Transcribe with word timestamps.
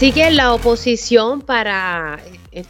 Sigue 0.00 0.30
la 0.30 0.54
oposición 0.54 1.42
para 1.42 2.20
eh, 2.52 2.64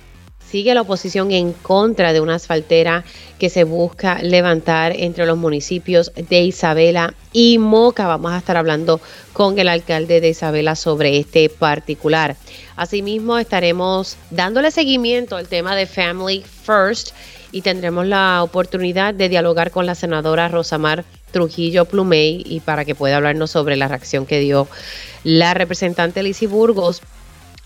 sigue 0.44 0.74
la 0.74 0.80
oposición 0.80 1.30
en 1.30 1.52
contra 1.52 2.12
de 2.12 2.20
una 2.20 2.34
asfaltera 2.34 3.04
que 3.38 3.48
se 3.50 3.62
busca 3.62 4.20
levantar 4.20 4.94
entre 4.96 5.26
los 5.26 5.38
municipios 5.38 6.10
de 6.16 6.40
Isabela 6.40 7.14
y 7.32 7.58
Moca. 7.58 8.08
Vamos 8.08 8.32
a 8.32 8.38
estar 8.38 8.56
hablando 8.56 9.00
con 9.32 9.56
el 9.60 9.68
alcalde 9.68 10.20
de 10.20 10.30
Isabela 10.30 10.74
sobre 10.74 11.18
este 11.18 11.48
particular. 11.48 12.34
Asimismo, 12.74 13.38
estaremos 13.38 14.16
dándole 14.32 14.72
seguimiento 14.72 15.36
al 15.36 15.46
tema 15.46 15.76
de 15.76 15.86
Family 15.86 16.42
First 16.64 17.10
y 17.52 17.62
tendremos 17.62 18.06
la 18.06 18.42
oportunidad 18.42 19.14
de 19.14 19.28
dialogar 19.28 19.70
con 19.70 19.86
la 19.86 19.94
senadora 19.94 20.48
Rosamar 20.48 21.04
Trujillo 21.30 21.84
Plumey 21.84 22.42
y 22.44 22.58
para 22.58 22.84
que 22.84 22.96
pueda 22.96 23.18
hablarnos 23.18 23.52
sobre 23.52 23.76
la 23.76 23.86
reacción 23.86 24.26
que 24.26 24.40
dio 24.40 24.66
la 25.22 25.54
representante 25.54 26.24
Lizzie 26.24 26.48
Burgos 26.48 27.02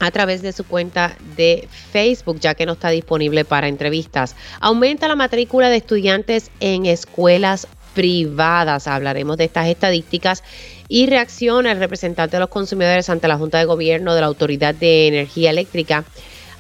a 0.05 0.11
través 0.11 0.43
de 0.43 0.52
su 0.52 0.64
cuenta 0.64 1.16
de 1.37 1.66
Facebook, 1.92 2.38
ya 2.38 2.55
que 2.55 2.66
no 2.66 2.73
está 2.73 2.91
disponible 2.91 3.45
para 3.45 3.69
entrevistas. 3.69 4.37
Aumenta 4.60 5.09
la 5.09 5.16
matrícula 5.16 5.70
de 5.70 5.77
estudiantes 5.77 6.51
en 6.60 6.84
escuelas 6.84 7.66
privadas. 7.95 8.87
Hablaremos 8.87 9.38
de 9.38 9.45
estas 9.45 9.69
estadísticas 9.69 10.43
y 10.88 11.06
reacciona 11.06 11.73
el 11.73 11.79
representante 11.79 12.37
de 12.37 12.41
los 12.41 12.51
consumidores 12.51 13.09
ante 13.09 13.29
la 13.29 13.38
Junta 13.38 13.59
de 13.59 13.65
Gobierno 13.65 14.15
de 14.15 14.20
la 14.20 14.27
Autoridad 14.27 14.74
de 14.74 15.06
Energía 15.09 15.51
Eléctrica 15.51 16.05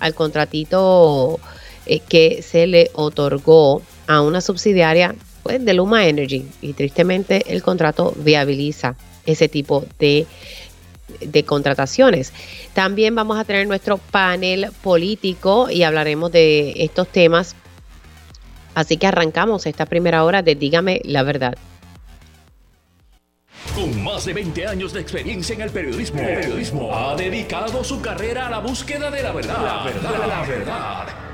al 0.00 0.14
contratito 0.14 1.38
eh, 1.86 2.00
que 2.00 2.42
se 2.42 2.66
le 2.66 2.90
otorgó 2.94 3.82
a 4.06 4.22
una 4.22 4.40
subsidiaria 4.40 5.14
pues, 5.42 5.62
de 5.62 5.74
Luma 5.74 6.06
Energy 6.06 6.46
y 6.62 6.72
tristemente 6.72 7.44
el 7.52 7.62
contrato 7.62 8.14
viabiliza 8.16 8.96
ese 9.26 9.48
tipo 9.48 9.84
de 9.98 10.26
de 11.20 11.44
contrataciones. 11.44 12.32
También 12.72 13.14
vamos 13.14 13.38
a 13.38 13.44
tener 13.44 13.66
nuestro 13.66 13.98
panel 13.98 14.68
político 14.82 15.70
y 15.70 15.82
hablaremos 15.82 16.32
de 16.32 16.72
estos 16.76 17.08
temas. 17.08 17.54
Así 18.74 18.96
que 18.96 19.06
arrancamos 19.06 19.66
esta 19.66 19.86
primera 19.86 20.24
hora 20.24 20.42
de 20.42 20.54
Dígame 20.54 21.00
la 21.04 21.22
verdad. 21.22 21.54
Con 23.74 24.02
más 24.02 24.24
de 24.24 24.34
20 24.34 24.66
años 24.66 24.92
de 24.92 25.00
experiencia 25.00 25.54
en 25.54 25.62
el 25.62 25.70
periodismo, 25.70 26.94
ha 26.94 27.16
dedicado 27.16 27.82
su 27.82 28.00
carrera 28.00 28.46
a 28.46 28.50
la 28.50 28.58
búsqueda 28.58 29.10
de 29.10 29.22
la 29.22 29.32
verdad. 29.32 29.62
La 29.62 29.84
verdad, 29.84 30.28
la 30.28 30.42
verdad. 30.42 31.33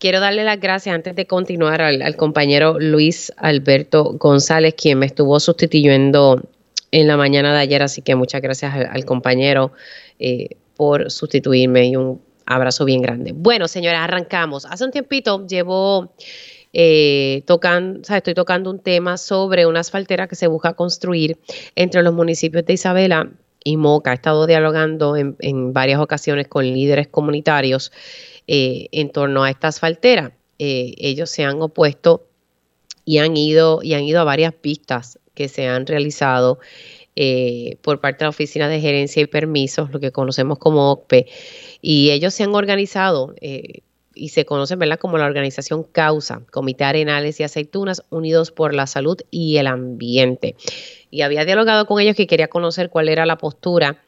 Quiero 0.00 0.18
darle 0.18 0.44
las 0.44 0.58
gracias 0.58 0.94
antes 0.94 1.14
de 1.14 1.26
continuar 1.26 1.82
al, 1.82 2.16
compañero 2.16 2.80
Luis 2.80 3.30
Alberto 3.36 4.14
González, 4.14 4.72
quien 4.74 4.98
me 4.98 5.04
estuvo 5.04 5.38
sustituyendo 5.38 6.42
en 6.90 7.06
la 7.06 7.18
mañana 7.18 7.52
de 7.52 7.60
ayer, 7.60 7.82
así 7.82 8.00
que 8.00 8.14
muchas 8.14 8.40
gracias 8.40 8.74
al, 8.74 9.04
compañero 9.04 9.72
eh, 10.18 10.56
por 10.74 11.10
sustituirme 11.10 11.88
y 11.88 11.96
un 11.96 12.18
abrazo 12.46 12.86
bien 12.86 13.02
grande. 13.02 13.32
Bueno, 13.34 13.68
señores, 13.68 14.00
arrancamos. 14.00 14.64
Hace 14.64 14.86
un 14.86 14.90
tiempito 14.90 15.46
llevo 15.46 16.14
eh, 16.72 17.42
tocan, 17.46 18.00
estoy 18.08 18.32
tocando 18.32 18.70
un 18.70 18.78
tema 18.78 19.18
sobre 19.18 19.66
una 19.66 19.80
asfaltera 19.80 20.28
que 20.28 20.34
se 20.34 20.46
busca 20.46 20.72
construir 20.72 21.36
entre 21.74 22.02
los 22.02 22.14
municipios 22.14 22.64
de 22.64 22.72
Isabela 22.72 23.28
y 23.64 23.76
Moca. 23.76 24.12
He 24.12 24.14
estado 24.14 24.46
dialogando 24.46 25.14
en, 25.16 25.72
varias 25.74 26.00
ocasiones 26.00 26.48
con 26.48 26.64
líderes 26.64 27.08
comunitarios 27.08 27.92
eh, 28.52 28.88
en 28.90 29.10
torno 29.10 29.44
a 29.44 29.50
esta 29.50 29.68
asfaltera. 29.68 30.32
Eh, 30.58 30.94
ellos 30.98 31.30
se 31.30 31.44
han 31.44 31.62
opuesto 31.62 32.26
y 33.04 33.18
han 33.18 33.36
ido 33.36 33.78
y 33.80 33.94
han 33.94 34.02
ido 34.02 34.20
a 34.20 34.24
varias 34.24 34.52
pistas 34.52 35.20
que 35.34 35.46
se 35.46 35.68
han 35.68 35.86
realizado 35.86 36.58
por 37.82 38.00
parte 38.00 38.20
de 38.20 38.24
la 38.24 38.30
Oficina 38.30 38.68
de 38.68 38.80
Gerencia 38.80 39.22
y 39.22 39.26
Permisos, 39.26 39.90
lo 39.90 40.00
que 40.00 40.10
conocemos 40.10 40.58
como 40.58 40.90
OCPE, 40.90 41.26
y 41.82 42.12
ellos 42.12 42.32
se 42.32 42.44
han 42.44 42.54
organizado 42.54 43.34
y 44.14 44.30
se 44.30 44.44
conocen 44.44 44.78
¿verdad? 44.78 44.98
como 44.98 45.18
la 45.18 45.26
organización 45.26 45.84
Causa, 45.84 46.42
Comité 46.50 46.84
Arenales 46.84 47.40
y 47.40 47.42
Aceitunas 47.42 48.02
Unidos 48.10 48.50
por 48.52 48.74
la 48.74 48.86
Salud 48.86 49.18
y 49.30 49.58
el 49.58 49.66
Ambiente. 49.66 50.56
Y 51.10 51.22
había 51.22 51.44
dialogado 51.44 51.86
con 51.86 52.00
ellos 52.00 52.16
que 52.16 52.26
quería 52.26 52.48
conocer 52.48 52.90
cuál 52.90 53.08
era 53.08 53.26
la 53.26 53.38
postura 53.38 54.02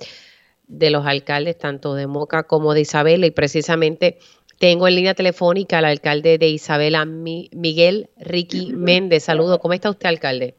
de 0.66 0.90
los 0.90 1.06
alcaldes 1.06 1.58
tanto 1.58 1.94
de 1.94 2.06
Moca 2.06 2.44
como 2.44 2.74
de 2.74 2.82
Isabela 2.82 3.26
y 3.26 3.30
precisamente 3.30 4.18
tengo 4.58 4.86
en 4.86 4.94
línea 4.94 5.14
telefónica 5.14 5.78
al 5.78 5.86
alcalde 5.86 6.38
de 6.38 6.48
Isabela, 6.48 7.04
Miguel 7.04 8.10
Ricky 8.18 8.72
Méndez. 8.72 9.24
Saludos, 9.24 9.58
¿cómo 9.58 9.74
está 9.74 9.90
usted, 9.90 10.08
alcalde? 10.08 10.54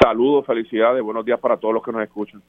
Saludos, 0.00 0.46
felicidades, 0.46 1.02
buenos 1.02 1.24
días 1.24 1.38
para 1.38 1.56
todos 1.58 1.74
los 1.74 1.82
que 1.82 1.92
nos 1.92 2.02
escuchan. 2.02 2.42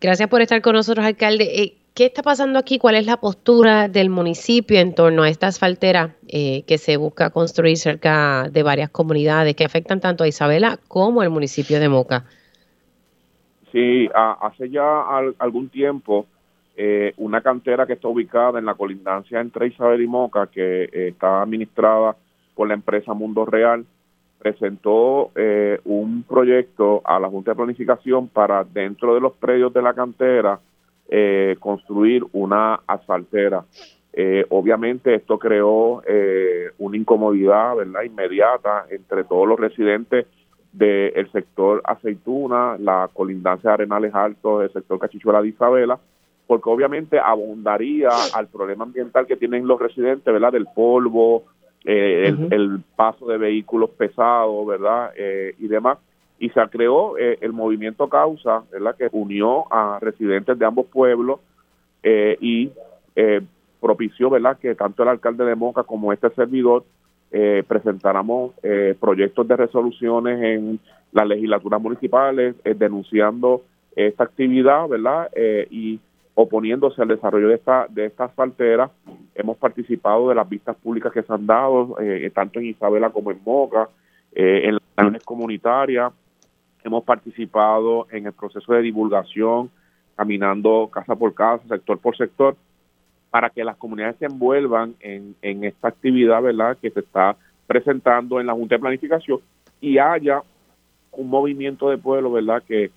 Gracias 0.00 0.28
por 0.28 0.42
estar 0.42 0.60
con 0.60 0.74
nosotros, 0.74 1.06
alcalde. 1.06 1.62
Eh, 1.62 1.78
¿Qué 1.94 2.06
está 2.06 2.22
pasando 2.22 2.58
aquí? 2.58 2.78
¿Cuál 2.78 2.96
es 2.96 3.06
la 3.06 3.16
postura 3.16 3.88
del 3.88 4.10
municipio 4.10 4.80
en 4.80 4.94
torno 4.94 5.22
a 5.22 5.28
esta 5.28 5.46
asfaltera 5.46 6.16
eh, 6.28 6.64
que 6.66 6.76
se 6.76 6.96
busca 6.96 7.30
construir 7.30 7.76
cerca 7.78 8.48
de 8.50 8.62
varias 8.62 8.90
comunidades 8.90 9.54
que 9.54 9.64
afectan 9.64 10.00
tanto 10.00 10.24
a 10.24 10.28
Isabela 10.28 10.78
como 10.88 11.22
al 11.22 11.30
municipio 11.30 11.80
de 11.80 11.88
Moca? 11.88 12.26
Sí, 13.74 14.08
hace 14.14 14.70
ya 14.70 15.02
algún 15.40 15.68
tiempo 15.68 16.26
eh, 16.76 17.12
una 17.16 17.40
cantera 17.40 17.88
que 17.88 17.94
está 17.94 18.06
ubicada 18.06 18.60
en 18.60 18.66
la 18.66 18.76
colindancia 18.76 19.40
entre 19.40 19.66
Isabela 19.66 20.00
y 20.00 20.06
Moca, 20.06 20.46
que 20.46 20.84
eh, 20.84 21.08
está 21.08 21.42
administrada 21.42 22.14
por 22.54 22.68
la 22.68 22.74
empresa 22.74 23.14
Mundo 23.14 23.44
Real, 23.44 23.84
presentó 24.38 25.32
un 25.84 26.22
proyecto 26.22 27.02
a 27.04 27.18
la 27.18 27.28
Junta 27.28 27.50
de 27.50 27.56
Planificación 27.56 28.28
para 28.28 28.62
dentro 28.62 29.12
de 29.14 29.20
los 29.20 29.32
predios 29.32 29.74
de 29.74 29.82
la 29.82 29.92
cantera 29.92 30.60
eh, 31.08 31.56
construir 31.58 32.24
una 32.32 32.80
asfaltera. 32.86 33.64
Eh, 34.12 34.46
obviamente 34.50 35.16
esto 35.16 35.36
creó 35.36 36.00
eh, 36.06 36.70
una 36.78 36.96
incomodidad 36.96 37.74
verdad 37.74 38.02
inmediata 38.02 38.86
entre 38.88 39.24
todos 39.24 39.48
los 39.48 39.58
residentes 39.58 40.26
del 40.74 41.30
sector 41.32 41.80
aceituna, 41.84 42.76
la 42.78 43.08
colindancia 43.12 43.70
de 43.70 43.74
Arenales 43.74 44.14
Altos, 44.14 44.64
el 44.64 44.72
sector 44.72 44.98
Cachichuela 44.98 45.40
de 45.40 45.48
Isabela, 45.48 45.98
porque 46.46 46.68
obviamente 46.68 47.18
abundaría 47.18 48.10
al 48.34 48.48
problema 48.48 48.84
ambiental 48.84 49.26
que 49.26 49.36
tienen 49.36 49.66
los 49.66 49.80
residentes, 49.80 50.32
¿verdad? 50.32 50.52
Del 50.52 50.66
polvo, 50.74 51.44
el, 51.84 52.52
el, 52.52 52.80
paso 52.96 53.26
de 53.26 53.38
vehículos 53.38 53.90
pesados, 53.90 54.66
¿verdad? 54.66 55.12
y 55.16 55.68
demás 55.68 55.98
y 56.38 56.50
se 56.50 56.60
creó 56.68 57.16
eh, 57.16 57.38
el 57.40 57.52
movimiento 57.52 58.08
Causa, 58.08 58.64
¿verdad? 58.70 58.96
que 58.96 59.08
unió 59.12 59.64
a 59.72 59.98
residentes 60.00 60.58
de 60.58 60.66
ambos 60.66 60.86
pueblos 60.86 61.40
eh, 62.02 62.36
y 62.40 62.70
eh, 63.16 63.40
propició 63.80 64.30
¿verdad? 64.30 64.58
que 64.58 64.74
tanto 64.74 65.02
el 65.02 65.08
alcalde 65.10 65.44
de 65.44 65.54
Moca 65.54 65.84
como 65.84 66.12
este 66.12 66.30
servidor 66.30 66.84
presentáramos 67.66 68.52
proyectos 69.00 69.48
de 69.48 69.56
resoluciones 69.56 70.40
en 70.42 70.78
las 71.12 71.26
legislaturas 71.26 71.80
municipales 71.80 72.54
denunciando 72.64 73.62
esta 73.96 74.24
actividad 74.24 74.88
¿verdad? 74.88 75.30
y 75.70 75.98
oponiéndose 76.34 77.02
al 77.02 77.08
desarrollo 77.08 77.48
de 77.48 77.54
esta 77.54 77.86
de 77.88 78.06
esta 78.06 78.24
asfaltera. 78.24 78.90
Hemos 79.34 79.56
participado 79.56 80.28
de 80.28 80.34
las 80.34 80.48
vistas 80.48 80.76
públicas 80.76 81.12
que 81.12 81.22
se 81.22 81.32
han 81.32 81.46
dado, 81.46 81.96
tanto 82.32 82.60
en 82.60 82.66
Isabela 82.66 83.10
como 83.10 83.30
en 83.32 83.40
Moca, 83.44 83.88
en 84.32 84.74
las 84.74 84.82
reuniones 84.96 85.24
comunitarias, 85.24 86.12
hemos 86.84 87.02
participado 87.02 88.06
en 88.10 88.26
el 88.26 88.32
proceso 88.32 88.72
de 88.74 88.82
divulgación, 88.82 89.70
caminando 90.16 90.88
casa 90.92 91.16
por 91.16 91.34
casa, 91.34 91.64
sector 91.68 91.98
por 91.98 92.16
sector, 92.16 92.56
para 93.34 93.50
que 93.50 93.64
las 93.64 93.76
comunidades 93.78 94.14
se 94.20 94.26
envuelvan 94.26 94.94
en, 95.00 95.34
esta 95.64 95.88
actividad, 95.88 96.40
¿verdad?, 96.40 96.78
que 96.80 96.90
se 96.90 97.00
está 97.00 97.36
presentando 97.66 98.38
en 98.38 98.46
la 98.46 98.52
Junta 98.52 98.76
de 98.76 98.80
Planificación 98.80 99.40
y 99.80 99.98
haya 99.98 100.40
un 101.10 101.30
movimiento 101.30 101.90
de 101.90 101.98
pueblo, 101.98 102.30
¿verdad?, 102.30 102.62
que 102.62 102.92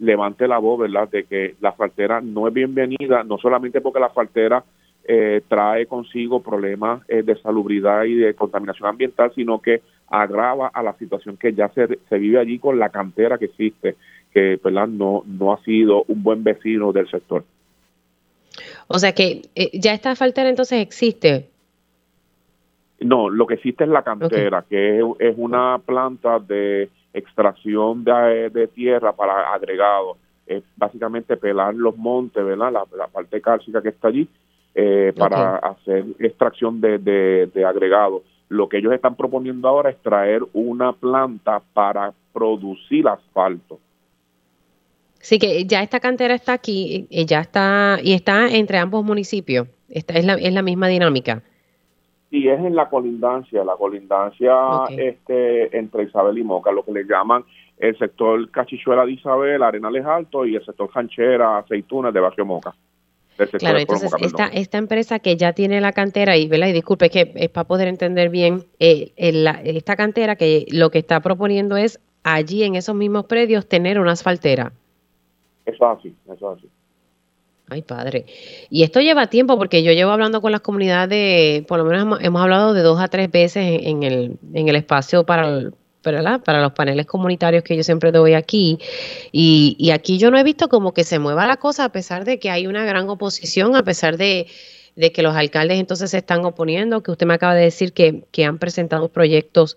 levante 0.00 0.48
la 0.48 0.58
voz, 0.58 0.80
¿verdad?, 0.80 1.08
de 1.08 1.22
que 1.22 1.54
la 1.60 1.70
faltera 1.70 2.20
no 2.20 2.48
es 2.48 2.54
bienvenida, 2.54 3.22
no 3.22 3.38
solamente 3.38 3.80
porque 3.80 4.00
la 4.00 4.08
faltera 4.08 4.64
eh, 5.04 5.42
trae 5.46 5.86
consigo 5.86 6.42
problemas 6.42 7.02
eh, 7.06 7.22
de 7.22 7.36
salubridad 7.36 8.06
y 8.06 8.16
de 8.16 8.34
contaminación 8.34 8.88
ambiental, 8.88 9.30
sino 9.36 9.60
que 9.60 9.82
agrava 10.08 10.66
a 10.66 10.82
la 10.82 10.94
situación 10.94 11.36
que 11.36 11.52
ya 11.52 11.68
se, 11.68 12.00
se 12.08 12.18
vive 12.18 12.40
allí 12.40 12.58
con 12.58 12.80
la 12.80 12.88
cantera 12.88 13.38
que 13.38 13.44
existe, 13.44 13.94
que 14.32 14.58
No, 14.64 15.22
no 15.24 15.52
ha 15.52 15.62
sido 15.62 16.02
un 16.08 16.24
buen 16.24 16.42
vecino 16.42 16.92
del 16.92 17.08
sector. 17.08 17.44
O 18.88 18.98
sea 18.98 19.12
que 19.12 19.42
eh, 19.54 19.70
ya 19.74 19.92
esta 19.92 20.14
faltera 20.16 20.48
entonces 20.48 20.80
existe. 20.80 21.48
No, 23.00 23.28
lo 23.28 23.46
que 23.46 23.54
existe 23.54 23.84
es 23.84 23.90
la 23.90 24.02
cantera, 24.02 24.64
que 24.68 25.00
es, 25.18 25.34
una 25.36 25.78
planta 25.84 26.38
de 26.38 26.88
extracción 27.12 28.04
de, 28.04 28.50
de 28.50 28.68
tierra 28.68 29.12
para 29.12 29.52
agregado. 29.52 30.16
Es 30.46 30.62
básicamente 30.76 31.36
pelar 31.36 31.74
los 31.74 31.96
montes, 31.96 32.44
¿verdad? 32.44 32.72
La, 32.72 33.06
parte 33.08 33.40
cálcica 33.40 33.82
que 33.82 33.90
está 33.90 34.08
allí 34.08 34.28
eh, 34.74 35.12
para 35.16 35.56
hacer 35.56 36.04
extracción 36.18 36.80
de, 36.80 36.98
de, 36.98 37.50
de 37.52 37.64
agregado. 37.64 38.22
Lo 38.48 38.68
que 38.68 38.78
ellos 38.78 38.92
están 38.92 39.16
proponiendo 39.16 39.68
ahora 39.68 39.90
es 39.90 40.00
traer 40.02 40.42
una 40.52 40.92
planta 40.92 41.60
para 41.74 42.12
producir 42.32 43.08
asfalto. 43.08 43.78
Sí, 45.20 45.38
que 45.38 45.64
ya 45.64 45.82
esta 45.82 46.00
cantera 46.00 46.34
está 46.34 46.52
aquí, 46.52 47.06
ya 47.10 47.40
está, 47.40 47.98
y 48.02 48.12
está 48.12 48.48
entre 48.48 48.78
ambos 48.78 49.04
municipios. 49.04 49.68
Esta 49.88 50.14
es 50.14 50.24
la, 50.24 50.34
es 50.34 50.52
la 50.52 50.62
misma 50.62 50.88
dinámica. 50.88 51.42
Sí, 52.30 52.48
es 52.48 52.58
en 52.58 52.74
la 52.74 52.88
colindancia, 52.88 53.64
la 53.64 53.76
colindancia 53.76 54.54
este, 54.90 55.76
entre 55.76 56.04
Isabel 56.04 56.38
y 56.38 56.44
Moca, 56.44 56.72
lo 56.72 56.84
que 56.84 56.92
le 56.92 57.04
llaman 57.04 57.44
el 57.78 57.96
sector 57.98 58.50
Cachichuela 58.50 59.04
de 59.04 59.12
Isabel, 59.12 59.62
Arenales 59.62 60.04
Alto 60.04 60.46
y 60.46 60.56
el 60.56 60.64
sector 60.64 60.90
Canchera, 60.90 61.58
Aceitunas 61.58 62.12
de 62.12 62.20
Barrio 62.20 62.46
Moca. 62.46 62.74
Claro, 63.58 63.78
entonces 63.78 64.10
esta, 64.20 64.46
esta 64.46 64.78
empresa 64.78 65.18
que 65.18 65.36
ya 65.36 65.52
tiene 65.52 65.80
la 65.82 65.92
cantera, 65.92 66.38
y, 66.38 66.48
¿verdad? 66.48 66.68
y 66.68 66.72
disculpe, 66.72 67.06
es 67.06 67.12
que 67.12 67.32
es 67.34 67.50
para 67.50 67.66
poder 67.66 67.86
entender 67.86 68.30
bien, 68.30 68.64
eh, 68.80 69.12
esta 69.16 69.94
cantera 69.94 70.36
que 70.36 70.64
lo 70.70 70.90
que 70.90 70.98
está 70.98 71.20
proponiendo 71.20 71.76
es 71.76 72.00
allí 72.22 72.62
en 72.62 72.76
esos 72.76 72.94
mismos 72.94 73.26
predios 73.26 73.68
tener 73.68 74.00
una 74.00 74.12
asfaltera. 74.12 74.72
Eso 75.66 75.92
es 75.92 75.98
así, 75.98 76.14
eso 76.26 76.52
es 76.52 76.58
así. 76.58 76.70
Ay, 77.68 77.82
padre. 77.82 78.26
Y 78.70 78.84
esto 78.84 79.00
lleva 79.00 79.26
tiempo 79.26 79.58
porque 79.58 79.82
yo 79.82 79.92
llevo 79.92 80.12
hablando 80.12 80.40
con 80.40 80.52
las 80.52 80.60
comunidades, 80.60 81.64
por 81.66 81.78
lo 81.78 81.84
menos 81.84 82.20
hemos, 82.22 82.40
hablado 82.40 82.74
de 82.74 82.82
dos 82.82 83.00
a 83.00 83.08
tres 83.08 83.28
veces 83.30 83.80
en, 83.82 84.04
el, 84.04 84.38
en 84.54 84.68
el 84.68 84.76
espacio 84.76 85.26
para, 85.26 85.72
para 86.00 86.62
los 86.62 86.72
paneles 86.72 87.06
comunitarios 87.06 87.64
que 87.64 87.76
yo 87.76 87.82
siempre 87.82 88.12
doy 88.12 88.34
aquí. 88.34 88.78
Y, 89.32 89.74
y 89.80 89.90
aquí 89.90 90.16
yo 90.16 90.30
no 90.30 90.38
he 90.38 90.44
visto 90.44 90.68
como 90.68 90.94
que 90.94 91.02
se 91.02 91.18
mueva 91.18 91.44
la 91.46 91.56
cosa 91.56 91.86
a 91.86 91.88
pesar 91.90 92.24
de 92.24 92.38
que 92.38 92.50
hay 92.50 92.68
una 92.68 92.84
gran 92.84 93.08
oposición, 93.08 93.74
a 93.74 93.82
pesar 93.82 94.16
de, 94.16 94.46
de 94.96 95.12
que 95.12 95.22
los 95.22 95.36
alcaldes 95.36 95.78
entonces 95.78 96.10
se 96.10 96.18
están 96.18 96.44
oponiendo, 96.44 97.02
que 97.02 97.10
usted 97.10 97.26
me 97.26 97.34
acaba 97.34 97.54
de 97.54 97.64
decir 97.64 97.92
que, 97.92 98.24
que 98.32 98.44
han 98.44 98.58
presentado 98.58 99.08
proyectos 99.08 99.76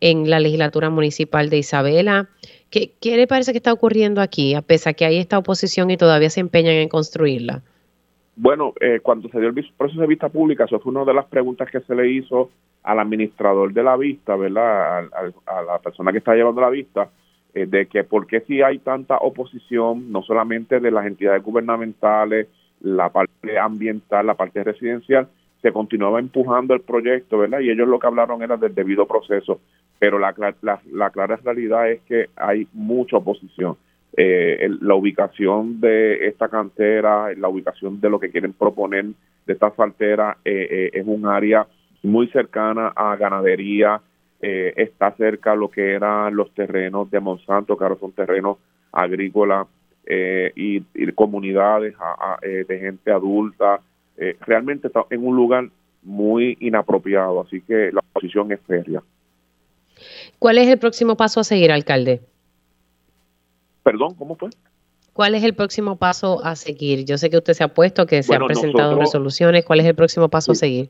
en 0.00 0.30
la 0.30 0.40
legislatura 0.40 0.90
municipal 0.90 1.50
de 1.50 1.58
Isabela. 1.58 2.28
¿Qué, 2.70 2.92
le 3.02 3.26
parece 3.26 3.52
que 3.52 3.58
está 3.58 3.72
ocurriendo 3.72 4.20
aquí, 4.20 4.54
a 4.54 4.62
pesar 4.62 4.94
que 4.94 5.04
hay 5.04 5.18
esta 5.18 5.38
oposición 5.38 5.90
y 5.90 5.96
todavía 5.96 6.30
se 6.30 6.40
empeñan 6.40 6.74
en 6.74 6.88
construirla? 6.88 7.62
Bueno, 8.36 8.72
eh, 8.80 9.00
cuando 9.02 9.28
se 9.28 9.38
dio 9.40 9.48
el 9.48 9.72
proceso 9.76 10.00
de 10.00 10.06
vista 10.06 10.28
pública, 10.28 10.64
eso 10.64 10.78
fue 10.78 10.92
una 10.92 11.04
de 11.04 11.12
las 11.12 11.26
preguntas 11.26 11.68
que 11.70 11.80
se 11.80 11.94
le 11.94 12.08
hizo 12.10 12.50
al 12.84 13.00
administrador 13.00 13.72
de 13.72 13.82
la 13.82 13.96
vista, 13.96 14.36
¿verdad? 14.36 15.08
A, 15.46 15.62
la 15.62 15.78
persona 15.80 16.12
que 16.12 16.18
está 16.18 16.34
llevando 16.34 16.60
la 16.60 16.70
vista, 16.70 17.10
eh, 17.54 17.66
de 17.66 17.86
que 17.86 18.04
por 18.04 18.26
qué 18.26 18.40
si 18.42 18.62
hay 18.62 18.78
tanta 18.78 19.18
oposición, 19.18 20.10
no 20.12 20.22
solamente 20.22 20.78
de 20.78 20.90
las 20.90 21.06
entidades 21.06 21.42
gubernamentales, 21.42 22.46
la 22.80 23.10
parte 23.10 23.58
ambiental, 23.58 24.26
la 24.26 24.34
parte 24.34 24.62
residencial, 24.64 25.28
se 25.62 25.72
continuaba 25.72 26.18
empujando 26.18 26.74
el 26.74 26.80
proyecto, 26.80 27.38
¿verdad? 27.38 27.60
Y 27.60 27.70
ellos 27.70 27.88
lo 27.88 27.98
que 27.98 28.06
hablaron 28.06 28.42
era 28.42 28.56
del 28.56 28.74
debido 28.74 29.06
proceso 29.06 29.60
pero 30.00 30.18
la, 30.18 30.34
la, 30.62 31.10
clara 31.10 31.38
realidad 31.44 31.90
es 31.90 32.00
que 32.08 32.30
hay 32.34 32.66
mucha 32.72 33.18
oposición. 33.18 33.76
Eh, 34.16 34.68
la 34.80 34.94
ubicación 34.94 35.78
de 35.78 36.26
esta 36.26 36.48
cantera, 36.48 37.32
la 37.34 37.48
ubicación 37.48 38.00
de 38.00 38.08
lo 38.08 38.18
que 38.18 38.30
quieren 38.30 38.54
proponer 38.54 39.04
de 39.46 39.52
esta 39.52 39.70
faltera 39.70 40.38
eh, 40.42 40.66
eh, 40.70 40.90
es 40.94 41.06
un 41.06 41.26
área 41.26 41.66
muy 42.02 42.28
cercana 42.28 42.88
a 42.96 43.14
ganadería, 43.16 44.00
está 44.40 45.12
cerca 45.16 45.54
lo 45.54 45.70
que 45.70 45.92
eran 45.92 46.34
los 46.34 46.50
terrenos 46.54 47.10
de 47.10 47.20
Monsanto, 47.20 47.76
que 47.76 47.84
ahora 47.84 48.00
son 48.00 48.12
terrenos 48.12 48.56
agrícolas 48.90 49.66
y, 50.56 50.80
comunidades 51.12 51.94
de 52.40 52.78
gente 52.78 53.12
adulta. 53.12 53.80
Realmente 54.46 54.88
está 54.88 55.04
en 55.10 55.26
un 55.26 55.34
lugar 55.34 55.68
muy 56.02 56.56
inapropiado, 56.60 57.40
así 57.40 57.60
que 57.62 57.90
la 57.92 58.00
oposición 58.00 58.52
es 58.52 58.60
férrea. 58.66 59.02
¿Cuál 60.38 60.58
es 60.58 60.68
el 60.68 60.78
próximo 60.78 61.16
paso 61.16 61.40
a 61.40 61.44
seguir, 61.44 61.72
alcalde? 61.72 62.20
Perdón, 63.82 64.14
¿cómo 64.14 64.36
fue? 64.36 64.50
¿Cuál 65.12 65.34
es 65.34 65.44
el 65.44 65.54
próximo 65.54 65.96
paso 65.96 66.44
a 66.44 66.56
seguir? 66.56 67.04
Yo 67.04 67.18
sé 67.18 67.30
que 67.30 67.36
usted 67.36 67.54
se 67.54 67.64
ha 67.64 67.68
puesto, 67.68 68.06
que 68.06 68.22
se 68.22 68.34
han 68.34 68.46
presentado 68.46 68.98
resoluciones. 68.98 69.64
¿Cuál 69.64 69.80
es 69.80 69.86
el 69.86 69.94
próximo 69.94 70.28
paso 70.28 70.52
a 70.52 70.54
seguir? 70.54 70.88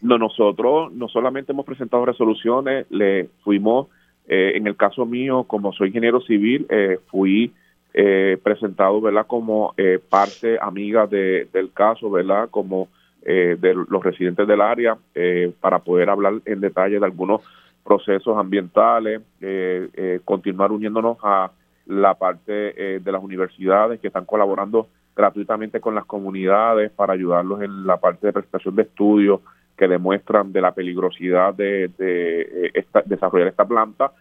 No, 0.00 0.18
nosotros 0.18 0.92
no 0.92 1.08
solamente 1.08 1.52
hemos 1.52 1.66
presentado 1.66 2.06
resoluciones, 2.06 2.86
le 2.90 3.28
fuimos, 3.44 3.88
eh, 4.26 4.52
en 4.54 4.66
el 4.66 4.76
caso 4.76 5.04
mío, 5.04 5.44
como 5.44 5.72
soy 5.72 5.88
ingeniero 5.88 6.20
civil, 6.22 6.66
eh, 6.70 6.98
fui 7.10 7.52
eh, 7.94 8.38
presentado, 8.42 9.00
¿verdad? 9.00 9.26
Como 9.26 9.74
parte 10.08 10.58
amiga 10.60 11.06
de, 11.06 11.48
del 11.52 11.72
caso, 11.72 12.10
¿verdad? 12.10 12.48
Como 12.50 12.88
de 13.22 13.74
los 13.88 14.02
residentes 14.02 14.48
del 14.48 14.62
área, 14.62 14.96
para 15.60 15.80
poder 15.80 16.08
hablar 16.08 16.34
en 16.46 16.60
detalle 16.60 16.98
de 16.98 17.04
algunos 17.04 17.42
procesos 17.84 18.36
ambientales, 18.36 19.20
eh, 19.40 19.88
eh, 19.94 20.20
continuar 20.24 20.72
uniéndonos 20.72 21.18
a 21.22 21.50
la 21.86 22.14
parte 22.14 22.74
eh, 22.76 23.00
de 23.00 23.12
las 23.12 23.22
universidades 23.22 24.00
que 24.00 24.08
están 24.08 24.26
colaborando 24.26 24.88
gratuitamente 25.16 25.80
con 25.80 25.94
las 25.94 26.04
comunidades 26.04 26.90
para 26.92 27.14
ayudarlos 27.14 27.62
en 27.62 27.86
la 27.86 27.96
parte 27.96 28.28
de 28.28 28.32
prestación 28.32 28.76
de 28.76 28.82
estudios 28.82 29.40
que 29.76 29.88
demuestran 29.88 30.52
de 30.52 30.60
la 30.60 30.72
peligrosidad 30.72 31.54
de, 31.54 31.90
desarrollar 33.06 33.48
esta 33.48 33.64
planta, 33.64 34.12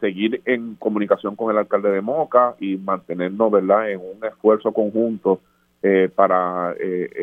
seguir 0.00 0.42
en 0.44 0.74
comunicación 0.74 1.36
con 1.36 1.50
el 1.50 1.58
alcalde 1.58 1.90
de 1.90 2.00
Moca 2.00 2.54
y 2.58 2.76
mantenernos 2.76 3.50
verdad 3.50 3.90
en 3.90 4.00
un 4.00 4.24
esfuerzo 4.24 4.72
conjunto 4.72 5.40
para 6.16 6.74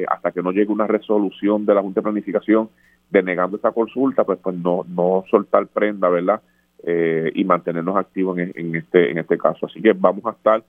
hasta 0.07 0.31
que 0.31 0.41
no 0.41 0.51
llegue 0.51 0.71
una 0.71 0.87
resolución 0.87 1.65
de 1.65 1.73
la 1.73 1.81
Junta 1.81 1.99
de 1.99 2.03
Planificación 2.03 2.69
denegando 3.09 3.57
esta 3.57 3.71
consulta, 3.71 4.23
pues, 4.23 4.39
pues 4.41 4.55
no, 4.57 4.85
no 4.87 5.23
soltar 5.29 5.67
prenda, 5.67 6.09
¿verdad? 6.09 6.41
Eh, 6.83 7.31
y 7.33 7.43
mantenernos 7.43 7.95
activos 7.95 8.37
en, 8.37 8.75
este, 8.75 9.11
en 9.11 9.17
este 9.17 9.37
caso. 9.37 9.65
Así 9.65 9.81
que 9.81 9.93
vamos 9.93 10.25
a 10.25 10.31
estar 10.31 10.63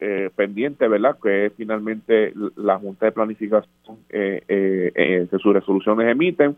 eh, 0.00 0.30
pendientes, 0.34 0.88
¿verdad? 0.88 1.16
Que 1.22 1.50
finalmente 1.56 2.32
la 2.56 2.78
Junta 2.78 3.06
de 3.06 3.12
Planificación, 3.12 3.98
eh, 4.10 4.42
eh, 4.48 5.26
que 5.30 5.38
sus 5.38 5.52
resoluciones 5.52 6.08
emiten, 6.08 6.56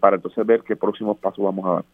para 0.00 0.16
entonces 0.16 0.44
ver 0.44 0.62
qué 0.62 0.74
próximos 0.74 1.18
pasos 1.18 1.44
vamos 1.44 1.64
a 1.64 1.74
dar. 1.74 1.84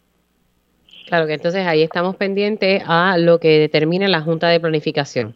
Claro 1.07 1.27
que 1.27 1.35
entonces 1.35 1.67
ahí 1.67 1.83
estamos 1.83 2.17
pendientes 2.17 2.83
a 2.87 3.19
lo 3.19 3.39
que 3.39 3.59
determine 3.59 4.09
la 4.09 4.21
Junta 4.21 4.49
de 4.49 4.61
Planificación. 4.61 5.35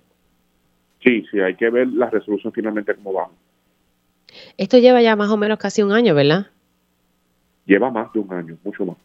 Sí, 1.02 1.25
sí, 1.30 1.40
hay 1.40 1.54
que 1.54 1.70
ver 1.70 1.88
la 1.88 2.10
resolución 2.10 2.52
finalmente 2.52 2.94
cómo 2.94 3.12
va. 3.12 3.28
Esto 4.56 4.78
lleva 4.78 5.00
ya 5.02 5.14
más 5.16 5.30
o 5.30 5.37
menos 5.37 5.58
casi 5.58 5.82
un 5.82 5.92
año, 5.92 6.14
¿verdad? 6.14 6.48
lleva 7.68 7.90
más 7.90 8.12
de 8.12 8.18
un 8.18 8.32
año, 8.32 8.56
mucho 8.64 8.84
más. 8.84 8.96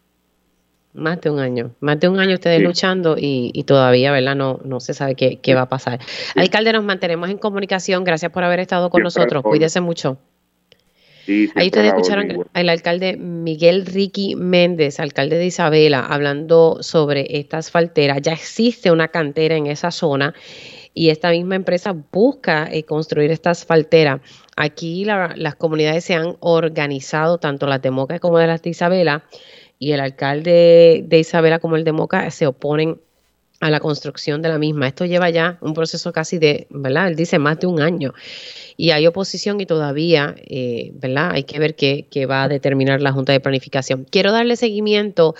Más 0.94 1.20
de 1.20 1.30
un 1.30 1.38
año, 1.38 1.72
más 1.80 2.00
de 2.00 2.08
un 2.08 2.18
año 2.18 2.34
ustedes 2.34 2.62
luchando 2.62 3.16
y, 3.18 3.64
todavía, 3.64 4.12
¿verdad? 4.12 4.36
No, 4.36 4.60
no 4.64 4.80
se 4.80 4.94
sabe 4.94 5.16
qué, 5.16 5.54
va 5.54 5.62
a 5.62 5.68
pasar. 5.68 5.98
Alcalde, 6.36 6.72
nos 6.72 6.84
mantenemos 6.84 7.30
en 7.30 7.38
comunicación. 7.38 8.04
Gracias 8.04 8.30
por 8.32 8.44
haber 8.44 8.60
estado 8.60 8.90
con 8.90 9.02
nosotros. 9.02 9.42
Cuídese 9.42 9.80
mucho. 9.80 10.18
Ahí 11.26 11.66
ustedes 11.66 11.86
escucharon 11.86 12.46
al 12.52 12.68
alcalde 12.68 13.16
Miguel 13.16 13.86
Ricky 13.86 14.34
Méndez, 14.34 15.00
alcalde 15.00 15.36
de 15.36 15.46
Isabela, 15.46 16.00
hablando 16.00 16.82
sobre 16.82 17.38
esta 17.38 17.58
asfaltera. 17.58 18.18
Ya 18.18 18.32
existe 18.32 18.90
una 18.90 19.08
cantera 19.08 19.56
en 19.56 19.66
esa 19.66 19.90
zona 19.90 20.34
y 20.92 21.10
esta 21.10 21.30
misma 21.30 21.56
empresa 21.56 21.94
busca 22.12 22.68
eh, 22.70 22.84
construir 22.84 23.30
esta 23.30 23.50
asfaltera. 23.50 24.20
Aquí 24.56 25.04
las 25.04 25.54
comunidades 25.56 26.04
se 26.04 26.14
han 26.14 26.36
organizado, 26.40 27.38
tanto 27.38 27.66
las 27.66 27.82
de 27.82 27.90
Moca 27.90 28.18
como 28.20 28.38
de 28.38 28.46
las 28.46 28.62
de 28.62 28.70
Isabela, 28.70 29.24
y 29.78 29.92
el 29.92 30.00
alcalde 30.00 31.04
de 31.06 31.18
Isabela 31.18 31.58
como 31.58 31.76
el 31.76 31.84
de 31.84 31.92
Moca 31.92 32.30
se 32.30 32.46
oponen 32.46 33.00
a 33.64 33.70
la 33.70 33.80
construcción 33.80 34.42
de 34.42 34.50
la 34.50 34.58
misma. 34.58 34.88
Esto 34.88 35.06
lleva 35.06 35.30
ya 35.30 35.56
un 35.62 35.72
proceso 35.72 36.12
casi 36.12 36.38
de, 36.38 36.66
¿verdad? 36.68 37.08
Él 37.08 37.16
dice 37.16 37.38
más 37.38 37.58
de 37.58 37.66
un 37.66 37.80
año 37.80 38.12
y 38.76 38.90
hay 38.90 39.06
oposición 39.06 39.58
y 39.58 39.64
todavía, 39.64 40.34
eh, 40.36 40.92
¿verdad? 40.96 41.30
Hay 41.32 41.44
que 41.44 41.58
ver 41.58 41.74
qué, 41.74 42.26
va 42.26 42.42
a 42.42 42.48
determinar 42.48 43.00
la 43.00 43.12
Junta 43.12 43.32
de 43.32 43.40
Planificación. 43.40 44.04
Quiero 44.04 44.32
darle 44.32 44.56
seguimiento 44.56 45.34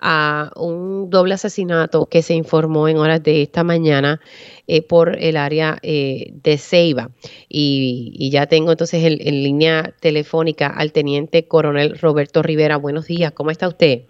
a 0.00 0.50
un 0.56 1.08
doble 1.08 1.34
asesinato 1.34 2.06
que 2.06 2.22
se 2.22 2.34
informó 2.34 2.88
en 2.88 2.96
horas 2.96 3.22
de 3.22 3.42
esta 3.42 3.62
mañana 3.62 4.20
eh, 4.66 4.82
por 4.82 5.16
el 5.16 5.36
área 5.36 5.78
eh, 5.82 6.32
de 6.32 6.58
Ceiba. 6.58 7.10
Y, 7.48 8.28
ya 8.32 8.46
tengo 8.46 8.72
entonces 8.72 9.04
en, 9.04 9.18
en 9.20 9.44
línea 9.44 9.94
telefónica 10.00 10.66
al 10.66 10.90
teniente 10.90 11.46
coronel 11.46 11.96
Roberto 11.96 12.42
Rivera. 12.42 12.76
Buenos 12.76 13.06
días, 13.06 13.30
¿cómo 13.30 13.52
está 13.52 13.68
usted? 13.68 14.02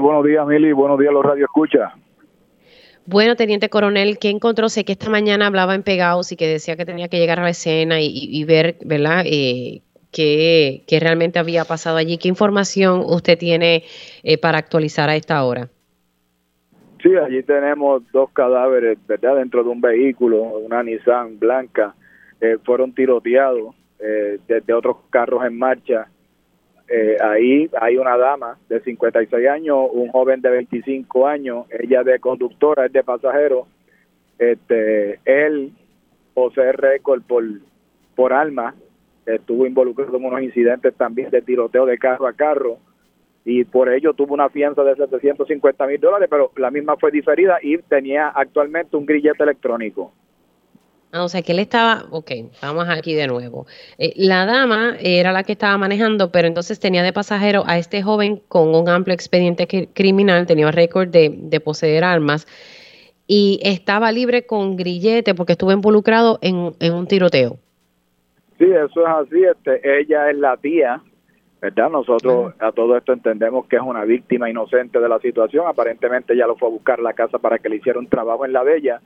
buenos 0.00 0.24
días, 0.24 0.44
Mili. 0.44 0.72
Buenos 0.72 0.98
días, 0.98 1.12
los 1.12 1.24
Radio 1.24 1.44
Escucha. 1.44 1.94
Bueno, 3.10 3.36
teniente 3.36 3.70
coronel, 3.70 4.18
¿qué 4.18 4.28
encontró? 4.28 4.68
Sé 4.68 4.84
que 4.84 4.92
esta 4.92 5.08
mañana 5.08 5.46
hablaba 5.46 5.74
en 5.74 5.82
Pegados 5.82 6.30
y 6.30 6.36
que 6.36 6.46
decía 6.46 6.76
que 6.76 6.84
tenía 6.84 7.08
que 7.08 7.18
llegar 7.18 7.40
a 7.40 7.42
la 7.42 7.48
escena 7.48 8.02
y, 8.02 8.44
ver, 8.44 8.76
¿verdad? 8.84 9.22
Eh, 9.24 9.80
qué, 10.12 10.84
realmente 11.00 11.38
había 11.38 11.64
pasado 11.64 11.96
allí. 11.96 12.18
¿Qué 12.18 12.28
información 12.28 13.00
usted 13.06 13.38
tiene 13.38 13.84
eh, 14.22 14.36
para 14.36 14.58
actualizar 14.58 15.08
a 15.08 15.16
esta 15.16 15.42
hora? 15.42 15.70
Sí, 17.02 17.16
allí 17.16 17.42
tenemos 17.44 18.02
dos 18.12 18.28
cadáveres, 18.34 18.98
¿verdad? 19.06 19.36
Dentro 19.36 19.64
de 19.64 19.70
un 19.70 19.80
vehículo, 19.80 20.42
una 20.42 20.82
Nissan 20.82 21.38
blanca, 21.38 21.94
eh, 22.42 22.58
fueron 22.62 22.92
tiroteados 22.92 23.74
eh, 24.00 24.38
desde 24.46 24.74
otros 24.74 24.98
carros 25.08 25.46
en 25.46 25.56
marcha. 25.56 26.08
Eh, 26.88 27.16
ahí 27.20 27.70
hay 27.78 27.98
una 27.98 28.16
dama 28.16 28.58
de 28.68 28.80
56 28.80 29.46
años, 29.46 29.88
un 29.92 30.08
joven 30.08 30.40
de 30.40 30.50
25 30.50 31.26
años, 31.26 31.66
ella 31.70 32.02
de 32.02 32.18
conductora, 32.18 32.86
es 32.86 32.92
de 32.92 33.04
pasajero. 33.04 33.66
Este, 34.38 35.20
él 35.24 35.72
posee 36.32 36.72
récord 36.72 37.22
por, 37.22 37.44
por 38.14 38.32
alma, 38.32 38.74
estuvo 39.26 39.66
involucrado 39.66 40.16
en 40.16 40.24
unos 40.24 40.42
incidentes 40.42 40.94
también 40.94 41.30
de 41.30 41.42
tiroteo 41.42 41.84
de 41.84 41.98
carro 41.98 42.26
a 42.26 42.32
carro 42.32 42.78
y 43.44 43.64
por 43.64 43.92
ello 43.92 44.14
tuvo 44.14 44.34
una 44.34 44.48
fianza 44.48 44.82
de 44.84 44.94
750 44.94 45.86
mil 45.86 46.00
dólares, 46.00 46.28
pero 46.30 46.52
la 46.56 46.70
misma 46.70 46.96
fue 46.96 47.10
diferida 47.10 47.58
y 47.62 47.78
tenía 47.78 48.28
actualmente 48.28 48.96
un 48.96 49.06
grillete 49.06 49.42
electrónico. 49.42 50.12
Ah, 51.10 51.24
o 51.24 51.28
sea 51.28 51.40
que 51.40 51.52
él 51.52 51.58
estaba, 51.58 52.04
ok, 52.10 52.30
vamos 52.60 52.86
aquí 52.88 53.14
de 53.14 53.26
nuevo. 53.26 53.66
Eh, 53.96 54.12
la 54.16 54.44
dama 54.44 54.96
era 55.00 55.32
la 55.32 55.42
que 55.42 55.52
estaba 55.52 55.78
manejando, 55.78 56.30
pero 56.30 56.48
entonces 56.48 56.78
tenía 56.78 57.02
de 57.02 57.14
pasajero 57.14 57.64
a 57.66 57.78
este 57.78 58.02
joven 58.02 58.42
con 58.48 58.74
un 58.74 58.88
amplio 58.88 59.14
expediente 59.14 59.66
criminal, 59.94 60.46
tenía 60.46 60.70
récord 60.70 61.08
de, 61.08 61.34
de 61.34 61.60
poseer 61.60 62.04
armas 62.04 62.46
y 63.26 63.58
estaba 63.62 64.12
libre 64.12 64.44
con 64.44 64.76
grillete 64.76 65.34
porque 65.34 65.52
estuvo 65.52 65.72
involucrado 65.72 66.38
en, 66.42 66.72
en 66.78 66.92
un 66.92 67.06
tiroteo. 67.06 67.58
Sí, 68.58 68.64
eso 68.64 69.00
es 69.00 69.08
así. 69.08 69.44
Este, 69.44 70.00
ella 70.00 70.30
es 70.30 70.36
la 70.36 70.56
tía 70.56 71.02
¿verdad? 71.60 71.90
Nosotros 71.90 72.54
a 72.60 72.72
todo 72.72 72.96
esto 72.96 73.12
entendemos 73.12 73.66
que 73.66 73.76
es 73.76 73.82
una 73.82 74.04
víctima 74.04 74.48
inocente 74.48 75.00
de 75.00 75.08
la 75.08 75.18
situación. 75.18 75.66
Aparentemente 75.66 76.36
ya 76.36 76.46
lo 76.46 76.56
fue 76.56 76.68
a 76.68 76.72
buscar 76.72 77.00
a 77.00 77.02
la 77.02 77.14
casa 77.14 77.38
para 77.38 77.58
que 77.58 77.68
le 77.68 77.76
hiciera 77.76 77.98
un 77.98 78.08
trabajo 78.08 78.44
en 78.44 78.52
la 78.52 78.62
bella 78.62 79.00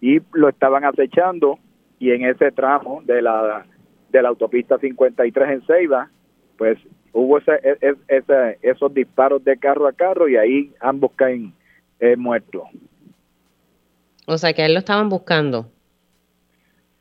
y 0.00 0.20
lo 0.32 0.48
estaban 0.48 0.84
acechando 0.84 1.58
y 1.98 2.12
en 2.12 2.24
ese 2.24 2.50
tramo 2.52 3.02
de 3.04 3.22
la 3.22 3.66
de 4.10 4.22
la 4.22 4.28
autopista 4.28 4.78
53 4.78 5.50
en 5.50 5.62
Ceiba, 5.66 6.10
pues 6.58 6.78
hubo 7.12 7.38
ese, 7.38 7.52
e, 7.62 7.76
e, 7.80 7.94
ese, 8.08 8.58
esos 8.62 8.92
disparos 8.92 9.44
de 9.44 9.56
carro 9.56 9.86
a 9.86 9.92
carro 9.92 10.28
y 10.28 10.36
ahí 10.36 10.72
ambos 10.80 11.12
caen 11.14 11.52
eh, 12.00 12.16
muertos. 12.16 12.62
O 14.26 14.36
sea 14.38 14.52
que 14.52 14.64
él 14.64 14.74
lo 14.74 14.80
estaban 14.80 15.08
buscando. 15.08 15.66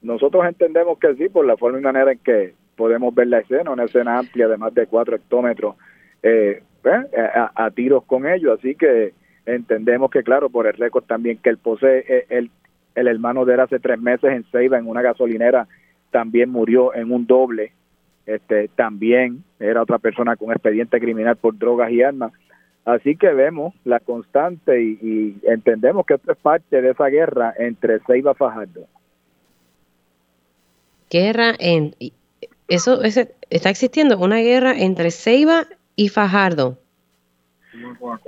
Nosotros 0.01 0.45
entendemos 0.45 0.97
que 0.97 1.15
sí, 1.15 1.29
por 1.29 1.45
la 1.45 1.57
forma 1.57 1.79
y 1.79 1.81
manera 1.81 2.11
en 2.11 2.19
que 2.19 2.53
podemos 2.75 3.13
ver 3.13 3.27
la 3.27 3.39
escena, 3.39 3.71
una 3.71 3.83
escena 3.83 4.17
amplia 4.17 4.47
de 4.47 4.57
más 4.57 4.73
de 4.73 4.87
cuatro 4.87 5.15
hectómetros 5.15 5.75
eh, 6.23 6.63
pues, 6.81 7.05
a, 7.55 7.69
tiros 7.71 8.05
con 8.05 8.25
ellos, 8.25 8.57
así 8.57 8.75
que 8.75 9.13
entendemos 9.45 10.09
que 10.09 10.23
claro, 10.23 10.49
por 10.49 10.67
el 10.67 10.73
récord 10.73 11.03
también 11.03 11.37
que 11.37 11.49
él 11.49 11.57
posee, 11.57 12.05
eh, 12.07 12.25
el, 12.99 13.07
hermano 13.07 13.45
de 13.45 13.53
él 13.53 13.59
hace 13.59 13.79
tres 13.79 13.99
meses 13.99 14.31
en 14.31 14.43
Ceiba, 14.51 14.77
en 14.77 14.87
una 14.87 15.01
gasolinera, 15.01 15.67
también 16.11 16.49
murió 16.49 16.93
en 16.93 17.11
un 17.11 17.25
doble, 17.25 17.73
este 18.25 18.67
también 18.69 19.43
era 19.59 19.81
otra 19.81 19.99
persona 19.99 20.35
con 20.35 20.51
expediente 20.51 20.99
criminal 20.99 21.35
por 21.35 21.57
drogas 21.57 21.91
y 21.91 22.01
armas, 22.01 22.31
así 22.85 23.15
que 23.15 23.29
vemos 23.29 23.73
la 23.85 23.99
constante 23.99 24.81
y, 24.81 25.37
entendemos 25.43 26.05
que 26.05 26.15
esto 26.15 26.31
es 26.31 26.37
parte 26.37 26.81
de 26.81 26.91
esa 26.91 27.05
guerra 27.07 27.53
entre 27.57 27.99
Ceiba 28.07 28.31
y 28.31 28.35
Fajardo. 28.35 28.87
Guerra 31.09 31.53
en, 31.59 31.95
eso 32.67 33.01
está 33.03 33.69
existiendo 33.69 34.17
una 34.19 34.37
guerra 34.37 34.73
entre 34.77 35.11
Ceiba 35.11 35.65
y 35.95 36.09
Fajardo. 36.09 36.77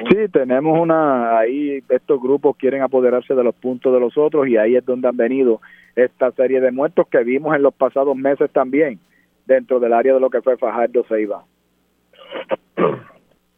Sí, 0.10 0.28
tenemos 0.32 0.80
una, 0.80 1.40
ahí 1.40 1.84
estos 1.90 2.22
grupos 2.22 2.56
quieren 2.58 2.82
apoderarse 2.82 3.34
de 3.34 3.44
los 3.44 3.56
puntos 3.56 3.94
de 3.94 4.00
los 4.00 4.18
otros 4.18 4.48
y 4.48 4.58
ahí 4.58 4.76
es 4.76 4.86
donde 4.86 5.08
han 5.08 5.18
venido 5.18 5.62
esta 5.96 6.32
serie 6.32 6.62
de 6.62 6.72
muertos 6.72 7.08
que 7.08 7.24
vimos 7.24 7.56
en 7.56 7.62
los 7.62 7.74
pasados 7.74 8.16
meses 8.16 8.50
también 8.52 9.00
dentro 9.46 9.80
del 9.80 9.94
área 9.94 10.14
de 10.14 10.20
lo 10.20 10.30
que 10.30 10.42
fue 10.42 10.58
Fajardo 10.58 11.04
Ceiba. 11.08 11.44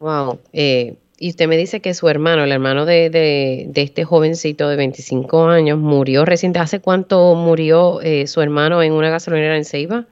Wow. 0.00 0.38
Eh, 0.52 0.96
y 1.18 1.30
usted 1.30 1.48
me 1.48 1.56
dice 1.56 1.80
que 1.80 1.94
su 1.94 2.08
hermano, 2.08 2.42
el 2.44 2.52
hermano 2.52 2.84
de, 2.84 3.08
de, 3.08 3.82
este 3.82 4.04
jovencito 4.04 4.68
de 4.68 4.76
25 4.76 5.46
años, 5.46 5.78
murió 5.78 6.24
reciente. 6.24 6.58
¿Hace 6.58 6.80
cuánto 6.80 7.34
murió 7.34 8.00
eh, 8.02 8.26
su 8.26 8.40
hermano 8.40 8.82
en 8.82 8.92
una 8.92 9.10
gasolinera 9.10 9.56
en 9.56 9.64
Ceiba? 9.64 10.06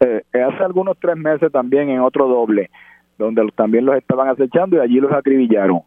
Eh, 0.00 0.22
hace 0.32 0.62
algunos 0.62 0.96
tres 1.00 1.16
meses 1.16 1.50
también 1.50 1.88
en 1.88 2.00
otro 2.00 2.28
doble, 2.28 2.70
donde 3.18 3.46
también 3.54 3.84
los 3.84 3.96
estaban 3.96 4.28
acechando 4.28 4.76
y 4.76 4.80
allí 4.80 5.00
los 5.00 5.12
acribillaron. 5.12 5.82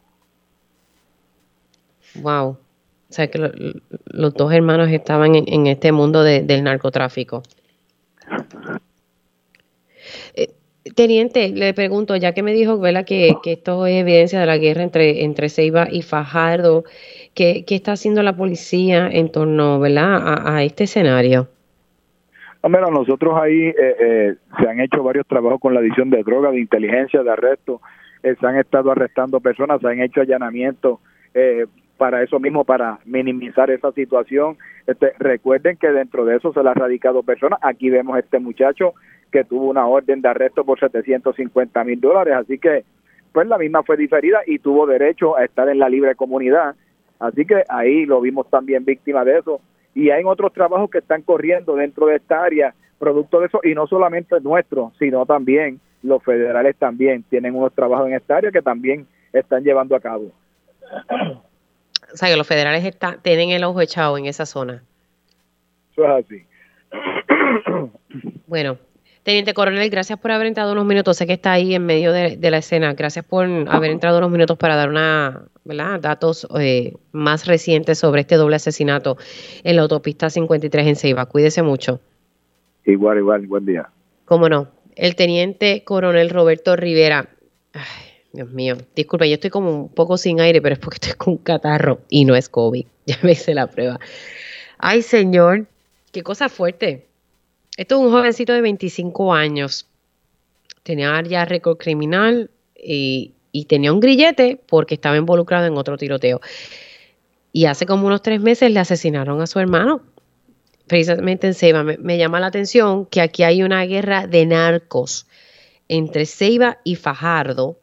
Wow. 2.16 2.50
O 2.50 3.14
sea 3.14 3.30
que 3.30 3.38
los 4.06 4.34
dos 4.34 4.52
hermanos 4.52 4.88
estaban 4.90 5.34
en, 5.34 5.66
este 5.66 5.92
mundo 5.92 6.22
del 6.22 6.64
narcotráfico. 6.64 7.42
Eh, 10.34 10.48
teniente, 10.94 11.50
le 11.50 11.74
pregunto, 11.74 12.16
ya 12.16 12.32
que 12.32 12.42
me 12.42 12.54
dijo 12.54 12.78
¿verdad? 12.78 13.04
Que, 13.04 13.34
esto 13.44 13.86
es 13.86 13.96
evidencia 13.96 14.40
de 14.40 14.46
la 14.46 14.56
guerra 14.56 14.82
entre, 14.82 15.24
entre 15.24 15.50
Ceiba 15.50 15.88
y 15.90 16.02
Fajardo, 16.02 16.84
¿qué, 17.34 17.64
está 17.68 17.92
haciendo 17.92 18.22
la 18.22 18.34
policía 18.34 19.08
en 19.10 19.30
torno 19.30 19.78
¿verdad? 19.78 20.46
a 20.46 20.62
este 20.62 20.84
escenario? 20.84 21.48
No, 22.62 22.90
nosotros 22.90 23.34
ahí 23.40 23.66
eh, 23.66 23.74
eh, 23.76 24.34
se 24.60 24.68
han 24.68 24.80
hecho 24.80 25.02
varios 25.02 25.26
trabajos 25.26 25.60
con 25.60 25.74
la 25.74 25.80
adición 25.80 26.10
de 26.10 26.22
droga, 26.22 26.52
de 26.52 26.60
inteligencia, 26.60 27.22
de 27.22 27.30
arresto, 27.30 27.80
eh, 28.22 28.36
se 28.38 28.46
han 28.46 28.56
estado 28.56 28.92
arrestando 28.92 29.40
personas, 29.40 29.80
se 29.80 29.88
han 29.88 30.00
hecho 30.00 30.20
allanamientos 30.20 31.00
para 31.96 32.22
eso 32.22 32.38
mismo, 32.38 32.64
para 32.64 32.98
minimizar 33.04 33.70
esa 33.70 33.90
situación. 33.92 34.58
Este, 34.86 35.12
recuerden 35.18 35.76
que 35.76 35.90
dentro 35.90 36.24
de 36.24 36.36
eso 36.36 36.52
se 36.52 36.62
le 36.62 36.68
ha 36.68 36.74
radicado 36.74 37.22
personas. 37.22 37.58
Aquí 37.62 37.88
vemos 37.88 38.18
este 38.18 38.38
muchacho 38.38 38.94
que 39.30 39.44
tuvo 39.44 39.70
una 39.70 39.86
orden 39.86 40.20
de 40.20 40.28
arresto 40.28 40.64
por 40.64 40.78
750 40.78 41.84
mil 41.84 42.00
dólares, 42.00 42.34
así 42.34 42.58
que 42.58 42.84
pues 43.32 43.46
la 43.46 43.56
misma 43.56 43.82
fue 43.82 43.96
diferida 43.96 44.40
y 44.46 44.58
tuvo 44.58 44.86
derecho 44.86 45.36
a 45.38 45.44
estar 45.44 45.68
en 45.70 45.78
la 45.78 45.88
libre 45.88 46.14
comunidad. 46.14 46.74
Así 47.18 47.46
que 47.46 47.64
ahí 47.68 48.04
lo 48.04 48.20
vimos 48.20 48.48
también 48.50 48.84
víctima 48.84 49.24
de 49.24 49.38
eso 49.38 49.60
y 49.94 50.10
hay 50.10 50.24
otros 50.24 50.52
trabajos 50.52 50.90
que 50.90 50.98
están 50.98 51.22
corriendo 51.22 51.74
dentro 51.76 52.06
de 52.06 52.16
esta 52.16 52.42
área 52.42 52.74
producto 52.98 53.40
de 53.40 53.46
eso 53.46 53.60
y 53.62 53.74
no 53.74 53.86
solamente 53.86 54.40
nuestro 54.40 54.92
sino 54.98 55.26
también 55.26 55.80
los 56.02 56.22
federales 56.22 56.76
también 56.76 57.22
tienen 57.24 57.54
unos 57.54 57.72
trabajos 57.72 58.08
en 58.08 58.14
esta 58.14 58.36
área 58.36 58.50
que 58.50 58.62
también 58.62 59.06
están 59.32 59.62
llevando 59.62 59.96
a 59.96 60.00
cabo. 60.00 60.32
O 62.12 62.16
sea 62.16 62.28
que 62.28 62.36
los 62.36 62.46
federales 62.46 62.84
está, 62.84 63.16
tienen 63.22 63.50
el 63.50 63.64
ojo 63.64 63.80
echado 63.80 64.18
en 64.18 64.26
esa 64.26 64.44
zona. 64.44 64.82
Eso 65.92 66.04
es 66.04 66.24
así. 66.24 66.46
Bueno, 68.46 68.76
Teniente 69.22 69.54
Coronel, 69.54 69.88
gracias 69.88 70.18
por 70.18 70.32
haber 70.32 70.48
entrado 70.48 70.72
unos 70.72 70.84
minutos. 70.84 71.16
Sé 71.16 71.26
que 71.28 71.34
está 71.34 71.52
ahí 71.52 71.76
en 71.76 71.86
medio 71.86 72.12
de, 72.12 72.50
la 72.50 72.58
escena. 72.58 72.92
Gracias 72.94 73.24
por 73.24 73.44
haber 73.68 73.92
entrado 73.92 74.18
unos 74.18 74.32
minutos 74.32 74.58
para 74.58 74.74
dar 74.74 74.88
una, 74.88 75.44
¿verdad? 75.64 76.00
datos 76.00 76.48
eh, 76.58 76.94
más 77.12 77.46
recientes 77.46 77.98
sobre 77.98 78.22
este 78.22 78.34
doble 78.34 78.56
asesinato 78.56 79.16
en 79.62 79.76
la 79.76 79.82
autopista 79.82 80.28
53 80.28 80.86
en 80.88 80.96
Ceiba. 80.96 81.26
Cuídese 81.26 81.62
mucho. 81.62 82.00
Igual, 82.84 83.18
igual, 83.18 83.46
buen 83.46 83.64
día. 83.64 83.88
Cómo 84.24 84.48
no. 84.48 84.68
El 84.96 85.14
Teniente 85.14 85.84
Coronel 85.84 86.28
Roberto 86.28 86.74
Rivera. 86.74 87.28
Ay, 87.74 87.82
Dios 88.32 88.50
mío, 88.50 88.76
disculpe, 88.96 89.28
yo 89.28 89.34
estoy 89.34 89.50
como 89.50 89.70
un 89.70 89.88
poco 89.88 90.16
sin 90.16 90.40
aire, 90.40 90.60
pero 90.60 90.72
es 90.72 90.78
porque 90.80 90.96
estoy 90.96 91.12
con 91.12 91.34
un 91.34 91.38
catarro 91.38 92.00
y 92.08 92.24
no 92.24 92.34
es 92.34 92.48
COVID. 92.48 92.86
Ya 93.06 93.18
me 93.22 93.32
hice 93.32 93.52
la 93.52 93.66
prueba. 93.66 93.98
Ay, 94.78 95.02
señor, 95.02 95.66
qué 96.12 96.22
cosa 96.22 96.48
fuerte. 96.48 97.06
Esto 97.76 97.94
es 97.94 98.00
un 98.02 98.10
jovencito 98.10 98.52
de 98.52 98.60
25 98.60 99.32
años. 99.32 99.86
Tenía 100.82 101.22
ya 101.22 101.44
récord 101.44 101.78
criminal 101.78 102.50
y, 102.76 103.34
tenía 103.68 103.92
un 103.92 104.00
grillete 104.00 104.60
porque 104.66 104.94
estaba 104.94 105.16
involucrado 105.16 105.66
en 105.66 105.76
otro 105.76 105.96
tiroteo. 105.96 106.40
Y 107.52 107.66
hace 107.66 107.86
como 107.86 108.06
unos 108.06 108.22
tres 108.22 108.40
meses 108.40 108.70
le 108.70 108.80
asesinaron 108.80 109.40
a 109.40 109.46
su 109.46 109.58
hermano, 109.58 110.02
precisamente 110.86 111.46
en 111.46 111.54
Ceiba. 111.54 111.82
Me, 111.82 112.18
llama 112.18 112.40
la 112.40 112.46
atención 112.46 113.06
que 113.06 113.20
aquí 113.20 113.42
hay 113.42 113.62
una 113.62 113.84
guerra 113.84 114.26
de 114.26 114.46
narcos 114.46 115.26
entre 115.88 116.26
Ceiba 116.26 116.78
y 116.84 116.96
Fajardo. 116.96 117.78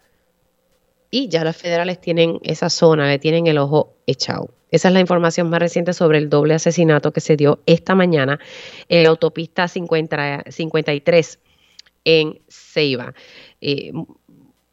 Y 1.11 1.27
ya 1.27 1.43
los 1.43 1.55
federales 1.55 1.99
tienen 1.99 2.39
esa 2.43 2.69
zona, 2.69 3.07
le 3.07 3.19
tienen 3.19 3.47
el 3.47 3.57
ojo 3.57 3.95
echado. 4.05 4.49
Esa 4.71 4.89
es 4.89 4.93
la 4.93 4.99
información 4.99 5.49
más 5.49 5.59
reciente 5.59 5.93
sobre 5.93 6.19
el 6.19 6.29
doble 6.29 6.53
asesinato 6.53 7.11
que 7.11 7.21
se 7.21 7.35
dio 7.35 7.59
esta 7.65 7.95
mañana 7.95 8.39
en 8.87 9.03
la 9.03 9.09
autopista 9.09 9.67
53 9.67 11.39
en 12.05 12.39
Ceiba. 12.47 13.13
Eh, 13.61 13.91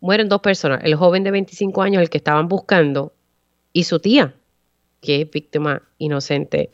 mueren 0.01 0.29
dos 0.29 0.41
personas, 0.41 0.81
el 0.85 0.95
joven 0.97 1.25
de 1.25 1.31
25 1.31 1.83
años, 1.83 2.03
el 2.03 2.11
que 2.11 2.19
estaban 2.19 2.49
buscando, 2.49 3.15
y 3.73 3.85
su 3.85 3.99
tía, 3.99 4.35
que 5.01 5.23
es 5.23 5.31
víctima 5.31 5.83
inocente 5.99 6.71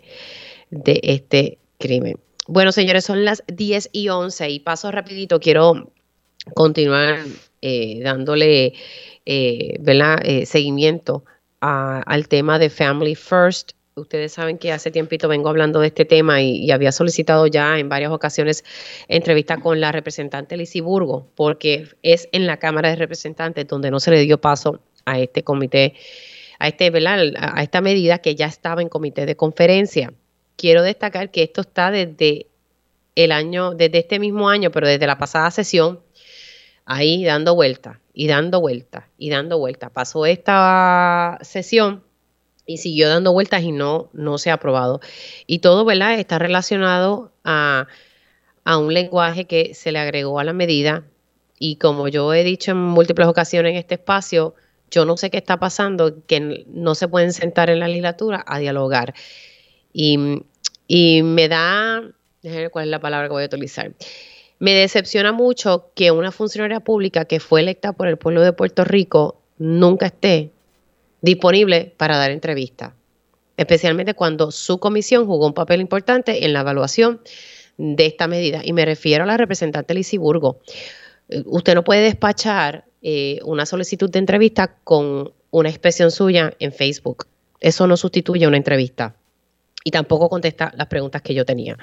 de 0.71 1.00
este 1.02 1.59
crimen. 1.78 2.19
Bueno, 2.49 2.73
señores, 2.73 3.04
son 3.04 3.25
las 3.25 3.45
10 3.47 3.90
y 3.92 4.09
11 4.09 4.50
y 4.50 4.61
paso 4.61 4.90
rapidito, 4.90 5.38
quiero 5.38 5.92
continuar 6.54 7.19
eh, 7.62 8.00
dándole 8.02 8.75
eh, 9.25 9.78
eh, 9.85 10.47
seguimiento 10.47 11.25
al 11.61 12.26
tema 12.26 12.59
de 12.59 12.71
Family 12.71 13.14
First. 13.14 13.73
Ustedes 13.95 14.33
saben 14.33 14.59
que 14.59 14.73
hace 14.73 14.90
tiempito 14.90 15.28
vengo 15.28 15.49
hablando 15.49 15.78
de 15.78 15.87
este 15.87 16.04
tema 16.04 16.42
y, 16.42 16.73
había 16.73 16.90
solicitado 16.90 17.47
ya 17.47 17.78
en 17.78 17.88
varias 17.88 18.11
ocasiones 18.11 18.64
entrevista 19.07 19.59
con 19.59 19.81
la 19.81 19.92
representante 19.92 20.57
Lizy 20.57 20.81
Burgo, 20.81 21.28
porque 21.37 21.87
es 22.02 22.28
en 22.33 22.49
la 22.49 22.57
Cámara 22.57 22.88
de 22.88 22.97
Representantes 22.97 23.69
donde 23.69 23.92
no 23.92 24.00
se 24.00 24.11
le 24.11 24.23
dio 24.23 24.40
paso 24.40 24.81
a 25.04 25.21
este 25.21 25.45
comité, 25.45 25.95
a, 26.59 26.66
este, 26.66 26.90
a 26.97 27.62
esta 27.62 27.81
medida 27.81 28.19
que 28.19 28.35
ya 28.35 28.47
estaba 28.47 28.83
en 28.83 28.88
comité 28.88 29.25
de 29.25 29.37
conferencia. 29.37 30.12
Quiero 30.57 30.83
destacar 30.83 31.31
que 31.31 31.45
esto 31.45 31.61
está 31.61 31.92
desde 31.92 32.49
el 33.14 33.31
año, 33.31 33.75
desde 33.75 33.99
este 33.99 34.19
mismo 34.19 34.49
año, 34.49 34.73
pero 34.73 34.88
desde 34.88 35.07
la 35.07 35.19
pasada 35.19 35.50
sesión, 35.52 36.00
ahí 36.85 37.25
dando 37.25 37.55
vuelta 37.55 38.01
y 38.12 38.29
dando 38.29 38.61
vueltas 38.61 39.05
y 39.19 39.31
dando 39.31 39.59
vueltas. 39.59 39.91
Pasó 39.91 40.27
esta 40.27 41.39
sesión 41.43 42.05
y 42.67 42.79
siguió 42.79 43.09
dando 43.09 43.33
vueltas 43.33 43.62
y 43.62 43.73
no, 43.73 44.11
no 44.12 44.39
se 44.39 44.51
ha 44.51 44.55
aprobado. 44.55 45.01
Y 45.47 45.59
todo, 45.59 45.85
¿verdad? 45.85 46.19
Está 46.19 46.39
relacionado 46.39 47.33
a, 47.45 47.87
a 48.65 48.79
un 48.79 48.93
lenguaje 48.95 49.47
que 49.47 49.75
se 49.75 49.93
le 49.93 49.99
agregó 49.99 50.39
a 50.39 50.45
la 50.45 50.53
medida. 50.53 51.05
Y 51.59 51.77
como 51.77 52.09
yo 52.09 52.33
he 52.35 52.45
dicho 52.45 52.73
en 52.73 52.79
múltiples 52.79 53.29
ocasiones 53.29 53.73
en 53.73 53.77
este 53.79 53.95
espacio, 53.95 54.55
yo 54.91 55.05
no 55.05 55.17
sé 55.17 55.31
qué 55.31 55.39
está 55.39 55.59
pasando, 55.59 56.25
que 56.27 56.67
no 56.69 56.95
se 56.95 57.09
pueden 57.09 57.33
sentar 57.33 57.71
en 57.71 57.81
la 57.81 57.89
legislatura 57.89 58.45
a 58.47 58.59
dialogar. 58.59 59.15
Y, 59.93 60.43
y 60.87 61.23
me 61.23 61.49
da, 61.49 62.03
déjenme 62.43 62.69
cuál 62.71 62.85
es 62.87 62.91
la 62.91 63.01
palabra 63.01 63.29
que 63.29 63.33
voy 63.33 63.43
a 63.45 63.47
utilizar. 63.47 63.93
Me 64.62 64.75
decepciona 64.75 65.33
mucho 65.33 65.90
que 65.97 66.12
una 66.12 66.31
funcionaria 66.31 66.78
pública 66.78 67.25
que 67.25 67.40
fue 67.40 67.62
electa 67.62 67.95
por 67.95 68.07
el 68.07 68.16
pueblo 68.16 68.42
de 68.42 68.52
Puerto 68.52 68.85
Rico 68.85 69.40
nunca 69.59 70.07
esté 70.07 70.52
disponible 71.21 71.92
para 71.97 72.16
dar 72.16 72.31
entrevista, 72.31 72.95
especialmente 73.57 74.14
cuando 74.14 74.52
su 74.52 74.78
comisión 74.78 75.26
jugó 75.26 75.49
un 75.49 75.52
papel 75.52 75.81
importante 75.81 76.45
en 76.45 76.52
la 76.52 76.61
evaluación 76.61 77.23
de 77.76 78.07
esta 78.07 78.28
medida. 78.28 78.61
Y 78.62 78.73
me 78.73 78.85
refiero 78.85 79.25
a 79.25 79.26
la 79.26 79.37
representante 79.37 80.00
Burgo. 80.16 80.61
Eh, 81.28 81.42
usted 81.47 81.75
no 81.75 81.83
puede 81.83 82.02
despachar 82.02 82.85
eh, 83.02 83.40
una 83.45 83.66
solicitud 83.66 84.11
de 84.11 84.21
entrevista 84.21 84.76
con 84.85 85.33
una 85.50 85.71
expresión 85.71 86.12
suya 86.12 86.54
en 86.61 86.71
Facebook. 86.71 87.26
Eso 87.59 87.88
no 87.88 87.97
sustituye 87.97 88.47
una 88.47 88.59
entrevista. 88.59 89.16
Y 89.83 89.90
tampoco 89.90 90.28
contesta 90.28 90.73
las 90.76 90.87
preguntas 90.87 91.21
que 91.21 91.35
yo 91.35 91.45
tenía. 91.45 91.76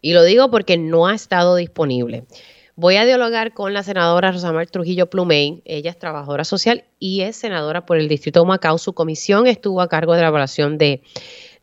Y 0.00 0.12
lo 0.12 0.24
digo 0.24 0.50
porque 0.50 0.78
no 0.78 1.06
ha 1.06 1.14
estado 1.14 1.56
disponible. 1.56 2.24
Voy 2.76 2.96
a 2.96 3.04
dialogar 3.04 3.52
con 3.52 3.74
la 3.74 3.82
senadora 3.82 4.32
Rosamar 4.32 4.66
Trujillo 4.66 5.10
Plumey. 5.10 5.60
Ella 5.66 5.90
es 5.90 5.98
trabajadora 5.98 6.44
social 6.44 6.84
y 6.98 7.20
es 7.20 7.36
senadora 7.36 7.84
por 7.84 7.98
el 7.98 8.08
distrito 8.08 8.40
de 8.40 8.46
Macao. 8.46 8.78
Su 8.78 8.94
comisión 8.94 9.46
estuvo 9.46 9.82
a 9.82 9.88
cargo 9.88 10.14
de 10.14 10.22
la 10.22 10.28
evaluación 10.28 10.78
de, 10.78 11.02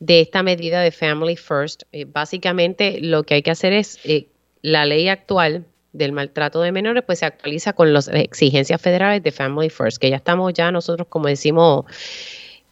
esta 0.08 0.44
medida 0.44 0.82
de 0.82 0.91
Family 0.91 1.36
First. 1.36 1.84
Eh, 1.91 2.06
básicamente 2.06 3.00
lo 3.01 3.24
que 3.24 3.34
hay 3.34 3.41
que 3.41 3.50
hacer 3.50 3.74
es 3.74 3.98
eh, 4.03 4.27
la 4.62 4.86
ley 4.86 5.08
actual 5.08 5.65
del 5.91 6.12
maltrato 6.12 6.62
de 6.62 6.72
menores, 6.72 7.03
pues 7.03 7.20
se 7.20 7.25
actualiza 7.25 7.74
con 7.74 7.94
las 7.94 8.08
exigencias 8.10 8.79
federales 8.79 9.24
de 9.24 9.32
Family 9.32 9.70
First, 9.70 9.98
que 9.98 10.10
ya 10.10 10.17
estamos 10.17 10.53
ya 10.53 10.72
nosotros, 10.72 11.08
como 11.10 11.27
decimos, 11.27 11.86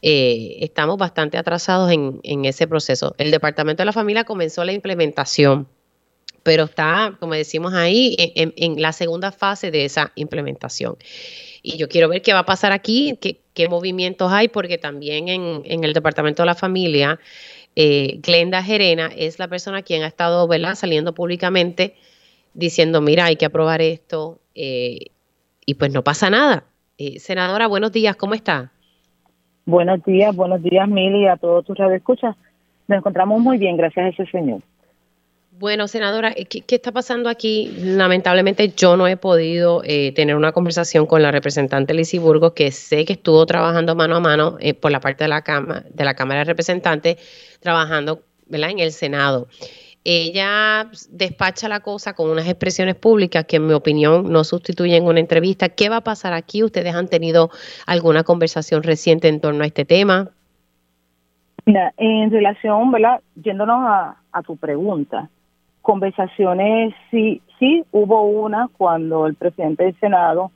eh, 0.08 0.64
estamos 0.64 1.00
bastante 1.00 1.36
atrasados 1.36 1.92
en, 1.92 2.46
ese 2.46 2.68
proceso. 2.68 3.16
El 3.18 3.32
Departamento 3.32 3.82
de 3.82 3.86
la 3.86 3.92
Familia 3.92 4.24
comenzó 4.24 4.64
la 4.64 4.72
implementación, 4.72 5.68
pero 6.44 6.66
está, 6.66 7.18
como 7.20 7.34
decimos 7.34 7.74
ahí, 7.74 8.16
en, 8.20 8.80
la 8.80 8.94
segunda 8.94 9.32
fase 9.32 9.72
de 9.72 9.84
esa 9.84 10.12
implementación. 10.14 10.96
Y 11.64 11.78
yo 11.78 11.90
quiero 11.90 12.08
ver 12.08 12.22
qué 12.22 12.34
va 12.34 12.42
a 12.42 12.46
pasar 12.46 12.72
aquí, 12.72 13.18
qué, 13.20 13.68
movimientos 13.68 14.32
hay, 14.32 14.48
porque 14.48 14.78
también 14.78 15.28
en, 15.28 15.84
el 15.84 15.94
Departamento 15.94 16.44
de 16.44 16.46
la 16.46 16.56
Familia, 16.56 17.20
eh, 17.76 18.20
Glenda 18.22 18.62
Gerena 18.62 19.10
es 19.18 19.40
la 19.40 19.48
persona 19.48 19.82
quien 19.82 20.04
ha 20.04 20.08
estado 20.08 20.48
saliendo 20.76 21.16
públicamente 21.16 21.96
diciendo, 22.54 23.02
mira, 23.02 23.26
hay 23.26 23.38
que 23.38 23.46
aprobar 23.46 23.82
esto, 23.82 24.40
eh, 24.54 25.08
y 25.66 25.74
pues 25.74 25.92
no 25.92 26.04
pasa 26.04 26.30
nada. 26.30 26.66
senadora, 27.18 27.66
buenos 27.66 27.92
días, 27.92 28.16
¿cómo 28.16 28.36
está? 28.36 28.72
Buenos 29.66 30.04
días, 30.04 30.36
buenos 30.36 30.62
días, 30.62 30.88
Mili, 30.88 31.28
a 31.28 31.38
todos 31.38 31.66
tus 31.66 31.80
escucha. 31.80 32.36
Nos 32.88 33.00
encontramos 33.00 33.42
muy 33.42 33.58
bien, 33.58 33.78
gracias 33.78 34.06
a 34.06 34.10
ese 34.10 34.32
señor. 34.32 34.62
Bueno, 35.58 35.88
senadora, 35.88 36.34
eh, 36.36 36.46
¿qué, 36.46 36.64
está 36.76 36.92
pasando 36.92 37.30
aquí? 37.30 37.74
Lamentablemente 37.80 38.74
yo 38.76 38.96
no 38.96 39.08
he 39.08 39.18
podido 39.18 39.82
eh, 39.86 40.12
tener 40.12 40.36
una 40.36 40.52
conversación 40.52 41.08
con 41.08 41.24
la 41.24 41.32
representante 41.32 41.94
Lizy 41.94 42.20
Burgos, 42.20 42.54
que 42.54 42.72
sé 42.72 43.06
que 43.06 43.14
estuvo 43.14 43.44
trabajando 43.46 43.96
mano 43.96 44.18
a 44.18 44.20
mano 44.20 44.58
eh, 44.60 44.74
por 44.74 44.92
la 44.92 45.00
parte 45.00 45.24
de 45.24 45.30
la, 45.30 45.42
Cámara, 45.42 45.84
de 45.90 46.06
la 46.06 46.14
Cámara 46.14 46.42
de 46.42 46.46
Representantes, 46.46 47.18
trabajando 47.62 48.22
¿verdad? 48.48 48.70
en 48.70 48.80
el 48.80 48.92
Senado 48.92 49.48
ella 50.06 50.88
despacha 51.10 51.68
la 51.68 51.80
cosa 51.80 52.14
con 52.14 52.30
unas 52.30 52.48
expresiones 52.48 52.96
públicas 52.96 53.46
que 53.46 53.58
en 53.58 53.66
mi 53.66 53.74
opinión 53.74 54.32
no 54.32 54.44
sustituyen 54.44 55.06
una 55.06 55.20
entrevista. 55.20 55.70
¿Qué 55.70 55.90
va 55.90 55.98
a 55.98 56.02
pasar 56.02 56.34
aquí? 56.34 56.64
¿Ustedes 56.64 56.94
han 56.94 57.08
tenido 57.08 57.50
alguna 57.88 58.24
conversación 58.24 58.84
reciente 58.84 59.28
en 59.28 59.42
torno 59.42 59.64
a 59.64 59.68
este 59.68 59.84
tema? 59.84 60.30
En 61.66 62.30
relación, 62.30 62.92
¿verdad? 62.92 63.22
Yéndonos 63.36 63.80
a, 63.88 64.44
tu 64.46 64.58
pregunta, 64.58 65.30
conversaciones 65.82 66.94
sí, 67.10 67.42
sí 67.58 67.84
hubo 67.92 68.24
una 68.24 68.70
cuando 68.78 69.26
el 69.26 69.34
presidente 69.34 69.86
del 69.86 70.00
Senado 70.00 70.52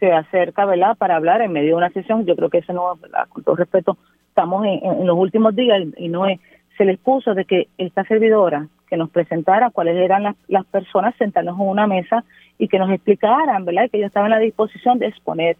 se 0.00 0.12
acerca, 0.12 0.64
¿verdad? 0.64 0.96
Para 0.96 1.16
hablar 1.16 1.42
en 1.42 1.52
medio 1.52 1.70
de 1.70 1.74
una 1.74 1.90
sesión. 1.90 2.24
Yo 2.24 2.36
creo 2.36 2.48
que 2.48 2.58
eso 2.58 2.72
no, 2.72 2.96
¿verdad? 2.96 3.28
Con 3.28 3.44
todo 3.44 3.56
respeto, 3.56 3.98
estamos 4.28 4.64
en, 4.66 5.06
los 5.06 5.18
últimos 5.18 5.54
días 5.54 5.82
y 5.98 6.08
no 6.08 6.26
es, 6.26 6.40
se 6.76 6.84
les 6.84 6.98
puso 6.98 7.34
de 7.34 7.44
que 7.44 7.68
esta 7.78 8.04
servidora 8.04 8.68
que 8.88 8.96
nos 8.96 9.10
presentara 9.10 9.70
cuáles 9.70 9.96
eran 9.96 10.22
las, 10.24 10.36
las 10.48 10.64
personas, 10.66 11.14
sentarnos 11.16 11.58
en 11.58 11.68
una 11.68 11.86
mesa 11.86 12.24
y 12.58 12.68
que 12.68 12.78
nos 12.78 12.90
explicaran, 12.90 13.64
¿verdad? 13.64 13.90
Que 13.90 13.98
ellos 13.98 14.08
estaban 14.08 14.32
a 14.32 14.36
la 14.36 14.42
disposición 14.42 14.98
de 14.98 15.06
exponer 15.06 15.56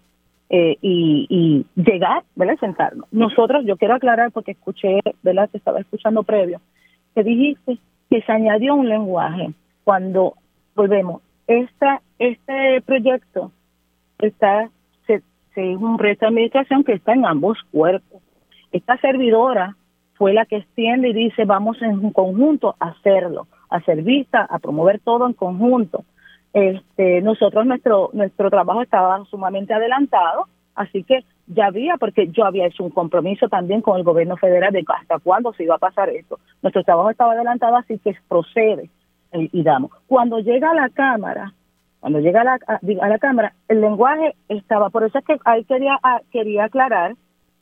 eh, 0.51 0.77
y, 0.81 1.27
y, 1.29 1.67
llegar, 1.81 2.23
¿verdad? 2.35 2.59
Sentarnos. 2.61 3.07
Nosotros, 3.13 3.65
yo 3.65 3.77
quiero 3.77 3.95
aclarar 3.95 4.31
porque 4.31 4.53
escuché, 4.53 5.01
¿verdad? 5.23 5.49
Que 5.51 5.59
estaba 5.59 5.81
escuchando 5.81 6.23
previo, 6.23 6.61
que 7.15 7.23
dijiste 7.23 7.79
que 8.11 8.23
se 8.23 8.33
añadió 8.33 8.75
un 8.75 8.89
lenguaje. 8.89 9.51
Cuando 9.85 10.35
volvemos, 10.75 11.23
esta, 11.47 12.01
este 12.19 12.81
proyecto 12.83 13.53
está, 14.19 14.71
se, 15.07 15.23
se 15.55 15.73
es 15.73 15.77
un 15.77 15.99
resto 15.99 16.25
de 16.25 16.29
administración 16.29 16.85
que 16.85 16.93
está 16.93 17.13
en 17.13 17.27
ambos 17.27 17.59
cuerpos. 17.71 18.23
Esta 18.73 18.97
servidora 18.99 19.77
fue 20.15 20.33
la 20.33 20.47
que 20.47 20.57
extiende 20.57 21.09
y 21.09 21.13
dice 21.13 21.45
vamos 21.45 21.81
en 21.83 21.99
un 21.99 22.13
conjunto 22.13 22.77
a 22.81 22.89
hacerlo, 22.89 23.47
a 23.71 23.77
hacer 23.77 24.03
vista, 24.03 24.43
a 24.43 24.59
promover 24.59 25.01
todo 25.01 25.27
en 25.27 25.33
conjunto. 25.33 26.05
Este, 26.53 27.21
nosotros 27.21 27.67
nuestro 27.67 28.11
nuestro 28.13 28.49
trabajo 28.49 28.83
estaba 28.83 29.25
sumamente 29.25 29.75
adelantado, 29.75 30.47
así 30.75 31.03
que 31.03 31.25
ya 31.47 31.67
había, 31.67 31.97
porque 31.97 32.29
yo 32.29 32.45
había 32.45 32.67
hecho 32.67 32.85
un 32.85 32.91
compromiso 32.91 33.49
también 33.49 33.83
con 33.83 33.99
el 33.99 34.05
gobierno 34.05 34.37
federal 34.37 34.73
de 34.73 34.85
hasta 34.87 35.19
cuándo 35.19 35.53
se 35.53 35.65
iba 35.65 35.75
a 35.75 35.79
pasar 35.79 36.09
esto. 36.11 36.39
Nuestro 36.63 36.85
trabajo 36.85 37.11
estaba 37.11 37.33
adelantado, 37.33 37.77
así 37.77 37.99
que 37.99 38.17
procede 38.29 38.91
y, 39.33 39.63
damos. 39.63 39.91
Cuando 40.07 40.39
llega 40.39 40.71
a 40.71 40.75
la 40.75 40.89
Cámara, 40.91 41.53
cuando 42.01 42.21
llega 42.21 42.43
a 42.43 42.45
la, 42.45 42.59
a, 42.67 43.09
la 43.09 43.19
Cámara, 43.19 43.55
el 43.69 43.81
lenguaje 43.81 44.35
estaba, 44.49 44.91
por 44.91 45.05
eso 45.05 45.19
es 45.19 45.25
que 45.25 45.37
ahí 45.45 45.65
quería, 45.65 45.99
quería 46.31 46.65
aclarar 46.65 47.15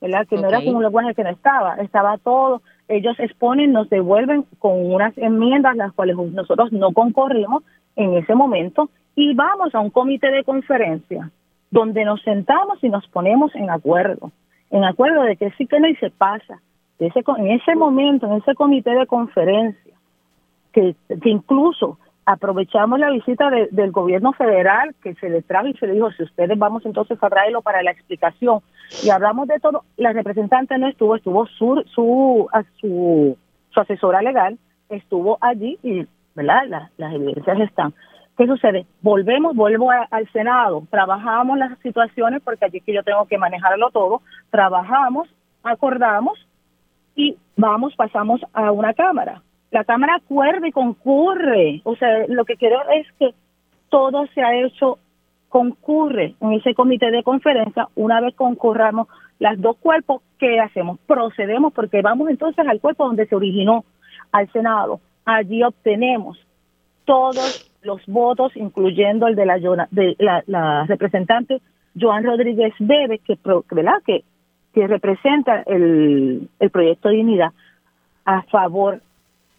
¿verdad? 0.02 0.26
Que 0.26 0.36
no 0.36 0.48
era 0.48 0.58
como 0.58 0.78
un 0.78 0.82
lenguaje 0.82 1.14
que 1.14 1.22
no 1.22 1.30
estaba, 1.30 1.76
estaba 1.76 2.18
todo. 2.18 2.60
Ellos 2.88 3.18
exponen, 3.20 3.72
nos 3.72 3.88
devuelven 3.88 4.44
con 4.58 4.92
unas 4.92 5.16
enmiendas 5.16 5.76
las 5.76 5.92
cuales 5.92 6.16
nosotros 6.16 6.72
no 6.72 6.92
concurrimos 6.92 7.62
en 7.94 8.14
ese 8.14 8.34
momento 8.34 8.90
y 9.14 9.34
vamos 9.34 9.74
a 9.74 9.80
un 9.80 9.90
comité 9.90 10.30
de 10.32 10.42
conferencia 10.42 11.30
donde 11.70 12.04
nos 12.04 12.20
sentamos 12.22 12.82
y 12.82 12.88
nos 12.88 13.06
ponemos 13.08 13.54
en 13.54 13.70
acuerdo, 13.70 14.32
en 14.70 14.84
acuerdo 14.84 15.22
de 15.22 15.36
que 15.36 15.50
sí 15.52 15.66
que 15.66 15.78
no 15.78 15.88
y 15.88 15.94
se 15.96 16.10
pasa. 16.10 16.60
ese, 16.98 17.22
en 17.38 17.50
ese 17.52 17.76
momento, 17.76 18.26
en 18.26 18.32
ese 18.34 18.54
comité 18.54 18.90
de 18.90 19.06
conferencia, 19.06 19.94
que, 20.72 20.96
que 21.22 21.30
incluso 21.30 21.98
aprovechamos 22.24 22.98
la 23.00 23.10
visita 23.10 23.50
del 23.50 23.90
gobierno 23.90 24.32
federal 24.32 24.94
que 25.02 25.14
se 25.14 25.28
le 25.28 25.42
trajo 25.42 25.66
y 25.66 25.74
se 25.74 25.86
le 25.86 25.94
dijo, 25.94 26.10
si 26.12 26.22
ustedes 26.22 26.56
vamos 26.58 26.86
entonces 26.86 27.18
a 27.20 27.28
traerlo 27.28 27.62
para 27.62 27.82
la 27.82 27.90
explicación. 27.90 28.60
Y 29.02 29.10
hablamos 29.10 29.48
de 29.48 29.58
todo, 29.58 29.84
la 29.96 30.12
representante 30.12 30.78
no 30.78 30.88
estuvo, 30.88 31.16
estuvo 31.16 31.46
su, 31.46 31.82
su, 31.94 32.48
su, 32.80 33.36
su 33.70 33.80
asesora 33.80 34.22
legal, 34.22 34.58
estuvo 34.88 35.38
allí 35.40 35.78
y, 35.82 36.06
¿verdad? 36.34 36.88
las 36.96 37.14
evidencias 37.14 37.60
están. 37.60 37.94
¿Qué 38.36 38.46
sucede? 38.46 38.86
Volvemos, 39.02 39.54
vuelvo 39.54 39.90
al 39.90 40.30
Senado, 40.32 40.84
trabajamos 40.90 41.58
las 41.58 41.78
situaciones, 41.80 42.40
porque 42.42 42.64
allí 42.64 42.80
que 42.80 42.94
yo 42.94 43.02
tengo 43.02 43.26
que 43.26 43.36
manejarlo 43.36 43.90
todo, 43.90 44.22
trabajamos, 44.50 45.28
acordamos 45.62 46.38
y 47.14 47.36
vamos, 47.56 47.94
pasamos 47.94 48.40
a 48.54 48.72
una 48.72 48.94
cámara. 48.94 49.42
La 49.72 49.84
cámara 49.84 50.16
acuerda 50.16 50.68
y 50.68 50.72
concurre. 50.72 51.80
O 51.84 51.96
sea, 51.96 52.26
lo 52.28 52.44
que 52.44 52.56
quiero 52.56 52.78
es 52.90 53.06
que 53.18 53.34
todo 53.88 54.26
se 54.34 54.42
ha 54.42 54.54
hecho, 54.54 54.98
concurre 55.48 56.34
en 56.40 56.52
ese 56.52 56.74
comité 56.74 57.10
de 57.10 57.22
conferencia. 57.22 57.88
Una 57.94 58.20
vez 58.20 58.34
concurramos 58.34 59.08
las 59.38 59.60
dos 59.60 59.76
cuerpos, 59.78 60.22
¿qué 60.38 60.60
hacemos? 60.60 60.98
Procedemos 61.06 61.72
porque 61.72 62.00
vamos 62.00 62.30
entonces 62.30 62.66
al 62.66 62.80
cuerpo 62.80 63.06
donde 63.06 63.26
se 63.26 63.34
originó, 63.34 63.84
al 64.30 64.50
Senado. 64.52 65.00
Allí 65.24 65.62
obtenemos 65.62 66.38
todos 67.04 67.70
los 67.82 68.00
votos, 68.06 68.56
incluyendo 68.56 69.26
el 69.26 69.36
de 69.36 69.46
la, 69.46 69.58
de 69.90 70.16
la, 70.46 70.84
representante 70.86 71.60
Joan 72.00 72.24
Rodríguez 72.24 72.72
Bebe, 72.78 73.18
que, 73.18 73.38
¿verdad? 73.70 74.02
que, 74.06 74.22
representa 74.74 75.62
el, 75.66 76.48
el 76.60 76.70
proyecto 76.70 77.08
de 77.08 77.16
dignidad 77.16 77.52
a 78.24 78.42
favor. 78.42 79.00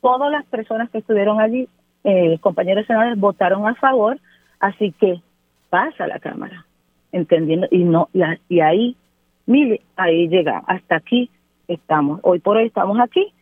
Todas 0.03 0.29
las 0.29 0.43
personas 0.47 0.89
que 0.89 0.97
estuvieron 0.97 1.39
allí, 1.39 1.69
eh, 2.03 2.37
compañeros 2.41 2.85
senadores, 2.85 3.17
votaron 3.17 3.65
a 3.65 3.73
favor, 3.75 4.19
así 4.59 4.91
que 4.91 5.21
pasa 5.69 6.07
la 6.07 6.19
Cámara, 6.19 6.65
entendiendo, 7.13 7.67
y 7.71 7.85
no 7.85 8.09
y, 8.49 8.59
ahí, 8.59 8.97
mire, 9.45 9.79
ahí 9.95 10.27
llega, 10.27 10.61
hasta 10.67 10.97
aquí 10.97 11.29
estamos. 11.69 12.19
Hoy 12.23 12.39
por 12.39 12.57
hoy 12.57 12.65
estamos 12.65 12.99
aquí, 12.99 13.33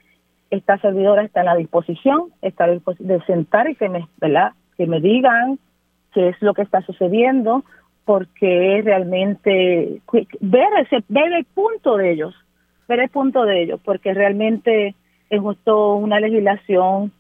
esta 0.52 0.78
servidora 0.78 1.24
está 1.24 1.40
en 1.40 1.48
la 1.48 1.56
disposición, 1.56 2.26
está 2.44 2.68
de 2.68 3.22
sentar 3.26 3.68
y 3.68 3.74
que 3.74 3.90
me, 3.90 4.08
¿verdad? 4.18 4.52
que 4.78 4.86
me 4.86 5.02
digan 5.02 5.58
qué 6.14 6.30
es 6.30 6.40
lo 6.44 6.54
que 6.54 6.62
está 6.62 6.84
sucediendo, 6.84 7.64
porque 8.06 8.84
realmente 8.86 10.00
ver 10.42 10.70
ese 10.80 11.04
ver 11.08 11.34
el 11.34 11.46
punto 11.46 11.98
de 11.98 12.12
ellos, 12.12 12.36
ver 12.88 13.00
el 13.00 13.10
punto 13.10 13.46
de 13.46 13.64
ellos, 13.64 13.82
porque 13.84 14.14
realmente 14.14 14.94
es 15.32 15.40
justo 15.40 15.96
una 15.96 16.20
legislación 16.20 17.12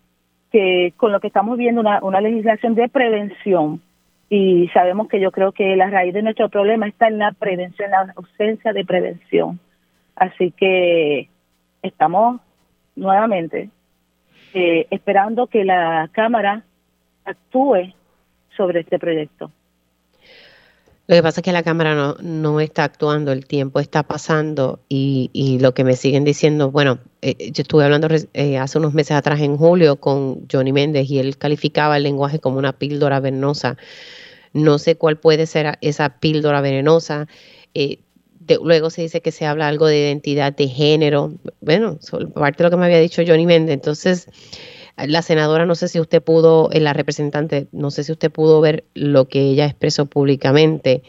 que 0.52 0.94
con 0.98 1.14
lo 1.14 1.22
que 1.22 1.28
estamos 1.28 1.58
viendo 1.58 1.80
una, 1.80 2.04
una 2.04 2.20
legislación 2.20 2.76
de 2.76 2.90
prevención 2.90 3.82
y 4.30 4.68
sabemos 4.74 5.08
que 5.08 5.20
yo 5.20 5.32
creo 5.32 5.54
que 5.54 5.76
la 5.76 5.90
raíz 5.90 6.14
de 6.14 6.22
nuestro 6.22 6.50
problema 6.50 6.88
está 6.88 7.08
en 7.08 7.18
la 7.18 7.32
prevención, 7.32 7.86
en 7.86 7.92
la 7.92 8.14
ausencia 8.16 8.74
de 8.74 8.86
prevención. 8.86 9.60
Así 10.16 10.52
que 10.52 11.30
estamos 11.82 12.42
nuevamente 12.96 13.70
eh, 14.54 14.88
esperando 14.90 15.48
que 15.48 15.64
la 15.64 16.10
Cámara 16.12 16.64
actúe 17.24 17.94
sobre 18.56 18.82
este 18.82 19.00
proyecto. 19.00 19.52
Lo 21.12 21.18
que 21.18 21.24
pasa 21.24 21.42
es 21.42 21.44
que 21.44 21.52
la 21.52 21.62
Cámara 21.62 21.94
no, 21.94 22.16
no 22.22 22.62
está 22.62 22.86
actuando, 22.86 23.34
el 23.34 23.46
tiempo 23.46 23.82
está 23.82 24.02
pasando 24.02 24.80
y, 24.88 25.30
y 25.34 25.60
lo 25.60 25.74
que 25.74 25.84
me 25.84 25.98
siguen 25.98 26.24
diciendo, 26.24 26.72
bueno, 26.72 27.00
eh, 27.22 27.52
yo 27.52 27.64
estuve 27.64 27.84
hablando 27.84 28.08
eh, 28.32 28.58
hace 28.58 28.78
unos 28.78 28.94
meses 28.94 29.18
atrás 29.18 29.42
en 29.42 29.58
julio 29.58 29.98
con 29.98 30.48
Johnny 30.50 30.72
Méndez 30.72 31.12
y 31.12 31.20
él 31.20 31.38
calificaba 31.38 31.98
el 31.98 32.04
lenguaje 32.04 32.40
como 32.40 32.60
una 32.60 32.72
píldora 32.72 33.20
venenosa. 33.20 33.76
No 34.54 34.80
sé 34.80 34.96
cuál 34.96 35.20
puede 35.20 35.48
ser 35.48 35.78
esa 35.82 36.18
píldora 36.22 36.62
venenosa. 36.62 37.28
Eh, 37.74 38.00
luego 38.64 38.90
se 38.90 39.02
dice 39.02 39.20
que 39.20 39.34
se 39.34 39.46
habla 39.46 39.68
algo 39.68 39.88
de 39.88 40.00
identidad 40.00 40.56
de 40.56 40.70
género. 40.70 41.34
Bueno, 41.60 42.00
parte 42.36 42.64
de 42.64 42.70
lo 42.70 42.72
que 42.72 42.78
me 42.78 42.86
había 42.86 43.02
dicho 43.02 43.22
Johnny 43.28 43.46
Méndez. 43.46 43.74
Entonces, 43.74 44.30
la 44.98 45.22
senadora, 45.22 45.66
no 45.66 45.76
sé 45.76 45.88
si 45.88 46.00
usted 46.00 46.22
pudo, 46.22 46.70
eh, 46.72 46.80
la 46.80 46.94
representante, 46.94 47.68
no 47.72 47.92
sé 47.92 48.04
si 48.04 48.12
usted 48.12 48.32
pudo 48.32 48.62
ver 48.62 48.84
lo 48.94 49.28
que 49.28 49.42
ella 49.42 49.66
expresó 49.66 50.06
públicamente. 50.06 51.04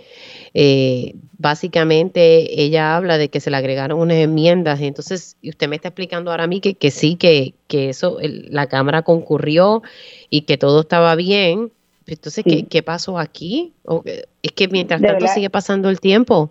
Eh, 0.54 1.14
básicamente 1.38 2.62
ella 2.62 2.96
habla 2.96 3.18
de 3.18 3.28
que 3.28 3.40
se 3.40 3.50
le 3.50 3.56
agregaron 3.56 3.98
unas 3.98 4.18
enmiendas 4.18 4.80
y 4.80 4.86
entonces 4.86 5.36
y 5.42 5.50
usted 5.50 5.68
me 5.68 5.76
está 5.76 5.88
explicando 5.88 6.30
ahora 6.30 6.44
a 6.44 6.46
mí 6.46 6.60
que, 6.60 6.74
que 6.74 6.90
sí, 6.90 7.16
que, 7.16 7.54
que 7.66 7.88
eso, 7.88 8.18
la 8.20 8.68
Cámara 8.68 9.02
concurrió 9.02 9.82
y 10.30 10.42
que 10.42 10.58
todo 10.58 10.80
estaba 10.80 11.14
bien. 11.14 11.72
Entonces, 12.06 12.44
¿qué, 12.44 12.64
¿qué, 12.64 12.82
pasó 12.82 13.18
aquí? 13.18 13.72
es 14.42 14.52
que 14.52 14.68
mientras 14.68 15.00
tanto 15.00 15.26
sigue 15.28 15.50
pasando 15.50 15.88
el 15.88 16.00
tiempo 16.00 16.50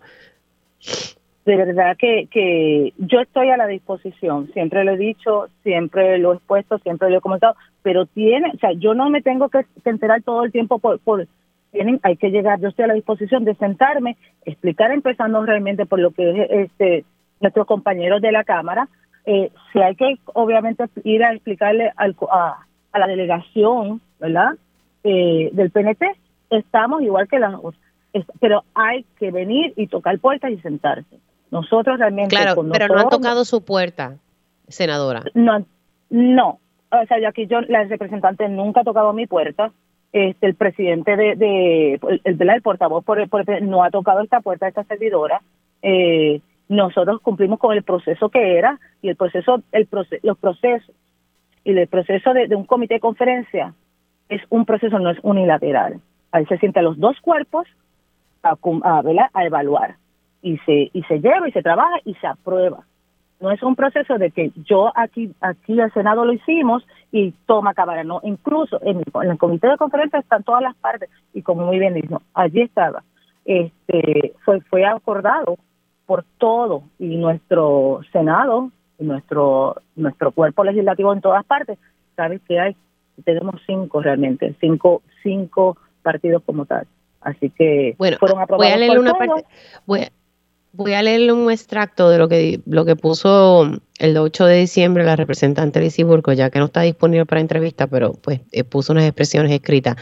de 1.45 1.55
verdad 1.55 1.97
que, 1.97 2.27
que 2.29 2.93
yo 2.97 3.19
estoy 3.19 3.49
a 3.49 3.57
la 3.57 3.67
disposición, 3.67 4.51
siempre 4.53 4.83
lo 4.83 4.91
he 4.91 4.97
dicho, 4.97 5.47
siempre 5.63 6.17
lo 6.19 6.33
he 6.33 6.35
expuesto, 6.35 6.77
siempre 6.79 7.09
lo 7.09 7.17
he 7.17 7.21
comentado, 7.21 7.55
pero 7.81 8.05
tiene, 8.05 8.51
o 8.53 8.57
sea, 8.59 8.73
yo 8.73 8.93
no 8.93 9.09
me 9.09 9.21
tengo 9.21 9.49
que, 9.49 9.65
enterar 9.85 10.21
todo 10.21 10.43
el 10.43 10.51
tiempo 10.51 10.77
por, 10.79 10.99
por 10.99 11.27
tienen, 11.71 11.99
hay 12.03 12.17
que 12.17 12.29
llegar, 12.29 12.59
yo 12.59 12.67
estoy 12.67 12.85
a 12.85 12.89
la 12.89 12.93
disposición 12.93 13.43
de 13.45 13.55
sentarme, 13.55 14.17
explicar 14.45 14.91
empezando 14.91 15.43
realmente 15.45 15.85
por 15.85 15.99
lo 15.99 16.11
que 16.11 16.29
es 16.29 16.51
este 16.51 17.05
nuestros 17.39 17.65
compañeros 17.65 18.21
de 18.21 18.31
la 18.31 18.43
Cámara, 18.43 18.87
eh, 19.25 19.51
si 19.71 19.79
hay 19.81 19.95
que 19.95 20.19
obviamente 20.33 20.85
ir 21.03 21.23
a 21.23 21.33
explicarle 21.33 21.91
al, 21.95 22.15
a, 22.29 22.65
a 22.91 22.99
la 22.99 23.07
delegación, 23.07 23.99
¿verdad? 24.19 24.51
Eh, 25.03 25.49
del 25.53 25.71
PNT, 25.71 26.03
estamos 26.51 27.01
igual 27.01 27.27
que 27.27 27.39
las 27.39 27.55
pero 28.39 28.63
hay 28.75 29.05
que 29.17 29.31
venir 29.31 29.73
y 29.77 29.87
tocar 29.87 30.19
puertas 30.19 30.51
y 30.51 30.57
sentarse. 30.57 31.17
Nosotros 31.51 31.99
realmente... 31.99 32.35
Claro, 32.35 32.63
pero 32.71 32.87
no 32.87 32.99
han 32.99 33.09
tocado 33.09 33.43
su 33.43 33.63
puerta, 33.63 34.15
senadora. 34.69 35.23
No, 35.33 35.63
no. 36.09 36.59
O 36.89 37.05
sea, 37.07 37.19
ya 37.19 37.31
que 37.33 37.45
yo, 37.45 37.61
la 37.61 37.83
representante 37.83 38.47
nunca 38.49 38.81
ha 38.81 38.85
tocado 38.85 39.13
mi 39.13 39.27
puerta. 39.27 39.71
Este, 40.13 40.47
el 40.47 40.55
presidente 40.55 41.15
de, 41.15 41.35
de 41.35 41.93
el, 42.25 42.49
el, 42.49 42.61
portavoz 42.61 43.05
por, 43.05 43.17
no 43.61 43.83
ha 43.83 43.91
tocado 43.91 44.21
esta 44.21 44.41
puerta 44.41 44.65
de 44.65 44.69
esta 44.69 44.83
servidora. 44.85 45.41
Eh, 45.81 46.41
nosotros 46.67 47.21
cumplimos 47.21 47.59
con 47.59 47.75
el 47.75 47.83
proceso 47.83 48.29
que 48.29 48.57
era 48.57 48.79
y 49.01 49.09
el 49.09 49.15
proceso, 49.15 49.61
el 49.71 49.87
los 50.23 50.37
procesos 50.37 50.95
y 51.63 51.77
el 51.77 51.87
proceso 51.87 52.33
de, 52.33 52.53
un 52.55 52.65
comité 52.65 52.95
de 52.95 52.99
conferencia 52.99 53.73
es 54.29 54.41
un 54.49 54.65
proceso, 54.65 54.99
no 54.99 55.11
es 55.11 55.17
unilateral. 55.21 55.99
Ahí 56.31 56.45
se 56.45 56.57
sientan 56.57 56.85
los 56.85 56.97
dos 56.97 57.19
cuerpos 57.21 57.67
a, 58.43 58.57
a, 58.83 59.01
a 59.33 59.45
evaluar 59.45 59.95
y 60.41 60.57
se 60.59 60.89
y 60.93 61.03
se 61.03 61.19
lleva 61.19 61.47
y 61.47 61.51
se 61.51 61.61
trabaja 61.61 61.99
y 62.05 62.13
se 62.15 62.27
aprueba. 62.27 62.83
No 63.39 63.49
es 63.51 63.61
un 63.63 63.75
proceso 63.75 64.17
de 64.17 64.31
que 64.31 64.51
yo 64.67 64.91
aquí 64.95 65.33
aquí 65.41 65.79
el 65.79 65.91
Senado 65.93 66.25
lo 66.25 66.33
hicimos 66.33 66.85
y 67.11 67.31
toma 67.45 67.73
cámara, 67.73 68.03
no, 68.03 68.21
incluso 68.23 68.79
en 68.83 69.01
el, 69.23 69.37
comité 69.37 69.67
de 69.67 69.77
conferencia 69.77 70.19
están 70.19 70.43
todas 70.43 70.61
las 70.61 70.75
partes 70.75 71.09
y 71.33 71.41
como 71.41 71.65
muy 71.65 71.79
bien 71.79 71.93
dijo, 71.93 72.21
allí 72.33 72.61
estaba. 72.61 73.03
Este 73.45 74.33
fue 74.45 74.61
fue 74.61 74.85
acordado 74.85 75.57
por 76.05 76.23
todo 76.37 76.83
y 76.99 77.17
nuestro 77.17 78.01
Senado 78.11 78.69
y 78.99 79.05
nuestro 79.05 79.75
nuestro 79.95 80.31
cuerpo 80.31 80.63
legislativo 80.63 81.11
en 81.13 81.21
todas 81.21 81.43
partes 81.45 81.79
sabe 82.15 82.39
que 82.47 82.59
hay 82.59 82.75
tenemos 83.25 83.55
cinco 83.65 84.01
realmente, 84.01 84.55
cinco 84.59 85.01
cinco 85.23 85.77
partidos 86.01 86.43
como 86.45 86.65
tal. 86.65 86.87
Así 87.21 87.49
que 87.51 87.95
bueno, 87.97 88.17
fueron 88.19 88.39
aprobados. 88.39 88.67
Voy 88.67 88.73
a 88.73 88.77
leer 88.77 88.99
una 88.99 89.13
parte, 89.13 89.45
voy, 89.85 90.01
a 90.01 90.11
leerle 90.77 91.33
un 91.33 91.51
extracto 91.51 92.09
de 92.09 92.17
lo 92.17 92.29
que 92.29 92.61
lo 92.65 92.85
que 92.85 92.95
puso 92.95 93.69
el 93.99 94.17
8 94.17 94.45
de 94.45 94.57
diciembre 94.57 95.03
la 95.03 95.15
representante 95.15 95.79
Lizy 95.79 96.03
Burco, 96.03 96.33
ya 96.33 96.49
que 96.49 96.59
no 96.59 96.65
está 96.65 96.81
disponible 96.81 97.25
para 97.25 97.41
entrevista, 97.41 97.87
pero 97.87 98.13
pues 98.13 98.41
eh, 98.51 98.63
puso 98.63 98.93
unas 98.93 99.05
expresiones 99.05 99.51
escritas. 99.51 99.95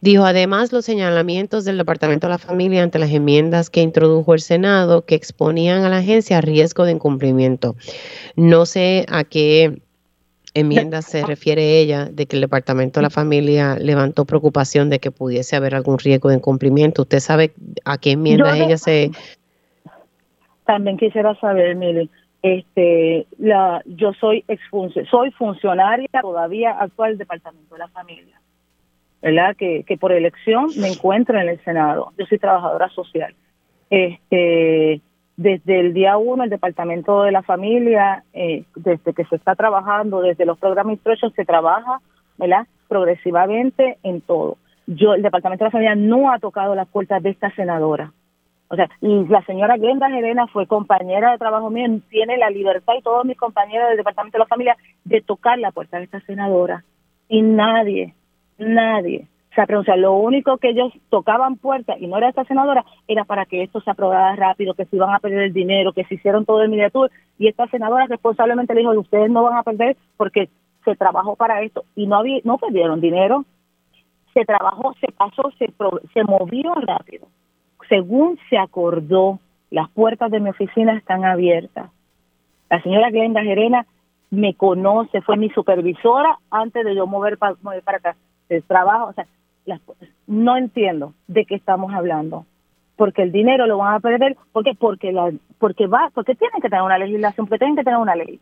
Dijo, 0.00 0.24
además, 0.24 0.72
los 0.72 0.84
señalamientos 0.84 1.64
del 1.64 1.78
Departamento 1.78 2.26
de 2.26 2.32
la 2.32 2.38
Familia 2.38 2.82
ante 2.82 2.98
las 2.98 3.10
enmiendas 3.10 3.70
que 3.70 3.82
introdujo 3.82 4.34
el 4.34 4.40
Senado 4.40 5.04
que 5.04 5.14
exponían 5.14 5.84
a 5.84 5.88
la 5.88 5.98
agencia 5.98 6.38
a 6.38 6.40
riesgo 6.40 6.84
de 6.84 6.92
incumplimiento. 6.92 7.76
No 8.34 8.66
sé 8.66 9.06
a 9.08 9.24
qué 9.24 9.80
enmienda 10.54 11.02
se 11.02 11.24
refiere 11.24 11.78
ella 11.78 12.08
de 12.12 12.26
que 12.26 12.36
el 12.36 12.42
Departamento 12.42 13.00
de 13.00 13.04
la 13.04 13.10
Familia 13.10 13.76
levantó 13.76 14.24
preocupación 14.24 14.90
de 14.90 14.98
que 14.98 15.10
pudiese 15.10 15.56
haber 15.56 15.74
algún 15.74 15.98
riesgo 15.98 16.28
de 16.28 16.36
incumplimiento. 16.36 17.02
¿Usted 17.02 17.20
sabe 17.20 17.54
a 17.84 17.98
qué 17.98 18.12
enmienda 18.12 18.58
ella 18.58 18.78
se...? 18.78 19.10
También 20.64 20.96
quisiera 20.96 21.34
saber, 21.36 21.74
mire, 21.76 22.08
este, 22.42 23.26
la, 23.38 23.82
yo 23.86 24.12
soy 24.14 24.44
soy 25.10 25.30
funcionaria 25.32 26.08
todavía 26.20 26.72
actual 26.72 27.10
del 27.10 27.18
Departamento 27.18 27.74
de 27.74 27.78
la 27.78 27.88
Familia, 27.88 28.40
¿verdad? 29.20 29.56
Que, 29.56 29.84
que 29.84 29.96
por 29.96 30.12
elección 30.12 30.68
me 30.78 30.88
encuentro 30.88 31.38
en 31.38 31.48
el 31.48 31.62
Senado. 31.64 32.12
Yo 32.18 32.26
soy 32.26 32.38
trabajadora 32.38 32.88
social. 32.88 33.34
Este, 33.90 35.00
desde 35.36 35.80
el 35.80 35.94
día 35.94 36.16
uno, 36.16 36.44
el 36.44 36.50
Departamento 36.50 37.22
de 37.22 37.32
la 37.32 37.42
Familia, 37.42 38.24
eh, 38.32 38.64
desde 38.74 39.12
que 39.12 39.24
se 39.24 39.36
está 39.36 39.54
trabajando, 39.54 40.20
desde 40.20 40.46
los 40.46 40.58
programas 40.58 40.94
instructions, 40.94 41.34
se 41.34 41.44
trabaja, 41.44 42.00
¿verdad? 42.38 42.66
Progresivamente 42.88 43.98
en 44.02 44.20
todo. 44.20 44.56
Yo, 44.86 45.14
el 45.14 45.22
Departamento 45.22 45.64
de 45.64 45.68
la 45.68 45.72
Familia 45.72 45.94
no 45.94 46.32
ha 46.32 46.38
tocado 46.38 46.74
las 46.74 46.88
puertas 46.88 47.22
de 47.22 47.30
esta 47.30 47.54
senadora. 47.54 48.12
O 48.72 48.74
sea, 48.74 48.88
la 49.02 49.42
señora 49.42 49.76
Glenda 49.76 50.08
Gerena 50.08 50.46
fue 50.46 50.66
compañera 50.66 51.32
de 51.32 51.36
trabajo 51.36 51.68
mío, 51.68 52.00
tiene 52.08 52.38
la 52.38 52.48
libertad 52.48 52.94
y 52.98 53.02
todos 53.02 53.22
mis 53.26 53.36
compañeros 53.36 53.88
del 53.88 53.98
Departamento 53.98 54.38
de 54.38 54.44
la 54.44 54.46
Familia 54.46 54.76
de 55.04 55.20
tocar 55.20 55.58
la 55.58 55.72
puerta 55.72 55.98
de 55.98 56.04
esta 56.04 56.20
senadora. 56.20 56.82
Y 57.28 57.42
nadie, 57.42 58.14
nadie 58.56 59.28
O 59.50 59.84
sea, 59.84 59.96
lo 59.96 60.14
único 60.14 60.56
que 60.56 60.70
ellos 60.70 60.90
tocaban 61.10 61.56
puertas 61.56 62.00
y 62.00 62.06
no 62.06 62.16
era 62.16 62.30
esta 62.30 62.46
senadora 62.46 62.82
era 63.06 63.24
para 63.24 63.44
que 63.44 63.62
esto 63.62 63.82
se 63.82 63.90
aprobara 63.90 64.34
rápido, 64.36 64.72
que 64.72 64.86
se 64.86 64.96
iban 64.96 65.14
a 65.14 65.18
perder 65.18 65.42
el 65.42 65.52
dinero, 65.52 65.92
que 65.92 66.04
se 66.04 66.14
hicieron 66.14 66.46
todo 66.46 66.62
el 66.62 66.70
miniatur 66.70 67.10
y 67.38 67.48
esta 67.48 67.66
senadora 67.66 68.06
responsablemente 68.06 68.72
le 68.72 68.80
dijo, 68.80 68.92
ustedes 68.92 69.30
no 69.30 69.42
van 69.42 69.58
a 69.58 69.64
perder 69.64 69.98
porque 70.16 70.48
se 70.86 70.96
trabajó 70.96 71.36
para 71.36 71.60
esto 71.60 71.84
y 71.94 72.06
no 72.06 72.16
había, 72.16 72.40
no 72.44 72.56
perdieron 72.56 73.02
dinero, 73.02 73.44
se 74.32 74.46
trabajó, 74.46 74.94
se 74.94 75.12
pasó, 75.12 75.50
se, 75.58 75.70
se 76.14 76.24
movió 76.24 76.72
rápido. 76.76 77.28
Según 77.92 78.38
se 78.48 78.56
acordó, 78.56 79.38
las 79.70 79.90
puertas 79.90 80.30
de 80.30 80.40
mi 80.40 80.48
oficina 80.48 80.96
están 80.96 81.26
abiertas. 81.26 81.90
La 82.70 82.80
señora 82.80 83.10
Glenda 83.10 83.42
Gerena 83.42 83.84
me 84.30 84.54
conoce, 84.54 85.20
fue 85.20 85.36
mi 85.36 85.50
supervisora 85.50 86.38
antes 86.50 86.86
de 86.86 86.94
yo 86.94 87.06
mover, 87.06 87.36
para, 87.36 87.54
mover 87.60 87.82
para 87.82 87.98
acá. 87.98 88.16
El 88.48 88.62
trabajo, 88.62 89.10
o 89.10 89.12
sea, 89.12 89.26
no 90.26 90.56
entiendo 90.56 91.12
de 91.26 91.44
qué 91.44 91.54
estamos 91.54 91.92
hablando. 91.92 92.46
Porque 92.96 93.20
el 93.20 93.30
dinero 93.30 93.66
lo 93.66 93.76
van 93.76 93.96
a 93.96 94.00
perder, 94.00 94.38
¿por 94.52 94.64
qué? 94.64 94.72
Porque, 94.74 95.12
la, 95.12 95.30
porque, 95.58 95.86
va, 95.86 96.08
porque 96.14 96.34
tienen 96.34 96.62
que 96.62 96.70
tener 96.70 96.84
una 96.84 96.96
legislación, 96.96 97.46
porque 97.46 97.58
tienen 97.58 97.76
que 97.76 97.84
tener 97.84 97.98
una 97.98 98.16
ley. 98.16 98.40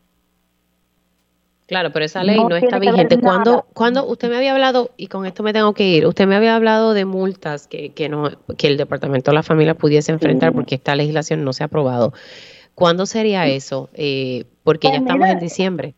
Claro, 1.71 1.91
pero 1.93 2.05
esa 2.05 2.25
ley 2.25 2.37
no, 2.37 2.57
está 2.57 2.81
vigente. 2.81 3.17
Cuando, 3.21 3.65
cuando 3.75 4.05
usted 4.05 4.29
me 4.29 4.37
había 4.37 4.55
hablado, 4.55 4.91
y 4.97 5.07
con 5.07 5.25
esto 5.25 5.45
me 5.45 5.53
tengo 5.53 5.73
que 5.73 5.87
ir, 5.87 6.05
usted 6.05 6.27
me 6.27 6.35
había 6.35 6.57
hablado 6.57 6.95
de 6.95 7.05
multas 7.05 7.69
que, 7.69 7.91
que, 7.91 8.09
no, 8.09 8.29
que 8.59 8.67
el 8.67 8.77
Departamento 8.77 9.31
de 9.31 9.37
la 9.37 9.45
Familia 9.45 9.77
pudiese 9.77 10.11
enfrentar 10.11 10.53
porque 10.53 10.75
esta 10.75 10.97
legislación 10.97 11.45
no 11.45 11.53
se 11.53 11.63
ha 11.63 11.67
aprobado. 11.67 12.13
¿Cuándo 12.75 13.07
sería 13.07 13.47
eso? 13.47 13.89
Eh, 13.95 14.47
porque 14.65 14.89
ya 14.89 14.95
pues 14.95 15.03
estamos 15.03 15.29
en 15.29 15.39
diciembre. 15.39 15.95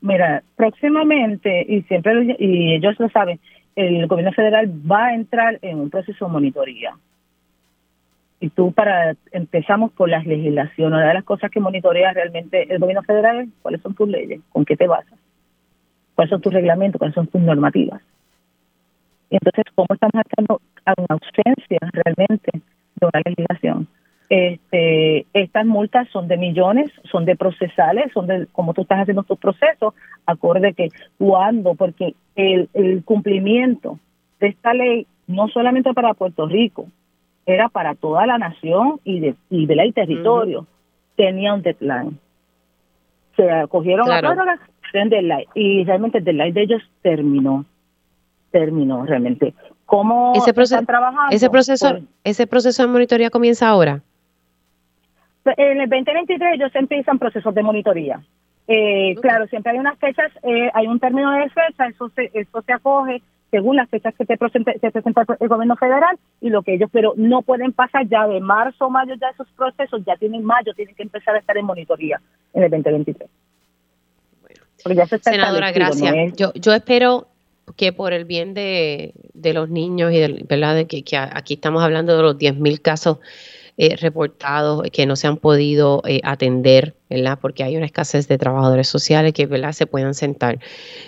Mira, 0.00 0.42
próximamente, 0.56 1.66
y 1.68 1.82
siempre, 1.82 2.34
y 2.38 2.76
ellos 2.76 2.94
lo 2.98 3.10
saben, 3.10 3.38
el 3.76 4.06
gobierno 4.06 4.32
federal 4.32 4.72
va 4.90 5.08
a 5.08 5.14
entrar 5.14 5.58
en 5.60 5.78
un 5.78 5.90
proceso 5.90 6.24
de 6.24 6.32
monitoría 6.32 6.96
y 8.40 8.50
tú 8.50 8.72
para 8.72 9.16
empezamos 9.32 9.92
por 9.92 10.08
las 10.08 10.24
legislaciones, 10.24 10.96
una 10.96 11.08
de 11.08 11.14
las 11.14 11.24
cosas 11.24 11.50
que 11.50 11.60
monitorea 11.60 12.12
realmente 12.12 12.72
el 12.72 12.78
gobierno 12.78 13.02
federal 13.02 13.40
es 13.40 13.48
cuáles 13.62 13.80
son 13.82 13.94
tus 13.94 14.08
leyes, 14.08 14.40
con 14.50 14.64
qué 14.64 14.76
te 14.76 14.86
basas, 14.86 15.18
cuáles 16.14 16.30
son 16.30 16.40
tus 16.40 16.52
reglamentos, 16.52 16.98
cuáles 16.98 17.14
son 17.14 17.26
tus 17.26 17.40
normativas. 17.40 18.00
Y 19.30 19.36
entonces, 19.36 19.64
¿cómo 19.74 19.88
estamos 19.90 20.14
haciendo 20.24 20.60
a 20.84 20.94
una 20.96 21.06
ausencia 21.10 21.78
realmente 21.92 22.50
de 22.52 23.06
una 23.06 23.22
legislación? 23.24 23.88
Este, 24.30 25.26
estas 25.32 25.66
multas 25.66 26.06
son 26.10 26.28
de 26.28 26.36
millones, 26.36 26.90
son 27.10 27.24
de 27.24 27.34
procesales, 27.34 28.12
son 28.12 28.26
de 28.26 28.46
como 28.52 28.72
tú 28.72 28.82
estás 28.82 29.00
haciendo 29.00 29.22
tus 29.22 29.38
procesos, 29.38 29.94
acorde 30.26 30.74
que 30.74 30.90
cuando, 31.18 31.74
porque 31.74 32.14
el, 32.36 32.68
el 32.74 33.02
cumplimiento 33.04 33.98
de 34.38 34.48
esta 34.48 34.74
ley 34.74 35.06
no 35.26 35.48
solamente 35.48 35.92
para 35.92 36.14
Puerto 36.14 36.46
Rico, 36.46 36.86
era 37.48 37.70
para 37.70 37.94
toda 37.94 38.26
la 38.26 38.36
nación 38.36 39.00
y 39.04 39.20
de, 39.20 39.34
y 39.48 39.66
de 39.66 39.74
la 39.74 39.90
territorio. 39.90 40.66
Tenía 41.16 41.54
un 41.54 41.62
deadline. 41.62 42.18
Se 43.36 43.50
acogieron 43.50 44.06
claro. 44.06 44.34
la 44.34 44.58
deadline 44.92 45.46
y 45.54 45.84
realmente 45.84 46.18
el 46.18 46.24
deadline 46.24 46.52
de 46.52 46.62
ellos 46.62 46.82
terminó. 47.02 47.64
Terminó 48.50 49.04
realmente. 49.06 49.54
¿Cómo 49.86 50.34
ese 50.36 50.52
proceso, 50.52 50.74
están 50.74 50.86
trabajando? 50.86 51.34
Ese 51.34 51.48
proceso, 51.48 51.90
pues 51.90 52.04
ese 52.24 52.46
proceso 52.46 52.82
de 52.82 52.88
monitoría 52.88 53.30
comienza 53.30 53.68
ahora. 53.68 54.02
En 55.56 55.80
el 55.80 55.88
2023 55.88 56.54
ellos 56.54 56.70
empiezan 56.74 57.18
procesos 57.18 57.54
de 57.54 57.62
monitoría. 57.62 58.20
Eh, 58.66 59.14
Claro, 59.22 59.46
siempre 59.46 59.72
hay 59.72 59.78
unas 59.78 59.98
fechas, 59.98 60.30
eh, 60.42 60.70
hay 60.74 60.86
un 60.86 61.00
término 61.00 61.30
de 61.30 61.48
fecha, 61.48 61.86
eso 61.86 62.10
se, 62.10 62.30
eso 62.34 62.60
se 62.60 62.72
acoge 62.74 63.22
según 63.50 63.76
las 63.76 63.88
fechas 63.88 64.14
que 64.14 64.26
te 64.26 64.36
presenta, 64.36 64.72
el 64.72 65.48
gobierno 65.48 65.76
federal 65.76 66.18
y 66.40 66.50
lo 66.50 66.62
que 66.62 66.74
ellos, 66.74 66.90
pero 66.92 67.14
no 67.16 67.42
pueden 67.42 67.72
pasar 67.72 68.06
ya 68.08 68.26
de 68.26 68.40
marzo 68.40 68.86
o 68.86 68.90
mayo 68.90 69.14
ya 69.20 69.28
esos 69.30 69.48
procesos, 69.56 70.02
ya 70.06 70.16
tienen 70.16 70.44
mayo, 70.44 70.74
tienen 70.74 70.94
que 70.94 71.02
empezar 71.02 71.34
a 71.34 71.38
estar 71.38 71.56
en 71.56 71.64
monitoría 71.64 72.20
en 72.52 72.62
el 72.62 72.70
2023. 72.70 73.28
Senadora, 75.22 75.72
gracias. 75.72 76.36
yo, 76.36 76.52
yo 76.54 76.72
espero 76.72 77.26
que 77.76 77.92
por 77.92 78.12
el 78.12 78.24
bien 78.24 78.54
de, 78.54 79.12
de 79.34 79.52
los 79.52 79.68
niños 79.68 80.12
y 80.12 80.18
del, 80.18 80.44
¿verdad? 80.48 80.74
De 80.74 80.86
que, 80.86 81.02
que 81.02 81.16
aquí 81.16 81.54
estamos 81.54 81.82
hablando 81.82 82.16
de 82.16 82.22
los 82.22 82.38
10.000 82.38 82.80
casos 82.80 83.18
eh, 83.80 83.94
reportados 83.94 84.82
que 84.92 85.06
no 85.06 85.14
se 85.14 85.28
han 85.28 85.36
podido 85.36 86.02
eh, 86.04 86.20
atender, 86.24 86.96
¿verdad? 87.08 87.38
Porque 87.40 87.62
hay 87.62 87.76
una 87.76 87.86
escasez 87.86 88.26
de 88.26 88.36
trabajadores 88.36 88.88
sociales 88.88 89.32
que, 89.32 89.46
¿verdad? 89.46 89.70
Se 89.70 89.86
puedan 89.86 90.14
sentar 90.14 90.58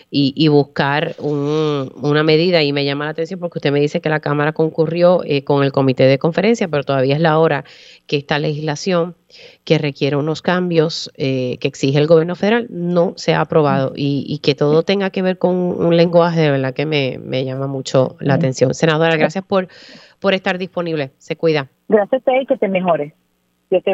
y, 0.08 0.46
buscar 0.46 1.16
una 1.18 2.22
medida. 2.22 2.62
Y 2.62 2.72
me 2.72 2.84
llama 2.84 3.06
la 3.06 3.10
atención 3.10 3.40
porque 3.40 3.58
usted 3.58 3.72
me 3.72 3.80
dice 3.80 4.00
que 4.00 4.08
la 4.08 4.20
Cámara 4.20 4.52
concurrió 4.52 5.24
eh, 5.24 5.42
con 5.42 5.64
el 5.64 5.72
comité 5.72 6.04
de 6.04 6.20
conferencia, 6.20 6.68
pero 6.68 6.84
todavía 6.84 7.16
es 7.16 7.20
la 7.20 7.40
hora 7.40 7.64
que 8.06 8.16
esta 8.18 8.38
legislación 8.38 9.16
que 9.64 9.78
requiere 9.78 10.14
unos 10.14 10.40
cambios 10.40 11.10
que 11.16 11.58
exige 11.62 11.98
el 11.98 12.06
gobierno 12.06 12.34
federal 12.34 12.66
no 12.70 13.14
se 13.16 13.34
ha 13.34 13.40
aprobado 13.40 13.92
y, 13.96 14.38
que 14.42 14.54
todo 14.54 14.84
tenga 14.84 15.10
que 15.10 15.22
ver 15.22 15.38
con 15.38 15.56
un 15.56 15.96
lenguaje 15.96 16.40
de 16.40 16.50
verdad 16.52 16.72
que 16.72 16.86
me, 16.86 17.18
me 17.18 17.44
llama 17.44 17.66
mucho 17.66 18.16
la 18.20 18.34
atención. 18.34 18.74
Senadora, 18.74 19.16
gracias 19.16 19.44
por 19.44 19.68
por 20.20 20.34
estar 20.34 20.58
disponible. 20.58 21.10
Se 21.18 21.36
cuida. 21.36 21.68
Gracias 21.90 22.22
a 22.24 22.40
y 22.40 22.46
que 22.46 22.56
te 22.56 22.68
mejores. 22.68 23.12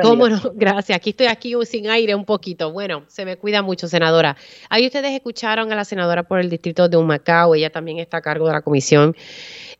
¿Cómo 0.02 0.28
no? 0.28 0.38
Gracias. 0.54 0.94
Aquí 0.94 1.10
estoy 1.10 1.28
aquí 1.28 1.54
sin 1.64 1.88
aire 1.88 2.14
un 2.14 2.26
poquito. 2.26 2.70
Bueno, 2.70 3.04
se 3.06 3.24
me 3.24 3.38
cuida 3.38 3.62
mucho, 3.62 3.88
senadora. 3.88 4.36
Ahí 4.68 4.84
ustedes 4.84 5.12
escucharon 5.12 5.72
a 5.72 5.76
la 5.76 5.84
senadora 5.84 6.22
por 6.22 6.38
el 6.38 6.50
distrito 6.50 6.90
de 6.90 6.98
Humacao. 6.98 7.54
Ella 7.54 7.70
también 7.70 7.98
está 7.98 8.18
a 8.18 8.20
cargo 8.20 8.48
de 8.48 8.52
la 8.52 8.60
comisión 8.60 9.14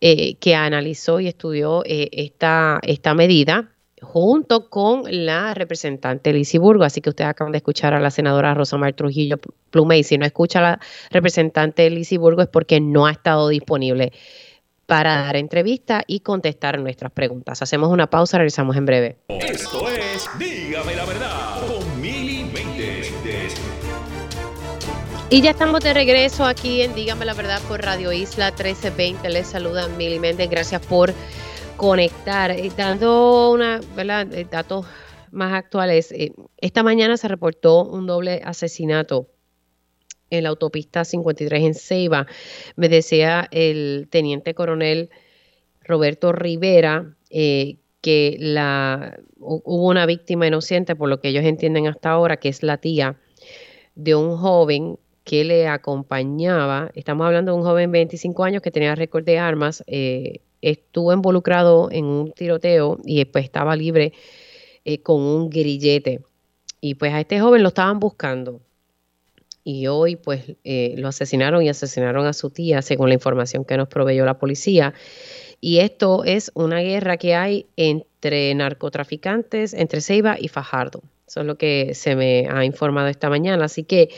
eh, 0.01 0.37
que 0.37 0.55
analizó 0.55 1.21
y 1.21 1.29
estudió 1.29 1.83
eh, 1.85 2.09
esta, 2.13 2.81
esta 2.85 3.15
medida 3.15 3.71
junto 4.01 4.71
con 4.71 5.03
la 5.07 5.53
representante 5.53 6.33
Lizy 6.33 6.57
Burgo. 6.57 6.85
Así 6.85 7.03
que 7.03 7.11
ustedes 7.11 7.29
acaban 7.29 7.53
de 7.53 7.59
escuchar 7.59 7.93
a 7.93 8.01
la 8.01 8.11
senadora 8.11 8.55
Rosamar 8.55 8.95
Trujillo 8.95 9.37
Plumey. 9.71 10.05
Si 10.05 10.17
no 10.17 10.25
escucha 10.25 10.61
a 10.61 10.63
la 10.63 10.81
representante 11.11 11.89
Lizy 11.91 12.17
Burgo 12.17 12.41
es 12.41 12.49
porque 12.49 12.81
no 12.81 13.07
ha 13.07 13.13
estado 13.13 13.49
disponible 13.49 14.13
para 14.87 15.17
dar 15.23 15.37
entrevista 15.37 16.03
y 16.07 16.21
contestar 16.21 16.79
nuestras 16.79 17.13
preguntas. 17.13 17.61
Hacemos 17.61 17.91
una 17.91 18.09
pausa, 18.09 18.39
regresamos 18.39 18.77
en 18.77 18.87
breve. 18.87 19.17
Esto 19.29 19.89
es 19.91 20.29
Dígame 20.39 20.95
la 20.95 21.05
verdad 21.05 21.67
con 21.67 22.01
Mili 22.01 22.47
Y 25.29 25.43
ya 25.43 25.51
estamos 25.51 25.81
de 25.81 25.93
regreso 25.93 26.45
aquí 26.45 26.83
en 26.83 26.95
Dígame 26.95 27.25
la 27.25 27.35
verdad 27.35 27.61
por 27.69 27.83
Radio 27.83 28.13
Isla 28.13 28.53
1320. 28.53 29.29
Les 29.29 29.47
saluda 29.49 29.89
Mili 29.89 30.21
Méndez. 30.21 30.49
Gracias 30.49 30.87
por 30.87 31.13
conectar. 31.77 32.53
Eh, 32.53 32.71
dando 32.77 33.51
una, 33.51 33.81
¿verdad? 33.97 34.33
Eh, 34.33 34.47
datos 34.49 34.87
más 35.33 35.53
actuales. 35.53 36.13
Eh, 36.13 36.33
esta 36.59 36.85
mañana 36.85 37.17
se 37.17 37.27
reportó 37.27 37.85
un 37.85 38.07
doble 38.07 38.41
asesinato 38.45 39.29
en 40.31 40.45
la 40.45 40.51
autopista 40.51 41.05
53 41.05 41.63
en 41.63 41.75
Ceiba. 41.75 42.27
Me 42.77 42.89
decía 42.89 43.49
el 43.51 44.09
teniente 44.11 44.55
coronel 44.55 45.11
Roberto 45.83 46.33
Rivera 46.33 47.15
eh, 47.31 47.77
que 48.01 48.37
la, 48.39 49.19
hubo 49.39 49.89
una 49.89 50.07
víctima 50.07 50.47
inocente, 50.47 50.97
por 50.97 51.09
lo 51.09 51.21
que 51.21 51.29
ellos 51.29 51.45
entienden 51.45 51.87
hasta 51.87 52.11
ahora, 52.11 52.37
que 52.37 52.49
es 52.49 52.63
la 52.63 52.79
tía 52.79 53.17
de 53.95 54.15
un 54.15 54.37
joven 54.37 54.99
que 55.25 55.45
le 55.45 55.67
acompañaba. 55.67 56.91
Estamos 56.95 57.27
hablando 57.27 57.53
de 57.53 57.59
un 57.59 57.65
joven 57.65 57.91
de 57.91 57.99
25 57.99 58.45
años 58.45 58.63
que 58.63 58.71
tenía 58.71 58.95
récord 58.95 59.25
de 59.25 59.39
armas, 59.39 59.83
eh, 59.87 60.41
estuvo 60.63 61.13
involucrado 61.13 61.89
en 61.91 62.05
un 62.05 62.33
tiroteo 62.33 62.99
y 63.05 63.19
después 63.19 63.45
estaba 63.45 63.75
libre 63.77 64.13
eh, 64.85 65.03
con 65.03 65.21
un 65.21 65.51
grillete. 65.51 66.21
Y 66.81 66.95
pues 66.95 67.13
a 67.13 67.21
este 67.21 67.41
joven 67.41 67.63
lo 67.63 67.69
estaban 67.69 67.99
buscando 67.99 68.61
y 69.67 69.89
hoy 69.89 70.15
pues 70.15 70.45
eh, 70.63 70.95
lo 70.97 71.09
asesinaron 71.09 71.61
y 71.61 71.69
asesinaron 71.69 72.25
a 72.25 72.33
su 72.33 72.51
tía, 72.51 72.83
según 72.83 73.09
la 73.09 73.15
información 73.15 73.65
que 73.65 73.77
nos 73.77 73.89
proveyó 73.89 74.25
la 74.25 74.39
policía. 74.39 74.95
Y 75.61 75.79
esto 75.79 76.23
es 76.23 76.53
una 76.55 76.79
guerra 76.83 77.17
que 77.17 77.35
hay 77.35 77.67
entre 77.75 78.55
narcotraficantes, 78.55 79.75
entre 79.75 80.03
Ceiba 80.03 80.37
y 80.39 80.47
Fajardo. 80.47 81.03
Eso 81.27 81.41
es 81.41 81.47
lo 81.47 81.59
que 81.59 81.95
se 81.95 82.15
me 82.15 82.47
ha 82.49 82.65
informado 82.65 83.09
esta 83.09 83.29
mañana. 83.29 83.65
Así 83.65 83.83
que 83.83 84.09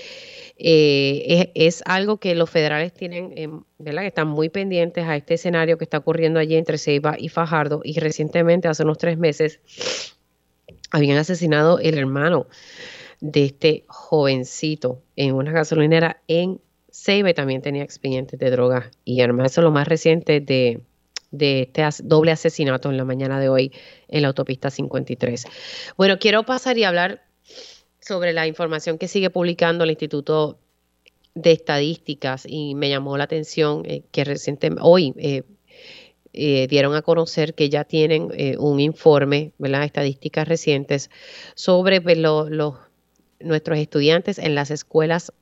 eh, 0.58 1.50
es, 1.54 1.82
algo 1.86 2.18
que 2.18 2.34
los 2.34 2.50
federales 2.50 2.92
tienen, 2.92 3.32
eh, 3.34 3.48
¿verdad? 3.78 4.02
Que 4.02 4.08
están 4.08 4.28
muy 4.28 4.50
pendientes 4.50 5.06
a 5.06 5.16
este 5.16 5.32
escenario 5.34 5.78
que 5.78 5.84
está 5.84 5.96
ocurriendo 5.96 6.38
allí 6.40 6.56
entre 6.56 6.76
Ceiba 6.76 7.16
y 7.18 7.30
Fajardo. 7.30 7.80
Y 7.84 7.98
recientemente, 8.00 8.68
hace 8.68 8.82
unos 8.82 8.98
tres 8.98 9.16
meses, 9.16 9.60
habían 10.90 11.16
asesinado 11.16 11.78
el 11.78 11.96
hermano 11.96 12.48
de 13.20 13.44
este 13.44 13.84
jovencito 13.88 15.02
en 15.16 15.34
una 15.34 15.52
gasolinera 15.52 16.20
en 16.28 16.60
Ceiba 16.90 17.32
también 17.32 17.62
tenía 17.62 17.82
expedientes 17.82 18.38
de 18.38 18.50
drogas 18.50 18.90
y 19.04 19.20
armas. 19.20 19.52
Eso 19.52 19.60
es 19.60 19.64
lo 19.64 19.70
más 19.70 19.86
reciente 19.86 20.40
de, 20.40 20.80
este 21.30 21.82
doble 22.02 22.32
asesinato 22.32 22.90
en 22.90 22.96
la 22.96 23.04
mañana 23.04 23.38
de 23.38 23.48
hoy 23.48 23.72
en 24.08 24.22
la 24.22 24.28
autopista 24.28 24.70
53. 24.70 25.46
Bueno, 25.96 26.18
quiero 26.18 26.44
pasar 26.44 26.78
y 26.78 26.84
hablar 26.84 27.22
sobre 28.00 28.32
la 28.32 28.46
información 28.46 28.98
que 28.98 29.06
sigue 29.06 29.30
publicando 29.30 29.84
el 29.84 29.90
Instituto 29.90 30.58
de 31.34 31.52
estadísticas 31.52 32.44
y 32.48 32.74
me 32.74 32.88
llamó 32.88 33.16
la 33.16 33.24
atención 33.24 33.82
eh, 33.84 34.02
que 34.10 34.24
recientemente, 34.24 34.82
hoy 34.84 35.14
eh, 35.18 35.42
eh, 36.32 36.66
dieron 36.68 36.94
a 36.94 37.02
conocer 37.02 37.54
que 37.54 37.68
ya 37.68 37.84
tienen 37.84 38.30
un 38.58 38.80
informe, 38.80 39.52
¿verdad? 39.58 39.84
Estadísticas 39.84 40.48
recientes 40.48 41.10
sobre 41.54 42.00
pues, 42.00 42.18
nuestros 43.40 43.78
estudiantes 43.78 44.38
en 44.38 44.54
las 44.54 44.70
escuelas 44.70 45.32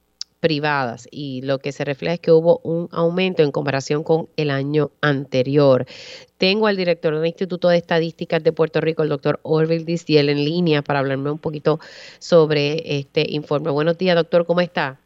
privadas 0.41 1.09
y 1.11 1.43
lo 1.43 1.59
que 1.59 1.73
se 1.73 1.85
refleja 1.85 2.15
es 2.15 2.21
que 2.21 2.31
hubo 2.31 2.61
un 2.63 2.89
aumento 2.93 3.43
en 3.43 3.51
comparación 3.51 4.05
con 4.05 4.29
el 4.37 4.51
año 4.51 4.91
anterior. 5.01 5.87
Tengo 6.39 6.67
al 6.67 6.77
director 6.77 7.15
del 7.15 7.27
Instituto 7.27 7.69
de 7.69 7.79
Estadísticas 7.79 8.45
de 8.45 8.53
Puerto 8.53 8.81
Rico, 8.81 9.03
el 9.03 9.09
doctor 9.09 9.41
Orville 9.43 9.85
Distiel, 9.85 10.29
en 10.29 10.45
línea 10.45 10.83
para 10.83 11.01
hablarme 11.01 11.31
un 11.31 11.39
poquito 11.39 11.79
sobre 12.19 12.99
este 12.99 13.25
informe. 13.29 13.71
Buenos 13.71 13.99
días, 13.99 14.15
doctor, 14.15 14.47
¿cómo 14.47 14.61
está? 14.61 14.99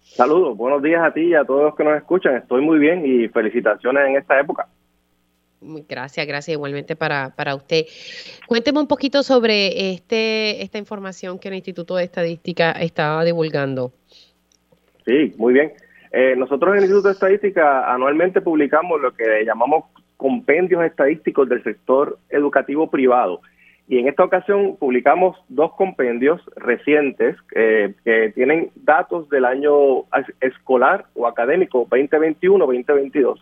Saludos, 0.00 0.56
buenos 0.56 0.82
días 0.82 1.02
a 1.02 1.12
ti 1.12 1.20
y 1.20 1.34
a 1.34 1.44
todos 1.44 1.62
los 1.62 1.76
que 1.76 1.84
nos 1.84 1.96
escuchan. 1.96 2.36
Estoy 2.36 2.62
muy 2.62 2.78
bien 2.78 3.04
y 3.04 3.28
felicitaciones 3.28 4.08
en 4.08 4.16
esta 4.16 4.40
época. 4.40 4.66
Gracias, 5.60 6.26
gracias 6.26 6.54
igualmente 6.54 6.96
para, 6.96 7.34
para 7.34 7.54
usted. 7.54 7.86
Cuénteme 8.46 8.80
un 8.80 8.86
poquito 8.86 9.22
sobre 9.22 9.92
este 9.92 10.62
esta 10.62 10.78
información 10.78 11.38
que 11.38 11.48
el 11.48 11.54
Instituto 11.54 11.96
de 11.96 12.04
Estadística 12.04 12.72
estaba 12.72 13.24
divulgando. 13.24 13.92
Sí, 15.04 15.34
muy 15.36 15.54
bien. 15.54 15.72
Eh, 16.12 16.34
nosotros 16.36 16.70
en 16.70 16.78
el 16.78 16.84
Instituto 16.84 17.08
de 17.08 17.14
Estadística 17.14 17.92
anualmente 17.92 18.40
publicamos 18.40 19.00
lo 19.00 19.12
que 19.12 19.44
llamamos 19.44 19.84
compendios 20.16 20.84
estadísticos 20.84 21.48
del 21.48 21.62
sector 21.62 22.18
educativo 22.30 22.90
privado. 22.90 23.40
Y 23.88 23.98
en 23.98 24.08
esta 24.08 24.24
ocasión 24.24 24.76
publicamos 24.76 25.36
dos 25.48 25.72
compendios 25.74 26.40
recientes 26.56 27.36
eh, 27.54 27.94
que 28.04 28.32
tienen 28.34 28.70
datos 28.74 29.28
del 29.28 29.44
año 29.44 30.04
escolar 30.40 31.06
o 31.14 31.26
académico 31.26 31.86
2021-2022. 31.88 33.38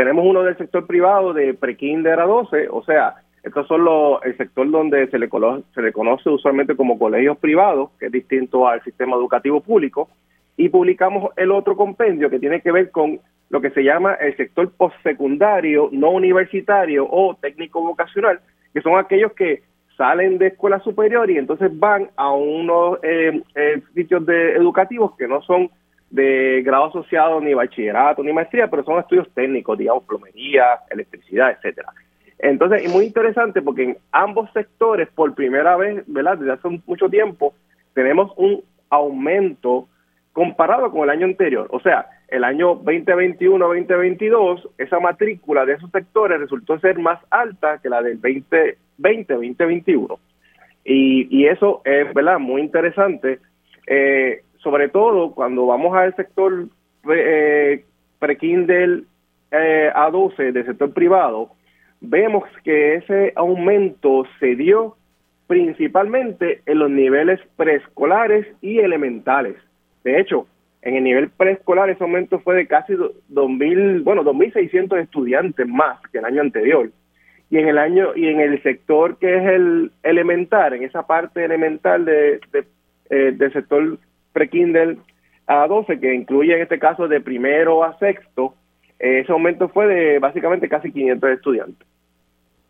Tenemos 0.00 0.24
uno 0.24 0.42
del 0.42 0.56
sector 0.56 0.86
privado 0.86 1.34
de 1.34 1.52
prekinder 1.52 2.20
a 2.20 2.24
12, 2.24 2.68
o 2.70 2.82
sea, 2.84 3.16
estos 3.42 3.66
son 3.66 3.84
los, 3.84 4.24
el 4.24 4.34
sector 4.34 4.70
donde 4.70 5.06
se 5.08 5.18
le, 5.18 5.28
se 5.74 5.82
le 5.82 5.92
conoce 5.92 6.30
usualmente 6.30 6.74
como 6.74 6.98
colegios 6.98 7.36
privados, 7.36 7.90
que 7.98 8.06
es 8.06 8.12
distinto 8.12 8.66
al 8.66 8.82
sistema 8.82 9.14
educativo 9.16 9.60
público, 9.60 10.08
y 10.56 10.70
publicamos 10.70 11.32
el 11.36 11.52
otro 11.52 11.76
compendio 11.76 12.30
que 12.30 12.38
tiene 12.38 12.62
que 12.62 12.72
ver 12.72 12.90
con 12.90 13.20
lo 13.50 13.60
que 13.60 13.72
se 13.72 13.84
llama 13.84 14.14
el 14.14 14.34
sector 14.38 14.72
postsecundario, 14.72 15.90
no 15.92 16.12
universitario 16.12 17.06
o 17.06 17.36
técnico 17.38 17.82
vocacional, 17.82 18.40
que 18.72 18.80
son 18.80 18.98
aquellos 18.98 19.34
que 19.34 19.64
salen 19.98 20.38
de 20.38 20.46
escuela 20.46 20.80
superior 20.80 21.30
y 21.30 21.36
entonces 21.36 21.78
van 21.78 22.08
a 22.16 22.32
unos 22.32 23.00
eh, 23.02 23.42
sitios 23.92 24.24
de, 24.24 24.52
educativos 24.52 25.14
que 25.18 25.28
no 25.28 25.42
son 25.42 25.68
de 26.10 26.62
grado 26.62 26.86
asociado 26.86 27.40
ni 27.40 27.54
bachillerato 27.54 28.22
ni 28.22 28.32
maestría, 28.32 28.68
pero 28.68 28.84
son 28.84 28.98
estudios 28.98 29.28
técnicos, 29.32 29.78
digamos, 29.78 30.04
plomería, 30.04 30.80
electricidad, 30.90 31.52
etcétera. 31.52 31.92
Entonces, 32.38 32.84
es 32.84 32.92
muy 32.92 33.06
interesante 33.06 33.62
porque 33.62 33.84
en 33.84 33.98
ambos 34.12 34.50
sectores, 34.52 35.08
por 35.14 35.34
primera 35.34 35.76
vez, 35.76 36.02
¿verdad? 36.06 36.38
Desde 36.38 36.52
hace 36.52 36.82
mucho 36.86 37.08
tiempo, 37.08 37.54
tenemos 37.94 38.32
un 38.36 38.62
aumento 38.88 39.88
comparado 40.32 40.90
con 40.90 41.02
el 41.04 41.10
año 41.10 41.26
anterior. 41.26 41.68
O 41.70 41.80
sea, 41.80 42.06
el 42.28 42.44
año 42.44 42.80
2021-2022, 42.82 44.70
esa 44.78 45.00
matrícula 45.00 45.66
de 45.66 45.74
esos 45.74 45.90
sectores 45.90 46.40
resultó 46.40 46.78
ser 46.80 46.98
más 46.98 47.20
alta 47.30 47.78
que 47.78 47.88
la 47.88 48.02
del 48.02 48.20
2020-2021. 48.22 50.18
Y, 50.84 51.26
y 51.30 51.46
eso 51.46 51.82
es, 51.84 52.14
¿verdad?, 52.14 52.38
muy 52.38 52.62
interesante, 52.62 53.38
eh, 53.86 54.42
sobre 54.62 54.88
todo 54.88 55.32
cuando 55.32 55.66
vamos 55.66 55.96
al 55.96 56.14
sector 56.16 56.66
eh, 57.12 57.84
pre-Kindle 58.18 59.04
eh, 59.50 59.90
A12 59.94 60.52
del 60.52 60.66
sector 60.66 60.92
privado, 60.92 61.50
vemos 62.00 62.44
que 62.64 62.96
ese 62.96 63.32
aumento 63.36 64.24
se 64.38 64.54
dio 64.56 64.96
principalmente 65.46 66.62
en 66.66 66.78
los 66.78 66.90
niveles 66.90 67.40
preescolares 67.56 68.46
y 68.60 68.78
elementales. 68.78 69.56
De 70.04 70.20
hecho, 70.20 70.46
en 70.82 70.94
el 70.96 71.04
nivel 71.04 71.28
preescolar 71.30 71.90
ese 71.90 72.04
aumento 72.04 72.38
fue 72.40 72.54
de 72.54 72.66
casi 72.66 72.94
2.000, 72.94 74.04
bueno, 74.04 74.22
2.600 74.22 75.02
estudiantes 75.02 75.66
más 75.66 76.00
que 76.12 76.18
el 76.18 76.24
año 76.24 76.40
anterior. 76.40 76.90
Y 77.50 77.58
en 77.58 77.68
el 77.68 77.78
año 77.78 78.14
y 78.14 78.28
en 78.28 78.40
el 78.40 78.62
sector 78.62 79.18
que 79.18 79.36
es 79.36 79.42
el 79.42 79.90
elemental, 80.04 80.72
en 80.72 80.84
esa 80.84 81.06
parte 81.06 81.44
elemental 81.44 82.04
de, 82.04 82.40
eh, 83.10 83.32
del 83.36 83.52
sector 83.52 83.98
pre-Kindle 84.32 84.98
a 85.46 85.66
12, 85.66 85.98
que 86.00 86.14
incluye 86.14 86.54
en 86.54 86.62
este 86.62 86.78
caso 86.78 87.08
de 87.08 87.20
primero 87.20 87.82
a 87.84 87.98
sexto, 87.98 88.54
eh, 88.98 89.20
ese 89.20 89.32
aumento 89.32 89.68
fue 89.68 89.86
de 89.86 90.18
básicamente 90.18 90.68
casi 90.68 90.92
500 90.92 91.30
estudiantes. 91.30 91.88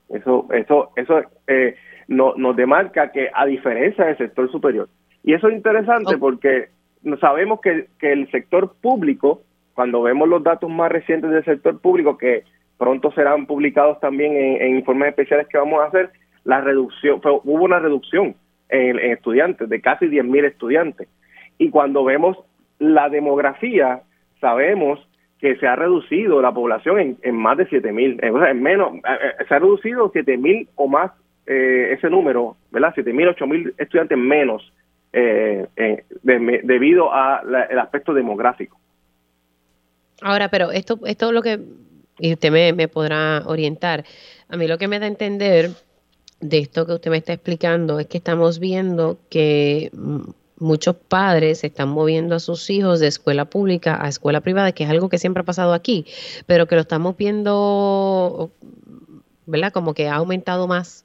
Eso, 0.09 0.49
eso, 0.53 0.91
eso 0.97 1.23
eh, 1.47 1.77
no, 2.09 2.35
nos 2.37 2.57
demarca 2.57 3.13
que 3.13 3.31
a 3.33 3.47
diferencia 3.47 4.07
del 4.07 4.19
sector 4.19 4.51
superior. 4.51 4.89
Y 5.23 5.35
eso 5.35 5.49
es 5.49 5.55
interesante 5.55 6.17
porque 6.19 6.69
sabemos 7.21 7.61
que, 7.61 7.87
que 7.99 8.13
el 8.13 8.31
sector 8.31 8.75
público, 8.81 9.43
cuando 9.75 10.03
vemos 10.03 10.29
los 10.29 10.43
datos 10.43 10.71
más 10.71 10.91
recientes 10.91 11.31
del 11.31 11.45
sector 11.45 11.81
público, 11.81 12.19
que 12.19 12.45
pronto 12.81 13.13
serán 13.13 13.45
publicados 13.45 14.01
también 14.01 14.35
en, 14.35 14.77
informes 14.79 15.11
especiales 15.11 15.47
que 15.49 15.59
vamos 15.59 15.81
a 15.83 15.89
hacer, 15.89 16.11
la 16.45 16.63
reducción, 16.63 17.21
hubo 17.23 17.65
una 17.65 17.79
reducción 17.79 18.35
en, 18.71 18.99
estudiantes, 18.99 19.69
de 19.69 19.83
casi 19.83 20.07
10.000 20.07 20.47
estudiantes. 20.47 21.07
Y 21.61 21.69
cuando 21.69 22.05
vemos 22.05 22.39
la 22.79 23.11
demografía, 23.11 24.01
sabemos 24.41 24.99
que 25.39 25.57
se 25.57 25.67
ha 25.67 25.77
reducido 25.77 26.41
la 26.41 26.53
población 26.53 27.19
en, 27.21 27.37
más 27.37 27.59
de 27.59 27.69
7.000, 27.69 28.19
en, 28.25 28.43
en 28.43 28.63
menos, 28.63 28.95
eh, 28.95 29.01
eh, 29.39 29.45
se 29.47 29.55
ha 29.55 29.59
reducido 29.59 30.11
7.000 30.11 30.69
o 30.77 30.89
más 30.89 31.13
eh, 31.47 31.93
ese 31.93 32.09
número, 32.09 32.57
¿verdad? 32.71 32.95
7.000, 32.97 33.37
8.000 33.37 33.75
estudiantes 33.77 34.17
menos 34.17 34.73
eh, 35.13 35.67
eh 35.77 36.05
debido 36.23 37.13
al 37.13 37.79
aspecto 37.79 38.15
demográfico. 38.15 38.79
Ahora, 40.23 40.49
pero 40.49 40.71
esto, 40.71 40.99
esto 41.05 41.27
es 41.27 41.33
lo 41.33 41.43
que, 41.43 41.61
y 42.19 42.33
usted 42.33 42.51
me, 42.51 42.73
me 42.73 42.89
podrá 42.89 43.43
orientar, 43.45 44.05
a 44.49 44.57
mí 44.57 44.67
lo 44.67 44.79
que 44.79 44.89
me 44.89 44.99
da 44.99 45.05
a 45.05 45.09
entender 45.09 45.69
de 46.41 46.59
esto 46.59 46.87
que 46.87 46.95
usted 46.95 47.11
me 47.11 47.19
está 47.19 47.35
explicando 47.35 48.01
es 48.01 48.07
que 48.07 48.17
estamos 48.17 48.61
viendo 48.61 49.19
que 49.29 49.91
muchos 50.61 50.95
padres 50.97 51.65
están 51.65 51.89
moviendo 51.89 52.35
a 52.35 52.39
sus 52.39 52.69
hijos 52.71 53.01
de 53.01 53.09
escuela 53.09 53.47
pública 53.47 53.99
a 54.01 54.09
escuela 54.09 54.41
privada, 54.41 54.73
que 54.73 54.85
es 54.85 54.91
algo 54.91 55.09
que 55.09 55.19
siempre 55.19 55.41
ha 55.41 55.45
pasado 55.45 55.73
aquí, 55.73 56.05
pero 56.47 56.67
que 56.67 56.75
lo 56.75 56.83
estamos 56.83 57.17
viendo, 57.17 58.51
¿verdad? 59.47 59.73
Como 59.73 59.95
que 59.95 60.09
ha 60.09 60.17
aumentado 60.17 60.69
más. 60.69 61.05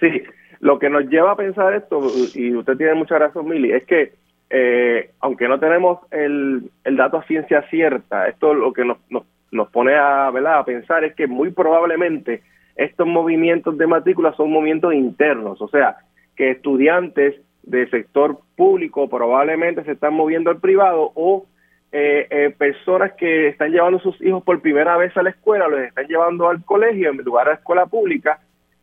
Sí, 0.00 0.22
lo 0.60 0.78
que 0.78 0.88
nos 0.88 1.04
lleva 1.08 1.32
a 1.32 1.36
pensar 1.36 1.74
esto, 1.74 2.00
y 2.34 2.54
usted 2.54 2.76
tiene 2.76 2.94
mucha 2.94 3.18
razón, 3.18 3.48
Mili, 3.48 3.72
es 3.72 3.84
que 3.84 4.14
eh, 4.50 5.10
aunque 5.20 5.46
no 5.46 5.58
tenemos 5.58 5.98
el, 6.10 6.70
el 6.84 6.96
dato 6.96 7.18
a 7.18 7.24
ciencia 7.24 7.62
cierta, 7.68 8.28
esto 8.28 8.54
lo 8.54 8.72
que 8.72 8.84
nos, 8.84 8.98
nos, 9.10 9.24
nos 9.50 9.68
pone 9.70 9.94
a, 9.94 10.30
¿verdad? 10.30 10.60
a 10.60 10.64
pensar 10.64 11.04
es 11.04 11.14
que 11.14 11.26
muy 11.26 11.50
probablemente 11.50 12.42
estos 12.76 13.06
movimientos 13.06 13.76
de 13.76 13.86
matrícula 13.86 14.32
son 14.34 14.50
movimientos 14.50 14.94
internos, 14.94 15.60
o 15.60 15.68
sea, 15.68 15.96
que 16.36 16.52
estudiantes 16.52 17.34
del 17.68 17.90
sector 17.90 18.38
público 18.56 19.08
probablemente 19.08 19.84
se 19.84 19.92
están 19.92 20.14
moviendo 20.14 20.50
al 20.50 20.58
privado 20.58 21.12
o 21.14 21.46
eh, 21.92 22.26
eh, 22.30 22.54
personas 22.56 23.12
que 23.12 23.48
están 23.48 23.70
llevando 23.70 23.98
a 23.98 24.02
sus 24.02 24.20
hijos 24.22 24.42
por 24.42 24.60
primera 24.60 24.96
vez 24.96 25.16
a 25.16 25.22
la 25.22 25.30
escuela, 25.30 25.68
los 25.68 25.80
están 25.80 26.06
llevando 26.06 26.48
al 26.48 26.64
colegio 26.64 27.10
en 27.10 27.18
lugar 27.18 27.46
de 27.46 27.52
la 27.52 27.58
escuela 27.58 27.86
pública 27.86 28.40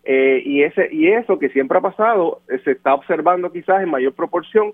eh, 0.07 0.43
y, 0.45 0.61
ese, 0.61 0.87
y 0.91 1.07
eso 1.07 1.39
que 1.39 1.49
siempre 1.49 1.79
ha 1.79 1.81
pasado 1.81 2.41
eh, 2.47 2.59
se 2.63 2.71
está 2.71 2.93
observando 2.93 3.51
quizás 3.51 3.81
en 3.81 3.89
mayor 3.89 4.13
proporción, 4.13 4.73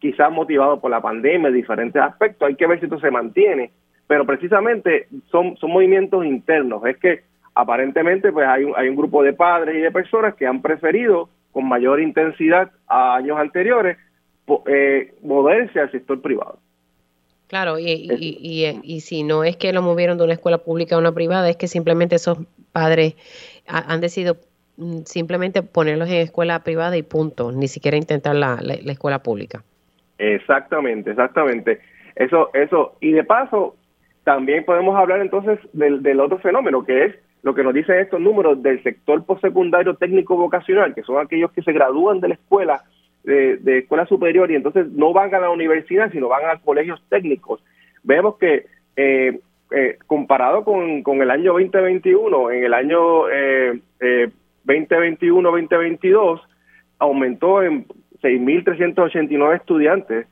quizás 0.00 0.32
motivado 0.32 0.80
por 0.80 0.90
la 0.90 1.00
pandemia, 1.00 1.50
diferentes 1.50 2.02
aspectos. 2.02 2.48
Hay 2.48 2.56
que 2.56 2.66
ver 2.66 2.80
si 2.80 2.86
esto 2.86 2.98
se 2.98 3.10
mantiene, 3.12 3.70
pero 4.08 4.26
precisamente 4.26 5.06
son, 5.30 5.56
son 5.58 5.70
movimientos 5.70 6.24
internos. 6.26 6.84
Es 6.86 6.96
que 6.98 7.22
aparentemente 7.54 8.32
pues 8.32 8.48
hay 8.48 8.64
un, 8.64 8.72
hay 8.76 8.88
un 8.88 8.96
grupo 8.96 9.22
de 9.22 9.32
padres 9.32 9.76
y 9.76 9.80
de 9.80 9.92
personas 9.92 10.34
que 10.34 10.46
han 10.46 10.60
preferido 10.60 11.28
con 11.54 11.66
mayor 11.66 12.00
intensidad 12.00 12.70
a 12.86 13.16
años 13.16 13.38
anteriores 13.38 13.96
eh, 14.66 15.14
moverse 15.22 15.80
al 15.80 15.90
sector 15.90 16.20
privado. 16.20 16.58
Claro, 17.46 17.78
y, 17.78 17.84
y, 17.86 18.36
y, 18.40 18.80
y, 18.82 19.00
si 19.00 19.22
no 19.22 19.44
es 19.44 19.56
que 19.56 19.72
lo 19.72 19.80
movieron 19.80 20.18
de 20.18 20.24
una 20.24 20.34
escuela 20.34 20.58
pública 20.58 20.96
a 20.96 20.98
una 20.98 21.12
privada, 21.12 21.48
es 21.48 21.56
que 21.56 21.68
simplemente 21.68 22.16
esos 22.16 22.38
padres 22.72 23.14
han 23.66 24.00
decidido 24.02 24.36
Mm, 24.76 25.02
simplemente 25.04 25.62
ponerlos 25.62 26.08
en 26.08 26.16
escuela 26.16 26.64
privada 26.64 26.96
y 26.96 27.02
punto, 27.02 27.52
ni 27.52 27.68
siquiera 27.68 27.96
intentar 27.96 28.34
la, 28.34 28.58
la, 28.60 28.74
escuela 28.74 29.20
pública. 29.20 29.62
Exactamente, 30.18 31.10
exactamente. 31.10 31.80
Eso, 32.16 32.50
eso, 32.54 32.96
y 33.00 33.12
de 33.12 33.22
paso, 33.22 33.76
también 34.24 34.64
podemos 34.64 34.96
hablar 34.96 35.20
entonces 35.20 35.60
del, 35.72 36.02
del 36.02 36.18
otro 36.18 36.38
fenómeno, 36.38 36.84
que 36.84 37.04
es 37.04 37.14
lo 37.44 37.54
que 37.54 37.62
nos 37.62 37.74
dicen 37.74 37.98
estos 37.98 38.20
números 38.20 38.62
del 38.62 38.82
sector 38.82 39.24
postsecundario 39.24 39.94
técnico 39.94 40.36
vocacional, 40.36 40.94
que 40.94 41.02
son 41.02 41.18
aquellos 41.18 41.52
que 41.52 41.62
se 41.62 41.72
gradúan 41.72 42.18
de 42.20 42.28
la 42.28 42.34
escuela 42.34 42.82
de, 43.22 43.78
escuela 43.78 44.06
superior 44.06 44.50
y 44.50 44.56
entonces 44.56 44.86
no 44.92 45.12
van 45.12 45.34
a 45.34 45.40
la 45.40 45.50
universidad, 45.50 46.10
sino 46.10 46.28
van 46.28 46.44
a 46.46 46.58
colegios 46.58 47.02
técnicos. 47.08 47.62
Vemos 48.02 48.36
que 48.38 48.66
eh, 48.96 49.40
eh, 49.70 49.98
comparado 50.06 50.64
con, 50.64 51.02
con, 51.02 51.22
el 51.22 51.30
año 51.30 51.52
2021, 51.52 52.50
en 52.50 52.64
el 52.64 52.74
año 52.74 53.28
eh, 53.30 53.80
2021-2022, 54.66 56.40
aumentó 56.98 57.62
en 57.62 57.86
6.389 58.22 59.56
estudiantes 59.56 60.26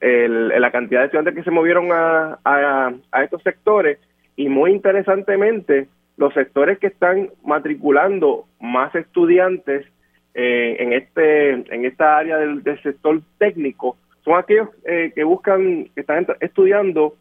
el, 0.00 0.48
la 0.48 0.70
cantidad 0.70 1.00
de 1.00 1.06
estudiantes 1.06 1.34
que 1.34 1.44
se 1.44 1.50
movieron 1.50 1.92
a, 1.92 2.38
a, 2.44 3.22
estos 3.22 3.42
sectores 3.42 3.98
y 4.36 4.48
muy 4.48 4.70
interesantemente 4.72 5.88
los 6.16 6.32
sectores 6.34 6.78
que 6.78 6.88
están 6.88 7.30
matriculando 7.44 8.46
más 8.60 8.94
estudiantes 8.94 9.86
eh, 10.34 10.76
en 10.78 10.92
este 10.92 11.50
en 11.52 11.84
esta 11.84 12.16
área 12.16 12.38
del, 12.38 12.62
sector 12.82 13.20
técnico 13.38 13.96
son 14.24 14.38
aquellos 14.38 14.68
eh, 14.84 15.12
que 15.14 15.24
buscan 15.24 15.86
que 15.94 16.00
están 16.00 16.26
estudiando 16.40 17.14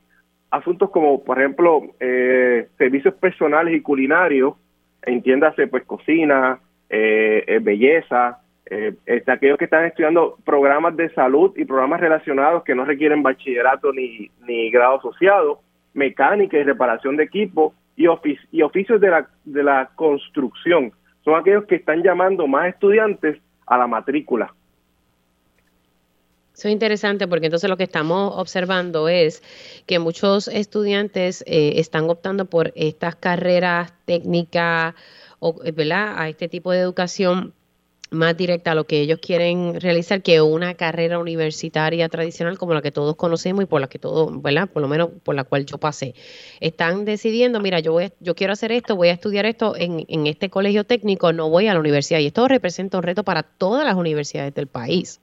asuntos 0.51 0.89
como 0.89 1.23
por 1.23 1.39
ejemplo 1.39 1.81
eh, 1.99 2.67
servicios 2.77 3.13
personales 3.15 3.75
y 3.75 3.81
culinarios 3.81 4.55
entiéndase 5.01 5.67
pues 5.67 5.83
cocina 5.83 6.59
belleza 6.89 8.43
eh, 8.65 8.95
este, 9.05 9.31
aquellos 9.31 9.57
que 9.57 9.65
están 9.65 9.85
estudiando 9.85 10.37
programas 10.45 10.95
de 10.95 11.13
salud 11.13 11.53
y 11.57 11.65
programas 11.65 11.99
relacionados 11.99 12.63
que 12.63 12.73
no 12.73 12.85
requieren 12.85 13.21
bachillerato 13.21 13.91
ni, 13.91 14.31
ni 14.47 14.71
grado 14.71 14.97
asociado, 14.97 15.59
mecánica 15.93 16.57
y 16.57 16.63
reparación 16.63 17.17
de 17.17 17.23
equipo 17.23 17.73
y, 17.95 18.05
y 18.51 18.61
oficios 18.61 18.99
de 18.99 19.09
la, 19.09 19.29
de 19.45 19.63
la 19.63 19.91
construcción. 19.95 20.91
Son 21.23 21.35
aquellos 21.35 21.65
que 21.65 21.75
están 21.75 22.03
llamando 22.03 22.47
más 22.47 22.69
estudiantes 22.69 23.39
a 23.65 23.77
la 23.77 23.87
matrícula. 23.87 24.53
Eso 26.53 26.67
es 26.67 26.73
interesante 26.73 27.27
porque 27.27 27.47
entonces 27.47 27.69
lo 27.69 27.77
que 27.77 27.83
estamos 27.83 28.33
observando 28.35 29.09
es 29.09 29.41
que 29.87 29.97
muchos 29.97 30.47
estudiantes 30.47 31.43
eh, 31.47 31.79
están 31.79 32.09
optando 32.09 32.45
por 32.45 32.71
estas 32.75 33.15
carreras 33.15 33.91
técnicas 34.05 34.93
o, 35.39 35.55
¿verdad? 35.73 36.13
a 36.15 36.29
este 36.29 36.47
tipo 36.47 36.71
de 36.71 36.79
educación 36.79 37.53
más 38.13 38.37
directa 38.37 38.71
a 38.71 38.75
lo 38.75 38.85
que 38.85 39.01
ellos 39.01 39.19
quieren 39.19 39.79
realizar 39.81 40.21
que 40.21 40.41
una 40.41 40.75
carrera 40.75 41.19
universitaria 41.19 42.07
tradicional 42.09 42.57
como 42.57 42.73
la 42.73 42.81
que 42.81 42.91
todos 42.91 43.15
conocemos 43.15 43.63
y 43.63 43.67
por 43.67 43.81
la 43.81 43.87
que 43.87 43.99
todos, 43.99 44.41
¿verdad? 44.41 44.69
Por 44.71 44.81
lo 44.81 44.87
menos 44.87 45.09
por 45.23 45.35
la 45.35 45.43
cual 45.43 45.65
yo 45.65 45.77
pasé. 45.77 46.13
Están 46.61 47.05
decidiendo, 47.05 47.59
mira, 47.59 47.79
yo 47.79 47.91
voy 47.93 48.09
yo 48.19 48.35
quiero 48.35 48.53
hacer 48.53 48.71
esto, 48.71 48.95
voy 48.95 49.09
a 49.09 49.13
estudiar 49.13 49.45
esto 49.45 49.75
en, 49.75 50.05
en 50.07 50.27
este 50.27 50.49
colegio 50.49 50.83
técnico, 50.83 51.33
no 51.33 51.49
voy 51.49 51.67
a 51.67 51.73
la 51.73 51.79
universidad. 51.79 52.19
Y 52.19 52.27
esto 52.27 52.47
representa 52.47 52.97
un 52.97 53.03
reto 53.03 53.23
para 53.23 53.43
todas 53.43 53.85
las 53.85 53.95
universidades 53.95 54.53
del 54.53 54.67
país. 54.67 55.19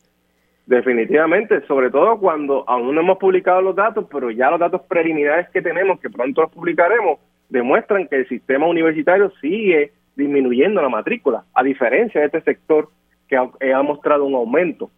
Definitivamente, 0.66 1.66
sobre 1.66 1.90
todo 1.90 2.18
cuando 2.18 2.64
aún 2.68 2.94
no 2.94 3.00
hemos 3.00 3.18
publicado 3.18 3.60
los 3.60 3.74
datos, 3.74 4.06
pero 4.10 4.30
ya 4.30 4.50
los 4.50 4.60
datos 4.60 4.82
preliminares 4.82 5.48
que 5.50 5.62
tenemos, 5.62 5.98
que 5.98 6.10
pronto 6.10 6.42
los 6.42 6.52
publicaremos, 6.52 7.18
demuestran 7.48 8.06
que 8.06 8.16
el 8.16 8.28
sistema 8.28 8.66
universitario 8.66 9.32
sigue 9.40 9.92
disminuyendo 10.20 10.80
la 10.80 10.88
matrícula, 10.88 11.44
a 11.54 11.62
diferencia 11.62 12.20
de 12.20 12.26
este 12.28 12.42
sector 12.42 12.88
que 13.28 13.36
ha, 13.36 13.82
mostrado 13.82 14.24
un 14.24 14.34
aumento. 14.34 14.90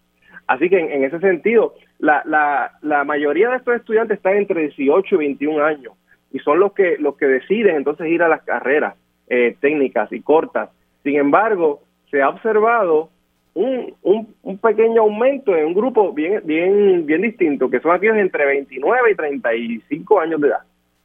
Así 0.46 0.68
que 0.68 0.78
en, 0.78 1.04
ese 1.04 1.20
sentido, 1.20 1.74
la, 1.98 2.22
la, 2.24 2.72
la, 2.82 3.04
mayoría 3.04 3.50
de 3.50 3.56
estos 3.56 3.76
estudiantes 3.76 4.16
están 4.16 4.36
entre 4.36 4.62
18 4.62 5.14
y 5.14 5.18
21 5.18 5.64
años 5.64 5.92
y 6.32 6.38
son 6.40 6.58
los 6.58 6.72
que, 6.72 6.96
los 6.98 7.16
que 7.16 7.26
deciden 7.26 7.76
entonces 7.76 8.08
ir 8.08 8.22
a 8.22 8.28
las 8.28 8.42
carreras 8.42 8.94
eh, 9.28 9.56
técnicas 9.60 10.10
y 10.12 10.20
cortas. 10.20 10.70
Sin 11.02 11.16
embargo, 11.16 11.82
se 12.10 12.22
ha 12.22 12.28
observado 12.28 13.10
un, 13.54 13.94
un, 14.02 14.34
un, 14.42 14.58
pequeño 14.58 15.02
aumento 15.02 15.54
en 15.54 15.66
un 15.66 15.74
grupo 15.74 16.12
bien, 16.12 16.40
bien, 16.44 17.04
bien 17.04 17.20
distinto, 17.20 17.68
que 17.68 17.80
son 17.80 17.92
aquellos 17.92 18.16
entre 18.16 18.46
29 18.46 19.10
y 19.10 19.14
35 19.14 20.20
años 20.20 20.40
de 20.40 20.48
edad 20.48 20.62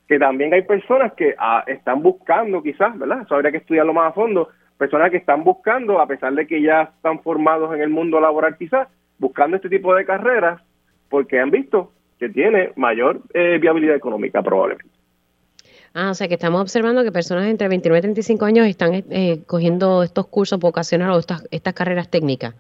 que 0.07 0.17
también 0.17 0.53
hay 0.53 0.61
personas 0.61 1.13
que 1.13 1.35
ah, 1.37 1.63
están 1.67 2.01
buscando 2.01 2.63
quizás, 2.63 2.97
¿verdad? 2.97 3.21
Eso 3.23 3.35
habría 3.35 3.51
que 3.51 3.57
estudiarlo 3.57 3.93
más 3.93 4.11
a 4.11 4.13
fondo, 4.13 4.49
personas 4.77 5.11
que 5.11 5.17
están 5.17 5.43
buscando, 5.43 5.99
a 5.99 6.07
pesar 6.07 6.33
de 6.33 6.47
que 6.47 6.61
ya 6.61 6.93
están 6.95 7.21
formados 7.21 7.73
en 7.75 7.81
el 7.81 7.89
mundo 7.89 8.19
laboral 8.19 8.57
quizás, 8.57 8.87
buscando 9.19 9.57
este 9.57 9.69
tipo 9.69 9.93
de 9.95 10.05
carreras 10.05 10.61
porque 11.09 11.39
han 11.39 11.51
visto 11.51 11.91
que 12.19 12.29
tiene 12.29 12.71
mayor 12.75 13.21
eh, 13.33 13.57
viabilidad 13.59 13.95
económica 13.95 14.41
probablemente. 14.41 14.89
Ah, 15.93 16.11
o 16.11 16.13
sea 16.13 16.27
que 16.27 16.35
estamos 16.35 16.61
observando 16.61 17.03
que 17.03 17.11
personas 17.11 17.47
entre 17.47 17.67
29 17.67 17.97
y 17.97 18.01
35 18.01 18.45
años 18.45 18.67
están 18.67 18.93
eh, 18.93 19.39
cogiendo 19.45 20.03
estos 20.03 20.27
cursos 20.27 20.59
vocacionales 20.59 21.15
o 21.15 21.19
estas, 21.19 21.47
estas 21.51 21.73
carreras 21.73 22.09
técnicas. 22.09 22.55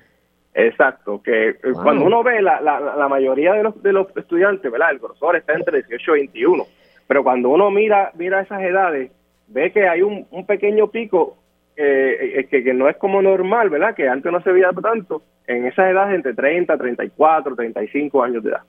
Exacto, 0.53 1.21
que 1.21 1.49
eh, 1.49 1.57
cuando 1.73 2.05
uno 2.05 2.23
ve 2.23 2.41
la, 2.41 2.59
la, 2.61 2.79
la 2.79 3.07
mayoría 3.07 3.53
de 3.53 3.63
los, 3.63 3.81
de 3.83 3.93
los 3.93 4.07
estudiantes, 4.17 4.71
¿verdad? 4.71 4.91
El 4.91 4.99
grosor 4.99 5.35
está 5.35 5.53
entre 5.53 5.83
18 5.83 6.15
y 6.15 6.19
21 6.19 6.65
pero 7.07 7.23
cuando 7.23 7.49
uno 7.49 7.71
mira, 7.71 8.11
mira 8.15 8.41
esas 8.41 8.61
edades, 8.61 9.11
ve 9.47 9.71
que 9.71 9.87
hay 9.87 10.01
un, 10.01 10.25
pequeño 10.45 10.91
pico 10.91 11.37
eh, 11.75 12.39
eh, 12.39 12.47
que, 12.47 12.73
no 12.73 12.89
es 12.89 12.97
como 12.97 13.21
normal, 13.21 13.69
¿verdad? 13.69 13.95
Que 13.95 14.07
antes 14.07 14.31
no 14.31 14.41
se 14.41 14.51
veía 14.51 14.69
tanto, 14.81 15.21
en 15.47 15.65
esas 15.65 15.89
edades 15.89 16.15
entre 16.15 16.33
30, 16.33 16.77
34, 16.77 17.55
35 17.55 18.23
años 18.23 18.43
de 18.43 18.49
edad. 18.49 18.61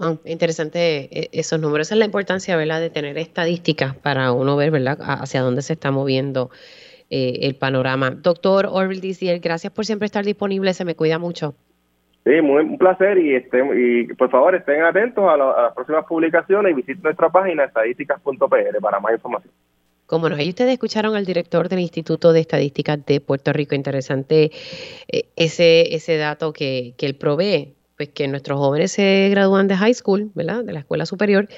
Ah, 0.00 0.16
interesante 0.24 1.08
eh, 1.12 1.28
esos 1.32 1.60
números. 1.60 1.86
Esa 1.86 1.94
es 1.94 2.00
la 2.00 2.06
importancia, 2.06 2.56
¿verdad?, 2.56 2.80
de 2.80 2.90
tener 2.90 3.16
estadísticas 3.18 3.94
para 3.94 4.32
uno 4.32 4.56
ver, 4.56 4.72
¿verdad?, 4.72 4.98
hacia 5.00 5.42
dónde 5.42 5.62
se 5.62 5.74
está 5.74 5.90
moviendo 5.90 6.50
el 7.14 7.56
panorama. 7.56 8.10
Doctor 8.10 8.66
Orville 8.72 9.02
Dizier, 9.02 9.38
gracias 9.38 9.70
por 9.70 9.84
siempre 9.84 10.06
estar 10.06 10.24
disponible. 10.24 10.72
Se 10.72 10.86
me 10.86 10.94
cuida 10.94 11.18
mucho. 11.18 11.54
Sí, 12.24 12.40
muy, 12.40 12.62
un 12.62 12.78
placer 12.78 13.18
y, 13.18 13.34
este, 13.34 13.58
y 13.58 14.14
por 14.14 14.30
favor 14.30 14.54
estén 14.54 14.82
atentos 14.82 15.24
a, 15.28 15.36
las 15.36 15.74
próximas 15.74 16.04
publicaciones 16.06 16.72
y 16.72 16.74
visiten 16.74 17.02
nuestra 17.02 17.30
página 17.30 17.64
estadísticas.pr 17.64 18.80
para 18.80 19.00
más 19.00 19.14
información. 19.14 19.52
Como 20.06 20.28
no, 20.28 20.36
ahí 20.36 20.50
ustedes 20.50 20.72
escucharon 20.72 21.16
al 21.16 21.24
director 21.24 21.68
del 21.68 21.80
Instituto 21.80 22.32
de 22.32 22.40
Estadísticas 22.40 23.04
de 23.06 23.20
Puerto 23.20 23.52
Rico. 23.52 23.74
Interesante 23.74 24.52
eh, 25.08 25.24
ese, 25.36 25.94
ese 25.94 26.16
dato 26.16 26.52
que, 26.52 26.94
que 26.96 27.06
él 27.06 27.16
provee, 27.16 27.74
pues 27.96 28.10
que 28.10 28.28
nuestros 28.28 28.58
jóvenes 28.58 28.92
se 28.92 29.28
gradúan 29.30 29.66
de 29.68 29.76
high 29.76 29.94
school, 29.94 30.30
¿verdad? 30.34 30.64
De 30.64 30.72
la 30.72 30.80
escuela 30.80 31.06
superior 31.06 31.48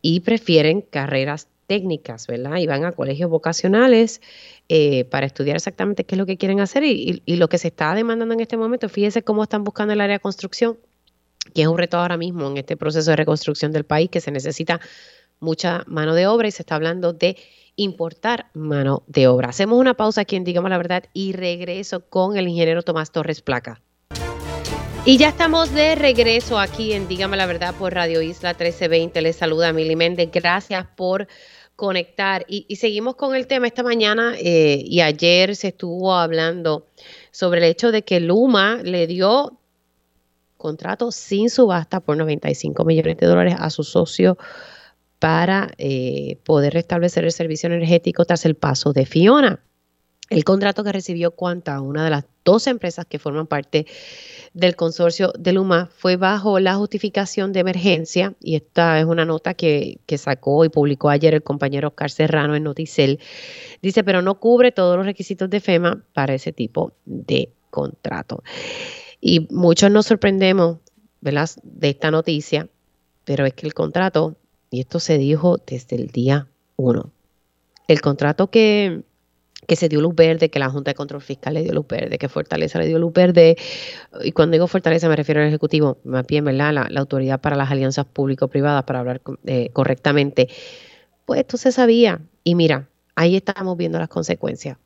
y 0.00 0.20
prefieren 0.20 0.80
carreras 0.82 1.48
técnicas, 1.66 2.26
¿verdad? 2.26 2.56
Y 2.56 2.66
van 2.66 2.84
a 2.84 2.92
colegios 2.92 3.30
vocacionales 3.30 4.20
eh, 4.68 5.04
para 5.04 5.26
estudiar 5.26 5.56
exactamente 5.56 6.04
qué 6.04 6.14
es 6.14 6.18
lo 6.18 6.26
que 6.26 6.36
quieren 6.36 6.60
hacer 6.60 6.84
y, 6.84 7.22
lo 7.26 7.48
que 7.48 7.58
se 7.58 7.68
está 7.68 7.94
demandando 7.94 8.34
en 8.34 8.40
este 8.40 8.56
momento. 8.56 8.88
Fíjense 8.88 9.22
cómo 9.22 9.42
están 9.42 9.64
buscando 9.64 9.92
el 9.92 10.00
área 10.00 10.16
de 10.16 10.20
construcción, 10.20 10.78
que 11.54 11.62
es 11.62 11.68
un 11.68 11.78
reto 11.78 11.98
ahora 11.98 12.16
mismo 12.16 12.48
en 12.48 12.56
este 12.58 12.76
proceso 12.76 13.10
de 13.10 13.16
reconstrucción 13.16 13.72
del 13.72 13.84
país, 13.84 14.10
que 14.10 14.20
se 14.20 14.30
necesita 14.30 14.80
mucha 15.40 15.84
mano 15.86 16.14
de 16.14 16.26
obra 16.26 16.48
y 16.48 16.50
se 16.50 16.62
está 16.62 16.76
hablando 16.76 17.12
de 17.12 17.36
importar 17.76 18.50
mano 18.54 19.02
de 19.06 19.26
obra. 19.26 19.48
Hacemos 19.48 19.78
una 19.78 19.94
pausa 19.94 20.22
aquí 20.22 20.36
en 20.36 20.44
Digamos 20.44 20.70
la 20.70 20.78
Verdad 20.78 21.04
y 21.12 21.32
regreso 21.32 22.00
con 22.08 22.36
el 22.36 22.48
ingeniero 22.48 22.82
Tomás 22.82 23.10
Torres 23.10 23.42
Placa. 23.42 23.80
Y 25.06 25.18
ya 25.18 25.28
estamos 25.28 25.70
de 25.74 25.96
regreso 25.96 26.58
aquí 26.58 26.94
en 26.94 27.08
Dígame 27.08 27.36
la 27.36 27.44
Verdad 27.44 27.74
por 27.74 27.92
Radio 27.92 28.22
Isla 28.22 28.52
1320. 28.52 29.20
Les 29.20 29.36
saluda 29.36 29.70
Mili 29.70 29.96
Méndez. 29.96 30.30
Gracias 30.32 30.86
por 30.96 31.28
conectar. 31.76 32.46
Y, 32.48 32.74
seguimos 32.76 33.14
con 33.14 33.36
el 33.36 33.46
tema 33.46 33.66
esta 33.66 33.82
mañana 33.82 34.32
eh, 34.38 34.82
y 34.82 35.02
ayer 35.02 35.56
se 35.56 35.68
estuvo 35.68 36.14
hablando 36.14 36.86
sobre 37.32 37.58
el 37.58 37.64
hecho 37.64 37.92
de 37.92 38.02
que 38.02 38.18
Luma 38.18 38.80
le 38.82 39.06
dio 39.06 39.58
contrato 40.56 41.12
sin 41.12 41.50
subasta 41.50 42.00
por 42.00 42.16
95 42.16 42.82
millones 42.86 43.18
de 43.18 43.26
dólares 43.26 43.56
a 43.58 43.68
su 43.68 43.84
socio 43.84 44.38
para 45.18 45.70
eh, 45.76 46.38
poder 46.44 46.72
restablecer 46.72 47.26
el 47.26 47.32
servicio 47.32 47.66
energético 47.66 48.24
tras 48.24 48.46
el 48.46 48.54
paso 48.54 48.94
de 48.94 49.04
Fiona. 49.04 49.60
El 50.30 50.44
contrato 50.44 50.82
que 50.82 50.92
recibió 50.92 51.32
Cuanta, 51.32 51.82
una 51.82 52.04
de 52.04 52.10
las 52.10 52.24
dos 52.44 52.66
empresas 52.66 53.04
que 53.04 53.18
forman 53.18 53.46
parte 53.46 53.86
del 54.54 54.76
consorcio 54.76 55.32
de 55.38 55.52
Luma, 55.52 55.90
fue 55.96 56.16
bajo 56.16 56.60
la 56.60 56.76
justificación 56.76 57.52
de 57.52 57.60
emergencia, 57.60 58.34
y 58.40 58.54
esta 58.54 58.98
es 59.00 59.04
una 59.04 59.24
nota 59.24 59.54
que, 59.54 59.98
que 60.06 60.16
sacó 60.16 60.64
y 60.64 60.68
publicó 60.68 61.10
ayer 61.10 61.34
el 61.34 61.42
compañero 61.42 61.88
Oscar 61.88 62.10
Serrano 62.10 62.54
en 62.54 62.62
Noticel. 62.62 63.18
Dice, 63.82 64.04
pero 64.04 64.22
no 64.22 64.38
cubre 64.38 64.70
todos 64.72 64.96
los 64.96 65.04
requisitos 65.04 65.50
de 65.50 65.60
FEMA 65.60 66.04
para 66.14 66.34
ese 66.34 66.52
tipo 66.52 66.92
de 67.04 67.50
contrato. 67.70 68.42
Y 69.20 69.48
muchos 69.50 69.90
nos 69.90 70.06
sorprendemos 70.06 70.78
de 71.20 71.88
esta 71.88 72.10
noticia, 72.10 72.68
pero 73.24 73.46
es 73.46 73.54
que 73.54 73.66
el 73.66 73.74
contrato, 73.74 74.36
y 74.70 74.80
esto 74.80 75.00
se 75.00 75.18
dijo 75.18 75.58
desde 75.66 75.96
el 75.96 76.08
día 76.08 76.46
1, 76.76 77.10
el 77.88 78.00
contrato 78.00 78.50
que 78.50 79.02
que 79.66 79.76
se 79.76 79.88
dio 79.88 80.00
luz 80.00 80.14
verde, 80.14 80.50
que 80.50 80.58
la 80.58 80.70
Junta 80.70 80.90
de 80.90 80.94
Control 80.94 81.20
Fiscal 81.20 81.54
le 81.54 81.62
dio 81.62 81.72
luz 81.72 81.86
verde, 81.86 82.18
que 82.18 82.28
Fortaleza 82.28 82.78
le 82.78 82.86
dio 82.86 82.98
luz 82.98 83.12
verde. 83.12 83.56
Y 84.22 84.32
cuando 84.32 84.54
digo 84.54 84.66
Fortaleza 84.66 85.08
me 85.08 85.16
refiero 85.16 85.40
al 85.40 85.48
Ejecutivo, 85.48 85.98
más 86.04 86.26
bien, 86.26 86.44
¿verdad? 86.44 86.72
La, 86.72 87.00
Autoridad 87.00 87.40
para 87.40 87.56
las 87.56 87.70
Alianzas 87.70 88.06
Público-Privadas, 88.06 88.84
para 88.84 89.00
hablar 89.00 89.20
eh, 89.46 89.70
correctamente. 89.72 90.48
Pues 91.24 91.40
esto 91.40 91.56
se 91.56 91.72
sabía. 91.72 92.20
Y 92.44 92.54
mira, 92.54 92.88
ahí 93.14 93.36
estamos 93.36 93.76
viendo 93.76 93.98
las 93.98 94.08
consecuencias. 94.08 94.78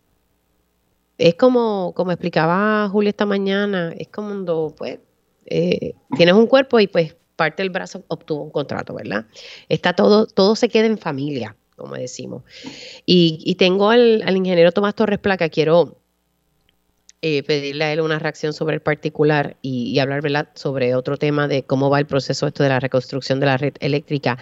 es 1.18 1.34
como, 1.34 1.92
como 1.94 2.12
explicaba 2.12 2.88
Julia 2.88 3.10
esta 3.10 3.26
mañana, 3.26 3.92
es 3.96 4.08
como 4.08 4.28
cuando 4.28 4.74
pues 4.76 4.98
eh, 5.46 5.94
tienes 6.16 6.34
un 6.34 6.46
cuerpo 6.46 6.78
y 6.80 6.86
pues 6.86 7.16
parte 7.36 7.62
del 7.62 7.70
brazo 7.70 8.04
obtuvo 8.08 8.42
un 8.42 8.50
contrato, 8.50 8.94
¿verdad? 8.94 9.26
Está 9.68 9.94
todo, 9.94 10.26
todo 10.26 10.56
se 10.56 10.68
queda 10.68 10.86
en 10.86 10.98
familia, 10.98 11.56
como 11.78 11.94
decimos. 11.94 12.42
Y, 13.06 13.54
tengo 13.54 13.88
al, 13.88 14.22
ingeniero 14.36 14.72
Tomás 14.72 14.94
Torres 14.94 15.18
Placa, 15.18 15.48
quiero 15.48 15.96
eh, 17.22 17.42
pedirle 17.44 17.84
a 17.84 17.92
él 17.92 18.00
una 18.02 18.18
reacción 18.18 18.52
sobre 18.52 18.74
el 18.74 18.82
particular 18.82 19.56
y, 19.62 19.92
y 19.92 19.98
hablar, 19.98 20.50
sobre 20.54 20.94
otro 20.94 21.16
tema 21.16 21.48
de 21.48 21.62
cómo 21.62 21.88
va 21.88 21.98
el 21.98 22.06
proceso 22.06 22.46
esto 22.46 22.62
de 22.62 22.68
la 22.68 22.80
reconstrucción 22.80 23.40
de 23.40 23.46
la 23.46 23.56
red 23.56 23.74
eléctrica. 23.80 24.36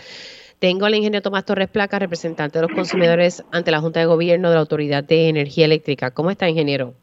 Tengo 0.59 0.87
al 0.87 0.95
ingeniero 0.95 1.23
Tomás 1.23 1.45
Torres 1.45 1.69
Placa, 1.69 1.99
representante 1.99 2.59
de 2.59 2.67
los 2.67 2.75
consumidores 2.75 3.45
ante 3.53 3.71
la 3.71 3.81
Junta 3.81 4.01
de 4.01 4.07
Gobierno 4.07 4.49
de 4.49 4.55
la 4.55 4.63
Autoridad 4.63 5.05
de 5.05 5.29
Energía 5.29 5.67
Eléctrica. 5.67 6.13
¿Cómo 6.13 6.31
está, 6.31 6.49
ingeniero? 6.49 6.95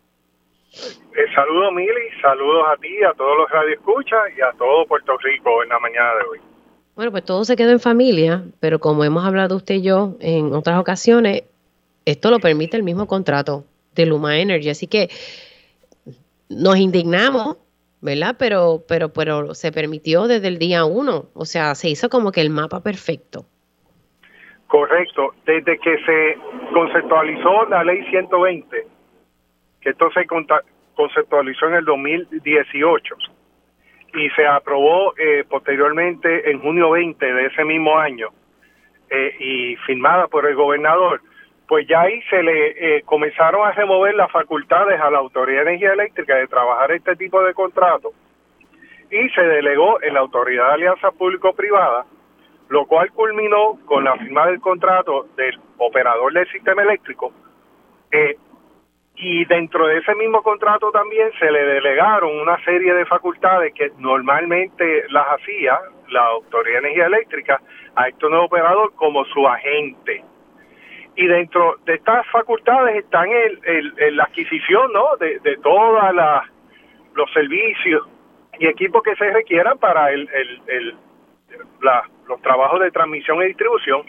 Eh, 0.73 1.35
saludos, 1.35 1.71
Mili, 1.73 2.09
saludos 2.19 2.65
a 2.67 2.77
ti, 2.77 3.03
a 3.03 3.13
todos 3.13 3.37
los 3.37 3.49
radioescuchas 3.51 4.19
y 4.35 4.41
a 4.41 4.51
todo 4.57 4.87
Puerto 4.87 5.15
Rico 5.19 5.61
en 5.61 5.69
la 5.69 5.79
mañana 5.79 6.15
de 6.15 6.23
hoy. 6.23 6.52
Bueno, 6.95 7.11
pues 7.11 7.25
todo 7.25 7.43
se 7.43 7.55
quedó 7.55 7.71
en 7.71 7.79
familia, 7.79 8.43
pero 8.59 8.79
como 8.79 9.03
hemos 9.03 9.25
hablado 9.25 9.55
usted 9.55 9.75
y 9.75 9.81
yo 9.81 10.15
en 10.19 10.53
otras 10.53 10.79
ocasiones, 10.79 11.43
esto 12.05 12.29
lo 12.29 12.39
permite 12.39 12.77
el 12.77 12.83
mismo 12.83 13.07
contrato 13.07 13.65
de 13.95 14.05
Luma 14.05 14.37
Energy, 14.37 14.69
así 14.69 14.87
que 14.87 15.09
nos 16.49 16.77
indignamos 16.77 17.57
¿verdad? 18.03 18.35
Pero, 18.37 18.81
pero, 18.85 19.13
pero 19.13 19.55
se 19.55 19.71
permitió 19.71 20.27
desde 20.27 20.49
el 20.49 20.59
día 20.59 20.83
uno, 20.83 21.27
o 21.33 21.45
sea, 21.45 21.73
se 21.73 21.89
hizo 21.89 22.09
como 22.09 22.33
que 22.33 22.41
el 22.41 22.49
mapa 22.49 22.83
perfecto. 22.83 23.45
Correcto, 24.67 25.33
desde 25.45 25.79
que 25.79 25.97
se 26.03 26.37
conceptualizó 26.73 27.65
la 27.69 27.85
ley 27.85 28.03
120, 28.09 28.87
que 29.79 29.89
esto 29.89 30.09
se 30.11 30.25
conceptualizó 30.95 31.67
en 31.67 31.75
el 31.75 31.85
2018 31.85 33.15
y 34.13 34.29
se 34.31 34.45
aprobó 34.45 35.13
eh, 35.17 35.43
posteriormente 35.49 36.49
en 36.51 36.59
junio 36.59 36.91
20 36.91 37.33
de 37.33 37.45
ese 37.47 37.65
mismo 37.65 37.97
año 37.97 38.29
eh, 39.09 39.35
y 39.39 39.75
firmada 39.85 40.27
por 40.27 40.45
el 40.45 40.55
gobernador, 40.55 41.21
pues 41.67 41.87
ya 41.87 42.01
ahí 42.01 42.21
se 42.29 42.43
le 42.43 42.97
eh, 42.97 43.01
comenzaron 43.03 43.65
a 43.65 43.71
remover 43.71 44.13
las 44.15 44.31
facultades 44.31 44.99
a 44.99 45.09
la 45.09 45.19
Autoridad 45.19 45.63
de 45.63 45.69
Energía 45.69 45.93
Eléctrica 45.93 46.35
de 46.35 46.47
trabajar 46.47 46.91
este 46.91 47.15
tipo 47.15 47.41
de 47.41 47.53
contratos 47.53 48.13
y 49.09 49.29
se 49.29 49.41
delegó 49.41 50.01
en 50.01 50.13
la 50.13 50.21
Autoridad 50.21 50.67
de 50.69 50.73
Alianza 50.73 51.11
Público-Privada, 51.11 52.05
lo 52.69 52.85
cual 52.85 53.11
culminó 53.11 53.79
con 53.85 54.03
la 54.03 54.15
firma 54.17 54.47
del 54.47 54.59
contrato 54.59 55.27
del 55.35 55.59
operador 55.77 56.33
del 56.33 56.47
sistema 56.51 56.81
eléctrico 56.81 57.31
eh, 58.11 58.37
y 59.15 59.45
dentro 59.45 59.87
de 59.87 59.97
ese 59.99 60.15
mismo 60.15 60.41
contrato 60.41 60.91
también 60.91 61.31
se 61.39 61.51
le 61.51 61.63
delegaron 61.65 62.39
una 62.39 62.57
serie 62.63 62.93
de 62.93 63.05
facultades 63.05 63.73
que 63.73 63.91
normalmente 63.99 65.05
las 65.09 65.25
hacía 65.27 65.79
la 66.09 66.25
Autoridad 66.25 66.81
de 66.81 66.87
Energía 66.87 67.05
Eléctrica 67.05 67.61
a 67.95 68.07
este 68.07 68.27
nuevo 68.27 68.45
operador 68.45 68.93
como 68.95 69.23
su 69.25 69.47
agente 69.47 70.23
y 71.15 71.27
dentro 71.27 71.77
de 71.85 71.95
estas 71.95 72.25
facultades 72.27 72.97
están 72.97 73.29
el, 73.29 74.15
la 74.15 74.23
adquisición 74.23 74.91
¿no? 74.93 75.15
de, 75.19 75.39
de 75.39 75.57
todos 75.57 76.01
los 77.15 77.31
servicios 77.33 78.07
y 78.59 78.67
equipos 78.67 79.03
que 79.03 79.15
se 79.15 79.31
requieran 79.31 79.77
para 79.77 80.11
el, 80.11 80.27
el, 80.67 80.95
los 82.27 82.41
trabajos 82.41 82.79
de 82.79 82.91
transmisión 82.91 83.41
y 83.43 83.47
distribución. 83.47 84.03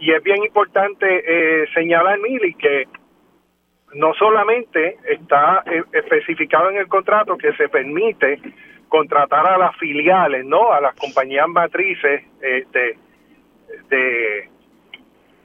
Y 0.00 0.10
es 0.10 0.22
bien 0.24 0.42
importante 0.42 1.06
eh, 1.06 1.66
señalar, 1.72 2.18
Mili, 2.18 2.54
que 2.54 2.88
no 3.94 4.14
solamente 4.14 4.98
está 5.08 5.62
eh, 5.66 5.82
especificado 5.92 6.70
en 6.70 6.78
el 6.78 6.88
contrato 6.88 7.36
que 7.36 7.52
se 7.54 7.68
permite 7.68 8.40
contratar 8.94 9.44
a 9.44 9.58
las 9.58 9.76
filiales, 9.76 10.44
¿no? 10.44 10.72
A 10.72 10.80
las 10.80 10.94
compañías 10.94 11.48
matrices 11.48 12.22
eh, 12.40 12.64
de, 13.90 14.48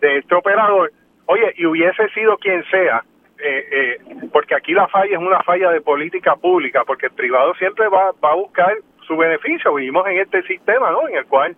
de 0.01 0.17
este 0.17 0.35
operador, 0.35 0.91
oye, 1.25 1.53
y 1.57 1.65
hubiese 1.65 2.07
sido 2.09 2.37
quien 2.37 2.63
sea, 2.65 3.03
eh, 3.39 3.67
eh, 3.71 3.97
porque 4.31 4.53
aquí 4.53 4.73
la 4.73 4.87
falla 4.87 5.13
es 5.13 5.17
una 5.17 5.41
falla 5.41 5.71
de 5.71 5.81
política 5.81 6.35
pública, 6.35 6.83
porque 6.85 7.07
el 7.07 7.13
privado 7.13 7.55
siempre 7.55 7.87
va, 7.87 8.11
va 8.23 8.33
a 8.33 8.35
buscar 8.35 8.77
su 9.07 9.17
beneficio. 9.17 9.73
Vivimos 9.73 10.05
en 10.07 10.19
este 10.19 10.43
sistema, 10.43 10.91
¿no? 10.91 11.07
En 11.07 11.15
el 11.15 11.25
cual 11.25 11.55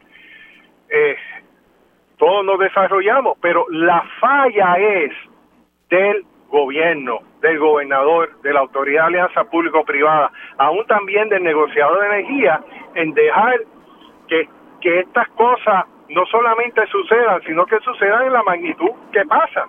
todos 2.17 2.45
nos 2.45 2.59
desarrollamos, 2.59 3.37
pero 3.41 3.65
la 3.69 4.01
falla 4.21 4.75
es 4.75 5.11
del 5.89 6.23
gobierno, 6.51 7.19
del 7.41 7.57
gobernador, 7.57 8.29
de 8.41 8.53
la 8.53 8.59
Autoridad 8.59 9.03
de 9.03 9.07
Alianza 9.07 9.43
Público-Privada, 9.45 10.31
aún 10.57 10.85
también 10.85 11.29
del 11.29 11.43
negociador 11.43 11.99
de 12.01 12.05
energía, 12.07 12.61
en 12.93 13.13
dejar 13.13 13.61
que, 14.27 14.47
que 14.81 14.99
estas 14.99 15.27
cosas 15.29 15.85
no 16.09 16.25
solamente 16.25 16.85
sucedan, 16.87 17.41
sino 17.45 17.65
que 17.65 17.79
sucedan 17.79 18.27
en 18.27 18.33
la 18.33 18.43
magnitud 18.43 18.91
que 19.11 19.25
pasa. 19.25 19.67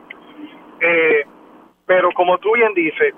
Eh, 0.81 1.25
pero 1.87 2.11
como 2.13 2.39
tú 2.39 2.53
bien 2.55 2.75
dices, 2.75 3.15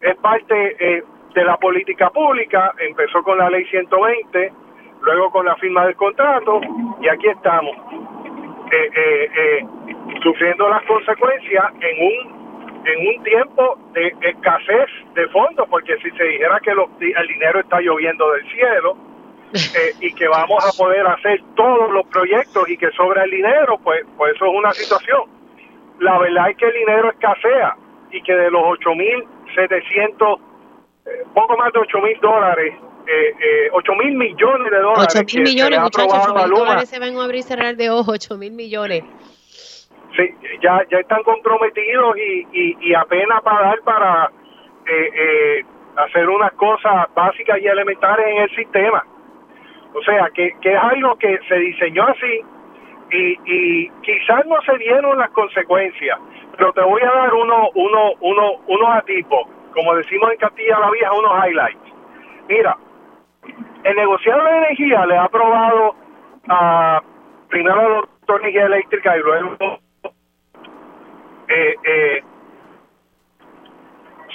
es 0.00 0.16
parte 0.16 0.76
eh, 0.78 1.02
de 1.34 1.44
la 1.44 1.56
política 1.56 2.10
pública, 2.10 2.74
empezó 2.78 3.22
con 3.22 3.38
la 3.38 3.48
ley 3.48 3.64
120, 3.66 4.52
luego 5.02 5.30
con 5.30 5.46
la 5.46 5.56
firma 5.56 5.86
del 5.86 5.96
contrato 5.96 6.60
y 7.00 7.08
aquí 7.08 7.28
estamos, 7.28 7.76
eh, 8.72 9.64
sufriendo 10.22 10.68
las 10.68 10.82
consecuencias 10.82 11.64
en 11.80 12.06
un 12.06 12.39
en 12.84 13.16
un 13.16 13.24
tiempo 13.24 13.78
de 13.92 14.14
escasez 14.22 14.88
de 15.14 15.28
fondos, 15.28 15.68
porque 15.68 15.96
si 15.98 16.10
se 16.10 16.24
dijera 16.24 16.60
que 16.60 16.70
el 16.70 17.28
dinero 17.28 17.60
está 17.60 17.80
lloviendo 17.80 18.30
del 18.32 18.50
cielo, 18.50 18.96
eh, 19.52 19.94
y 20.00 20.12
que 20.14 20.28
vamos 20.28 20.64
a 20.64 20.76
poder 20.76 21.06
hacer 21.06 21.42
todos 21.56 21.90
los 21.90 22.06
proyectos 22.06 22.68
y 22.68 22.76
que 22.76 22.90
sobra 22.92 23.24
el 23.24 23.30
dinero, 23.30 23.78
pues, 23.82 24.04
pues 24.16 24.34
eso 24.36 24.46
es 24.46 24.52
una 24.54 24.72
situación. 24.72 25.22
La 25.98 26.18
verdad 26.18 26.50
es 26.50 26.56
que 26.56 26.66
el 26.66 26.74
dinero 26.74 27.10
escasea 27.10 27.76
y 28.12 28.22
que 28.22 28.32
de 28.32 28.50
los 28.50 28.62
8.700, 28.62 30.40
eh, 31.06 31.10
poco 31.34 31.56
más 31.56 31.72
de 31.72 31.80
8.000 31.80 32.20
dólares, 32.20 32.74
eh, 33.06 33.34
eh, 33.40 33.70
8 33.72 33.92
mil 33.94 34.16
millones 34.16 34.70
de 34.70 34.78
dólares. 34.78 35.16
8 35.16 35.24
mil 35.34 35.42
millones, 35.42 35.80
muchachos, 35.80 36.14
8 36.14 36.34
mil 36.34 36.50
dólares 36.50 36.88
se 36.88 36.98
van 37.00 37.16
a 37.16 37.24
abrir 37.24 37.40
y 37.40 37.42
cerrar 37.42 37.76
de 37.76 37.90
ojo, 37.90 38.12
8 38.12 38.36
mil 38.36 38.52
millones. 38.52 39.02
Sí, 40.16 40.34
ya, 40.60 40.82
ya 40.90 40.98
están 40.98 41.22
comprometidos 41.22 42.16
y, 42.16 42.46
y, 42.52 42.76
y 42.80 42.94
apenas 42.94 43.42
para 43.42 43.68
dar 43.68 43.80
para 43.82 44.30
eh, 44.86 45.10
eh, 45.14 45.64
hacer 45.96 46.28
unas 46.28 46.52
cosas 46.52 47.06
básicas 47.14 47.58
y 47.60 47.66
elementales 47.66 48.26
en 48.26 48.36
el 48.42 48.50
sistema. 48.56 49.04
O 49.94 50.02
sea, 50.02 50.28
que, 50.34 50.56
que 50.60 50.72
es 50.72 50.78
algo 50.82 51.16
que 51.16 51.38
se 51.48 51.54
diseñó 51.56 52.04
así 52.04 52.40
y, 53.12 53.38
y 53.44 53.90
quizás 54.02 54.46
no 54.46 54.60
se 54.62 54.76
dieron 54.78 55.18
las 55.18 55.30
consecuencias, 55.30 56.18
pero 56.56 56.72
te 56.72 56.82
voy 56.82 57.02
a 57.02 57.10
dar 57.10 57.34
uno, 57.34 57.70
uno, 57.74 58.12
uno, 58.20 58.52
unos 58.66 58.96
atipos, 58.96 59.48
como 59.74 59.94
decimos 59.94 60.30
en 60.32 60.38
Castilla 60.38 60.78
la 60.78 60.90
Vieja, 60.90 61.12
unos 61.12 61.44
highlights. 61.44 61.92
Mira, 62.48 62.76
el 63.84 63.96
negociador 63.96 64.50
de 64.50 64.56
energía 64.58 65.06
le 65.06 65.16
ha 65.16 65.24
aprobado 65.24 65.94
a 66.48 67.02
primero 67.48 67.80
al 67.80 67.94
doctor 68.00 68.40
Energía 68.40 68.66
Eléctrica 68.66 69.16
y 69.16 69.20
luego 69.20 69.78
eh, 71.50 71.74
eh, 71.82 72.22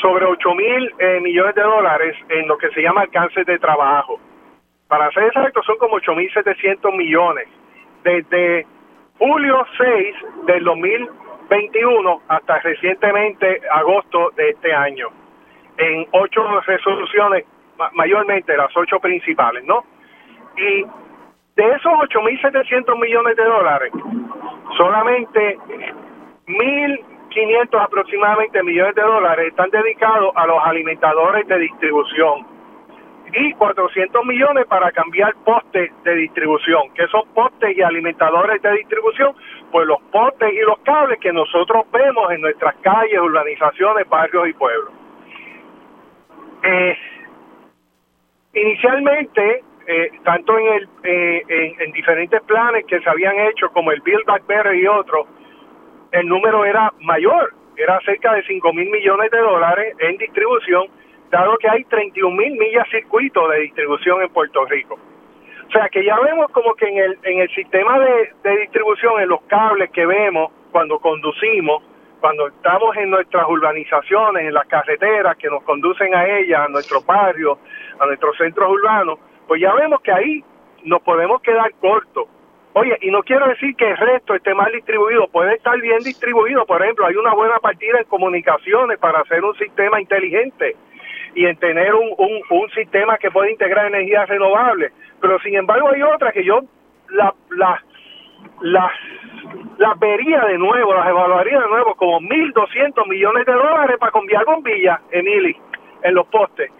sobre 0.01 0.25
8 0.25 0.53
mil 0.53 0.93
eh, 0.99 1.19
millones 1.21 1.55
de 1.55 1.61
dólares 1.61 2.15
en 2.29 2.47
lo 2.47 2.57
que 2.57 2.69
se 2.71 2.81
llama 2.81 3.01
alcance 3.01 3.43
de 3.45 3.57
trabajo. 3.57 4.19
Para 4.87 5.09
ser 5.11 5.23
exacto, 5.23 5.63
son 5.63 5.77
como 5.77 5.97
8.700 5.99 6.95
millones. 6.95 7.47
Desde 8.03 8.67
julio 9.17 9.65
6 9.77 10.15
del 10.45 10.63
2021 10.65 12.21
hasta 12.27 12.59
recientemente 12.59 13.61
agosto 13.71 14.31
de 14.35 14.49
este 14.49 14.73
año. 14.73 15.07
En 15.77 16.05
ocho 16.11 16.61
resoluciones, 16.61 17.45
mayormente 17.93 18.55
las 18.55 18.75
ocho 18.75 18.99
principales, 18.99 19.63
¿no? 19.63 19.83
Y 20.57 20.83
de 21.55 21.71
esos 21.71 21.93
8.700 21.93 22.99
millones 22.99 23.35
de 23.37 23.43
dólares, 23.43 23.91
solamente 24.77 25.57
1.500 26.47 27.81
aproximadamente 27.81 28.61
millones 28.63 28.95
de 28.95 29.01
dólares 29.01 29.47
están 29.47 29.69
dedicados 29.71 30.31
a 30.35 30.45
los 30.45 30.59
alimentadores 30.63 31.47
de 31.47 31.59
distribución 31.59 32.45
y 33.33 33.51
400 33.53 34.25
millones 34.25 34.65
para 34.67 34.91
cambiar 34.91 35.35
postes 35.43 35.91
de 36.03 36.15
distribución, 36.15 36.93
que 36.93 37.07
son 37.07 37.23
postes 37.33 37.75
y 37.75 37.81
alimentadores 37.81 38.61
de 38.61 38.71
distribución, 38.73 39.35
pues 39.71 39.87
los 39.87 39.99
postes 40.11 40.53
y 40.53 40.59
los 40.59 40.77
cables 40.79 41.19
que 41.19 41.33
nosotros 41.33 41.85
vemos 41.91 42.31
en 42.31 42.41
nuestras 42.41 42.75
calles, 42.77 43.19
urbanizaciones, 43.19 44.07
barrios 44.07 44.47
y 44.47 44.53
pueblos. 44.53 44.91
Eh, 46.63 46.97
inicialmente, 48.53 49.63
eh, 49.87 50.11
tanto 50.23 50.57
en, 50.57 50.67
el, 50.67 50.89
eh, 51.03 51.75
en, 51.79 51.91
diferentes 51.91 52.41
planes 52.43 52.85
que 52.85 52.99
se 53.01 53.09
habían 53.09 53.37
hecho, 53.39 53.69
como 53.71 53.91
el 53.91 54.01
Build 54.01 54.25
Back 54.25 54.47
Better 54.47 54.75
y 54.75 54.87
otros, 54.87 55.27
el 56.15 56.27
número 56.27 56.63
era 56.65 56.93
mayor, 57.01 57.53
era 57.75 57.99
cerca 58.05 58.33
de 58.33 58.43
5 58.43 58.73
mil 58.73 58.89
millones 58.89 59.29
de 59.31 59.39
dólares 59.39 59.95
en 59.99 60.17
distribución, 60.17 60.87
dado 61.29 61.57
que 61.57 61.67
hay 61.67 61.83
31 61.83 62.35
mil 62.35 62.53
millas 62.53 62.87
circuitos 62.89 63.49
de 63.51 63.59
distribución 63.59 64.21
en 64.21 64.29
Puerto 64.29 64.63
Rico. 64.65 64.97
O 65.67 65.71
sea 65.71 65.89
que 65.89 66.05
ya 66.05 66.17
vemos 66.19 66.49
como 66.51 66.73
que 66.75 66.87
en 66.87 66.97
el, 66.97 67.17
en 67.23 67.39
el 67.39 67.49
sistema 67.49 67.99
de, 67.99 68.31
de 68.43 68.57
distribución, 68.61 69.19
en 69.19 69.29
los 69.29 69.41
cables 69.43 69.89
que 69.91 70.05
vemos 70.05 70.51
cuando 70.71 70.99
conducimos, 70.99 71.83
cuando 72.21 72.47
estamos 72.47 72.95
en 72.95 73.09
nuestras 73.09 73.45
urbanizaciones, 73.49 74.45
en 74.45 74.53
las 74.53 74.67
carreteras 74.67 75.35
que 75.37 75.49
nos 75.49 75.63
conducen 75.63 76.15
a 76.15 76.27
ellas, 76.27 76.61
a 76.61 76.67
nuestros 76.69 77.05
barrios, 77.05 77.57
a 77.99 78.05
nuestros 78.05 78.37
centros 78.37 78.69
urbanos, 78.69 79.19
pues 79.47 79.59
ya 79.59 79.73
vemos 79.73 79.99
que 80.01 80.11
ahí 80.11 80.43
nos 80.83 81.01
podemos 81.01 81.41
quedar 81.41 81.71
cortos. 81.81 82.27
Oye, 82.77 82.97
y 82.99 83.09
no 83.09 83.23
quiero 83.23 83.47
decir 83.47 83.73
que 83.77 83.89
el 83.89 83.95
resto 83.95 84.35
esté 84.35 84.53
mal 84.53 84.69
distribuido, 84.69 85.29
puede 85.29 85.55
estar 85.55 85.79
bien 85.79 85.99
distribuido. 85.99 86.65
Por 86.65 86.83
ejemplo, 86.83 87.05
hay 87.05 87.15
una 87.15 87.33
buena 87.33 87.57
partida 87.59 87.99
en 87.99 88.03
comunicaciones 88.03 88.99
para 88.99 89.21
hacer 89.21 89.45
un 89.45 89.55
sistema 89.55 90.01
inteligente 90.01 90.75
y 91.35 91.45
en 91.45 91.55
tener 91.55 91.95
un, 91.95 92.13
un, 92.17 92.41
un 92.49 92.69
sistema 92.71 93.17
que 93.17 93.31
puede 93.31 93.51
integrar 93.51 93.85
energías 93.85 94.27
renovables. 94.27 94.91
Pero 95.21 95.39
sin 95.39 95.55
embargo 95.55 95.87
hay 95.87 96.01
otra 96.01 96.33
que 96.33 96.43
yo 96.43 96.59
la, 97.11 97.33
la, 97.51 97.81
las 98.59 98.91
las 99.77 99.97
vería 99.97 100.41
de 100.41 100.57
nuevo, 100.57 100.93
las 100.93 101.07
evaluaría 101.07 101.61
de 101.61 101.69
nuevo 101.69 101.95
como 101.95 102.19
1.200 102.19 103.07
millones 103.07 103.45
de 103.45 103.53
dólares 103.53 103.97
para 103.97 104.11
cambiar 104.11 104.43
bombillas, 104.43 104.99
Emily, 105.11 105.55
en 106.03 106.13
los 106.13 106.27
postes. 106.27 106.71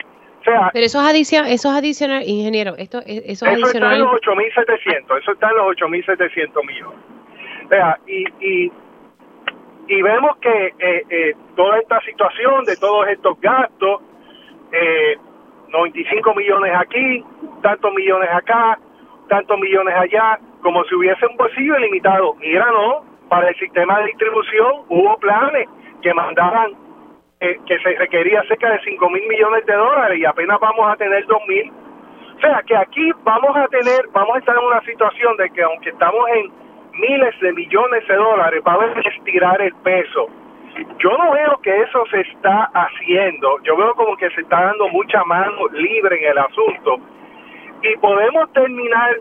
Sea, 0.46 0.70
Pero 0.74 0.86
eso 0.86 1.02
es, 1.02 1.08
adición, 1.08 1.48
eso 1.48 1.72
es 1.72 1.76
adicional, 1.76 2.22
ingeniero, 2.24 2.76
esto, 2.78 3.00
eso 3.00 3.08
es 3.08 3.26
eso 3.26 3.46
está 3.48 3.58
adicional. 3.58 3.94
en 3.94 4.00
los 4.02 4.12
8.700, 4.22 5.20
eso 5.20 5.32
está 5.32 5.50
en 5.50 5.56
los 5.56 5.76
8.700 5.76 6.66
millones. 6.68 7.00
O 7.66 7.68
sea, 7.68 7.98
y, 8.06 8.26
y, 8.40 8.72
y 9.88 10.02
vemos 10.04 10.38
que 10.38 10.68
eh, 10.78 11.04
eh, 11.10 11.34
toda 11.56 11.80
esta 11.80 12.00
situación 12.02 12.64
de 12.66 12.78
todos 12.78 13.08
estos 13.08 13.42
gastos, 13.42 14.02
eh, 14.72 15.18
95 15.70 16.36
millones 16.36 16.74
aquí, 16.78 17.24
tantos 17.64 17.92
millones 17.94 18.30
acá, 18.32 18.78
tantos 19.28 19.60
millones 19.60 19.96
allá, 19.96 20.40
como 20.62 20.84
si 20.86 20.94
hubiese 20.94 21.26
un 21.26 21.38
bolsillo 21.38 21.76
ilimitado. 21.80 22.36
Mira, 22.36 22.70
no, 22.72 23.04
para 23.30 23.50
el 23.50 23.56
sistema 23.56 24.00
de 24.00 24.06
distribución 24.06 24.84
hubo 24.90 25.18
planes 25.18 25.68
que 26.04 26.14
mandaban 26.14 26.85
eh, 27.40 27.60
que 27.66 27.78
se 27.80 27.96
requería 27.96 28.44
cerca 28.44 28.72
de 28.72 28.80
5 28.82 29.10
mil 29.10 29.28
millones 29.28 29.66
de 29.66 29.74
dólares 29.74 30.20
y 30.20 30.26
apenas 30.26 30.60
vamos 30.60 30.92
a 30.92 30.96
tener 30.96 31.26
2 31.26 31.42
mil. 31.48 31.72
O 32.36 32.40
sea 32.40 32.62
que 32.66 32.76
aquí 32.76 33.12
vamos 33.24 33.56
a 33.56 33.68
tener, 33.68 34.08
vamos 34.12 34.36
a 34.36 34.40
estar 34.40 34.56
en 34.56 34.64
una 34.64 34.82
situación 34.82 35.38
de 35.38 35.50
que 35.50 35.64
aunque 35.64 35.90
estamos 35.90 36.28
en 36.36 36.52
miles 36.94 37.40
de 37.40 37.54
millones 37.54 38.08
de 38.08 38.16
dólares, 38.16 38.62
va 38.66 38.74
a 38.74 38.76
haber 38.76 38.94
que 39.02 39.10
estirar 39.10 39.62
el 39.62 39.74
peso. 39.84 40.28
Yo 41.00 41.18
no 41.18 41.32
veo 41.32 41.58
que 41.64 41.82
eso 41.82 42.06
se 42.12 42.22
está 42.22 42.70
haciendo, 42.74 43.60
yo 43.64 43.78
veo 43.78 43.94
como 43.96 44.18
que 44.18 44.30
se 44.32 44.42
está 44.42 44.66
dando 44.66 44.90
mucha 44.90 45.24
mano 45.24 45.68
libre 45.72 46.18
en 46.18 46.32
el 46.32 46.38
asunto 46.38 47.00
y 47.82 47.96
podemos 47.98 48.52
terminar 48.52 49.18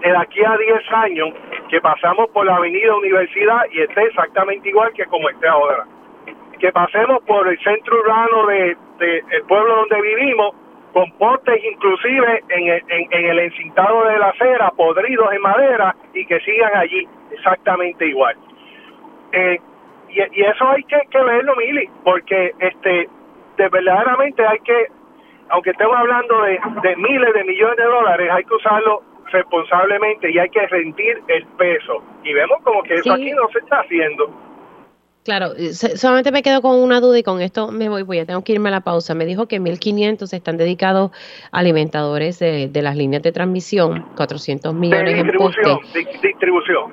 de 0.00 0.16
aquí 0.16 0.44
a 0.44 0.56
10 0.56 0.92
años 0.92 1.28
que 1.68 1.80
pasamos 1.80 2.30
por 2.30 2.46
la 2.46 2.56
avenida 2.56 2.94
Universidad 2.96 3.62
y 3.72 3.80
esté 3.80 4.04
exactamente 4.04 4.68
igual 4.68 4.92
que 4.92 5.04
como 5.06 5.28
esté 5.28 5.48
ahora. 5.48 5.84
Que 6.58 6.72
pasemos 6.72 7.22
por 7.24 7.46
el 7.48 7.58
centro 7.60 8.00
urbano 8.00 8.46
de, 8.46 8.76
de 8.98 9.18
el 9.30 9.42
pueblo 9.44 9.76
donde 9.76 10.02
vivimos 10.02 10.54
con 10.92 11.10
postes 11.12 11.62
inclusive 11.64 12.42
en 12.48 12.66
el, 12.68 12.82
en, 12.88 13.06
en 13.12 13.24
el 13.26 13.38
encintado 13.38 14.04
de 14.06 14.18
la 14.18 14.28
acera, 14.30 14.70
podridos 14.76 15.32
en 15.32 15.42
madera 15.42 15.94
y 16.14 16.26
que 16.26 16.40
sigan 16.40 16.74
allí 16.76 17.06
exactamente 17.30 18.06
igual. 18.06 18.36
Eh, 19.32 19.58
y, 20.08 20.40
y 20.40 20.42
eso 20.42 20.68
hay 20.68 20.82
que, 20.84 20.98
que 21.10 21.22
verlo, 21.22 21.54
Mili, 21.56 21.88
porque 22.02 22.52
este 22.58 23.08
de 23.58 23.68
verdaderamente 23.68 24.46
hay 24.46 24.58
que, 24.60 24.86
aunque 25.50 25.70
estemos 25.70 25.96
hablando 25.96 26.42
de, 26.42 26.58
de 26.82 26.96
miles 26.96 27.34
de 27.34 27.44
millones 27.44 27.76
de 27.76 27.84
dólares, 27.84 28.30
hay 28.32 28.44
que 28.44 28.54
usarlo 28.54 29.02
responsablemente 29.30 30.30
y 30.30 30.38
hay 30.38 30.48
que 30.48 30.66
rendir 30.68 31.20
el 31.28 31.44
peso. 31.58 32.02
Y 32.22 32.32
vemos 32.32 32.62
como 32.62 32.82
que 32.82 32.94
eso 32.94 33.12
aquí 33.12 33.30
no 33.32 33.48
se 33.48 33.58
está 33.58 33.80
haciendo. 33.80 34.30
Claro, 35.28 35.52
eh, 35.58 35.74
solamente 35.74 36.32
me 36.32 36.42
quedo 36.42 36.62
con 36.62 36.76
una 36.76 37.02
duda 37.02 37.18
y 37.18 37.22
con 37.22 37.42
esto 37.42 37.70
me 37.70 37.90
voy, 37.90 38.02
voy 38.02 38.18
a 38.20 38.24
tengo 38.24 38.42
que 38.42 38.52
irme 38.54 38.70
a 38.70 38.72
la 38.72 38.80
pausa. 38.80 39.14
Me 39.14 39.26
dijo 39.26 39.46
que 39.46 39.60
1.500 39.60 40.32
están 40.32 40.56
dedicados 40.56 41.10
a 41.52 41.58
alimentadores 41.58 42.38
de, 42.38 42.68
de 42.68 42.80
las 42.80 42.96
líneas 42.96 43.22
de 43.22 43.30
transmisión, 43.30 44.06
400 44.16 44.72
De 44.72 44.80
millones 44.80 45.14
en 45.18 45.22
distribución, 45.24 45.80
postes. 45.82 45.92
di- 46.22 46.28
distribución. 46.28 46.92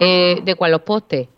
Eh, 0.00 0.40
¿De 0.42 0.54
cuál 0.56 0.72
los 0.72 0.80
postes? 0.80 1.28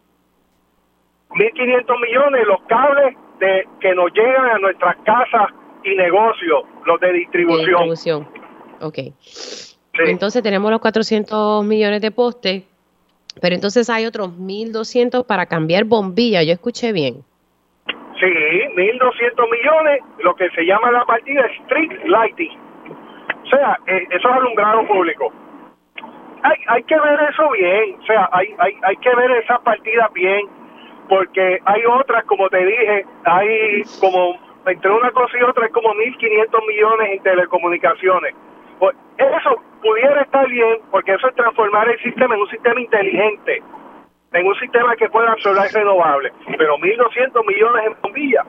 1.500 1.31 2.01
millones 2.01 2.47
los 2.47 2.63
cables 2.69 3.15
de 3.39 3.69
que 3.79 3.95
nos 3.95 4.11
llegan 4.15 4.47
a 4.47 4.59
nuestras 4.61 4.97
casas 5.05 5.51
y 5.85 5.95
negocios, 5.95 6.63
los 6.87 7.01
de 7.01 7.09
De 7.09 7.13
distribución. 7.13 7.67
distribución. 7.67 8.29
Ok. 8.81 8.99
Entonces 10.07 10.43
tenemos 10.43 10.71
los 10.71 10.81
400 10.81 11.65
millones 11.67 12.01
de 12.01 12.11
postes, 12.13 12.63
pero 13.41 13.55
entonces 13.55 13.89
hay 13.91 14.07
otros 14.07 14.31
1.200 14.39 15.27
para 15.27 15.47
cambiar 15.47 15.85
bombilla. 15.85 16.43
Yo 16.43 16.53
escuché 16.53 16.93
bien. 16.93 17.25
Sí, 18.21 18.27
1.200 18.27 19.51
millones, 19.51 20.01
lo 20.19 20.35
que 20.37 20.49
se 20.51 20.65
llama 20.65 20.93
la 20.93 21.05
partida 21.05 21.47
Street 21.65 22.05
Lighting. 22.05 22.59
O 23.45 23.47
sea, 23.49 23.79
eh, 23.87 24.07
eso 24.11 24.29
es 24.29 24.35
alumbrado 24.37 24.87
público. 24.87 25.33
Hay, 26.43 26.57
hay 26.69 26.83
que 26.85 26.99
ver 26.99 27.19
eso 27.31 27.51
bien, 27.51 27.97
o 28.01 28.07
sea, 28.07 28.29
hay, 28.33 28.55
hay, 28.59 28.75
hay 28.83 28.97
que 28.97 29.15
ver 29.15 29.31
esas 29.31 29.61
partidas 29.61 30.13
bien, 30.13 30.49
porque 31.09 31.61
hay 31.65 31.83
otras, 31.85 32.25
como 32.25 32.49
te 32.49 32.65
dije, 32.65 33.07
hay 33.25 33.83
como, 34.01 34.37
entre 34.67 34.91
una 34.91 35.11
cosa 35.13 35.39
y 35.39 35.43
otra, 35.43 35.67
hay 35.67 35.73
como 35.73 35.93
1.500 35.95 36.67
millones 36.67 37.09
en 37.13 37.23
telecomunicaciones. 37.23 38.35
Pues 38.83 38.97
eso 39.17 39.63
pudiera 39.81 40.23
estar 40.23 40.49
bien, 40.49 40.79
porque 40.91 41.13
eso 41.15 41.29
es 41.29 41.37
transformar 41.37 41.89
el 41.89 42.01
sistema 42.01 42.35
en 42.35 42.41
un 42.41 42.49
sistema 42.49 42.81
inteligente, 42.81 43.63
en 44.33 44.45
un 44.49 44.57
sistema 44.57 44.97
que 44.97 45.09
pueda 45.09 45.31
absorber 45.31 45.71
renovables. 45.73 46.33
Pero 46.59 46.79
1.200 46.79 47.47
millones 47.47 47.87
en 47.87 47.97
bombillas, 48.03 48.45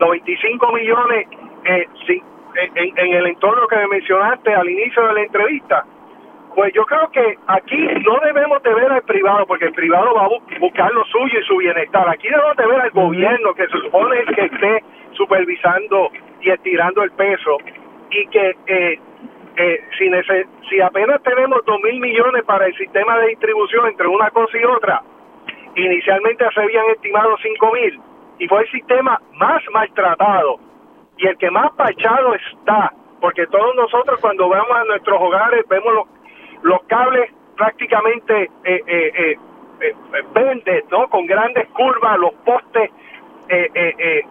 95 0.00 0.72
millones 0.72 1.28
eh, 1.66 1.86
en, 2.96 3.12
el 3.14 3.26
entorno 3.28 3.68
que 3.68 3.76
me 3.76 3.86
mencionaste 3.86 4.52
al 4.52 4.68
inicio 4.68 5.06
de 5.06 5.14
la 5.14 5.22
entrevista. 5.22 5.84
Pues 6.56 6.72
yo 6.74 6.84
creo 6.86 7.08
que 7.12 7.38
aquí 7.46 7.76
no 8.04 8.18
debemos 8.24 8.60
de 8.64 8.74
ver 8.74 8.90
al 8.90 9.02
privado, 9.02 9.46
porque 9.46 9.66
el 9.66 9.72
privado 9.72 10.14
va 10.16 10.24
a 10.24 10.28
bu- 10.30 10.58
buscar 10.58 10.92
lo 10.92 11.04
suyo 11.04 11.38
y 11.38 11.44
su 11.44 11.58
bienestar. 11.58 12.08
Aquí 12.08 12.26
debemos 12.28 12.56
de 12.56 12.66
ver 12.66 12.80
al 12.80 12.90
gobierno, 12.90 13.54
que 13.54 13.68
se 13.68 13.78
supone 13.78 14.24
que 14.34 14.46
esté 14.46 14.84
supervisando 15.12 16.10
y 16.40 16.50
estirando 16.50 17.04
el 17.04 17.12
peso, 17.12 17.58
y 18.10 18.26
que 18.28 18.56
eh, 18.66 18.98
eh, 19.56 19.84
si, 19.98 20.10
si 20.68 20.80
apenas 20.80 21.22
tenemos 21.22 21.64
dos 21.64 21.80
mil 21.82 22.00
millones 22.00 22.44
para 22.44 22.66
el 22.66 22.74
sistema 22.76 23.18
de 23.18 23.28
distribución 23.28 23.86
entre 23.88 24.08
una 24.08 24.30
cosa 24.30 24.58
y 24.58 24.64
otra, 24.64 25.02
inicialmente 25.76 26.44
se 26.54 26.60
habían 26.60 26.88
estimado 26.90 27.36
cinco 27.42 27.72
mil, 27.72 28.00
y 28.38 28.48
fue 28.48 28.62
el 28.62 28.70
sistema 28.70 29.20
más 29.34 29.62
maltratado 29.72 30.58
y 31.16 31.26
el 31.28 31.36
que 31.38 31.50
más 31.50 31.70
pachado 31.72 32.34
está, 32.34 32.92
porque 33.20 33.46
todos 33.46 33.74
nosotros 33.76 34.20
cuando 34.20 34.48
vamos 34.48 34.76
a 34.76 34.84
nuestros 34.84 35.20
hogares 35.20 35.64
vemos 35.68 35.94
los, 35.94 36.06
los 36.62 36.82
cables 36.84 37.30
prácticamente 37.56 38.50
eh, 38.64 38.82
eh, 38.86 39.12
eh, 39.14 39.38
eh, 39.80 39.94
verdes, 40.34 40.84
¿no? 40.90 41.08
Con 41.08 41.26
grandes 41.26 41.68
curvas, 41.68 42.18
los 42.18 42.34
postes 42.44 42.90
eh, 43.48 43.70
eh, 43.74 44.24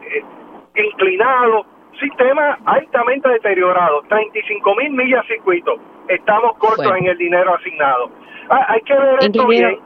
inclinados, 0.75 1.65
sistema 1.99 2.57
altamente 2.65 3.29
deteriorado, 3.29 4.01
35 4.09 4.75
mil 4.75 4.91
millas 4.91 5.25
circuito, 5.27 5.75
estamos 6.07 6.57
cortos 6.57 6.85
Bueno. 6.85 6.95
en 6.97 7.07
el 7.07 7.17
dinero 7.17 7.55
asignado. 7.55 8.09
Ah, 8.49 8.65
hay 8.69 8.81
que 8.81 8.93
ver 8.93 9.17
esto 9.21 9.47
bien, 9.47 9.79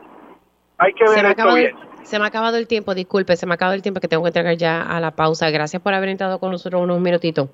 hay 0.77 0.93
que 0.93 1.03
ver 1.09 1.25
esto 1.25 1.53
bien. 1.55 1.75
se 2.03 2.17
me 2.19 2.25
ha 2.25 2.27
acabado 2.27 2.57
el 2.57 2.67
tiempo, 2.67 2.93
disculpe, 2.95 3.35
se 3.35 3.45
me 3.45 3.53
ha 3.53 3.55
acabado 3.55 3.75
el 3.75 3.81
tiempo 3.81 3.99
que 4.01 4.07
tengo 4.07 4.23
que 4.23 4.29
entregar 4.29 4.55
ya 4.57 4.81
a 4.81 4.99
la 4.99 5.11
pausa. 5.11 5.49
Gracias 5.49 5.81
por 5.81 5.93
haber 5.93 6.09
entrado 6.09 6.39
con 6.39 6.51
nosotros 6.51 6.81
unos 6.81 6.99
minutitos. 6.99 7.49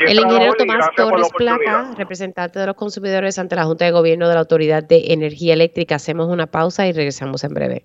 El 0.00 0.18
ingeniero 0.18 0.54
Tomás 0.54 0.90
Torres. 0.96 1.28
Placa, 1.36 1.92
representante 1.96 2.58
de 2.58 2.66
los 2.66 2.74
consumidores 2.74 3.38
ante 3.38 3.54
la 3.54 3.64
Junta 3.64 3.84
de 3.84 3.92
Gobierno 3.92 4.26
de 4.28 4.34
la 4.34 4.40
Autoridad 4.40 4.82
de 4.82 5.12
Energía 5.12 5.54
Eléctrica. 5.54 5.94
Hacemos 5.94 6.26
una 6.28 6.46
pausa 6.46 6.86
y 6.88 6.92
regresamos 6.92 7.44
en 7.44 7.54
breve. 7.54 7.84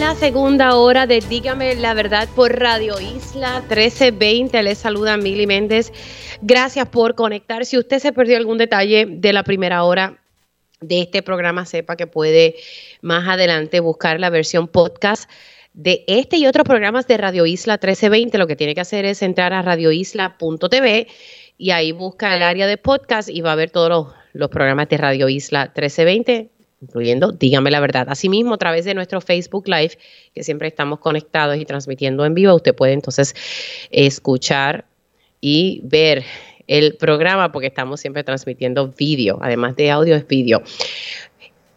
La 0.00 0.14
segunda 0.14 0.76
hora 0.76 1.06
de 1.06 1.20
Dígame 1.20 1.74
la 1.74 1.92
verdad 1.92 2.26
por 2.34 2.58
Radio 2.58 2.98
Isla 2.98 3.60
1320. 3.68 4.62
Les 4.62 4.78
saluda 4.78 5.18
Mili 5.18 5.46
Méndez. 5.46 5.92
Gracias 6.40 6.88
por 6.88 7.14
conectar. 7.14 7.66
Si 7.66 7.76
usted 7.76 7.98
se 7.98 8.14
perdió 8.14 8.38
algún 8.38 8.56
detalle 8.56 9.04
de 9.06 9.32
la 9.34 9.44
primera 9.44 9.84
hora, 9.84 10.18
de 10.80 11.02
este 11.02 11.22
programa 11.22 11.66
sepa 11.66 11.96
que 11.96 12.06
puede 12.06 12.54
más 13.02 13.28
adelante 13.28 13.80
buscar 13.80 14.20
la 14.20 14.30
versión 14.30 14.68
podcast 14.68 15.30
de 15.74 16.02
este 16.06 16.38
y 16.38 16.46
otros 16.46 16.64
programas 16.64 17.06
de 17.06 17.18
Radio 17.18 17.44
Isla 17.44 17.74
1320. 17.74 18.38
Lo 18.38 18.46
que 18.46 18.56
tiene 18.56 18.74
que 18.74 18.80
hacer 18.80 19.04
es 19.04 19.20
entrar 19.20 19.52
a 19.52 19.60
radioisla.tv 19.60 21.08
y 21.58 21.72
ahí 21.72 21.92
busca 21.92 22.34
el 22.34 22.42
área 22.42 22.66
de 22.66 22.78
podcast 22.78 23.28
y 23.28 23.42
va 23.42 23.52
a 23.52 23.56
ver 23.56 23.70
todos 23.70 23.90
los, 23.90 24.06
los 24.32 24.48
programas 24.48 24.88
de 24.88 24.96
Radio 24.96 25.28
Isla 25.28 25.64
1320 25.66 26.59
incluyendo 26.80 27.32
Dígame 27.32 27.70
la 27.70 27.80
Verdad. 27.80 28.06
Asimismo, 28.08 28.54
a 28.54 28.58
través 28.58 28.84
de 28.84 28.94
nuestro 28.94 29.20
Facebook 29.20 29.68
Live, 29.68 29.98
que 30.34 30.42
siempre 30.42 30.68
estamos 30.68 30.98
conectados 30.98 31.56
y 31.56 31.64
transmitiendo 31.64 32.24
en 32.24 32.34
vivo, 32.34 32.54
usted 32.54 32.74
puede 32.74 32.92
entonces 32.92 33.34
escuchar 33.90 34.86
y 35.40 35.80
ver 35.84 36.24
el 36.66 36.96
programa 36.96 37.52
porque 37.52 37.66
estamos 37.66 38.00
siempre 38.00 38.24
transmitiendo 38.24 38.88
vídeo, 38.88 39.38
además 39.42 39.76
de 39.76 39.90
audio 39.90 40.14
es 40.14 40.26
vídeo. 40.26 40.62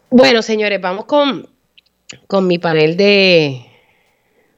Bueno, 0.10 0.41
señores, 0.41 0.80
vamos 0.80 1.06
con, 1.06 1.49
con 2.28 2.45
mi 2.47 2.60
panel 2.60 2.95
de 2.95 3.66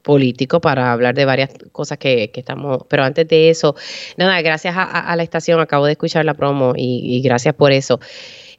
político 0.01 0.61
para 0.61 0.91
hablar 0.91 1.15
de 1.15 1.25
varias 1.25 1.51
cosas 1.71 1.97
que, 1.97 2.29
estamos, 2.35 2.83
pero 2.89 3.03
antes 3.03 3.27
de 3.27 3.49
eso, 3.49 3.75
nada, 4.17 4.41
gracias 4.41 4.75
a, 4.77 5.15
la 5.15 5.23
estación, 5.23 5.59
acabo 5.59 5.85
de 5.85 5.93
escuchar 5.93 6.25
la 6.25 6.33
promo 6.35 6.73
y 6.75 7.21
gracias 7.23 7.55
por 7.55 7.71
eso. 7.71 7.99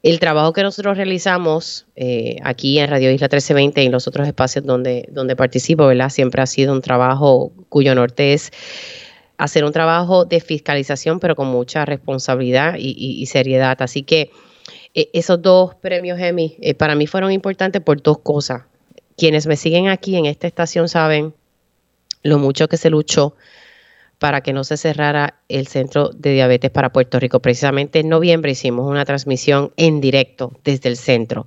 El 0.07 0.20
trabajo 0.20 0.52
que 0.52 0.62
nosotros 0.62 0.96
realizamos 0.96 1.84
eh, 1.96 2.36
aquí 2.44 2.78
en 2.78 2.88
Radio 2.88 3.11
Isla 3.11 3.24
1320 3.24 3.82
y 3.82 3.86
en 3.86 3.90
los 3.90 4.07
otros 4.07 4.28
espacios 4.28 4.64
donde, 4.64 5.09
donde 5.11 5.34
participo, 5.34 5.84
¿verdad? 5.84 6.11
Siempre 6.11 6.40
ha 6.40 6.46
sido 6.46 6.72
un 6.72 6.80
trabajo 6.80 7.50
cuyo 7.68 7.92
norte 7.92 8.32
es 8.32 8.52
hacer 9.36 9.64
un 9.64 9.72
trabajo 9.72 10.24
de 10.24 10.38
fiscalización, 10.38 11.18
pero 11.18 11.34
con 11.34 11.48
mucha 11.48 11.84
responsabilidad 11.84 12.76
y, 12.78 13.26
seriedad. 13.26 13.82
Así 13.82 14.04
que 14.04 14.30
eh, 14.94 15.11
esos 15.12 15.42
dos 15.42 15.74
premios 15.74 16.20
Emmy 16.20 16.57
eh, 16.61 16.74
para 16.74 16.94
mí 16.94 17.09
fueron 17.09 17.32
importantes 17.32 17.82
por 17.82 18.00
dos 18.00 18.18
cosas. 18.18 18.62
Quienes 19.16 19.48
me 19.48 19.57
siguen 19.57 19.88
aquí 19.88 20.14
en 20.14 20.26
esta 20.26 20.46
estación 20.46 20.88
saben 20.88 21.34
lo 22.22 22.38
mucho 22.38 22.68
que 22.68 22.76
se 22.76 22.90
luchó 22.90 23.34
para 24.18 24.40
que 24.40 24.52
no 24.52 24.64
se 24.64 24.76
cerrara 24.76 25.40
el 25.48 25.66
centro 25.66 26.10
de 26.10 26.32
diabetes 26.32 26.70
para 26.70 26.92
Puerto 26.92 27.20
Rico. 27.20 27.40
Precisamente 27.40 28.00
en 28.00 28.08
noviembre 28.08 28.52
hicimos 28.52 28.90
una 28.90 29.04
transmisión 29.04 29.72
en 29.76 30.00
directo 30.00 30.52
desde 30.64 30.88
el 30.88 30.96
centro 30.96 31.46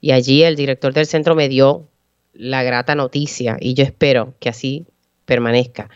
y 0.00 0.12
allí 0.12 0.42
el 0.42 0.56
director 0.56 0.92
del 0.92 1.06
centro 1.06 1.34
me 1.34 1.48
dio 1.48 1.88
la 2.32 2.62
grata 2.62 2.94
noticia 2.94 3.56
y 3.60 3.74
yo 3.74 3.84
espero 3.84 4.34
que 4.38 4.48
así 4.48 4.86
permanezca. 5.24 5.90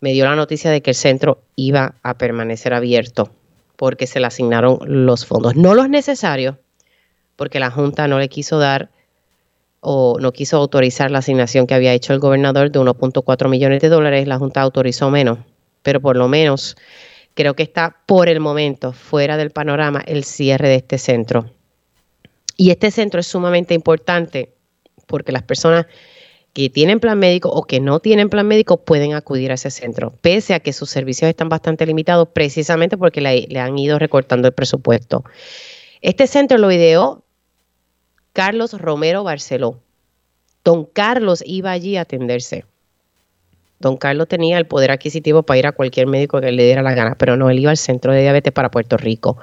Me 0.00 0.12
dio 0.12 0.26
la 0.26 0.36
noticia 0.36 0.70
de 0.70 0.80
que 0.80 0.90
el 0.90 0.96
centro 0.96 1.42
iba 1.56 1.96
a 2.02 2.18
permanecer 2.18 2.72
abierto 2.72 3.32
porque 3.76 4.06
se 4.06 4.20
le 4.20 4.26
asignaron 4.26 4.78
los 4.84 5.24
fondos, 5.24 5.56
no 5.56 5.74
los 5.74 5.88
necesarios, 5.88 6.56
porque 7.36 7.60
la 7.60 7.70
Junta 7.70 8.06
no 8.08 8.18
le 8.18 8.28
quiso 8.28 8.58
dar 8.58 8.90
o 9.80 10.18
no 10.20 10.32
quiso 10.32 10.56
autorizar 10.56 11.10
la 11.10 11.18
asignación 11.18 11.66
que 11.66 11.74
había 11.74 11.92
hecho 11.92 12.12
el 12.12 12.18
gobernador 12.18 12.70
de 12.70 12.80
1.4 12.80 13.48
millones 13.48 13.80
de 13.80 13.88
dólares, 13.88 14.26
la 14.26 14.38
Junta 14.38 14.60
autorizó 14.60 15.10
menos, 15.10 15.38
pero 15.82 16.00
por 16.00 16.16
lo 16.16 16.28
menos 16.28 16.76
creo 17.34 17.54
que 17.54 17.62
está 17.62 17.96
por 18.06 18.28
el 18.28 18.40
momento 18.40 18.92
fuera 18.92 19.36
del 19.36 19.50
panorama 19.50 20.02
el 20.06 20.24
cierre 20.24 20.68
de 20.68 20.76
este 20.76 20.98
centro. 20.98 21.50
Y 22.56 22.70
este 22.70 22.90
centro 22.90 23.20
es 23.20 23.26
sumamente 23.28 23.74
importante 23.74 24.52
porque 25.06 25.30
las 25.30 25.44
personas 25.44 25.86
que 26.52 26.68
tienen 26.70 26.98
plan 26.98 27.16
médico 27.18 27.48
o 27.50 27.62
que 27.62 27.78
no 27.78 28.00
tienen 28.00 28.28
plan 28.28 28.46
médico 28.46 28.78
pueden 28.78 29.14
acudir 29.14 29.52
a 29.52 29.54
ese 29.54 29.70
centro, 29.70 30.12
pese 30.20 30.54
a 30.54 30.60
que 30.60 30.72
sus 30.72 30.90
servicios 30.90 31.28
están 31.28 31.48
bastante 31.48 31.86
limitados 31.86 32.28
precisamente 32.32 32.96
porque 32.96 33.20
le, 33.20 33.60
han 33.60 33.78
ido 33.78 33.98
recortando 34.00 34.48
el 34.48 34.54
presupuesto. 34.54 35.22
Este 36.00 36.26
centro 36.26 36.58
lo 36.58 36.72
ideó 36.72 37.22
Carlos 38.38 38.72
Romero 38.74 39.24
Barceló. 39.24 39.80
Don 40.62 40.84
Carlos 40.84 41.42
iba 41.44 41.72
allí 41.72 41.96
a 41.96 42.02
atenderse. 42.02 42.64
Don 43.80 43.96
Carlos 43.96 44.28
tenía 44.28 44.58
el 44.58 44.66
poder 44.68 44.92
adquisitivo 44.92 45.42
para 45.42 45.58
ir 45.58 45.66
a 45.66 45.72
cualquier 45.72 46.06
médico 46.06 46.40
que 46.40 46.52
le 46.52 46.62
diera 46.62 46.82
la 46.82 46.94
gana, 46.94 47.16
pero 47.18 47.36
no, 47.36 47.50
él 47.50 47.58
iba 47.58 47.72
al 47.72 47.76
Centro 47.76 48.12
de 48.12 48.20
Diabetes 48.20 48.52
para 48.52 48.70
Puerto 48.70 48.96
Rico. 48.96 49.38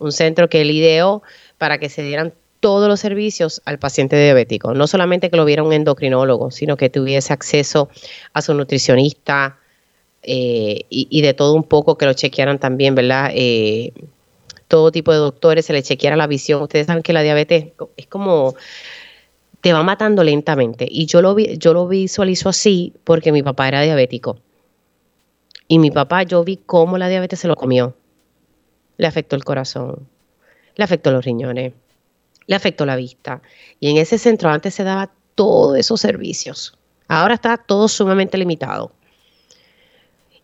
Un 0.00 0.10
centro 0.10 0.48
que 0.48 0.60
él 0.62 0.72
ideó 0.72 1.22
para 1.56 1.78
que 1.78 1.88
se 1.88 2.02
dieran 2.02 2.34
todos 2.58 2.88
los 2.88 2.98
servicios 2.98 3.62
al 3.64 3.78
paciente 3.78 4.20
diabético. 4.20 4.74
No 4.74 4.88
solamente 4.88 5.30
que 5.30 5.36
lo 5.36 5.44
viera 5.44 5.62
un 5.62 5.72
endocrinólogo, 5.72 6.50
sino 6.50 6.76
que 6.76 6.90
tuviese 6.90 7.32
acceso 7.32 7.90
a 8.32 8.42
su 8.42 8.54
nutricionista 8.54 9.56
eh, 10.24 10.80
y, 10.88 11.22
de 11.22 11.32
todo 11.32 11.54
un 11.54 11.62
poco 11.62 11.96
que 11.96 12.06
lo 12.06 12.12
chequearan 12.12 12.58
también, 12.58 12.96
¿verdad? 12.96 13.30
Eh, 13.32 13.92
todo 14.68 14.90
tipo 14.90 15.12
de 15.12 15.18
doctores, 15.18 15.66
se 15.66 15.72
le 15.72 15.82
chequeara 15.82 16.16
la 16.16 16.26
visión. 16.26 16.62
Ustedes 16.62 16.86
saben 16.86 17.02
que 17.02 17.12
la 17.12 17.22
diabetes 17.22 17.72
es 17.96 18.06
como 18.06 18.54
te 19.60 19.72
va 19.72 19.82
matando 19.82 20.22
lentamente. 20.22 20.86
Y 20.88 21.06
yo 21.06 21.22
lo, 21.22 21.34
vi, 21.34 21.58
yo 21.58 21.72
lo 21.72 21.88
visualizo 21.88 22.48
así 22.48 22.92
porque 23.04 23.32
mi 23.32 23.42
papá 23.42 23.68
era 23.68 23.82
diabético. 23.82 24.38
Y 25.68 25.78
mi 25.78 25.90
papá, 25.90 26.22
yo 26.22 26.44
vi 26.44 26.58
cómo 26.58 26.98
la 26.98 27.08
diabetes 27.08 27.40
se 27.40 27.48
lo 27.48 27.56
comió. 27.56 27.96
Le 28.96 29.06
afectó 29.06 29.34
el 29.36 29.44
corazón, 29.44 30.08
le 30.76 30.84
afectó 30.84 31.10
los 31.10 31.24
riñones, 31.24 31.72
le 32.46 32.54
afectó 32.54 32.86
la 32.86 32.96
vista. 32.96 33.42
Y 33.80 33.90
en 33.90 33.96
ese 33.96 34.18
centro 34.18 34.50
antes 34.50 34.74
se 34.74 34.84
daba 34.84 35.10
todos 35.34 35.76
esos 35.76 36.00
servicios. 36.00 36.78
Ahora 37.08 37.34
está 37.34 37.56
todo 37.56 37.88
sumamente 37.88 38.38
limitado. 38.38 38.92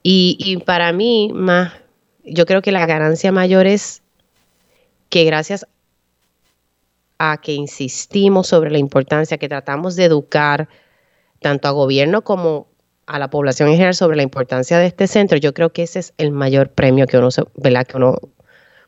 Y, 0.02 0.36
y 0.40 0.56
para 0.56 0.92
mí, 0.92 1.30
más, 1.32 1.72
yo 2.24 2.44
creo 2.44 2.60
que 2.60 2.72
la 2.72 2.86
ganancia 2.86 3.30
mayor 3.30 3.66
es 3.66 4.01
que 5.12 5.24
gracias 5.24 5.66
a 7.18 7.36
que 7.36 7.52
insistimos 7.52 8.46
sobre 8.46 8.70
la 8.70 8.78
importancia, 8.78 9.36
que 9.36 9.46
tratamos 9.46 9.94
de 9.94 10.04
educar 10.06 10.70
tanto 11.38 11.68
a 11.68 11.72
gobierno 11.72 12.22
como 12.22 12.66
a 13.04 13.18
la 13.18 13.28
población 13.28 13.68
en 13.68 13.74
general 13.74 13.94
sobre 13.94 14.16
la 14.16 14.22
importancia 14.22 14.78
de 14.78 14.86
este 14.86 15.06
centro, 15.06 15.36
yo 15.36 15.52
creo 15.52 15.70
que 15.70 15.82
ese 15.82 15.98
es 15.98 16.14
el 16.16 16.30
mayor 16.30 16.70
premio 16.70 17.06
que 17.06 17.18
uno, 17.18 17.28
¿verdad? 17.56 17.86
Que 17.86 17.98
uno 17.98 18.16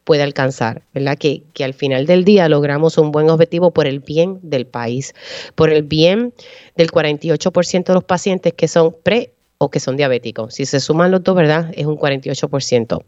puede 0.05 0.23
alcanzar, 0.23 0.81
¿verdad? 0.95 1.19
Que, 1.19 1.43
que 1.53 1.63
al 1.63 1.75
final 1.75 2.07
del 2.07 2.25
día 2.25 2.49
logramos 2.49 2.97
un 2.97 3.13
buen 3.13 3.29
objetivo 3.29 3.73
por 3.73 3.87
el 3.87 4.01
bien 4.01 4.39
del 4.41 4.67
país, 4.67 5.15
por 5.55 5.69
el 5.69 5.83
bien 5.83 6.33
del 6.75 6.91
48% 6.91 7.85
de 7.85 7.93
los 7.93 8.05
pacientes 8.05 8.55
que 8.55 8.67
son 8.67 8.97
pre 9.03 9.35
o 9.59 9.71
que 9.71 9.79
son 9.79 9.99
diabéticos. 9.99 10.55
Si 10.55 10.65
se 10.65 10.81
suman 10.81 11.11
los 11.11 11.23
dos, 11.23 11.37
¿verdad? 11.37 11.71
Es 11.75 11.85
un 11.85 11.99
48% 11.99 13.05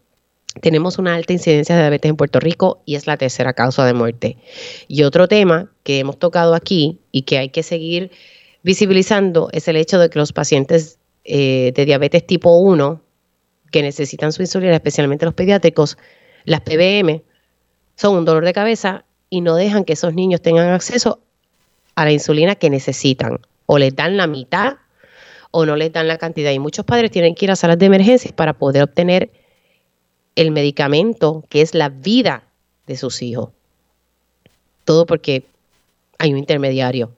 tenemos 0.61 0.98
una 0.98 1.14
alta 1.14 1.32
incidencia 1.32 1.74
de 1.74 1.82
diabetes 1.82 2.09
en 2.09 2.16
Puerto 2.16 2.40
Rico 2.40 2.82
y 2.84 2.94
es 2.94 3.07
la 3.07 3.16
tercera 3.16 3.52
causa 3.52 3.84
de 3.84 3.94
muerte. 3.94 4.36
Y 4.88 5.02
otro 5.02 5.28
tema 5.28 5.70
que 5.82 5.98
hemos 5.98 6.18
tocado 6.18 6.54
aquí 6.54 7.00
y 7.12 7.22
que 7.22 7.38
hay 7.38 7.48
que 7.50 7.62
seguir 7.62 8.11
visibilizando 8.62 9.48
es 9.52 9.68
el 9.68 9.76
hecho 9.76 9.98
de 9.98 10.11
que 10.11 10.18
los 10.18 10.32
pacientes 10.32 10.98
eh, 11.24 11.72
de 11.74 11.84
diabetes 11.84 12.26
tipo 12.26 12.57
1 12.57 13.00
que 13.70 13.82
necesitan 13.82 14.32
su 14.32 14.42
insulina, 14.42 14.74
especialmente 14.74 15.24
los 15.24 15.34
pediátricos, 15.34 15.98
las 16.44 16.61
PBM, 16.61 17.22
son 17.96 18.16
un 18.16 18.24
dolor 18.24 18.44
de 18.44 18.52
cabeza 18.52 19.04
y 19.28 19.40
no 19.40 19.57
dejan 19.57 19.84
que 19.84 19.94
esos 19.94 20.14
niños 20.14 20.40
tengan 20.40 20.68
acceso 20.68 21.20
a 21.94 22.04
la 22.04 22.12
insulina 22.12 22.54
que 22.54 22.70
necesitan. 22.70 23.40
O 23.66 23.78
les 23.78 23.96
dan 23.96 24.16
la 24.16 24.26
mitad 24.26 24.76
o 25.50 25.66
no 25.66 25.74
les 25.74 25.92
dan 25.92 26.07
la 26.07 26.18
cantidad. 26.18 26.52
Y 26.52 26.59
muchos 26.59 26.84
padres 26.84 27.11
tienen 27.11 27.34
que 27.34 27.46
ir 27.46 27.50
a 27.50 27.57
salas 27.57 27.78
de 27.78 27.86
emergencias 27.86 28.32
para 28.32 28.52
poder 28.52 28.84
obtener 28.84 29.30
el 30.37 30.53
medicamento 30.53 31.45
que 31.49 31.62
es 31.62 31.74
la 31.74 31.89
vida 31.89 32.45
de 32.87 32.97
sus 32.97 33.22
hijos. 33.22 33.51
Todo 34.84 35.07
porque 35.07 35.45
hay 36.18 36.32
un 36.32 36.39
intermediario. 36.39 37.11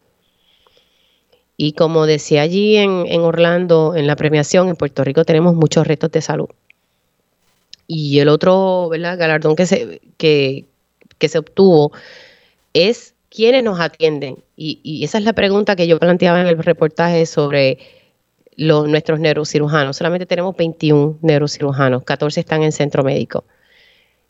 Y 1.56 1.72
como 1.72 2.06
decía 2.06 2.42
allí 2.42 2.76
en, 2.76 3.20
Orlando, 3.20 3.96
en 3.96 4.06
la 4.06 4.14
premiación, 4.14 4.68
en 4.68 4.76
Puerto 4.76 5.02
Rico 5.02 5.24
tenemos 5.24 5.54
muchos 5.56 5.86
retos 5.86 6.12
de 6.12 6.22
salud. 6.22 6.48
Y 7.88 8.20
el 8.20 8.28
otro 8.28 8.88
galardón 8.90 9.56
que 9.56 9.66
se, 9.66 10.00
que, 10.16 10.66
se 11.20 11.38
obtuvo 11.38 11.90
es 12.74 13.14
quiénes 13.28 13.64
nos 13.64 13.80
atienden. 13.80 14.36
Y, 14.56 14.78
y, 14.84 15.02
esa 15.02 15.18
es 15.18 15.24
la 15.24 15.32
pregunta 15.32 15.74
que 15.74 15.88
yo 15.88 15.98
planteaba 15.98 16.40
en 16.40 16.46
el 16.46 16.58
reportaje 16.58 17.26
sobre 17.26 17.78
los, 18.58 18.88
nuestros 18.88 19.20
neurocirujanos. 19.20 19.96
Solamente 19.96 20.26
tenemos 20.26 20.54
21 20.56 21.18
neurocirujanos, 21.22 22.02
14 22.02 22.40
están 22.40 22.62
en 22.62 22.72
centro 22.72 23.04
médico. 23.04 23.44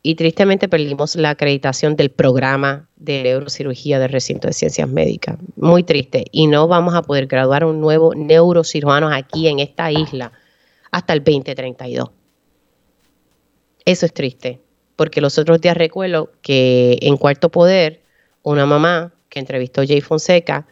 Y 0.02 0.14
tristemente 0.14 0.68
perdimos 0.68 1.16
la 1.16 1.30
acreditación 1.30 1.96
del 1.96 2.10
programa 2.10 2.88
de 2.96 3.24
neurocirugía 3.24 3.98
del 3.98 4.10
recinto 4.10 4.46
de 4.46 4.52
ciencias 4.52 4.88
médicas. 4.88 5.38
Muy 5.56 5.82
triste. 5.82 6.26
Y 6.30 6.46
no 6.46 6.68
vamos 6.68 6.94
a 6.94 7.02
poder 7.02 7.26
graduar 7.26 7.64
un 7.64 7.80
nuevo 7.80 8.14
neurocirujano 8.14 9.08
aquí 9.08 9.48
en 9.48 9.58
esta 9.58 9.90
isla 9.90 10.30
hasta 10.92 11.14
el 11.14 11.24
2032. 11.24 12.10
Eso 13.86 14.06
es 14.06 14.12
triste, 14.12 14.60
porque 14.94 15.20
los 15.20 15.38
otros 15.38 15.60
días 15.60 15.76
recuerdo 15.76 16.30
que 16.42 16.98
en 17.00 17.16
Cuarto 17.16 17.48
Poder, 17.48 18.02
una 18.42 18.66
mamá 18.66 19.14
que 19.30 19.40
entrevistó 19.40 19.82
Jay 19.86 20.02
Fonseca 20.02 20.66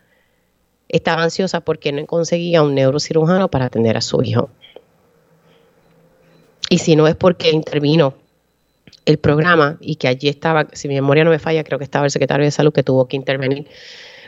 estaba 0.88 1.22
ansiosa 1.22 1.60
porque 1.60 1.92
no 1.92 2.04
conseguía 2.06 2.62
un 2.62 2.74
neurocirujano 2.74 3.48
para 3.50 3.66
atender 3.66 3.96
a 3.96 4.00
su 4.00 4.22
hijo. 4.22 4.50
Y 6.68 6.78
si 6.78 6.96
no 6.96 7.06
es 7.06 7.14
porque 7.14 7.50
intervino 7.50 8.14
el 9.04 9.18
programa 9.18 9.78
y 9.80 9.96
que 9.96 10.08
allí 10.08 10.28
estaba, 10.28 10.66
si 10.72 10.88
mi 10.88 10.94
memoria 10.94 11.24
no 11.24 11.30
me 11.30 11.38
falla, 11.38 11.64
creo 11.64 11.78
que 11.78 11.84
estaba 11.84 12.04
el 12.04 12.10
secretario 12.10 12.44
de 12.44 12.50
salud 12.50 12.72
que 12.72 12.82
tuvo 12.82 13.06
que 13.06 13.16
intervenir 13.16 13.68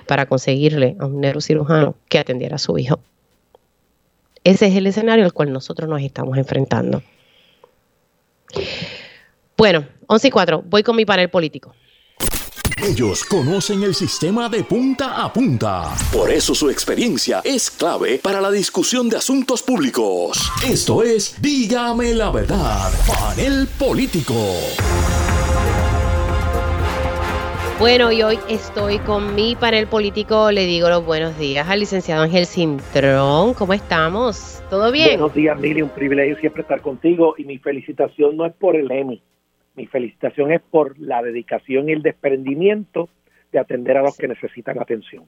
para 0.07 0.27
conseguirle 0.27 0.97
a 1.01 1.07
un 1.07 1.21
neurocirujano 1.21 1.97
que 2.09 2.19
atendiera 2.19 2.57
a 2.57 2.59
su 2.59 2.79
hijo. 2.79 3.01
Ese 4.45 4.67
es 4.67 4.77
el 4.77 4.87
escenario 4.87 5.25
al 5.25 5.33
cual 5.33 5.53
nosotros 5.53 5.89
nos 5.89 6.01
estamos 6.01 6.39
enfrentando. 6.39 7.03
Bueno, 9.57 9.87
11 10.07 10.29
y 10.29 10.31
4, 10.31 10.63
voy 10.65 10.83
con 10.83 10.97
mi 10.97 11.05
panel 11.05 11.29
político. 11.29 11.75
Ellos 12.81 13.25
conocen 13.25 13.83
el 13.83 13.93
sistema 13.93 14.49
de 14.49 14.63
punta 14.63 15.25
a 15.25 15.33
punta. 15.33 15.97
Por 16.13 16.31
eso 16.31 16.55
su 16.55 16.71
experiencia 16.71 17.41
es 17.45 17.73
clave 17.73 18.21
para 18.23 18.41
la 18.41 18.53
discusión 18.53 19.09
de 19.09 19.17
asuntos 19.17 19.65
públicos. 19.65 20.49
Esto 20.65 21.03
es 21.03 21.43
Dígame 21.43 22.15
la 22.15 22.31
verdad, 22.31 22.93
panel 23.09 23.67
político. 23.81 24.35
Bueno, 27.81 28.13
y 28.13 28.23
hoy 28.23 28.39
estoy 28.49 29.01
con 29.01 29.35
mi 29.35 29.57
panel 29.57 29.89
político. 29.89 30.53
Le 30.53 30.65
digo 30.65 30.89
los 30.89 31.05
buenos 31.05 31.37
días 31.37 31.69
al 31.69 31.81
licenciado 31.81 32.23
Ángel 32.23 32.47
Cintrón. 32.47 33.55
¿Cómo 33.55 33.73
estamos? 33.73 34.63
¿Todo 34.71 34.93
bien? 34.93 35.19
Buenos 35.19 35.35
días, 35.35 35.59
Mili. 35.59 35.83
Un 35.83 35.91
privilegio 35.91 36.39
siempre 36.39 36.63
estar 36.63 36.81
contigo. 36.81 37.35
Y 37.39 37.45
mi 37.45 37.59
felicitación 37.59 38.37
no 38.37 38.47
es 38.47 38.53
por 38.55 38.77
el 38.77 38.89
Emmy 38.93 39.21
mi 39.79 39.87
felicitación 39.87 40.51
es 40.51 40.61
por 40.61 40.99
la 40.99 41.23
dedicación 41.23 41.89
y 41.89 41.93
el 41.93 42.03
desprendimiento 42.03 43.09
de 43.53 43.61
atender 43.61 43.97
a 43.97 44.03
los 44.03 44.17
que 44.17 44.27
necesitan 44.27 44.81
atención. 44.81 45.25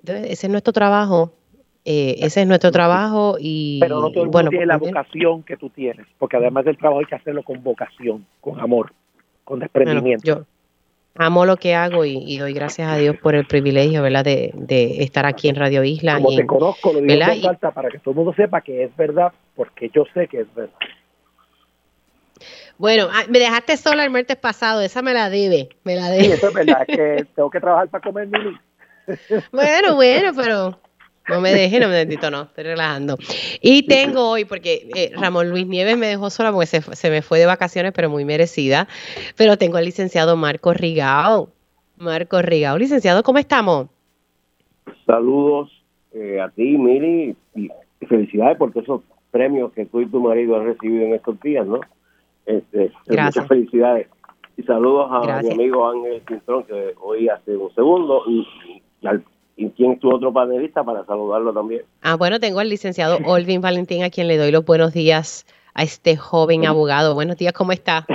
Entonces, 0.00 0.32
ese 0.32 0.46
es 0.48 0.50
nuestro 0.50 0.72
trabajo. 0.72 1.32
Eh, 1.86 2.16
ese 2.18 2.40
es 2.40 2.46
nuestro 2.48 2.72
trabajo 2.72 3.36
y 3.38 3.78
pero 3.78 4.00
no 4.00 4.10
todo 4.10 4.24
el 4.24 4.30
mundo 4.30 4.48
tiene 4.48 4.64
la 4.64 4.78
vocación 4.78 5.42
que 5.42 5.58
tú 5.58 5.68
tienes 5.68 6.06
porque 6.18 6.38
además 6.38 6.64
del 6.64 6.78
trabajo 6.78 7.00
hay 7.00 7.04
que 7.04 7.14
hacerlo 7.14 7.42
con 7.42 7.62
vocación 7.62 8.24
con 8.40 8.58
amor 8.58 8.94
con 9.44 9.58
desprendimiento 9.58 10.24
yo 10.24 10.46
amo 11.14 11.44
lo 11.44 11.58
que 11.58 11.74
hago 11.74 12.06
y, 12.06 12.38
doy 12.38 12.54
gracias 12.54 12.88
a 12.88 12.96
Dios 12.96 13.18
por 13.18 13.34
el 13.34 13.44
privilegio 13.44 14.00
verdad 14.00 14.24
de, 14.24 15.02
estar 15.02 15.26
aquí 15.26 15.50
en 15.50 15.56
Radio 15.56 15.84
Isla 15.84 16.14
como 16.14 16.34
te 16.34 16.46
conozco 16.46 16.90
lo 16.90 17.02
digo 17.02 17.22
en 17.22 17.42
falta 17.42 17.70
para 17.72 17.90
que 17.90 17.98
todo 17.98 18.12
el 18.12 18.16
mundo 18.16 18.32
sepa 18.34 18.62
que 18.62 18.84
es 18.84 18.96
verdad 18.96 19.34
porque 19.54 19.90
yo 19.94 20.04
sé 20.14 20.26
que 20.26 20.40
es 20.40 20.54
verdad 20.54 20.78
bueno, 22.84 23.08
ah, 23.10 23.22
me 23.30 23.38
dejaste 23.38 23.78
sola 23.78 24.04
el 24.04 24.10
martes 24.10 24.36
pasado, 24.36 24.82
esa 24.82 25.00
me 25.00 25.14
la 25.14 25.30
debe, 25.30 25.70
me 25.84 25.96
la 25.96 26.10
debe. 26.10 26.24
Sí, 26.24 26.32
eso 26.32 26.48
es 26.48 26.54
verdad, 26.54 26.84
que 26.86 27.24
tengo 27.34 27.48
que 27.48 27.58
trabajar 27.58 27.88
para 27.88 28.04
comer 28.04 28.26
mini. 28.26 28.58
bueno, 29.52 29.94
bueno, 29.94 30.32
pero 30.36 30.78
no 31.30 31.40
me 31.40 31.54
deje, 31.54 31.80
no 31.80 31.88
me 31.88 32.04
necesito, 32.04 32.30
no, 32.30 32.42
estoy 32.42 32.64
relajando. 32.64 33.16
Y 33.62 33.86
tengo 33.86 34.28
hoy, 34.28 34.44
porque 34.44 34.86
eh, 34.94 35.12
Ramón 35.16 35.48
Luis 35.48 35.66
Nieves 35.66 35.96
me 35.96 36.08
dejó 36.08 36.28
sola 36.28 36.52
porque 36.52 36.66
se, 36.66 37.10
me 37.10 37.22
fue 37.22 37.38
de 37.38 37.46
vacaciones, 37.46 37.92
pero 37.96 38.10
muy 38.10 38.26
merecida. 38.26 38.86
Pero 39.34 39.56
tengo 39.56 39.78
al 39.78 39.86
licenciado 39.86 40.36
Marco 40.36 40.74
Rigao. 40.74 41.48
Marco 41.96 42.42
Rigao, 42.42 42.76
licenciado, 42.76 43.22
¿cómo 43.22 43.38
estamos? 43.38 43.88
Saludos 45.06 45.72
eh, 46.12 46.38
a 46.38 46.50
ti, 46.50 46.76
Mili, 46.76 47.34
y 47.54 47.70
felicidades 48.06 48.58
por 48.58 48.72
todos 48.72 48.84
esos 48.84 49.00
premios 49.30 49.72
que 49.72 49.86
tú 49.86 50.02
y 50.02 50.06
tu 50.06 50.20
marido 50.20 50.56
han 50.56 50.66
recibido 50.66 51.06
en 51.06 51.14
estos 51.14 51.40
días, 51.40 51.66
¿no? 51.66 51.80
Este, 52.46 52.92
muchas 53.08 53.46
felicidades. 53.48 54.08
Y 54.56 54.62
saludos 54.62 55.08
a 55.10 55.42
mi 55.42 55.50
amigo 55.50 55.88
Ángel 55.88 56.22
Quintrón, 56.26 56.64
que 56.64 56.94
hoy 57.00 57.28
hace 57.28 57.56
un 57.56 57.74
segundo, 57.74 58.22
y, 58.28 58.46
y, 59.56 59.70
quien 59.70 59.92
es 59.92 60.00
tu 60.00 60.14
otro 60.14 60.32
panelista 60.32 60.84
para 60.84 61.04
saludarlo 61.04 61.52
también. 61.52 61.82
Ah, 62.02 62.16
bueno, 62.16 62.38
tengo 62.38 62.60
al 62.60 62.68
licenciado 62.68 63.18
Olvin 63.26 63.60
Valentín, 63.60 64.04
a 64.04 64.10
quien 64.10 64.28
le 64.28 64.36
doy 64.36 64.52
los 64.52 64.64
buenos 64.64 64.92
días 64.92 65.44
a 65.74 65.82
este 65.82 66.16
joven 66.16 66.66
abogado. 66.66 67.14
Buenos 67.14 67.36
días, 67.36 67.52
¿cómo 67.52 67.72
está? 67.72 68.06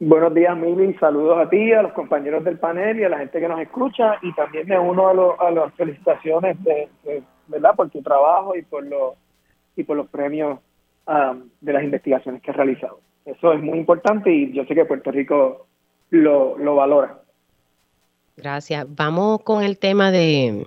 Buenos 0.00 0.32
días, 0.32 0.56
Mili. 0.56 0.94
Saludos 0.94 1.38
a 1.38 1.48
ti, 1.50 1.72
a 1.72 1.82
los 1.82 1.92
compañeros 1.92 2.44
del 2.44 2.58
panel 2.58 3.00
y 3.00 3.04
a 3.04 3.08
la 3.08 3.18
gente 3.18 3.40
que 3.40 3.48
nos 3.48 3.60
escucha. 3.60 4.16
Y 4.22 4.32
también 4.34 4.68
me 4.68 4.78
uno 4.78 5.08
a, 5.08 5.48
a 5.48 5.50
las 5.50 5.74
felicitaciones 5.74 6.62
de, 6.62 6.88
¿verdad? 7.48 7.74
por 7.74 7.90
tu 7.90 8.00
trabajo 8.02 8.54
y 8.54 8.62
por 8.62 8.86
los, 8.86 9.14
y 9.74 9.82
por 9.82 9.96
los 9.96 10.08
premios 10.08 10.60
um, 11.06 11.48
de 11.60 11.72
las 11.72 11.82
investigaciones 11.82 12.42
que 12.42 12.50
has 12.50 12.56
realizado. 12.56 13.00
Eso 13.28 13.52
es 13.52 13.60
muy 13.60 13.78
importante 13.78 14.32
y 14.32 14.52
yo 14.52 14.64
sé 14.64 14.74
que 14.74 14.86
Puerto 14.86 15.10
Rico 15.10 15.66
lo, 16.10 16.74
valora. 16.74 17.20
Gracias. 18.38 18.86
Vamos 18.88 19.42
con 19.42 19.62
el 19.62 19.76
tema 19.76 20.10
de, 20.10 20.64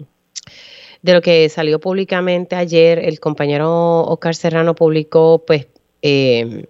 de 1.02 1.14
lo 1.14 1.22
que 1.22 1.50
salió 1.50 1.80
públicamente 1.80 2.56
ayer. 2.56 3.00
El 3.00 3.20
compañero 3.20 4.04
Oscar 4.04 4.36
Serrano 4.36 4.76
publicó, 4.76 5.44
pues, 5.44 5.68
eh, 6.04 6.68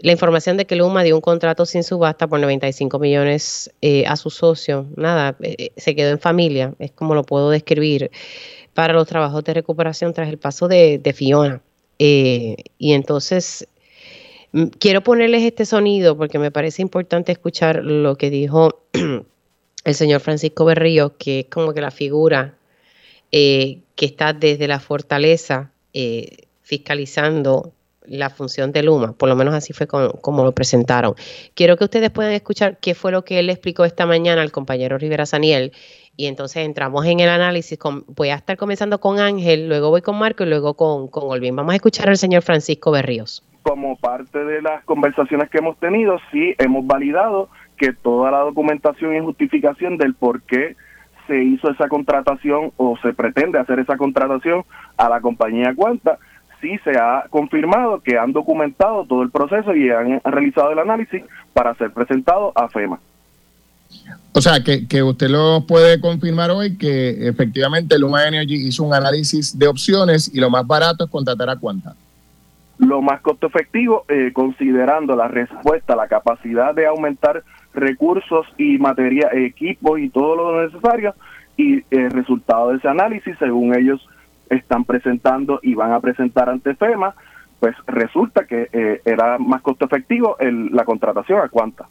la 0.00 0.12
información 0.12 0.58
de 0.58 0.66
que 0.66 0.76
Luma 0.76 1.02
dio 1.04 1.14
un 1.14 1.22
contrato 1.22 1.64
sin 1.64 1.82
subasta 1.82 2.26
por 2.26 2.38
95 2.38 2.98
millones 2.98 3.74
eh, 3.80 4.04
a 4.06 4.16
su 4.16 4.28
socio. 4.28 4.84
Nada, 4.94 5.36
eh, 5.40 5.70
se 5.78 5.96
quedó 5.96 6.10
en 6.10 6.18
familia, 6.18 6.74
es 6.78 6.92
como 6.92 7.14
lo 7.14 7.24
puedo 7.24 7.48
describir, 7.48 8.10
para 8.74 8.92
los 8.92 9.08
trabajos 9.08 9.42
de 9.44 9.54
recuperación 9.54 10.12
tras 10.12 10.28
el 10.28 10.36
paso 10.36 10.68
de, 10.68 11.00
Fiona. 11.16 11.62
y 11.98 12.92
entonces 12.92 13.66
quiero 14.78 15.02
ponerles 15.02 15.42
este 15.42 15.66
sonido 15.66 16.16
porque 16.16 16.38
me 16.38 16.50
parece 16.50 16.82
importante 16.82 17.32
escuchar 17.32 17.84
lo 17.84 18.16
que 18.16 18.30
dijo 18.30 18.82
el 19.84 19.94
señor 19.94 20.20
Francisco 20.20 20.64
Berrío, 20.64 21.16
que 21.16 21.40
es 21.40 21.46
como 21.46 21.72
que 21.72 21.80
la 21.80 21.90
figura 21.90 22.54
eh, 23.32 23.80
que 23.94 24.06
está 24.06 24.32
desde 24.32 24.68
la 24.68 24.80
fortaleza 24.80 25.72
eh, 25.92 26.46
fiscalizando 26.62 27.72
la 28.08 28.30
función 28.30 28.70
de 28.70 28.84
Luma, 28.84 29.14
por 29.14 29.28
lo 29.28 29.34
menos 29.34 29.52
así 29.52 29.72
fue 29.72 29.88
como, 29.88 30.44
lo 30.44 30.52
presentaron. 30.52 31.14
Quiero 31.54 31.76
que 31.76 31.82
ustedes 31.84 32.10
puedan 32.10 32.32
escuchar 32.32 32.78
qué 32.78 32.94
fue 32.94 33.10
lo 33.10 33.24
que 33.24 33.40
él 33.40 33.50
explicó 33.50 33.84
esta 33.84 34.06
mañana 34.06 34.42
al 34.42 34.52
compañero 34.52 34.96
Rivera 34.96 35.26
Saniel 35.26 35.72
y 36.16 36.26
entonces 36.26 36.64
entramos 36.64 37.04
en 37.04 37.18
el 37.18 37.28
análisis. 37.28 37.76
voy 38.06 38.28
a 38.28 38.36
estar 38.36 38.56
comenzando 38.56 39.00
con 39.00 39.18
Ángel, 39.18 39.68
luego 39.68 39.90
voy 39.90 40.02
con 40.02 40.16
Marco 40.16 40.44
y 40.44 40.46
luego 40.46 40.74
con, 40.74 41.08
con 41.08 41.24
Olvin. 41.24 41.56
Vamos 41.56 41.72
a 41.72 41.76
escuchar 41.76 42.08
al 42.08 42.16
señor 42.16 42.42
Francisco 42.42 42.92
Berríos 42.92 43.42
como 43.66 43.96
parte 43.96 44.44
de 44.44 44.62
las 44.62 44.84
conversaciones 44.84 45.50
que 45.50 45.58
hemos 45.58 45.76
tenido, 45.78 46.18
sí 46.30 46.54
hemos 46.58 46.86
validado 46.86 47.48
que 47.76 47.92
toda 47.92 48.30
la 48.30 48.38
documentación 48.38 49.16
y 49.16 49.20
justificación 49.20 49.98
del 49.98 50.14
por 50.14 50.42
qué 50.42 50.76
se 51.26 51.42
hizo 51.42 51.68
esa 51.72 51.88
contratación 51.88 52.70
o 52.76 52.96
se 53.02 53.12
pretende 53.12 53.58
hacer 53.58 53.80
esa 53.80 53.96
contratación 53.96 54.64
a 54.96 55.08
la 55.08 55.20
compañía 55.20 55.74
Cuanta, 55.74 56.16
sí 56.60 56.78
se 56.84 56.96
ha 56.96 57.24
confirmado 57.28 58.00
que 58.00 58.16
han 58.16 58.32
documentado 58.32 59.04
todo 59.04 59.22
el 59.22 59.32
proceso 59.32 59.74
y 59.74 59.90
han 59.90 60.20
realizado 60.22 60.70
el 60.70 60.78
análisis 60.78 61.24
para 61.52 61.74
ser 61.74 61.90
presentado 61.90 62.52
a 62.54 62.68
FEMA. 62.68 63.00
O 64.32 64.40
sea, 64.40 64.62
que, 64.62 64.86
que 64.86 65.02
usted 65.02 65.28
lo 65.28 65.66
puede 65.66 66.00
confirmar 66.00 66.52
hoy 66.52 66.78
que 66.78 67.26
efectivamente 67.26 67.98
Luma 67.98 68.28
Energy 68.28 68.68
hizo 68.68 68.84
un 68.84 68.94
análisis 68.94 69.58
de 69.58 69.66
opciones 69.66 70.32
y 70.32 70.38
lo 70.38 70.50
más 70.50 70.64
barato 70.64 71.04
es 71.06 71.10
contratar 71.10 71.50
a 71.50 71.56
Cuanta 71.56 71.96
lo 72.78 73.00
más 73.02 73.20
costo 73.20 73.46
efectivo, 73.46 74.04
eh, 74.08 74.30
considerando 74.32 75.16
la 75.16 75.28
respuesta, 75.28 75.96
la 75.96 76.08
capacidad 76.08 76.74
de 76.74 76.86
aumentar 76.86 77.42
recursos 77.72 78.46
y 78.58 78.78
materia, 78.78 79.30
equipos 79.32 79.98
y 79.98 80.10
todo 80.10 80.36
lo 80.36 80.62
necesario, 80.62 81.14
y 81.56 81.84
el 81.90 82.10
resultado 82.10 82.70
de 82.70 82.78
ese 82.78 82.88
análisis, 82.88 83.36
según 83.38 83.74
ellos 83.74 84.06
están 84.50 84.84
presentando 84.84 85.58
y 85.62 85.74
van 85.74 85.92
a 85.92 86.00
presentar 86.00 86.48
ante 86.48 86.74
FEMA, 86.74 87.14
pues 87.60 87.74
resulta 87.86 88.46
que 88.46 88.68
eh, 88.72 89.00
era 89.04 89.38
más 89.38 89.62
costo 89.62 89.86
efectivo 89.86 90.36
el, 90.38 90.70
la 90.72 90.84
contratación 90.84 91.40
a 91.40 91.48
cuánta. 91.48 91.88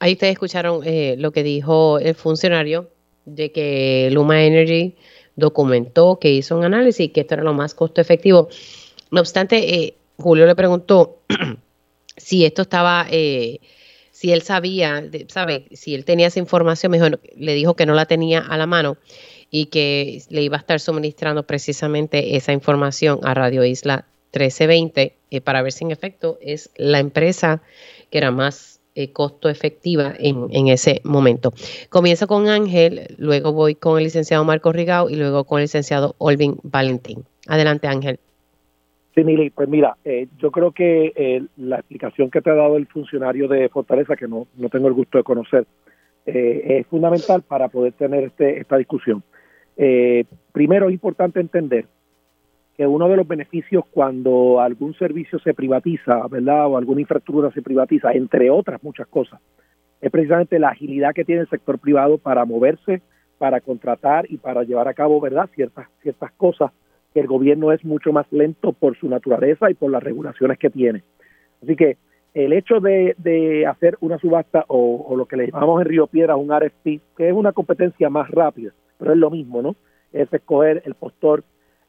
Ahí 0.00 0.12
ustedes 0.12 0.32
escucharon 0.32 0.80
eh, 0.84 1.14
lo 1.18 1.30
que 1.30 1.42
dijo 1.42 1.98
el 1.98 2.14
funcionario 2.14 2.88
de 3.24 3.52
que 3.52 4.10
Luma 4.12 4.42
Energy 4.42 4.96
documentó, 5.36 6.18
que 6.20 6.30
hizo 6.30 6.56
un 6.56 6.64
análisis, 6.64 7.10
que 7.12 7.20
esto 7.20 7.34
era 7.34 7.42
lo 7.42 7.54
más 7.54 7.74
costo 7.74 8.00
efectivo. 8.00 8.48
No 9.10 9.20
obstante, 9.20 9.74
eh, 9.74 9.94
Julio 10.16 10.46
le 10.46 10.54
preguntó 10.54 11.18
si 12.16 12.44
esto 12.44 12.62
estaba, 12.62 13.06
eh, 13.10 13.60
si 14.12 14.32
él 14.32 14.42
sabía, 14.42 15.04
sabe, 15.28 15.66
si 15.72 15.94
él 15.94 16.04
tenía 16.04 16.28
esa 16.28 16.38
información, 16.38 16.92
mejor 16.92 17.20
le 17.36 17.54
dijo 17.54 17.74
que 17.74 17.86
no 17.86 17.94
la 17.94 18.06
tenía 18.06 18.40
a 18.40 18.56
la 18.56 18.66
mano 18.66 18.96
y 19.50 19.66
que 19.66 20.22
le 20.30 20.42
iba 20.42 20.56
a 20.56 20.60
estar 20.60 20.80
suministrando 20.80 21.44
precisamente 21.44 22.36
esa 22.36 22.52
información 22.52 23.20
a 23.22 23.34
Radio 23.34 23.64
Isla 23.64 24.06
1320 24.32 25.16
eh, 25.30 25.40
para 25.40 25.62
ver 25.62 25.72
si 25.72 25.84
en 25.84 25.92
efecto 25.92 26.38
es 26.40 26.70
la 26.76 26.98
empresa 26.98 27.62
que 28.10 28.18
era 28.18 28.30
más 28.30 28.73
eh, 28.96 29.12
costo 29.12 29.48
efectiva 29.48 30.12
en, 30.18 30.46
en, 30.50 30.68
ese 30.68 31.00
momento. 31.04 31.52
Comienzo 31.88 32.26
con 32.26 32.48
Ángel, 32.48 33.08
luego 33.18 33.52
voy 33.52 33.74
con 33.74 33.98
el 33.98 34.04
licenciado 34.04 34.44
Marco 34.44 34.72
Rigao 34.72 35.10
y 35.10 35.16
luego 35.16 35.44
con 35.44 35.58
el 35.58 35.64
licenciado 35.64 36.14
Olvin 36.18 36.56
Valentín. 36.62 37.24
Adelante, 37.48 37.88
Ángel. 37.88 38.20
Sí, 39.14 39.24
Mili, 39.24 39.50
pues 39.50 39.68
mira, 39.68 39.96
eh, 40.04 40.28
yo 40.38 40.50
creo 40.50 40.72
que 40.72 41.12
eh, 41.16 41.42
la 41.56 41.76
explicación 41.76 42.30
que 42.30 42.40
te 42.40 42.50
ha 42.50 42.54
dado 42.54 42.76
el 42.76 42.86
funcionario 42.86 43.48
de 43.48 43.68
Fortaleza, 43.68 44.16
que 44.16 44.28
no, 44.28 44.46
no 44.56 44.68
tengo 44.68 44.88
el 44.88 44.94
gusto 44.94 45.18
de 45.18 45.24
conocer, 45.24 45.66
es 46.26 46.86
fundamental 46.86 47.42
para 47.42 47.68
poder 47.68 47.92
tener 47.92 48.24
este, 48.24 48.58
esta 48.58 48.78
discusión. 48.78 49.22
primero, 50.52 50.86
es 50.86 50.94
importante 50.94 51.38
entender 51.38 51.86
que 52.76 52.86
uno 52.86 53.08
de 53.08 53.16
los 53.16 53.26
beneficios 53.26 53.84
cuando 53.90 54.60
algún 54.60 54.94
servicio 54.94 55.38
se 55.38 55.54
privatiza, 55.54 56.26
¿verdad? 56.28 56.66
O 56.66 56.76
alguna 56.76 57.00
infraestructura 57.00 57.52
se 57.52 57.62
privatiza, 57.62 58.12
entre 58.12 58.50
otras 58.50 58.82
muchas 58.82 59.06
cosas, 59.06 59.40
es 60.00 60.10
precisamente 60.10 60.58
la 60.58 60.70
agilidad 60.70 61.14
que 61.14 61.24
tiene 61.24 61.42
el 61.42 61.48
sector 61.48 61.78
privado 61.78 62.18
para 62.18 62.44
moverse, 62.44 63.00
para 63.38 63.60
contratar 63.60 64.26
y 64.28 64.38
para 64.38 64.62
llevar 64.64 64.88
a 64.88 64.94
cabo, 64.94 65.20
¿verdad? 65.20 65.48
Ciertas, 65.54 65.88
ciertas 66.02 66.32
cosas 66.32 66.72
que 67.12 67.20
el 67.20 67.26
gobierno 67.26 67.72
es 67.72 67.84
mucho 67.84 68.12
más 68.12 68.26
lento 68.32 68.72
por 68.72 68.98
su 68.98 69.08
naturaleza 69.08 69.70
y 69.70 69.74
por 69.74 69.90
las 69.90 70.02
regulaciones 70.02 70.58
que 70.58 70.68
tiene. 70.68 71.02
Así 71.62 71.76
que 71.76 71.96
el 72.34 72.52
hecho 72.52 72.80
de, 72.80 73.14
de 73.18 73.64
hacer 73.66 73.96
una 74.00 74.18
subasta 74.18 74.64
o, 74.66 75.14
lo 75.16 75.26
que 75.26 75.36
le 75.36 75.50
llamamos 75.50 75.80
en 75.80 75.88
Río 75.88 76.08
Piedra 76.08 76.34
un 76.34 76.52
RFP, 76.52 77.00
que 77.16 77.28
es 77.28 77.32
una 77.32 77.52
competencia 77.52 78.10
más 78.10 78.28
rápida, 78.30 78.72
pero 78.98 79.12
es 79.12 79.18
lo 79.18 79.30
mismo, 79.30 79.62
¿no? 79.62 79.76
Es 80.12 80.32
escoger 80.32 80.82
el 80.84 80.94
postor 80.94 81.44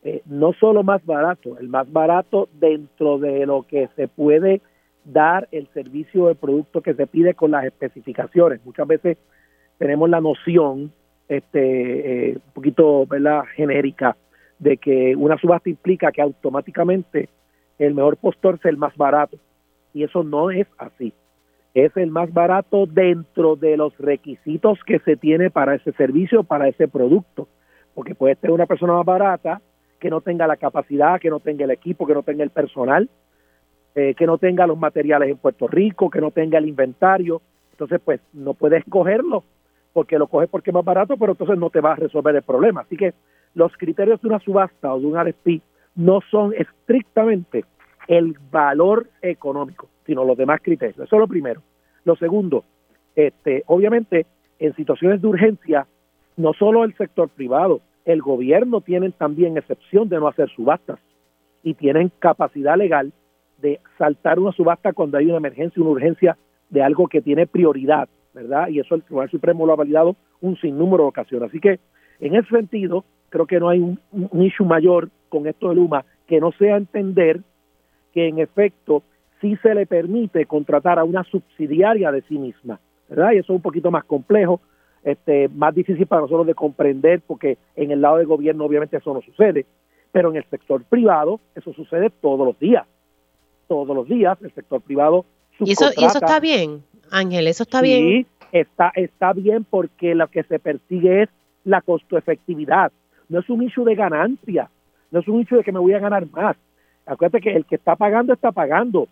eh, 0.07 0.21
no 0.27 0.53
solo 0.53 0.83
más 0.83 1.03
barato, 1.03 1.57
el 1.57 1.67
más 1.67 1.91
barato 1.91 2.47
dentro 2.53 3.17
de 3.17 3.47
lo 3.47 3.63
que 3.63 3.89
se 3.95 4.07
puede 4.07 4.61
dar 5.03 5.47
el 5.51 5.67
servicio 5.73 6.27
de 6.27 6.35
producto 6.35 6.81
que 6.81 6.93
se 6.93 7.07
pide 7.07 7.33
con 7.33 7.49
las 7.49 7.65
especificaciones. 7.65 8.63
Muchas 8.63 8.87
veces 8.87 9.17
tenemos 9.79 10.07
la 10.07 10.21
noción 10.21 10.91
este 11.27 12.29
eh, 12.29 12.35
un 12.35 12.53
poquito 12.53 13.07
¿verdad? 13.07 13.45
genérica 13.55 14.15
de 14.59 14.77
que 14.77 15.15
una 15.15 15.39
subasta 15.39 15.71
implica 15.71 16.11
que 16.11 16.21
automáticamente 16.21 17.27
el 17.79 17.95
mejor 17.95 18.17
postor 18.17 18.59
es 18.59 18.65
el 18.65 18.77
más 18.77 18.95
barato 18.95 19.37
y 19.91 20.03
eso 20.03 20.23
no 20.23 20.51
es 20.51 20.67
así. 20.77 21.13
Es 21.73 21.97
el 21.97 22.11
más 22.11 22.31
barato 22.31 22.85
dentro 22.85 23.55
de 23.55 23.75
los 23.75 23.97
requisitos 23.97 24.77
que 24.85 24.99
se 24.99 25.15
tiene 25.15 25.49
para 25.49 25.73
ese 25.73 25.93
servicio, 25.93 26.43
para 26.43 26.67
ese 26.67 26.87
producto, 26.87 27.47
porque 27.95 28.13
puede 28.13 28.35
ser 28.35 28.51
una 28.51 28.67
persona 28.67 28.93
más 28.93 29.05
barata 29.05 29.61
que 29.99 30.09
no 30.09 30.21
tenga 30.21 30.47
la 30.47 30.57
capacidad, 30.57 31.19
que 31.19 31.29
no 31.29 31.39
tenga 31.39 31.65
el 31.65 31.71
equipo, 31.71 32.05
que 32.05 32.13
no 32.13 32.23
tenga 32.23 32.43
el 32.43 32.49
personal, 32.49 33.09
eh, 33.95 34.13
que 34.15 34.25
no 34.25 34.37
tenga 34.37 34.67
los 34.67 34.77
materiales 34.77 35.29
en 35.29 35.37
Puerto 35.37 35.67
Rico, 35.67 36.09
que 36.09 36.21
no 36.21 36.31
tenga 36.31 36.57
el 36.57 36.67
inventario. 36.67 37.41
Entonces, 37.71 38.01
pues 38.03 38.21
no 38.33 38.53
puede 38.53 38.77
escogerlo 38.77 39.43
porque 39.95 40.19
lo 40.19 40.27
coges 40.27 40.49
porque 40.49 40.71
es 40.71 40.73
más 40.73 40.83
barato, 40.83 41.15
pero 41.15 41.31
entonces 41.31 41.57
no 41.57 41.69
te 41.69 41.79
va 41.79 41.93
a 41.93 41.95
resolver 41.95 42.35
el 42.35 42.41
problema. 42.41 42.81
Así 42.81 42.97
que 42.97 43.13
los 43.53 43.71
criterios 43.77 44.21
de 44.21 44.27
una 44.27 44.39
subasta 44.39 44.93
o 44.93 44.99
de 44.99 45.05
un 45.05 45.17
RFP 45.17 45.61
no 45.95 46.19
son 46.29 46.53
estrictamente 46.53 47.63
el 48.09 48.37
valor 48.51 49.07
económico, 49.21 49.87
sino 50.05 50.25
los 50.25 50.37
demás 50.37 50.59
criterios. 50.61 50.99
Eso 50.99 51.15
es 51.15 51.19
lo 51.19 51.27
primero. 51.27 51.61
Lo 52.03 52.17
segundo, 52.17 52.65
este, 53.15 53.63
obviamente, 53.67 54.25
en 54.59 54.75
situaciones 54.75 55.21
de 55.21 55.27
urgencia, 55.27 55.87
no 56.35 56.51
solo 56.53 56.83
el 56.83 56.93
sector 56.97 57.29
privado, 57.29 57.79
el 58.05 58.21
gobierno 58.21 58.81
tienen 58.81 59.11
también 59.11 59.57
excepción 59.57 60.07
de 60.09 60.19
no 60.19 60.27
hacer 60.27 60.49
subastas 60.49 60.99
y 61.63 61.73
tienen 61.73 62.11
capacidad 62.19 62.77
legal 62.77 63.11
de 63.61 63.79
saltar 63.97 64.39
una 64.39 64.51
subasta 64.51 64.93
cuando 64.93 65.17
hay 65.17 65.25
una 65.25 65.37
emergencia, 65.37 65.81
una 65.81 65.91
urgencia 65.91 66.37
de 66.69 66.83
algo 66.83 67.07
que 67.07 67.21
tiene 67.21 67.47
prioridad, 67.47 68.07
¿verdad? 68.33 68.67
Y 68.69 68.79
eso 68.79 68.95
el 68.95 69.03
Tribunal 69.03 69.31
Supremo 69.31 69.65
lo 69.65 69.73
ha 69.73 69.77
validado 69.77 70.15
un 70.41 70.55
sinnúmero 70.57 71.03
de 71.03 71.09
ocasiones. 71.09 71.49
Así 71.49 71.59
que, 71.59 71.79
en 72.19 72.35
ese 72.35 72.49
sentido, 72.49 73.03
creo 73.29 73.47
que 73.47 73.59
no 73.59 73.69
hay 73.69 73.79
un, 73.79 73.99
un 74.11 74.41
issue 74.43 74.65
mayor 74.65 75.09
con 75.29 75.47
esto 75.47 75.69
de 75.69 75.75
Luma 75.75 76.05
que 76.27 76.39
no 76.39 76.51
sea 76.51 76.77
entender 76.77 77.41
que, 78.13 78.27
en 78.27 78.39
efecto, 78.39 79.03
sí 79.41 79.57
se 79.63 79.73
le 79.73 79.85
permite 79.85 80.45
contratar 80.45 80.99
a 80.99 81.03
una 81.03 81.23
subsidiaria 81.23 82.11
de 82.11 82.21
sí 82.23 82.37
misma, 82.37 82.79
¿verdad? 83.09 83.31
Y 83.31 83.37
eso 83.37 83.53
es 83.53 83.57
un 83.57 83.61
poquito 83.61 83.89
más 83.89 84.03
complejo, 84.05 84.61
este, 85.05 85.47
más 85.49 85.73
difícil 85.73 86.07
para 86.07 86.23
nosotros 86.23 86.47
de 86.47 86.55
comprender 86.55 87.21
porque 87.25 87.57
en 87.75 87.91
el 87.91 88.01
lado 88.01 88.17
del 88.17 88.25
gobierno 88.25 88.65
obviamente 88.65 88.97
eso 88.97 89.13
no 89.13 89.21
sucede, 89.21 89.65
pero 90.11 90.31
en 90.31 90.37
el 90.37 90.49
sector 90.49 90.83
privado 90.83 91.39
eso 91.53 91.71
sucede 91.73 92.09
todos 92.09 92.45
los 92.45 92.59
días. 92.59 92.85
Todos 93.67 93.95
los 93.95 94.07
días 94.07 94.37
el 94.41 94.53
sector 94.53 94.81
privado 94.81 95.25
¿Y 95.59 95.71
eso, 95.71 95.91
¿Y 95.95 96.03
eso 96.03 96.17
está 96.17 96.39
bien, 96.39 96.83
Ángel? 97.11 97.47
¿Eso 97.47 97.63
está 97.63 97.81
bien? 97.81 98.03
Sí, 98.03 98.27
está, 98.51 98.91
está 98.95 99.31
bien 99.31 99.63
porque 99.63 100.15
lo 100.15 100.27
que 100.27 100.43
se 100.43 100.59
persigue 100.59 101.23
es 101.23 101.29
la 101.63 101.81
costo-efectividad. 101.81 102.91
No 103.29 103.39
es 103.39 103.49
un 103.49 103.63
issue 103.63 103.85
de 103.85 103.95
ganancia, 103.95 104.69
no 105.11 105.19
es 105.19 105.27
un 105.27 105.41
issue 105.41 105.57
de 105.57 105.63
que 105.63 105.71
me 105.71 105.79
voy 105.79 105.93
a 105.93 105.99
ganar 105.99 106.29
más. 106.31 106.57
Acuérdate 107.05 107.41
que 107.41 107.55
el 107.55 107.65
que 107.65 107.75
está 107.75 107.95
pagando 107.95 108.33
está 108.33 108.51
pagando 108.51 109.07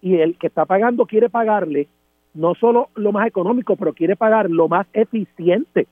y 0.00 0.16
el 0.16 0.36
que 0.36 0.46
está 0.46 0.66
pagando 0.66 1.06
quiere 1.06 1.30
pagarle 1.30 1.88
no 2.34 2.54
solo 2.54 2.88
lo 2.94 3.12
más 3.12 3.26
económico, 3.26 3.76
pero 3.76 3.94
quiere 3.94 4.16
pagar 4.16 4.50
lo 4.50 4.68
más 4.68 4.86
eficiente. 4.92 5.86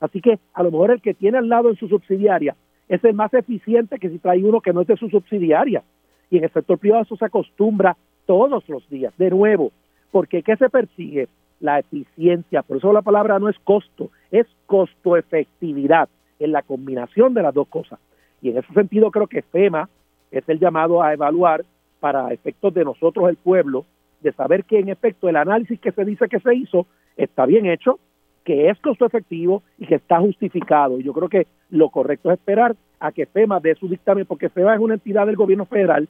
Así 0.00 0.20
que 0.20 0.38
a 0.52 0.62
lo 0.62 0.70
mejor 0.70 0.90
el 0.90 1.00
que 1.00 1.14
tiene 1.14 1.38
al 1.38 1.48
lado 1.48 1.70
en 1.70 1.76
su 1.76 1.88
subsidiaria 1.88 2.54
es 2.88 3.02
el 3.04 3.14
más 3.14 3.32
eficiente 3.34 3.98
que 3.98 4.10
si 4.10 4.18
trae 4.18 4.44
uno 4.44 4.60
que 4.60 4.72
no 4.72 4.82
es 4.82 4.86
de 4.86 4.96
su 4.96 5.08
subsidiaria. 5.08 5.82
Y 6.30 6.38
en 6.38 6.44
el 6.44 6.52
sector 6.52 6.78
privado 6.78 7.02
eso 7.02 7.16
se 7.16 7.24
acostumbra 7.24 7.96
todos 8.26 8.68
los 8.68 8.88
días. 8.88 9.16
De 9.16 9.30
nuevo, 9.30 9.72
porque 10.10 10.42
¿qué 10.42 10.56
se 10.56 10.68
persigue? 10.68 11.28
La 11.60 11.78
eficiencia. 11.78 12.62
Por 12.62 12.76
eso 12.76 12.92
la 12.92 13.02
palabra 13.02 13.38
no 13.38 13.48
es 13.48 13.58
costo, 13.60 14.10
es 14.30 14.46
costo-efectividad 14.66 16.08
en 16.38 16.52
la 16.52 16.62
combinación 16.62 17.32
de 17.32 17.42
las 17.42 17.54
dos 17.54 17.68
cosas. 17.68 17.98
Y 18.42 18.50
en 18.50 18.58
ese 18.58 18.72
sentido 18.74 19.10
creo 19.10 19.26
que 19.26 19.42
FEMA 19.42 19.88
es 20.30 20.46
el 20.48 20.58
llamado 20.58 21.02
a 21.02 21.14
evaluar 21.14 21.64
para 22.00 22.32
efectos 22.32 22.74
de 22.74 22.84
nosotros, 22.84 23.28
el 23.28 23.36
pueblo, 23.36 23.86
de 24.20 24.32
saber 24.32 24.64
que 24.64 24.78
en 24.78 24.88
efecto 24.88 25.28
el 25.28 25.36
análisis 25.36 25.80
que 25.80 25.92
se 25.92 26.04
dice 26.04 26.28
que 26.28 26.40
se 26.40 26.54
hizo 26.54 26.86
está 27.16 27.46
bien 27.46 27.66
hecho, 27.66 27.98
que 28.44 28.68
es 28.68 28.78
costo 28.80 29.06
efectivo 29.06 29.62
y 29.78 29.86
que 29.86 29.96
está 29.96 30.20
justificado. 30.20 30.98
Yo 31.00 31.12
creo 31.12 31.28
que 31.28 31.46
lo 31.70 31.90
correcto 31.90 32.30
es 32.30 32.38
esperar 32.38 32.76
a 33.00 33.12
que 33.12 33.26
FEMA 33.26 33.60
dé 33.60 33.74
su 33.74 33.88
dictamen, 33.88 34.26
porque 34.26 34.48
FEMA 34.48 34.74
es 34.74 34.80
una 34.80 34.94
entidad 34.94 35.26
del 35.26 35.36
gobierno 35.36 35.66
federal 35.66 36.08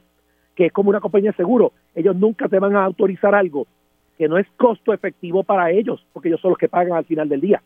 que 0.55 0.67
es 0.67 0.71
como 0.71 0.89
una 0.89 0.99
compañía 0.99 1.31
de 1.31 1.37
seguro. 1.37 1.71
Ellos 1.93 2.15
nunca 2.15 2.47
te 2.47 2.57
van 2.57 2.75
a 2.75 2.83
autorizar 2.83 3.35
algo 3.35 3.67
que 4.17 4.27
no 4.27 4.39
es 4.39 4.47
costo 4.57 4.93
efectivo 4.93 5.43
para 5.43 5.69
ellos, 5.69 6.03
porque 6.11 6.29
ellos 6.29 6.41
son 6.41 6.49
los 6.49 6.57
que 6.57 6.67
pagan 6.67 6.97
al 6.97 7.05
final 7.05 7.29
del 7.29 7.41
día 7.41 7.61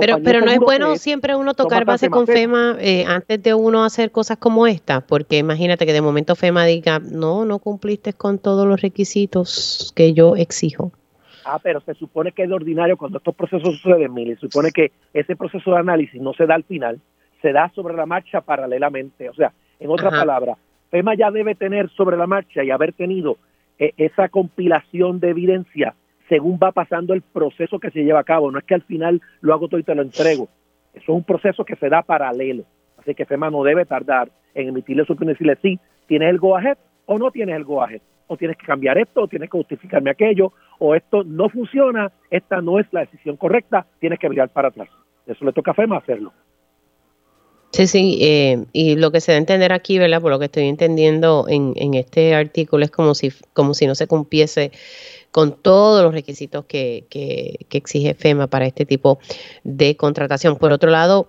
pero 0.00 0.18
pero 0.22 0.40
no 0.40 0.50
es 0.50 0.58
bueno 0.58 0.96
siempre 0.96 1.34
uno 1.34 1.54
tocar 1.54 1.84
base 1.84 2.08
con 2.10 2.26
FEMA 2.26 2.76
eh, 2.80 3.04
antes 3.06 3.42
de 3.42 3.54
uno 3.54 3.84
hacer 3.84 4.10
cosas 4.10 4.38
como 4.38 4.66
esta, 4.66 5.00
porque 5.00 5.38
imagínate 5.38 5.86
que 5.86 5.92
de 5.92 6.00
momento 6.00 6.34
FEMA 6.34 6.64
diga, 6.64 6.98
no, 7.00 7.44
no 7.44 7.58
cumpliste 7.58 8.12
con 8.12 8.38
todos 8.38 8.66
los 8.66 8.80
requisitos 8.80 9.92
que 9.96 10.12
yo 10.12 10.36
exijo. 10.36 10.92
Ah, 11.44 11.60
pero 11.62 11.80
se 11.80 11.94
supone 11.94 12.32
que 12.32 12.42
es 12.42 12.48
de 12.48 12.54
ordinario 12.54 12.96
cuando 12.96 13.18
estos 13.18 13.34
procesos 13.34 13.76
suceden, 13.80 14.12
Mili, 14.12 14.34
se 14.34 14.48
supone 14.48 14.70
que 14.72 14.92
ese 15.12 15.36
proceso 15.36 15.70
de 15.70 15.78
análisis 15.78 16.20
no 16.20 16.32
se 16.32 16.46
da 16.46 16.56
al 16.56 16.64
final, 16.64 17.00
se 17.40 17.52
da 17.52 17.70
sobre 17.74 17.94
la 17.94 18.06
marcha 18.06 18.40
paralelamente. 18.40 19.28
O 19.28 19.34
sea, 19.34 19.52
en 19.78 19.90
otras 19.90 20.12
palabras, 20.12 20.58
FEMA 20.90 21.14
ya 21.14 21.30
debe 21.30 21.54
tener 21.54 21.88
sobre 21.90 22.16
la 22.16 22.26
marcha 22.26 22.64
y 22.64 22.70
haber 22.70 22.92
tenido 22.92 23.36
eh, 23.78 23.92
esa 23.96 24.28
compilación 24.28 25.20
de 25.20 25.30
evidencia 25.30 25.94
según 26.28 26.58
va 26.62 26.72
pasando 26.72 27.14
el 27.14 27.22
proceso 27.22 27.78
que 27.78 27.90
se 27.90 28.04
lleva 28.04 28.20
a 28.20 28.24
cabo. 28.24 28.50
No 28.50 28.58
es 28.58 28.64
que 28.64 28.74
al 28.74 28.82
final 28.82 29.20
lo 29.40 29.54
hago 29.54 29.68
todo 29.68 29.80
y 29.80 29.84
te 29.84 29.94
lo 29.94 30.02
entrego. 30.02 30.48
Eso 30.92 31.04
es 31.04 31.08
un 31.08 31.24
proceso 31.24 31.64
que 31.64 31.76
se 31.76 31.88
da 31.88 32.02
paralelo. 32.02 32.64
Así 32.96 33.14
que 33.14 33.26
FEMA 33.26 33.50
no 33.50 33.62
debe 33.62 33.84
tardar 33.84 34.30
en 34.54 34.68
emitirle 34.68 35.04
su 35.04 35.12
opinión 35.12 35.32
y 35.32 35.34
decirle, 35.34 35.58
sí, 35.62 35.80
tienes 36.06 36.30
el 36.30 36.38
go 36.38 36.56
o 37.06 37.18
no 37.18 37.30
tienes 37.30 37.56
el 37.56 37.64
go. 37.64 37.84
O 38.28 38.36
tienes 38.36 38.56
que 38.56 38.66
cambiar 38.66 38.98
esto, 38.98 39.22
o 39.22 39.28
tienes 39.28 39.48
que 39.48 39.56
justificarme 39.56 40.10
aquello, 40.10 40.52
o 40.80 40.96
esto 40.96 41.22
no 41.22 41.48
funciona, 41.48 42.10
esta 42.28 42.60
no 42.60 42.80
es 42.80 42.86
la 42.90 43.00
decisión 43.00 43.36
correcta, 43.36 43.86
tienes 44.00 44.18
que 44.18 44.28
mirar 44.28 44.48
para 44.48 44.68
atrás. 44.68 44.88
Eso 45.26 45.44
le 45.44 45.52
toca 45.52 45.70
a 45.70 45.74
FEMA 45.74 45.98
hacerlo. 45.98 46.32
Sí, 47.70 47.86
sí, 47.86 48.18
eh, 48.22 48.64
y 48.72 48.96
lo 48.96 49.12
que 49.12 49.20
se 49.20 49.32
da 49.32 49.36
a 49.36 49.38
entender 49.38 49.72
aquí, 49.72 49.98
¿verdad? 49.98 50.22
Por 50.22 50.30
lo 50.30 50.38
que 50.38 50.46
estoy 50.46 50.64
entendiendo 50.64 51.44
en, 51.48 51.74
en 51.76 51.94
este 51.94 52.34
artículo 52.34 52.84
es 52.84 52.90
como 52.90 53.14
si, 53.14 53.30
como 53.52 53.74
si 53.74 53.86
no 53.86 53.94
se 53.94 54.06
cumpliese 54.06 54.72
con 55.30 55.52
todos 55.52 56.02
los 56.02 56.14
requisitos 56.14 56.64
que, 56.64 57.04
que, 57.10 57.58
exige 57.70 58.14
FEMA 58.14 58.46
para 58.46 58.66
este 58.66 58.86
tipo 58.86 59.18
de 59.64 59.96
contratación. 59.96 60.56
Por 60.56 60.72
otro 60.72 60.90
lado, 60.90 61.28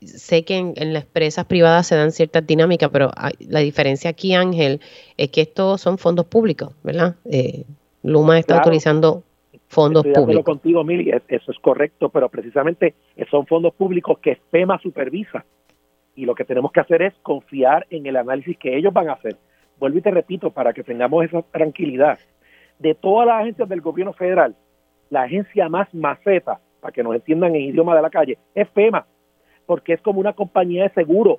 sé 0.00 0.44
que 0.44 0.56
en, 0.56 0.92
las 0.92 1.04
empresas 1.04 1.44
privadas 1.44 1.86
se 1.86 1.96
dan 1.96 2.12
ciertas 2.12 2.46
dinámicas, 2.46 2.90
pero 2.90 3.10
la 3.40 3.60
diferencia 3.60 4.10
aquí, 4.10 4.34
Ángel, 4.34 4.80
es 5.16 5.30
que 5.30 5.42
estos 5.42 5.80
son 5.80 5.98
fondos 5.98 6.26
públicos, 6.26 6.72
¿verdad? 6.82 7.16
Eh, 7.30 7.64
Luma 8.02 8.38
está 8.38 8.56
autorizando 8.56 9.22
fondos 9.68 10.04
Estoy 10.04 10.24
públicos. 10.24 10.44
contigo, 10.44 10.84
Mili, 10.84 11.10
eso 11.28 11.50
es 11.50 11.58
correcto, 11.58 12.08
pero 12.08 12.28
precisamente 12.28 12.94
son 13.30 13.46
fondos 13.46 13.74
públicos 13.74 14.18
que 14.18 14.38
FEMA 14.50 14.78
supervisa 14.80 15.44
y 16.14 16.26
lo 16.26 16.34
que 16.34 16.44
tenemos 16.44 16.72
que 16.72 16.80
hacer 16.80 17.02
es 17.02 17.14
confiar 17.22 17.86
en 17.90 18.06
el 18.06 18.16
análisis 18.16 18.58
que 18.58 18.76
ellos 18.76 18.92
van 18.92 19.08
a 19.08 19.14
hacer. 19.14 19.36
Vuelvo 19.78 19.98
y 19.98 20.02
te 20.02 20.10
repito, 20.10 20.50
para 20.50 20.72
que 20.72 20.82
tengamos 20.82 21.24
esa 21.24 21.42
tranquilidad 21.42 22.18
de 22.82 22.94
todas 22.96 23.28
las 23.28 23.42
agencias 23.42 23.68
del 23.68 23.80
gobierno 23.80 24.12
federal, 24.12 24.56
la 25.08 25.22
agencia 25.22 25.68
más 25.68 25.92
maceta, 25.94 26.60
para 26.80 26.92
que 26.92 27.04
nos 27.04 27.14
entiendan 27.14 27.54
en 27.54 27.62
idioma 27.62 27.94
de 27.94 28.02
la 28.02 28.10
calle, 28.10 28.38
es 28.56 28.68
FEMA, 28.70 29.06
porque 29.66 29.92
es 29.92 30.00
como 30.02 30.18
una 30.18 30.32
compañía 30.32 30.82
de 30.82 30.90
seguro. 30.90 31.38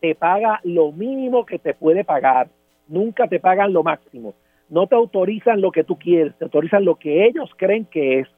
Te 0.00 0.16
paga 0.16 0.60
lo 0.64 0.90
mínimo 0.90 1.46
que 1.46 1.60
te 1.60 1.74
puede 1.74 2.04
pagar, 2.04 2.48
nunca 2.88 3.28
te 3.28 3.38
pagan 3.38 3.72
lo 3.72 3.84
máximo. 3.84 4.34
No 4.68 4.88
te 4.88 4.96
autorizan 4.96 5.60
lo 5.60 5.70
que 5.70 5.84
tú 5.84 5.96
quieres, 5.96 6.34
te 6.36 6.44
autorizan 6.44 6.84
lo 6.84 6.96
que 6.96 7.24
ellos 7.26 7.50
creen 7.56 7.84
que 7.84 8.20
es. 8.20 8.28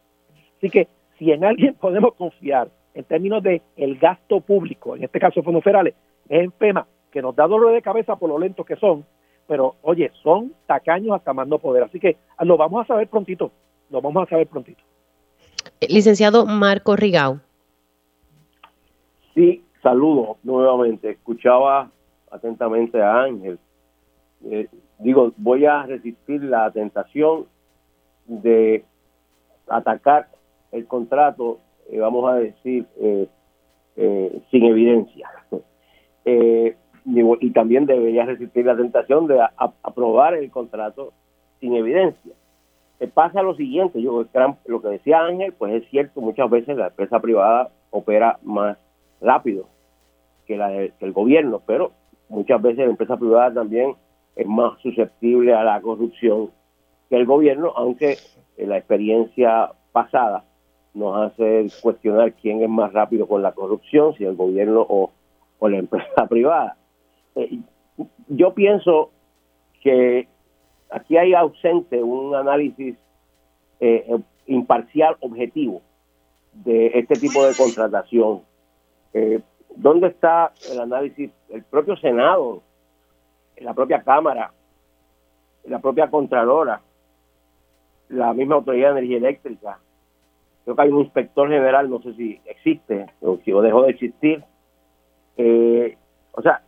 Así 0.58 0.68
que 0.68 0.88
si 1.18 1.32
en 1.32 1.44
alguien 1.44 1.74
podemos 1.80 2.14
confiar 2.14 2.68
en 2.92 3.04
términos 3.04 3.42
de 3.42 3.62
el 3.76 3.96
gasto 3.96 4.40
público, 4.40 4.94
en 4.94 5.04
este 5.04 5.18
caso 5.18 5.42
fondos 5.42 5.64
federales, 5.64 5.94
es 6.28 6.42
en 6.42 6.52
FEMA, 6.52 6.86
que 7.10 7.22
nos 7.22 7.34
da 7.34 7.46
dolor 7.46 7.72
de 7.72 7.80
cabeza 7.80 8.16
por 8.16 8.28
lo 8.28 8.38
lentos 8.38 8.66
que 8.66 8.76
son, 8.76 9.06
pero 9.46 9.76
oye, 9.82 10.10
son 10.22 10.52
tacaños 10.66 11.16
hasta 11.16 11.32
más 11.32 11.48
no 11.48 11.58
poder. 11.58 11.84
Así 11.84 11.98
que 12.00 12.16
lo 12.40 12.56
vamos 12.56 12.84
a 12.84 12.86
saber 12.86 13.08
prontito, 13.08 13.50
lo 13.90 14.00
vamos 14.00 14.26
a 14.26 14.30
saber 14.30 14.46
prontito. 14.46 14.82
Licenciado 15.88 16.46
Marco 16.46 16.96
Rigau. 16.96 17.40
Sí, 19.34 19.64
saludo 19.82 20.36
nuevamente. 20.42 21.10
Escuchaba 21.10 21.90
atentamente 22.30 23.00
a 23.00 23.22
Ángel. 23.22 23.58
Eh, 24.44 24.68
digo, 24.98 25.32
voy 25.36 25.66
a 25.66 25.84
resistir 25.84 26.42
la 26.42 26.70
tentación 26.70 27.46
de 28.26 28.84
atacar 29.68 30.28
el 30.70 30.86
contrato, 30.86 31.60
eh, 31.90 31.98
vamos 31.98 32.30
a 32.30 32.36
decir, 32.36 32.86
eh, 32.98 33.28
sin 34.50 34.64
evidencia. 34.64 35.30
y 37.04 37.50
también 37.50 37.86
debería 37.86 38.24
resistir 38.24 38.64
la 38.64 38.76
tentación 38.76 39.26
de 39.26 39.40
aprobar 39.82 40.34
el 40.34 40.50
contrato 40.50 41.12
sin 41.60 41.74
evidencia. 41.74 42.32
pasa 43.14 43.42
lo 43.42 43.54
siguiente, 43.56 44.00
yo 44.00 44.24
lo 44.66 44.82
que 44.82 44.88
decía 44.88 45.24
Ángel, 45.24 45.52
pues 45.52 45.82
es 45.82 45.90
cierto, 45.90 46.20
muchas 46.20 46.48
veces 46.48 46.76
la 46.76 46.88
empresa 46.88 47.20
privada 47.20 47.70
opera 47.90 48.38
más 48.42 48.78
rápido 49.20 49.66
que, 50.46 50.56
la 50.56 50.68
que 50.70 50.92
el 51.00 51.12
gobierno, 51.12 51.60
pero 51.66 51.92
muchas 52.28 52.60
veces 52.62 52.78
la 52.78 52.90
empresa 52.90 53.16
privada 53.16 53.52
también 53.52 53.94
es 54.36 54.46
más 54.46 54.78
susceptible 54.80 55.54
a 55.54 55.64
la 55.64 55.80
corrupción 55.80 56.50
que 57.08 57.16
el 57.16 57.26
gobierno, 57.26 57.72
aunque 57.76 58.16
la 58.56 58.78
experiencia 58.78 59.70
pasada 59.92 60.44
nos 60.94 61.32
hace 61.32 61.66
cuestionar 61.82 62.32
quién 62.34 62.62
es 62.62 62.68
más 62.68 62.92
rápido 62.92 63.26
con 63.26 63.42
la 63.42 63.52
corrupción, 63.52 64.14
si 64.16 64.24
el 64.24 64.34
gobierno 64.36 64.86
o, 64.88 65.10
la 65.60 65.78
empresa 65.78 66.26
privada. 66.28 66.76
Eh, 67.34 67.58
yo 68.28 68.54
pienso 68.54 69.10
que 69.80 70.28
aquí 70.90 71.16
hay 71.16 71.34
ausente 71.34 72.02
un 72.02 72.34
análisis 72.34 72.96
eh, 73.80 74.18
imparcial, 74.46 75.16
objetivo 75.20 75.82
de 76.52 76.98
este 76.98 77.14
tipo 77.16 77.44
de 77.44 77.54
contratación. 77.54 78.42
Eh, 79.14 79.40
¿Dónde 79.74 80.08
está 80.08 80.52
el 80.70 80.80
análisis? 80.80 81.30
El 81.48 81.62
propio 81.64 81.96
Senado, 81.96 82.62
la 83.58 83.74
propia 83.74 84.02
Cámara, 84.02 84.52
la 85.64 85.78
propia 85.78 86.10
Contralora, 86.10 86.82
la 88.08 88.32
misma 88.34 88.56
Autoridad 88.56 88.92
de 88.92 88.98
Energía 88.98 89.16
Eléctrica. 89.18 89.78
Creo 90.64 90.76
que 90.76 90.82
hay 90.82 90.90
un 90.90 91.00
inspector 91.00 91.48
general, 91.48 91.88
no 91.90 92.00
sé 92.02 92.14
si 92.14 92.40
existe 92.44 93.06
o 93.20 93.38
si 93.44 93.50
dejó 93.50 93.82
de 93.82 93.90
existir. 93.90 94.44
Eh, 95.36 95.96
o 96.32 96.42
sea, 96.42 96.62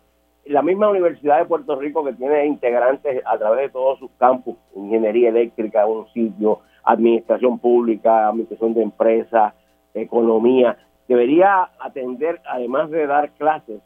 la 0.46 0.62
misma 0.62 0.90
Universidad 0.90 1.38
de 1.38 1.46
Puerto 1.46 1.76
Rico 1.76 2.04
que 2.04 2.12
tiene 2.12 2.46
integrantes 2.46 3.22
a 3.24 3.38
través 3.38 3.60
de 3.62 3.68
todos 3.70 3.98
sus 3.98 4.10
campus, 4.18 4.56
ingeniería 4.74 5.30
eléctrica, 5.30 5.86
un 5.86 6.06
sitio, 6.12 6.60
administración 6.84 7.58
pública, 7.58 8.28
administración 8.28 8.74
de 8.74 8.82
empresas, 8.82 9.54
economía, 9.94 10.76
debería 11.08 11.70
atender, 11.78 12.40
además 12.46 12.90
de 12.90 13.06
dar 13.06 13.30
clases, 13.32 13.80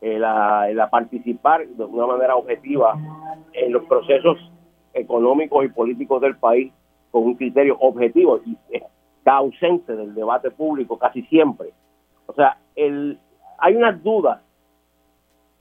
el 0.00 0.22
a, 0.24 0.88
participar 0.90 1.66
de 1.66 1.84
una 1.84 2.06
manera 2.06 2.36
objetiva 2.36 2.94
en 3.52 3.72
los 3.72 3.84
procesos 3.86 4.38
económicos 4.92 5.64
y 5.64 5.68
políticos 5.68 6.20
del 6.20 6.36
país 6.36 6.72
con 7.10 7.24
un 7.24 7.34
criterio 7.34 7.76
objetivo 7.80 8.40
y 8.44 8.56
está 8.70 9.36
ausente 9.36 9.96
del 9.96 10.14
debate 10.14 10.50
público 10.50 10.98
casi 10.98 11.22
siempre. 11.22 11.70
O 12.26 12.34
sea, 12.34 12.58
el, 12.76 13.18
hay 13.58 13.74
unas 13.74 14.02
dudas 14.02 14.40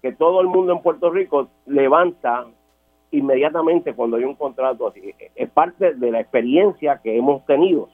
que 0.05 0.11
todo 0.11 0.39
el 0.39 0.45
mundo 0.45 0.71
en 0.71 0.83
Puerto 0.83 1.09
Rico 1.09 1.47
levanta 1.65 2.45
inmediatamente 3.09 3.95
cuando 3.95 4.17
hay 4.17 4.23
un 4.23 4.35
contrato 4.35 4.87
así. 4.87 5.15
Es 5.33 5.49
parte 5.49 5.95
de 5.95 6.11
la 6.11 6.19
experiencia 6.19 6.99
que 7.01 7.17
hemos 7.17 7.43
tenido. 7.47 7.89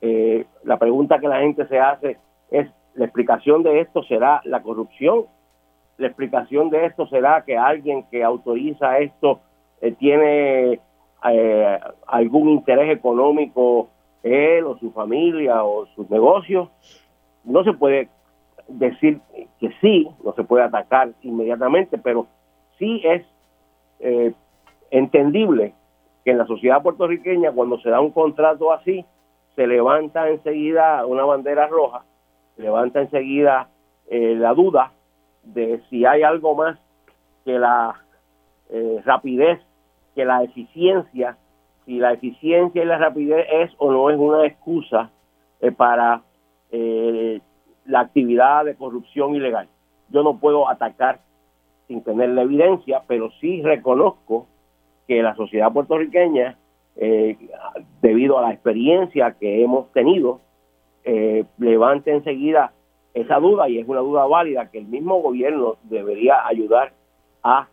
Eh, 0.00 0.46
la 0.64 0.78
pregunta 0.80 1.20
que 1.20 1.28
la 1.28 1.38
gente 1.38 1.64
se 1.68 1.78
hace 1.78 2.16
es 2.50 2.68
la 2.94 3.04
explicación 3.04 3.62
de 3.62 3.82
esto 3.82 4.02
será 4.02 4.40
la 4.42 4.62
corrupción, 4.62 5.26
la 5.96 6.08
explicación 6.08 6.70
de 6.70 6.86
esto 6.86 7.06
será 7.06 7.44
que 7.44 7.56
alguien 7.56 8.02
que 8.10 8.24
autoriza 8.24 8.98
esto 8.98 9.38
eh, 9.80 9.92
tiene 9.92 10.80
eh, 11.30 11.80
algún 12.08 12.48
interés 12.48 12.90
económico 12.90 13.90
él 14.24 14.64
o 14.64 14.76
su 14.78 14.90
familia 14.90 15.62
o 15.62 15.86
sus 15.94 16.10
negocios. 16.10 16.68
No 17.44 17.62
se 17.62 17.74
puede 17.74 18.08
decir 18.68 19.20
que 19.60 19.70
sí, 19.80 20.08
no 20.24 20.32
se 20.34 20.44
puede 20.44 20.64
atacar 20.64 21.10
inmediatamente, 21.22 21.98
pero 21.98 22.26
sí 22.78 23.00
es 23.04 23.24
eh, 24.00 24.32
entendible 24.90 25.74
que 26.24 26.30
en 26.30 26.38
la 26.38 26.46
sociedad 26.46 26.82
puertorriqueña 26.82 27.52
cuando 27.52 27.78
se 27.80 27.90
da 27.90 28.00
un 28.00 28.10
contrato 28.10 28.72
así, 28.72 29.04
se 29.54 29.66
levanta 29.66 30.28
enseguida 30.28 31.06
una 31.06 31.24
bandera 31.24 31.66
roja 31.68 32.04
levanta 32.56 33.00
enseguida 33.00 33.68
eh, 34.08 34.34
la 34.36 34.54
duda 34.54 34.92
de 35.42 35.80
si 35.90 36.04
hay 36.04 36.22
algo 36.22 36.54
más 36.54 36.78
que 37.44 37.58
la 37.58 37.94
eh, 38.70 39.02
rapidez, 39.04 39.60
que 40.14 40.24
la 40.24 40.42
eficiencia, 40.42 41.36
si 41.84 41.98
la 41.98 42.12
eficiencia 42.12 42.82
y 42.82 42.86
la 42.86 42.98
rapidez 42.98 43.46
es 43.50 43.70
o 43.78 43.92
no 43.92 44.10
es 44.10 44.18
una 44.18 44.46
excusa 44.46 45.10
eh, 45.60 45.72
para 45.72 46.22
la 47.86 48.00
actividad 48.00 48.64
de 48.64 48.74
corrupción 48.76 49.34
ilegal. 49.34 49.68
Yo 50.10 50.22
no 50.22 50.38
puedo 50.38 50.68
atacar 50.68 51.20
sin 51.88 52.02
tener 52.02 52.30
la 52.30 52.42
evidencia, 52.42 53.02
pero 53.06 53.30
sí 53.40 53.62
reconozco 53.62 54.46
que 55.06 55.22
la 55.22 55.34
sociedad 55.34 55.72
puertorriqueña, 55.72 56.56
debido 58.00 58.38
a 58.38 58.42
la 58.42 58.52
experiencia 58.52 59.36
que 59.38 59.62
hemos 59.62 59.92
tenido, 59.92 60.40
eh, 61.04 61.44
levante 61.58 62.12
enseguida 62.12 62.72
esa 63.12 63.38
duda 63.38 63.68
y 63.68 63.78
es 63.78 63.86
una 63.86 64.00
duda 64.00 64.26
válida 64.26 64.70
que 64.70 64.78
el 64.78 64.86
mismo 64.86 65.20
gobierno 65.20 65.76
debería 65.82 66.46
ayudar 66.46 66.92
a 67.42 67.68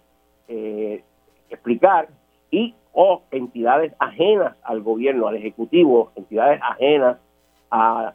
eh, 0.49 1.03
explicar 1.49 2.09
y 2.51 2.75
o 2.93 3.21
entidades 3.31 3.93
ajenas 3.99 4.57
al 4.63 4.81
gobierno, 4.81 5.27
al 5.27 5.37
ejecutivo, 5.37 6.11
entidades 6.15 6.59
ajenas 6.61 7.17
a 7.71 8.13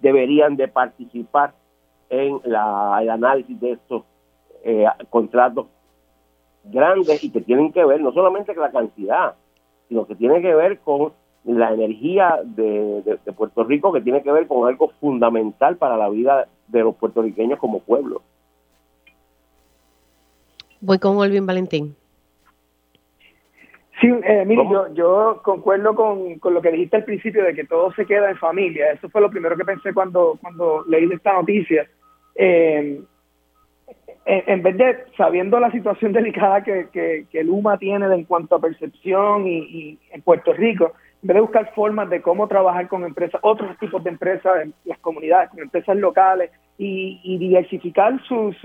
deberían 0.00 0.56
de 0.56 0.68
participar 0.68 1.54
en 2.08 2.40
la, 2.44 2.98
el 3.00 3.10
análisis 3.10 3.58
de 3.60 3.72
estos 3.72 4.02
eh, 4.64 4.84
contratos 5.08 5.66
grandes 6.64 7.24
y 7.24 7.30
que 7.30 7.40
tienen 7.40 7.72
que 7.72 7.84
ver 7.84 8.00
no 8.00 8.12
solamente 8.12 8.54
con 8.54 8.64
la 8.64 8.70
cantidad, 8.70 9.34
sino 9.88 10.06
que 10.06 10.14
tiene 10.14 10.42
que 10.42 10.54
ver 10.54 10.78
con 10.80 11.12
la 11.44 11.72
energía 11.72 12.40
de, 12.44 13.18
Puerto 13.36 13.64
Rico 13.64 13.92
que 13.92 14.02
tiene 14.02 14.22
que 14.22 14.30
ver 14.30 14.46
con 14.46 14.68
algo 14.68 14.88
fundamental 15.00 15.76
para 15.76 15.96
la 15.96 16.08
vida 16.08 16.48
de 16.68 16.80
los 16.80 16.94
puertorriqueños 16.96 17.58
como 17.58 17.80
pueblo. 17.80 18.22
Voy 20.80 20.98
con 20.98 21.16
Olvin 21.16 21.46
Valentín. 21.46 21.96
Sí, 24.00 24.08
eh, 24.24 24.44
mire, 24.46 24.62
yo, 24.70 24.94
yo 24.94 25.40
concuerdo 25.42 25.94
con, 25.94 26.38
con, 26.38 26.54
lo 26.54 26.62
que 26.62 26.70
dijiste 26.70 26.96
al 26.96 27.04
principio 27.04 27.44
de 27.44 27.54
que 27.54 27.64
todo 27.64 27.92
se 27.92 28.06
queda 28.06 28.30
en 28.30 28.36
familia. 28.36 28.92
Eso 28.92 29.08
fue 29.10 29.20
lo 29.20 29.30
primero 29.30 29.56
que 29.56 29.64
pensé 29.64 29.92
cuando, 29.92 30.38
cuando 30.40 30.84
leí 30.88 31.08
esta 31.12 31.34
noticia. 31.34 31.86
Eh, 32.34 33.00
en, 34.26 34.62
vez 34.62 34.76
de, 34.76 34.98
sabiendo 35.16 35.58
la 35.60 35.70
situación 35.70 36.12
delicada 36.14 36.62
que, 36.62 36.88
que, 36.92 37.26
que 37.30 37.40
el 37.40 37.50
UMA 37.50 37.78
tiene 37.78 38.06
en 38.14 38.24
cuanto 38.24 38.56
a 38.56 38.60
percepción 38.60 39.46
y, 39.46 39.58
y 39.58 39.98
en 40.12 40.22
Puerto 40.22 40.52
Rico, 40.52 40.92
en 41.22 41.26
vez 41.26 41.34
de 41.34 41.40
buscar 41.42 41.74
formas 41.74 42.08
de 42.08 42.22
cómo 42.22 42.48
trabajar 42.48 42.88
con 42.88 43.04
empresas, 43.04 43.40
otros 43.42 43.76
tipos 43.78 44.02
de 44.02 44.10
empresas 44.10 44.62
en 44.62 44.74
las 44.84 44.98
comunidades, 45.00 45.50
con 45.50 45.60
empresas 45.60 45.96
locales 45.96 46.50
y, 46.78 47.36
diversificar 47.38 48.18
sus 48.24 48.56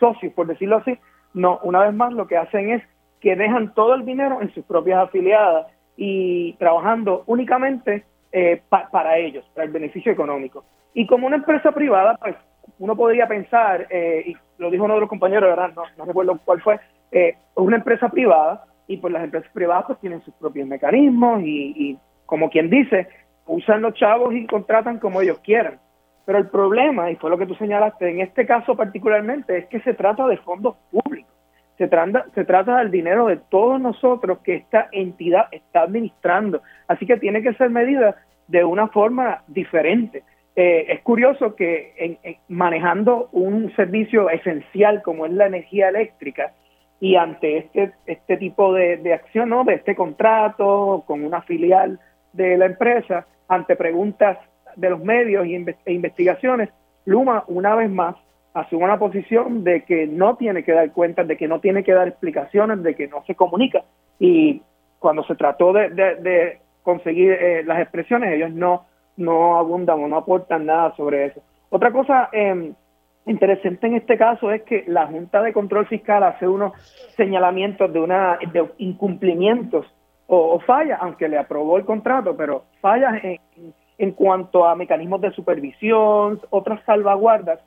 socios, 0.00 0.32
por 0.34 0.48
decirlo 0.48 0.78
así, 0.78 0.98
no, 1.32 1.60
una 1.62 1.80
vez 1.84 1.94
más 1.94 2.12
lo 2.12 2.26
que 2.26 2.36
hacen 2.36 2.70
es 2.70 2.82
que 3.22 3.36
dejan 3.36 3.72
todo 3.72 3.94
el 3.94 4.04
dinero 4.04 4.42
en 4.42 4.52
sus 4.52 4.64
propias 4.64 4.98
afiliadas 4.98 5.68
y 5.96 6.54
trabajando 6.54 7.22
únicamente 7.26 8.04
eh, 8.32 8.60
para 8.68 9.16
ellos, 9.18 9.44
para 9.54 9.64
el 9.64 9.70
beneficio 9.70 10.10
económico. 10.10 10.64
Y 10.92 11.06
como 11.06 11.28
una 11.28 11.36
empresa 11.36 11.70
privada, 11.70 12.18
pues 12.20 12.34
uno 12.80 12.96
podría 12.96 13.28
pensar, 13.28 13.86
eh, 13.90 14.24
y 14.26 14.36
lo 14.58 14.70
dijo 14.70 14.84
uno 14.84 14.94
de 14.94 15.00
los 15.00 15.08
compañeros, 15.08 15.48
¿verdad? 15.48 15.72
No, 15.96 16.04
recuerdo 16.04 16.38
cuál 16.44 16.60
fue, 16.60 16.80
eh, 17.12 17.36
una 17.54 17.76
empresa 17.76 18.08
privada 18.08 18.64
y 18.88 18.96
pues 18.96 19.12
las 19.12 19.22
empresas 19.22 19.50
privadas 19.52 19.84
pues, 19.86 20.00
tienen 20.00 20.22
sus 20.22 20.34
propios 20.34 20.66
mecanismos 20.66 21.42
y, 21.44 21.96
como 22.26 22.50
quien 22.50 22.70
dice, 22.70 23.08
usan 23.46 23.82
los 23.82 23.94
chavos 23.94 24.34
y 24.34 24.46
contratan 24.46 24.98
como 24.98 25.20
ellos 25.20 25.38
quieran. 25.44 25.78
Pero 26.24 26.38
el 26.38 26.48
problema, 26.48 27.10
y 27.10 27.16
fue 27.16 27.30
lo 27.30 27.38
que 27.38 27.46
tú 27.46 27.54
señalaste, 27.54 28.08
en 28.08 28.20
este 28.20 28.46
caso 28.46 28.76
particularmente, 28.76 29.58
es 29.58 29.66
que 29.66 29.80
se 29.80 29.94
trata 29.94 30.26
de 30.26 30.38
fondos 30.38 30.76
públicos. 30.90 31.31
Se 31.82 31.88
trata, 31.88 32.26
se 32.36 32.44
trata 32.44 32.78
del 32.78 32.92
dinero 32.92 33.26
de 33.26 33.38
todos 33.38 33.80
nosotros 33.80 34.38
que 34.44 34.54
esta 34.54 34.86
entidad 34.92 35.46
está 35.50 35.82
administrando. 35.82 36.62
Así 36.86 37.06
que 37.06 37.16
tiene 37.16 37.42
que 37.42 37.54
ser 37.54 37.70
medida 37.70 38.14
de 38.46 38.62
una 38.62 38.86
forma 38.86 39.42
diferente. 39.48 40.22
eh, 40.54 40.86
es 40.90 41.00
curioso 41.00 41.56
que 41.56 42.38
manejando 42.46 43.30
un 43.32 43.74
servicio 43.74 44.30
esencial 44.30 45.02
como 45.02 45.26
es 45.26 45.32
la 45.32 45.46
energía 45.46 45.88
eléctrica 45.88 46.52
y 47.00 47.16
ante 47.16 47.58
este, 47.58 47.94
este 48.06 48.36
tipo 48.36 48.72
de, 48.72 49.12
acción, 49.12 49.48
¿no? 49.48 49.64
de 49.64 49.74
este 49.74 49.96
contrato 49.96 51.02
con 51.04 51.24
una 51.24 51.42
filial 51.42 51.98
de 52.32 52.58
la 52.58 52.66
empresa, 52.66 53.26
ante 53.48 53.74
preguntas 53.74 54.38
de 54.76 54.88
los 54.88 55.02
medios 55.02 55.46
e 55.84 55.92
investigaciones, 55.92 56.68
Luma 57.06 57.42
una 57.48 57.74
vez 57.74 57.90
más 57.90 58.14
asume 58.54 58.84
una 58.84 58.98
posición 58.98 59.64
de 59.64 59.84
que 59.84 60.06
no 60.06 60.36
tiene 60.36 60.62
que 60.62 60.72
dar 60.72 60.90
cuentas, 60.92 61.26
de 61.26 61.36
que 61.36 61.48
no 61.48 61.60
tiene 61.60 61.82
que 61.84 61.92
dar 61.92 62.08
explicaciones, 62.08 62.82
de 62.82 62.94
que 62.94 63.08
no 63.08 63.24
se 63.26 63.34
comunica. 63.34 63.82
Y 64.18 64.62
cuando 64.98 65.24
se 65.24 65.34
trató 65.34 65.72
de, 65.72 66.58
conseguir 66.82 67.32
eh, 67.32 67.62
las 67.64 67.80
expresiones, 67.80 68.32
ellos 68.34 68.50
no, 68.52 68.84
no 69.16 69.56
abundan 69.56 70.02
o 70.02 70.08
no 70.08 70.16
aportan 70.16 70.66
nada 70.66 70.94
sobre 70.96 71.26
eso. 71.26 71.40
Otra 71.70 71.92
cosa 71.92 72.28
eh, 72.32 72.72
interesante 73.26 73.86
en 73.86 73.96
este 73.96 74.18
caso 74.18 74.50
es 74.50 74.62
que 74.62 74.84
la 74.88 75.06
Junta 75.06 75.40
de 75.42 75.52
Control 75.52 75.86
Fiscal 75.86 76.22
hace 76.24 76.46
unos 76.46 76.72
señalamientos 77.16 77.92
de, 77.92 78.00
una, 78.00 78.38
incumplimientos 78.78 79.86
o, 80.26 80.58
fallas, 80.60 80.98
aunque 81.00 81.28
le 81.28 81.38
aprobó 81.38 81.76
el 81.76 81.84
contrato, 81.84 82.36
pero 82.36 82.64
fallas 82.80 83.22
en, 83.22 83.38
en 83.98 84.12
cuanto 84.12 84.64
a 84.64 84.74
mecanismos 84.74 85.20
de 85.20 85.30
supervisión, 85.32 86.40
otras 86.50 86.82
salvaguardas 86.84 87.60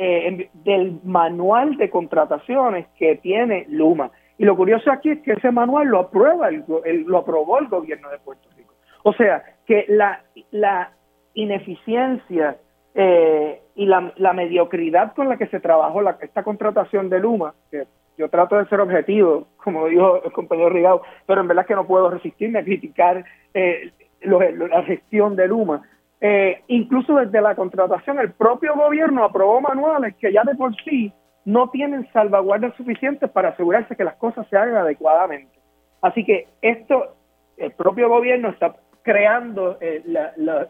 eh, 0.00 0.48
del 0.52 1.00
manual 1.02 1.76
de 1.76 1.90
contrataciones 1.90 2.86
que 2.96 3.16
tiene 3.16 3.66
Luma. 3.68 4.12
Y 4.38 4.44
lo 4.44 4.56
curioso 4.56 4.92
aquí 4.92 5.10
es 5.10 5.20
que 5.22 5.32
ese 5.32 5.50
manual 5.50 5.88
lo 5.88 5.98
aprueba, 5.98 6.48
el, 6.48 6.64
lo 7.04 7.18
aprobó 7.18 7.58
el 7.58 7.66
gobierno 7.66 8.08
de 8.08 8.18
Puerto 8.18 8.48
Rico. 8.56 8.74
O 9.02 9.12
sea, 9.12 9.42
que 9.66 9.86
la, 9.88 10.22
la 10.52 10.92
ineficiencia 11.34 12.58
eh, 12.94 13.60
y 13.74 13.86
la, 13.86 14.12
la, 14.18 14.32
mediocridad 14.34 15.14
con 15.14 15.28
la 15.28 15.36
que 15.36 15.48
se 15.48 15.58
trabajó 15.58 16.00
la, 16.00 16.16
esta 16.20 16.44
contratación 16.44 17.10
de 17.10 17.18
Luma, 17.18 17.54
que 17.68 17.88
yo 18.16 18.28
trato 18.28 18.56
de 18.56 18.66
ser 18.66 18.80
objetivo, 18.80 19.48
como 19.56 19.86
dijo 19.86 20.22
el 20.22 20.30
compañero 20.30 20.70
Rigao, 20.70 21.02
pero 21.26 21.40
en 21.40 21.48
verdad 21.48 21.66
que 21.66 21.74
no 21.74 21.88
puedo 21.88 22.08
resistirme 22.08 22.60
a 22.60 22.64
criticar 22.64 23.24
eh, 23.52 23.90
la 24.20 24.84
gestión 24.84 25.34
de 25.34 25.48
Luma. 25.48 25.82
Eh, 26.20 26.62
incluso 26.66 27.14
desde 27.14 27.40
la 27.40 27.54
contratación, 27.54 28.18
el 28.18 28.32
propio 28.32 28.74
gobierno 28.74 29.24
aprobó 29.24 29.60
manuales 29.60 30.16
que 30.16 30.32
ya 30.32 30.42
de 30.44 30.54
por 30.54 30.74
sí 30.82 31.12
no 31.44 31.70
tienen 31.70 32.10
salvaguardas 32.12 32.74
suficientes 32.76 33.30
para 33.30 33.50
asegurarse 33.50 33.96
que 33.96 34.04
las 34.04 34.16
cosas 34.16 34.46
se 34.48 34.56
hagan 34.56 34.76
adecuadamente. 34.76 35.58
Así 36.02 36.24
que 36.24 36.48
esto, 36.60 37.16
el 37.56 37.72
propio 37.72 38.08
gobierno 38.08 38.50
está 38.50 38.74
creando 39.02 39.78
eh, 39.80 40.02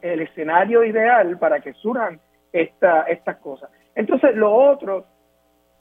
el 0.03 0.21
escenario 0.21 0.85
ideal 0.85 1.39
para 1.39 1.61
que 1.61 1.73
surjan 1.75 2.21
esta, 2.53 3.03
estas 3.03 3.37
cosas. 3.39 3.71
Entonces, 3.95 4.37
lo 4.37 4.55
otro 4.55 5.05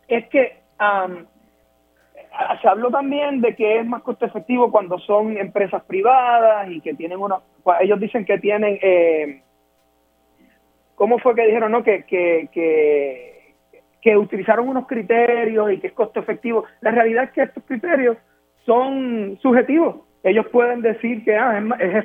es 0.08 0.28
que 0.30 0.62
se 2.62 2.68
habló 2.68 2.90
también 2.90 3.42
de 3.42 3.56
que 3.56 3.80
es 3.80 3.86
más 3.86 4.02
costo 4.02 4.26
efectivo 4.26 4.72
cuando 4.72 4.98
son 5.00 5.38
empresas 5.38 5.84
privadas 5.84 6.70
y 6.70 6.82
que 6.82 6.94
tienen 6.94 7.20
una, 7.20 7.38
ellos 7.80 8.00
dicen 8.00 8.26
que 8.26 8.38
tienen, 8.40 8.80
eh, 8.82 9.42
¿cómo 10.98 11.20
fue 11.20 11.34
que 11.36 11.46
dijeron? 11.46 11.72
No, 11.72 11.84
que, 11.84 12.04
que, 12.04 12.50
que, 14.02 14.18
utilizaron 14.18 14.68
unos 14.68 14.88
criterios 14.88 15.72
y 15.72 15.80
que 15.80 15.88
es 15.88 15.94
costo 15.94 16.20
efectivo. 16.20 16.66
La 16.82 16.92
realidad 16.92 17.26
es 17.26 17.32
que 17.32 17.44
estos 17.44 17.64
criterios 17.66 18.18
son 18.66 19.38
subjetivos 19.42 20.08
ellos 20.28 20.46
pueden 20.48 20.82
decir 20.82 21.24
que 21.24 21.36
ah, 21.36 21.64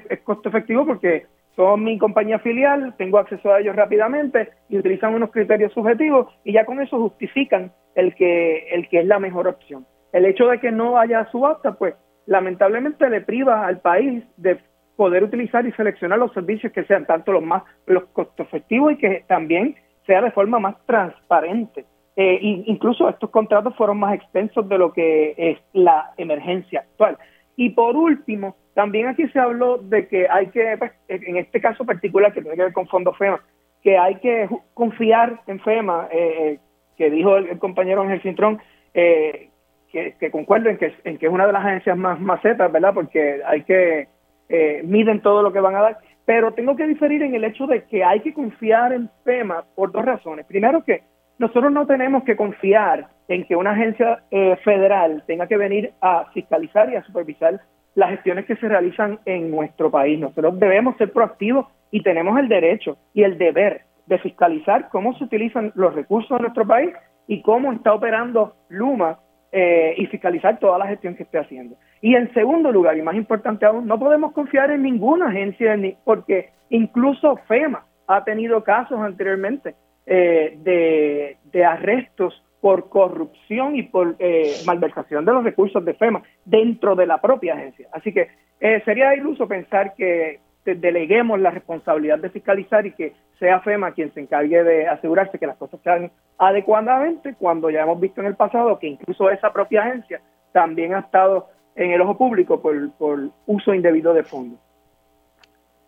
es, 0.08 0.20
costo 0.20 0.48
efectivo 0.48 0.86
porque 0.86 1.26
son 1.56 1.82
mi 1.84 1.98
compañía 1.98 2.38
filial, 2.38 2.94
tengo 2.96 3.18
acceso 3.18 3.52
a 3.52 3.60
ellos 3.60 3.76
rápidamente 3.76 4.50
y 4.68 4.78
utilizan 4.78 5.14
unos 5.14 5.30
criterios 5.30 5.72
subjetivos 5.72 6.28
y 6.44 6.52
ya 6.52 6.64
con 6.64 6.80
eso 6.80 6.98
justifican 6.98 7.72
el 7.94 8.14
que, 8.14 8.68
el 8.70 8.88
que 8.88 9.00
es 9.00 9.06
la 9.06 9.18
mejor 9.18 9.48
opción. 9.48 9.86
El 10.12 10.24
hecho 10.24 10.46
de 10.46 10.60
que 10.60 10.70
no 10.70 10.98
haya 10.98 11.28
subasta, 11.30 11.72
pues 11.72 11.94
lamentablemente 12.26 13.08
le 13.10 13.20
priva 13.22 13.66
al 13.66 13.80
país 13.80 14.24
de 14.36 14.58
poder 15.02 15.24
utilizar 15.24 15.66
y 15.66 15.72
seleccionar 15.72 16.16
los 16.20 16.32
servicios 16.32 16.72
que 16.72 16.84
sean 16.84 17.06
tanto 17.06 17.32
los 17.32 17.42
más 17.42 17.64
los 17.86 18.04
costo 18.12 18.44
efectivos 18.44 18.92
y 18.92 18.96
que 18.98 19.24
también 19.26 19.74
sea 20.06 20.22
de 20.22 20.30
forma 20.30 20.60
más 20.60 20.76
transparente. 20.86 21.84
Eh, 22.14 22.38
incluso 22.66 23.08
estos 23.08 23.28
contratos 23.30 23.74
fueron 23.74 23.98
más 23.98 24.14
extensos 24.14 24.68
de 24.68 24.78
lo 24.78 24.92
que 24.92 25.34
es 25.36 25.58
la 25.72 26.12
emergencia 26.16 26.82
actual. 26.82 27.18
Y 27.56 27.70
por 27.70 27.96
último, 27.96 28.54
también 28.74 29.08
aquí 29.08 29.26
se 29.30 29.40
habló 29.40 29.78
de 29.78 30.06
que 30.06 30.28
hay 30.30 30.46
que, 30.50 30.76
pues, 30.78 30.92
en 31.08 31.36
este 31.36 31.60
caso 31.60 31.84
particular 31.84 32.32
que 32.32 32.42
tiene 32.42 32.56
que 32.56 32.62
ver 32.62 32.72
con 32.72 32.86
Fondo 32.86 33.12
FEMA, 33.12 33.40
que 33.82 33.98
hay 33.98 34.14
que 34.20 34.48
confiar 34.72 35.40
en 35.48 35.58
FEMA, 35.58 36.06
eh, 36.12 36.18
eh, 36.18 36.58
que 36.96 37.10
dijo 37.10 37.38
el, 37.38 37.58
compañero 37.58 38.02
Ángel 38.02 38.22
Cintrón, 38.22 38.62
eh, 38.94 39.48
que, 39.90 40.14
que 40.20 40.30
concuerdo 40.30 40.70
en 40.70 40.78
que, 40.78 40.94
en 41.02 41.18
que 41.18 41.26
es 41.26 41.32
una 41.32 41.48
de 41.48 41.52
las 41.54 41.64
agencias 41.64 41.98
más 41.98 42.20
macetas, 42.20 42.70
¿verdad? 42.70 42.94
Porque 42.94 43.40
hay 43.44 43.64
que, 43.64 44.06
eh, 44.52 44.82
miden 44.84 45.22
todo 45.22 45.42
lo 45.42 45.50
que 45.50 45.60
van 45.60 45.74
a 45.76 45.80
dar, 45.80 45.98
pero 46.26 46.52
tengo 46.52 46.76
que 46.76 46.86
diferir 46.86 47.22
en 47.22 47.34
el 47.34 47.44
hecho 47.44 47.66
de 47.66 47.84
que 47.84 48.04
hay 48.04 48.20
que 48.20 48.34
confiar 48.34 48.92
en 48.92 49.08
FEMA 49.24 49.64
por 49.74 49.90
dos 49.92 50.04
razones. 50.04 50.44
Primero 50.44 50.84
que 50.84 51.02
nosotros 51.38 51.72
no 51.72 51.86
tenemos 51.86 52.22
que 52.24 52.36
confiar 52.36 53.08
en 53.28 53.44
que 53.46 53.56
una 53.56 53.70
agencia 53.70 54.22
eh, 54.30 54.56
federal 54.62 55.24
tenga 55.26 55.46
que 55.46 55.56
venir 55.56 55.92
a 56.02 56.26
fiscalizar 56.34 56.92
y 56.92 56.96
a 56.96 57.02
supervisar 57.02 57.62
las 57.94 58.10
gestiones 58.10 58.44
que 58.44 58.56
se 58.56 58.68
realizan 58.68 59.20
en 59.24 59.50
nuestro 59.50 59.90
país. 59.90 60.20
Nosotros 60.20 60.60
debemos 60.60 60.98
ser 60.98 61.12
proactivos 61.12 61.66
y 61.90 62.02
tenemos 62.02 62.38
el 62.38 62.48
derecho 62.48 62.98
y 63.14 63.22
el 63.22 63.38
deber 63.38 63.82
de 64.04 64.18
fiscalizar 64.18 64.90
cómo 64.90 65.16
se 65.16 65.24
utilizan 65.24 65.72
los 65.76 65.94
recursos 65.94 66.36
de 66.36 66.42
nuestro 66.42 66.66
país 66.66 66.90
y 67.26 67.40
cómo 67.40 67.72
está 67.72 67.94
operando 67.94 68.54
Luma 68.68 69.18
eh, 69.52 69.94
y 69.98 70.06
fiscalizar 70.06 70.58
toda 70.58 70.78
la 70.78 70.86
gestión 70.86 71.14
que 71.14 71.24
esté 71.24 71.38
haciendo. 71.38 71.76
Y 72.00 72.14
en 72.14 72.32
segundo 72.32 72.72
lugar, 72.72 72.96
y 72.96 73.02
más 73.02 73.14
importante 73.14 73.66
aún, 73.66 73.86
no 73.86 73.98
podemos 73.98 74.32
confiar 74.32 74.70
en 74.70 74.82
ninguna 74.82 75.28
agencia 75.28 75.76
porque 76.04 76.50
incluso 76.70 77.36
FEMA 77.46 77.84
ha 78.06 78.24
tenido 78.24 78.64
casos 78.64 78.98
anteriormente 78.98 79.74
eh, 80.06 80.58
de, 80.62 81.36
de 81.52 81.64
arrestos 81.64 82.42
por 82.62 82.88
corrupción 82.88 83.74
y 83.74 83.82
por 83.82 84.14
eh, 84.20 84.54
malversación 84.64 85.24
de 85.24 85.32
los 85.32 85.42
recursos 85.42 85.84
de 85.84 85.94
FEMA 85.94 86.22
dentro 86.44 86.94
de 86.94 87.06
la 87.06 87.20
propia 87.20 87.54
agencia. 87.54 87.88
Así 87.92 88.12
que 88.12 88.28
eh, 88.60 88.80
sería 88.84 89.14
iluso 89.16 89.48
pensar 89.48 89.94
que 89.96 90.38
deleguemos 90.64 91.40
la 91.40 91.50
responsabilidad 91.50 92.18
de 92.18 92.30
fiscalizar 92.30 92.86
y 92.86 92.92
que 92.92 93.14
sea 93.38 93.60
FEMA 93.60 93.92
quien 93.92 94.12
se 94.14 94.20
encargue 94.20 94.62
de 94.62 94.86
asegurarse 94.86 95.38
que 95.38 95.46
las 95.46 95.56
cosas 95.56 95.80
se 95.82 95.90
hagan 95.90 96.12
adecuadamente, 96.38 97.34
cuando 97.38 97.70
ya 97.70 97.82
hemos 97.82 98.00
visto 98.00 98.20
en 98.20 98.28
el 98.28 98.36
pasado 98.36 98.78
que 98.78 98.86
incluso 98.86 99.30
esa 99.30 99.52
propia 99.52 99.82
agencia 99.82 100.20
también 100.52 100.94
ha 100.94 101.00
estado 101.00 101.48
en 101.74 101.90
el 101.90 102.00
ojo 102.00 102.16
público 102.16 102.60
por, 102.60 102.92
por 102.92 103.30
uso 103.46 103.74
indebido 103.74 104.14
de 104.14 104.22
fondos. 104.22 104.58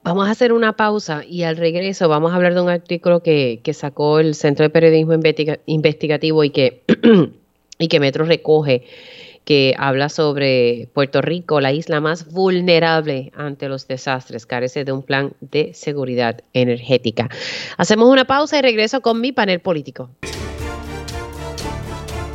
Vamos 0.04 0.28
a 0.28 0.32
hacer 0.32 0.52
una 0.52 0.74
pausa 0.74 1.22
y 1.26 1.44
al 1.44 1.56
regreso 1.56 2.10
vamos 2.10 2.32
a 2.32 2.36
hablar 2.36 2.52
de 2.52 2.60
un 2.60 2.68
artículo 2.68 3.22
que, 3.22 3.62
sacó 3.72 4.18
el 4.18 4.34
Centro 4.34 4.64
de 4.64 4.70
Periodismo 4.70 5.14
Investigativo 5.64 6.44
y 6.44 6.50
que, 6.50 6.82
y 7.78 7.88
que 7.88 8.00
Metro 8.00 8.26
recoge, 8.26 8.82
que 9.44 9.74
habla 9.78 10.08
sobre 10.08 10.88
Puerto 10.92 11.20
Rico, 11.20 11.60
la 11.60 11.72
isla 11.72 12.00
más 12.00 12.32
vulnerable 12.32 13.30
ante 13.36 13.68
los 13.68 13.86
desastres, 13.86 14.46
carece 14.46 14.84
de 14.84 14.92
un 14.92 15.02
plan 15.02 15.34
de 15.40 15.74
seguridad 15.74 16.40
energética. 16.52 17.28
Hacemos 17.76 18.08
una 18.08 18.24
pausa 18.24 18.58
y 18.58 18.62
regreso 18.62 19.00
con 19.00 19.20
mi 19.20 19.32
panel 19.32 19.60
político. 19.60 20.10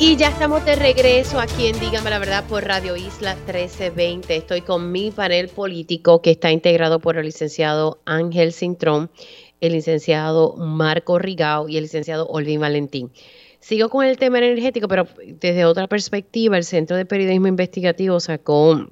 Y 0.02 0.16
ya 0.16 0.30
estamos 0.30 0.64
de 0.64 0.78
regreso 0.78 1.42
aquí 1.42 1.68
en 1.68 1.78
Dígame 1.78 2.10
la 2.10 2.20
Verdad 2.20 2.46
por 2.48 2.64
Radio 2.64 2.96
Isla 2.96 3.36
1320. 3.36 4.34
Estoy 4.34 4.62
con 4.62 4.94
mi 4.94 5.12
panel 5.12 5.50
político 5.50 6.22
que 6.22 6.32
está 6.32 6.52
integrado 6.52 7.02
por 7.02 7.18
el 7.18 7.26
licenciado 7.26 8.00
Ángel 8.06 8.54
Cintrón, 8.54 9.12
el 9.60 9.74
licenciado 9.74 10.56
Marco 10.56 11.20
Rigao 11.20 11.68
y 11.68 11.76
el 11.76 11.84
licenciado 11.84 12.28
Olvin 12.28 12.62
Valentín. 12.62 13.12
Sigo 13.60 13.90
con 13.90 14.06
el 14.06 14.18
tema 14.18 14.38
energético, 14.38 14.88
pero 14.88 15.08
desde 15.26 15.66
otra 15.66 15.88
perspectiva, 15.88 16.58
el 16.58 16.64
Centro 16.64 16.96
de 16.96 17.06
Periodismo 17.06 17.48
Investigativo 17.48 18.20
sacó 18.20 18.88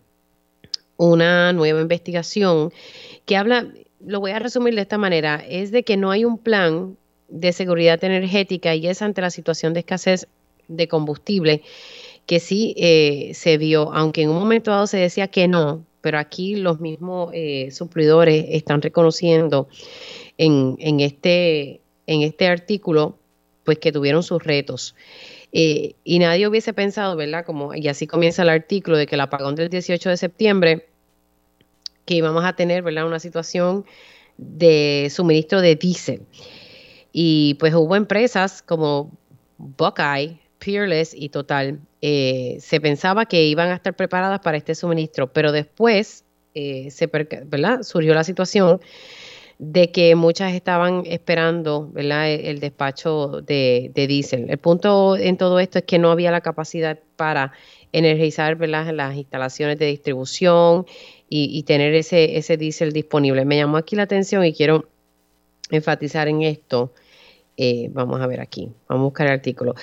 una 0.98 1.53
nueva 1.53 1.81
investigación 1.81 2.72
que 3.26 3.38
habla, 3.38 3.68
lo 4.06 4.19
voy 4.19 4.31
a 4.31 4.39
resumir 4.39 4.76
de 4.76 4.81
esta 4.81 4.98
manera, 4.98 5.44
es 5.48 5.72
de 5.72 5.84
que 5.84 5.95
no 5.95 6.11
hay 6.11 6.26
un 6.26 6.38
plan 6.38 6.98
de 7.30 7.53
seguridad 7.53 8.03
energética 8.03 8.76
y 8.76 8.88
es 8.88 9.02
ante 9.02 9.22
la 9.22 9.30
situación 9.30 9.73
de 9.73 9.81
escasez 9.81 10.27
de 10.68 10.88
combustible 10.88 11.61
que 12.26 12.39
sí 12.39 12.76
eh, 12.77 13.31
se 13.34 13.57
vio, 13.57 13.94
aunque 13.94 14.23
en 14.23 14.30
un 14.30 14.39
momento 14.39 14.72
dado 14.72 14.88
se 14.88 14.98
decía 14.98 15.30
que 15.30 15.48
no, 15.48 15.85
pero 16.02 16.19
aquí 16.19 16.56
los 16.56 16.81
mismos 16.81 17.31
eh, 17.34 17.69
suplidores 17.72 18.45
están 18.49 18.81
reconociendo 18.81 19.69
en, 20.38 20.76
en, 20.80 20.99
este, 20.99 21.80
en 22.06 22.22
este 22.22 22.48
artículo 22.48 23.18
pues 23.68 23.80
que 23.80 23.91
tuvieron 23.91 24.23
sus 24.23 24.41
retos. 24.41 24.95
Eh, 25.52 25.95
y 26.06 26.19
nadie 26.19 26.48
hubiese 26.48 26.72
pensado, 26.72 27.18
¿verdad? 27.18 27.44
Como, 27.45 27.76
y 27.76 27.89
así 27.89 28.07
comienza 28.07 28.44
el 28.44 28.48
artículo 28.49 28.95
de 28.95 29.07
que 29.07 29.15
el 29.15 29.19
apagón 29.19 29.56
del 29.56 29.68
18 29.68 30.10
de 30.10 30.15
septiembre, 30.15 30.88
que 32.06 32.14
íbamos 32.14 32.45
a 32.45 32.56
tener, 32.56 32.81
¿verdad? 32.81 33.06
Una 33.06 33.19
situación 33.19 33.84
de 34.38 35.11
suministro 35.14 35.60
de 35.60 35.76
diésel. 35.76 36.22
Y 37.11 37.56
pues 37.56 37.73
hubo 37.73 37.98
empresas 37.98 38.61
como 38.61 39.11
Buckeye, 39.57 40.39
Peerless 40.60 41.14
y 41.14 41.27
Total. 41.27 41.77
Eh, 42.02 42.60
se 42.61 42.80
pensaba 42.80 43.26
que 43.26 43.44
iban 43.44 43.68
a 43.68 43.76
estar 43.76 43.98
preparadas 43.98 44.39
para 44.39 44.56
este 44.56 44.76
suministro, 44.76 45.34
pero 45.34 45.52
después 45.52 46.23
eh, 46.56 46.89
se, 46.89 47.07
¿verdad? 47.07 47.84
surgió 47.84 48.14
la 48.14 48.23
situación 48.23 48.80
de 49.60 49.92
que 49.92 50.16
muchas 50.16 50.54
estaban 50.54 51.04
esperando. 51.06 51.92
E, 51.96 52.50
el, 52.50 52.60
despacho 52.60 53.42
de, 53.42 53.92
diésel. 53.96 54.50
El 54.50 54.58
punto 54.58 55.18
en 55.18 55.38
todo 55.38 55.60
esto 55.60 55.80
es 55.80 55.86
que 55.86 55.98
no 55.98 56.12
había 56.12 56.32
la 56.32 56.42
capacidad 56.42 57.00
para 57.16 57.54
energizar 57.92 58.60
las 58.68 59.16
instalaciones 59.16 59.80
de 59.80 59.88
distribución 59.88 60.86
y, 61.30 61.64
tener 61.64 61.94
ese, 61.96 62.38
ese 62.38 62.58
diésel 62.58 62.94
disponible. 62.94 63.46
Me 63.46 63.58
llamó 63.58 63.78
aquí 63.78 63.96
la 63.96 64.04
atención 64.04 64.46
y 64.46 64.54
quiero 64.54 64.86
enfatizar 65.72 66.28
en 66.28 66.44
esto. 66.44 66.94
Eh, 67.58 67.90
vamos 67.92 68.22
a 68.22 68.28
ver 68.28 68.40
aquí, 68.40 68.72
vamos 68.88 69.02
a 69.02 69.06
buscar 69.06 69.28
el 69.28 69.34
artículo. 69.34 69.76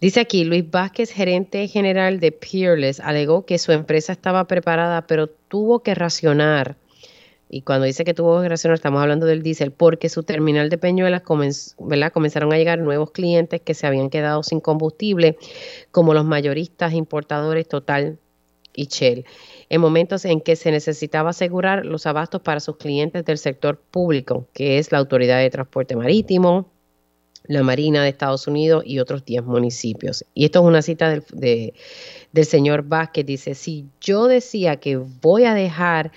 Dice 0.00 0.20
aquí, 0.20 0.44
Luis 0.44 0.70
Vázquez, 0.70 1.10
gerente 1.10 1.66
general 1.66 2.20
de 2.20 2.30
Peerless, 2.30 3.00
alegó 3.00 3.44
que 3.44 3.58
su 3.58 3.72
empresa 3.72 4.12
estaba 4.12 4.46
preparada, 4.46 5.06
pero 5.08 5.26
tuvo 5.26 5.80
que 5.80 5.96
racionar 5.96 6.76
y 7.48 7.62
cuando 7.62 7.86
dice 7.86 8.04
que 8.04 8.12
tuvo 8.12 8.36
generación, 8.38 8.74
estamos 8.74 9.00
hablando 9.00 9.24
del 9.24 9.42
diésel, 9.42 9.72
porque 9.72 10.08
su 10.08 10.22
terminal 10.22 10.68
de 10.68 10.76
Peñuelas 10.76 11.22
comenzaron 11.22 12.52
a 12.52 12.56
llegar 12.58 12.78
nuevos 12.78 13.10
clientes 13.10 13.60
que 13.62 13.74
se 13.74 13.86
habían 13.86 14.10
quedado 14.10 14.42
sin 14.42 14.60
combustible, 14.60 15.38
como 15.90 16.12
los 16.12 16.26
mayoristas, 16.26 16.92
importadores 16.92 17.66
Total 17.66 18.18
y 18.74 18.86
Shell, 18.86 19.24
en 19.70 19.80
momentos 19.80 20.26
en 20.26 20.40
que 20.40 20.56
se 20.56 20.70
necesitaba 20.70 21.30
asegurar 21.30 21.86
los 21.86 22.06
abastos 22.06 22.42
para 22.42 22.60
sus 22.60 22.76
clientes 22.76 23.24
del 23.24 23.38
sector 23.38 23.78
público, 23.78 24.46
que 24.52 24.78
es 24.78 24.92
la 24.92 24.98
Autoridad 24.98 25.38
de 25.38 25.50
Transporte 25.50 25.96
Marítimo, 25.96 26.70
la 27.44 27.62
Marina 27.62 28.02
de 28.02 28.10
Estados 28.10 28.46
Unidos 28.46 28.82
y 28.84 28.98
otros 28.98 29.24
10 29.24 29.44
municipios. 29.44 30.22
Y 30.34 30.44
esto 30.44 30.60
es 30.60 30.66
una 30.66 30.82
cita 30.82 31.08
del, 31.08 31.24
del 32.32 32.44
señor 32.44 32.82
Vázquez, 32.82 33.24
dice, 33.24 33.54
si 33.54 33.86
yo 34.02 34.28
decía 34.28 34.76
que 34.76 34.98
voy 34.98 35.44
a 35.44 35.54
dejar 35.54 36.12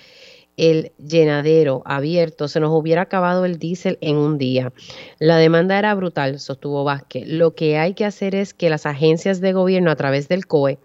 el 0.62 0.92
llenadero 0.96 1.82
abierto, 1.84 2.46
se 2.46 2.60
nos 2.60 2.70
hubiera 2.70 3.02
acabado 3.02 3.44
el 3.44 3.58
diésel 3.58 3.98
en 4.00 4.16
un 4.16 4.38
día. 4.38 4.72
La 5.18 5.36
demanda 5.36 5.76
era 5.76 5.92
brutal, 5.96 6.38
sostuvo 6.38 6.84
Vázquez. 6.84 7.26
Lo 7.26 7.56
que 7.56 7.78
hay 7.78 7.94
que 7.94 8.04
hacer 8.04 8.36
es 8.36 8.54
que 8.54 8.70
las 8.70 8.86
agencias 8.86 9.40
de 9.40 9.52
gobierno 9.52 9.90
a 9.90 9.96
través 9.96 10.28
del 10.28 10.46
COE, 10.46 10.78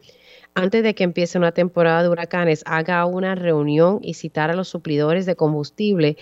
antes 0.55 0.81
de 0.81 0.95
que 0.95 1.03
empiece 1.03 1.37
una 1.37 1.51
temporada 1.51 2.01
de 2.01 2.09
huracanes, 2.09 2.63
haga 2.65 3.05
una 3.05 3.35
reunión 3.35 3.99
y 4.01 4.15
citar 4.15 4.49
a 4.49 4.55
los 4.55 4.67
suplidores 4.67 5.27
de 5.27 5.35
combustible 5.35 6.17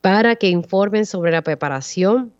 para 0.00 0.34
que 0.34 0.48
informen 0.48 1.06
sobre 1.06 1.30
la 1.30 1.42
preparación 1.42 2.32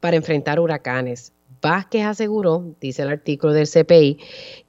para 0.00 0.14
enfrentar 0.16 0.60
huracanes. 0.60 1.32
Vázquez 1.62 2.04
aseguró, 2.04 2.74
dice 2.80 3.02
el 3.02 3.08
artículo 3.08 3.52
del 3.52 3.68
CPI, 3.68 4.18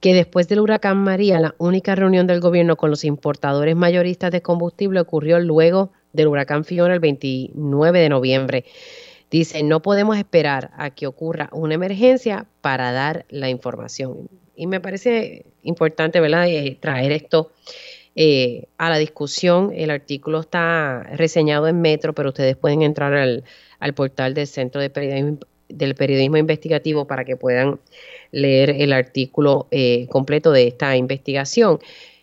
que 0.00 0.14
después 0.14 0.46
del 0.46 0.60
huracán 0.60 0.96
María, 0.98 1.40
la 1.40 1.56
única 1.58 1.96
reunión 1.96 2.28
del 2.28 2.40
gobierno 2.40 2.76
con 2.76 2.88
los 2.90 3.04
importadores 3.04 3.74
mayoristas 3.74 4.30
de 4.30 4.42
combustible 4.42 5.00
ocurrió 5.00 5.40
luego 5.40 5.90
del 6.12 6.28
huracán 6.28 6.64
Fiona 6.64 6.94
el 6.94 7.00
29 7.00 7.98
de 7.98 8.08
noviembre. 8.08 8.64
Dice, 9.28 9.64
no 9.64 9.82
podemos 9.82 10.16
esperar 10.16 10.70
a 10.76 10.90
que 10.90 11.08
ocurra 11.08 11.48
una 11.52 11.74
emergencia 11.74 12.46
para 12.60 12.92
dar 12.92 13.26
la 13.28 13.50
información. 13.50 14.28
Y 14.54 14.68
me 14.68 14.80
parece 14.80 15.46
importante, 15.62 16.20
¿verdad?, 16.20 16.46
eh, 16.46 16.78
traer 16.80 17.10
esto 17.10 17.50
eh, 18.14 18.68
a 18.78 18.88
la 18.88 18.98
discusión. 18.98 19.72
El 19.74 19.90
artículo 19.90 20.38
está 20.38 21.02
reseñado 21.14 21.66
en 21.66 21.80
Metro, 21.80 22.14
pero 22.14 22.28
ustedes 22.28 22.56
pueden 22.56 22.82
entrar 22.82 23.14
al, 23.14 23.42
al 23.80 23.94
portal 23.94 24.34
del 24.34 24.46
Centro 24.46 24.80
de 24.80 24.90
Periodismo 24.90 25.40
del 25.68 25.94
periodismo 25.94 26.36
investigativo 26.36 27.06
para 27.06 27.24
que 27.24 27.36
puedan 27.36 27.78
leer 28.32 28.70
el 28.70 28.92
artículo 28.92 29.66
eh, 29.70 30.06
completo 30.10 30.52
de 30.52 30.66
esta 30.66 30.96
investigación. 30.96 31.78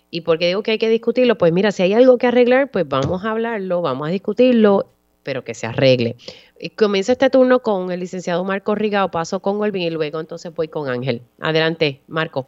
¿Y 0.10 0.22
por 0.22 0.38
qué 0.38 0.48
digo 0.48 0.62
que 0.62 0.72
hay 0.72 0.78
que 0.78 0.90
discutirlo? 0.90 1.38
Pues 1.38 1.54
mira, 1.54 1.72
si 1.72 1.84
hay 1.84 1.94
algo 1.94 2.18
que 2.18 2.28
arreglar, 2.28 2.70
pues 2.70 2.88
vamos 2.88 3.24
a 3.24 3.32
hablarlo, 3.32 3.82
vamos 3.82 4.10
a 4.10 4.12
discutirlo, 4.12 4.88
pero 5.24 5.44
que 5.44 5.54
se 5.54 5.68
arregle. 5.68 6.16
Y 6.60 6.70
comienza 6.72 7.14
este 7.14 7.30
turno 7.30 7.60
con 7.60 7.92
el 7.92 8.02
licenciado 8.02 8.44
Marco 8.44 8.76
Rigao, 8.76 9.10
paso 9.10 9.40
con 9.40 9.62
Olvin 9.62 9.84
y 9.84 9.90
luego 9.90 10.20
entonces 10.20 10.54
voy 10.54 10.68
con 10.68 10.90
Ángel. 10.90 11.22
Adelante, 11.40 12.02
Marco. 12.08 12.48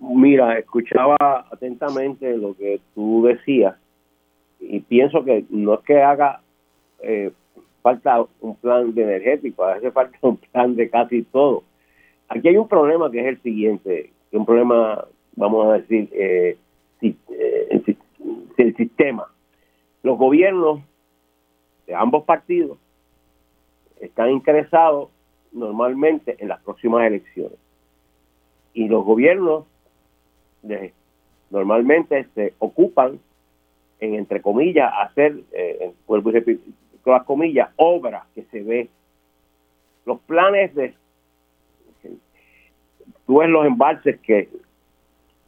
Mira, 0.00 0.58
escuchaba 0.58 1.16
atentamente 1.50 2.36
lo 2.36 2.54
que 2.56 2.80
tú 2.94 3.24
decías 3.26 3.76
y 4.60 4.80
pienso 4.80 5.24
que 5.24 5.44
no 5.50 5.74
es 5.74 5.80
que 5.80 6.02
haga 6.02 6.40
eh, 7.02 7.32
falta 7.86 8.26
un 8.40 8.56
plan 8.56 8.92
de 8.92 9.02
energético, 9.04 9.62
hace 9.62 9.92
falta 9.92 10.18
un 10.22 10.38
plan 10.38 10.74
de 10.74 10.90
casi 10.90 11.22
todo. 11.22 11.62
Aquí 12.28 12.48
hay 12.48 12.56
un 12.56 12.66
problema 12.66 13.08
que 13.12 13.20
es 13.20 13.26
el 13.26 13.40
siguiente, 13.42 14.10
un 14.32 14.44
problema, 14.44 15.04
vamos 15.36 15.68
a 15.68 15.74
decir, 15.74 16.08
eh, 16.12 16.58
eh 17.00 17.14
el 18.56 18.74
sistema. 18.76 19.28
Los 20.02 20.18
gobiernos 20.18 20.80
de 21.86 21.94
ambos 21.94 22.24
partidos 22.24 22.76
están 24.00 24.30
interesados 24.30 25.10
normalmente 25.52 26.34
en 26.40 26.48
las 26.48 26.60
próximas 26.62 27.06
elecciones. 27.06 27.58
Y 28.74 28.88
los 28.88 29.04
gobiernos 29.04 29.64
normalmente 31.50 32.26
se 32.34 32.54
ocupan 32.58 33.20
en, 34.00 34.14
entre 34.14 34.42
comillas, 34.42 34.92
hacer, 35.02 35.38
eh, 35.52 35.92
las 37.12 37.24
comillas, 37.24 37.70
obra 37.76 38.26
que 38.34 38.42
se 38.44 38.62
ve. 38.62 38.88
Los 40.04 40.20
planes 40.20 40.74
de... 40.74 40.94
Tú 43.26 43.38
ves 43.38 43.48
los 43.48 43.66
embalses 43.66 44.20
que, 44.20 44.48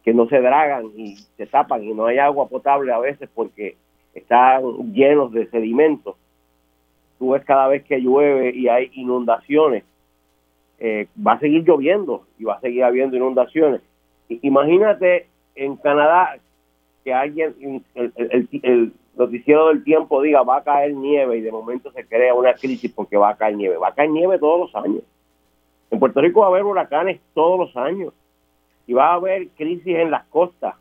que 0.02 0.12
no 0.12 0.28
se 0.28 0.40
dragan 0.40 0.86
y 0.96 1.16
se 1.36 1.46
tapan 1.46 1.84
y 1.84 1.94
no 1.94 2.06
hay 2.06 2.18
agua 2.18 2.48
potable 2.48 2.92
a 2.92 2.98
veces 2.98 3.28
porque 3.34 3.76
están 4.14 4.92
llenos 4.92 5.32
de 5.32 5.48
sedimentos. 5.50 6.16
Tú 7.18 7.30
ves 7.30 7.44
cada 7.44 7.68
vez 7.68 7.84
que 7.84 8.00
llueve 8.00 8.54
y 8.54 8.68
hay 8.68 8.90
inundaciones, 8.94 9.84
eh, 10.78 11.08
va 11.24 11.32
a 11.32 11.40
seguir 11.40 11.64
lloviendo 11.64 12.26
y 12.38 12.44
va 12.44 12.54
a 12.54 12.60
seguir 12.60 12.84
habiendo 12.84 13.16
inundaciones. 13.16 13.80
Imagínate 14.28 15.26
en 15.54 15.76
Canadá 15.76 16.38
que 17.04 17.12
alguien, 17.12 17.84
el, 17.94 18.12
el, 18.62 18.92
noticiero 19.18 19.68
del 19.68 19.82
tiempo 19.82 20.22
diga 20.22 20.42
va 20.42 20.58
a 20.58 20.64
caer 20.64 20.94
nieve 20.94 21.38
y 21.38 21.40
de 21.40 21.50
momento 21.50 21.90
se 21.92 22.06
crea 22.06 22.34
una 22.34 22.54
crisis 22.54 22.92
porque 22.92 23.16
va 23.16 23.30
a 23.30 23.36
caer 23.36 23.56
nieve. 23.56 23.76
Va 23.76 23.88
a 23.88 23.94
caer 23.94 24.10
nieve 24.10 24.38
todos 24.38 24.72
los 24.72 24.84
años. 24.84 25.02
En 25.90 25.98
Puerto 25.98 26.20
Rico 26.20 26.40
va 26.40 26.46
a 26.46 26.50
haber 26.50 26.64
huracanes 26.64 27.20
todos 27.34 27.58
los 27.58 27.76
años 27.76 28.14
y 28.86 28.92
va 28.92 29.10
a 29.10 29.14
haber 29.14 29.48
crisis 29.48 29.96
en 29.96 30.10
las 30.10 30.24
costas 30.26 30.74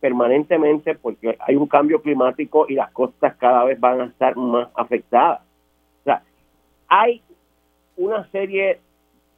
permanentemente 0.00 0.94
porque 0.94 1.36
hay 1.40 1.56
un 1.56 1.66
cambio 1.66 2.02
climático 2.02 2.66
y 2.68 2.74
las 2.74 2.90
costas 2.92 3.36
cada 3.36 3.64
vez 3.64 3.78
van 3.78 4.00
a 4.00 4.04
estar 4.06 4.36
más 4.36 4.68
afectadas. 4.74 5.40
O 6.00 6.04
sea, 6.04 6.22
hay 6.88 7.22
una 7.96 8.28
serie 8.30 8.80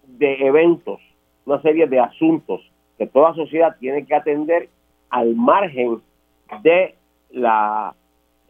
de 0.07 0.47
eventos, 0.47 1.01
una 1.45 1.61
serie 1.63 1.87
de 1.87 2.01
asuntos 2.01 2.61
que 2.99 3.07
toda 3.07 3.35
sociedad 3.35 3.77
tiene 3.79 4.05
que 4.05 4.15
atender 4.15 4.69
al 5.09 5.35
margen 5.35 6.03
de 6.63 6.95
la 7.31 7.95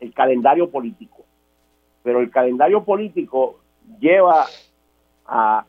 el 0.00 0.12
calendario 0.14 0.70
político. 0.70 1.24
Pero 2.02 2.20
el 2.20 2.30
calendario 2.30 2.84
político 2.84 3.60
lleva 3.98 4.46
a 5.26 5.64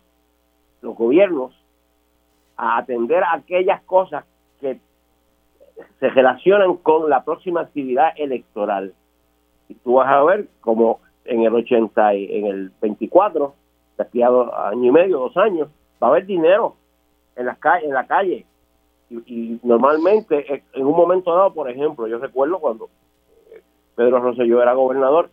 los 0.81 0.95
gobiernos 0.95 1.53
a 2.57 2.77
atender 2.77 3.23
aquellas 3.31 3.81
cosas 3.83 4.25
que 4.59 4.79
se 5.99 6.09
relacionan 6.09 6.77
con 6.77 7.09
la 7.09 7.23
próxima 7.23 7.61
actividad 7.61 8.13
electoral. 8.15 8.93
Y 9.67 9.75
tú 9.75 9.95
vas 9.95 10.07
a 10.07 10.23
ver 10.23 10.47
como 10.61 10.99
en 11.25 11.43
el 11.43 11.53
80 11.53 12.15
y 12.15 12.37
en 12.37 12.45
el 12.47 12.71
24, 12.81 13.53
de 13.97 14.23
año 14.23 14.83
y 14.83 14.91
medio, 14.91 15.19
dos 15.19 15.37
años, 15.37 15.69
va 16.01 16.07
a 16.07 16.09
haber 16.11 16.25
dinero 16.25 16.75
en, 17.35 17.45
las 17.45 17.57
en 17.83 17.93
la 17.93 18.07
calle. 18.07 18.45
Y, 19.09 19.15
y 19.25 19.59
normalmente, 19.63 20.63
en 20.73 20.85
un 20.85 20.95
momento 20.95 21.35
dado, 21.35 21.53
por 21.53 21.69
ejemplo, 21.69 22.07
yo 22.07 22.17
recuerdo 22.17 22.59
cuando 22.59 22.89
Pedro 24.01 24.19
Rosselló 24.19 24.63
era 24.63 24.73
gobernador, 24.73 25.29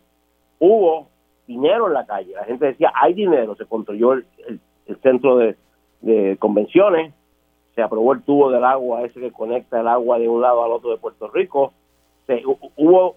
hubo 0.59 1.07
dinero 1.47 1.87
en 1.87 1.93
la 1.93 2.05
calle. 2.05 2.33
La 2.35 2.43
gente 2.43 2.67
decía, 2.67 2.91
hay 2.93 3.15
dinero. 3.15 3.55
Se 3.55 3.65
construyó 3.65 4.13
el, 4.13 4.23
centro 5.01 5.37
de, 5.37 6.37
convenciones, 6.37 7.11
se 7.73 7.81
aprobó 7.81 8.13
el 8.13 8.21
tubo 8.21 8.51
del 8.51 8.63
agua, 8.63 9.01
ese 9.01 9.19
que 9.19 9.31
conecta 9.31 9.79
el 9.79 9.87
agua 9.87 10.19
de 10.19 10.29
un 10.29 10.41
lado 10.41 10.63
al 10.63 10.71
otro 10.71 10.91
de 10.91 10.97
Puerto 10.97 11.29
Rico. 11.29 11.73
Se, 12.27 12.43
hubo 12.75 13.15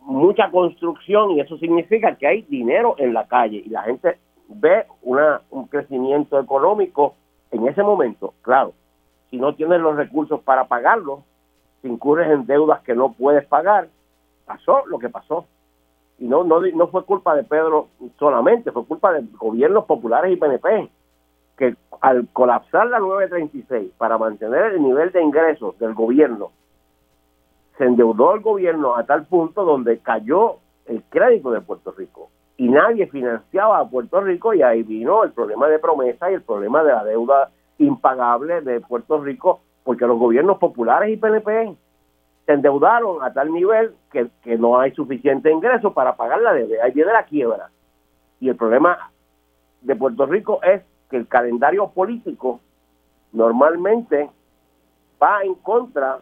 mucha 0.00 0.50
construcción 0.50 1.32
y 1.32 1.40
eso 1.40 1.58
significa 1.58 2.16
que 2.16 2.26
hay 2.26 2.42
dinero 2.42 2.94
en 2.96 3.12
la 3.12 3.26
calle 3.26 3.62
y 3.66 3.68
la 3.68 3.82
gente 3.82 4.16
ve 4.48 4.86
una, 5.02 5.42
un 5.50 5.66
crecimiento 5.66 6.40
económico 6.40 7.16
en 7.50 7.68
ese 7.68 7.82
momento. 7.82 8.32
Claro, 8.40 8.72
si 9.30 9.36
no 9.36 9.54
tienes 9.54 9.80
los 9.82 9.94
recursos 9.94 10.40
para 10.40 10.64
pagarlo, 10.68 11.22
si 11.82 11.88
incurres 11.88 12.30
en 12.30 12.46
deudas 12.46 12.80
que 12.80 12.94
no 12.94 13.12
puedes 13.12 13.44
pagar, 13.44 13.88
pasó 14.44 14.86
lo 14.86 14.98
que 14.98 15.08
pasó. 15.08 15.46
y 16.18 16.26
no, 16.26 16.44
no, 16.44 16.60
no 16.60 16.88
fue 16.88 17.04
culpa 17.04 17.34
de 17.34 17.44
Pedro 17.44 17.88
solamente, 18.18 18.72
fue 18.72 18.84
culpa 18.84 19.12
de 19.12 19.24
gobiernos 19.38 19.84
populares 19.84 20.32
y 20.32 20.36
PNP, 20.36 20.90
que 21.56 21.76
al 22.00 22.28
colapsar 22.32 22.88
la 22.88 22.98
936 22.98 23.92
para 23.96 24.18
mantener 24.18 24.74
el 24.74 24.82
nivel 24.82 25.10
de 25.12 25.22
ingresos 25.22 25.78
del 25.78 25.94
gobierno, 25.94 26.50
se 27.78 27.84
endeudó 27.84 28.34
el 28.34 28.40
gobierno 28.40 28.96
a 28.96 29.04
tal 29.04 29.26
punto 29.26 29.64
donde 29.64 29.98
cayó 29.98 30.56
el 30.86 31.02
crédito 31.10 31.50
de 31.50 31.60
Puerto 31.60 31.92
Rico 31.92 32.30
y 32.56 32.68
nadie 32.68 33.06
financiaba 33.06 33.78
a 33.78 33.88
Puerto 33.88 34.20
Rico 34.20 34.54
y 34.54 34.62
ahí 34.62 34.82
vino 34.82 35.24
el 35.24 35.32
problema 35.32 35.68
de 35.68 35.78
promesa 35.78 36.30
y 36.30 36.34
el 36.34 36.42
problema 36.42 36.84
de 36.84 36.92
la 36.92 37.04
deuda 37.04 37.50
impagable 37.78 38.60
de 38.60 38.80
Puerto 38.80 39.20
Rico 39.20 39.60
porque 39.82 40.06
los 40.06 40.18
gobiernos 40.18 40.58
populares 40.58 41.12
y 41.12 41.16
PNP 41.16 41.76
se 42.46 42.52
endeudaron 42.52 43.22
a 43.22 43.32
tal 43.32 43.52
nivel 43.52 43.94
que, 44.10 44.28
no 44.58 44.78
hay 44.78 44.92
suficiente 44.92 45.50
ingreso 45.50 45.94
para 45.94 46.16
pagar 46.16 46.40
la 46.40 46.52
deuda. 46.52 46.84
Ahí 46.84 46.92
viene 46.92 47.12
la 47.12 47.24
quiebra. 47.24 47.70
Y 48.40 48.48
el 48.48 48.56
problema 48.56 49.10
de 49.80 49.96
Puerto 49.96 50.26
Rico 50.26 50.60
es 50.62 50.82
que 51.10 51.16
el 51.16 51.26
calendario 51.26 51.88
político 51.88 52.60
normalmente 53.32 54.30
va 55.22 55.42
en 55.42 55.54
contra 55.54 56.18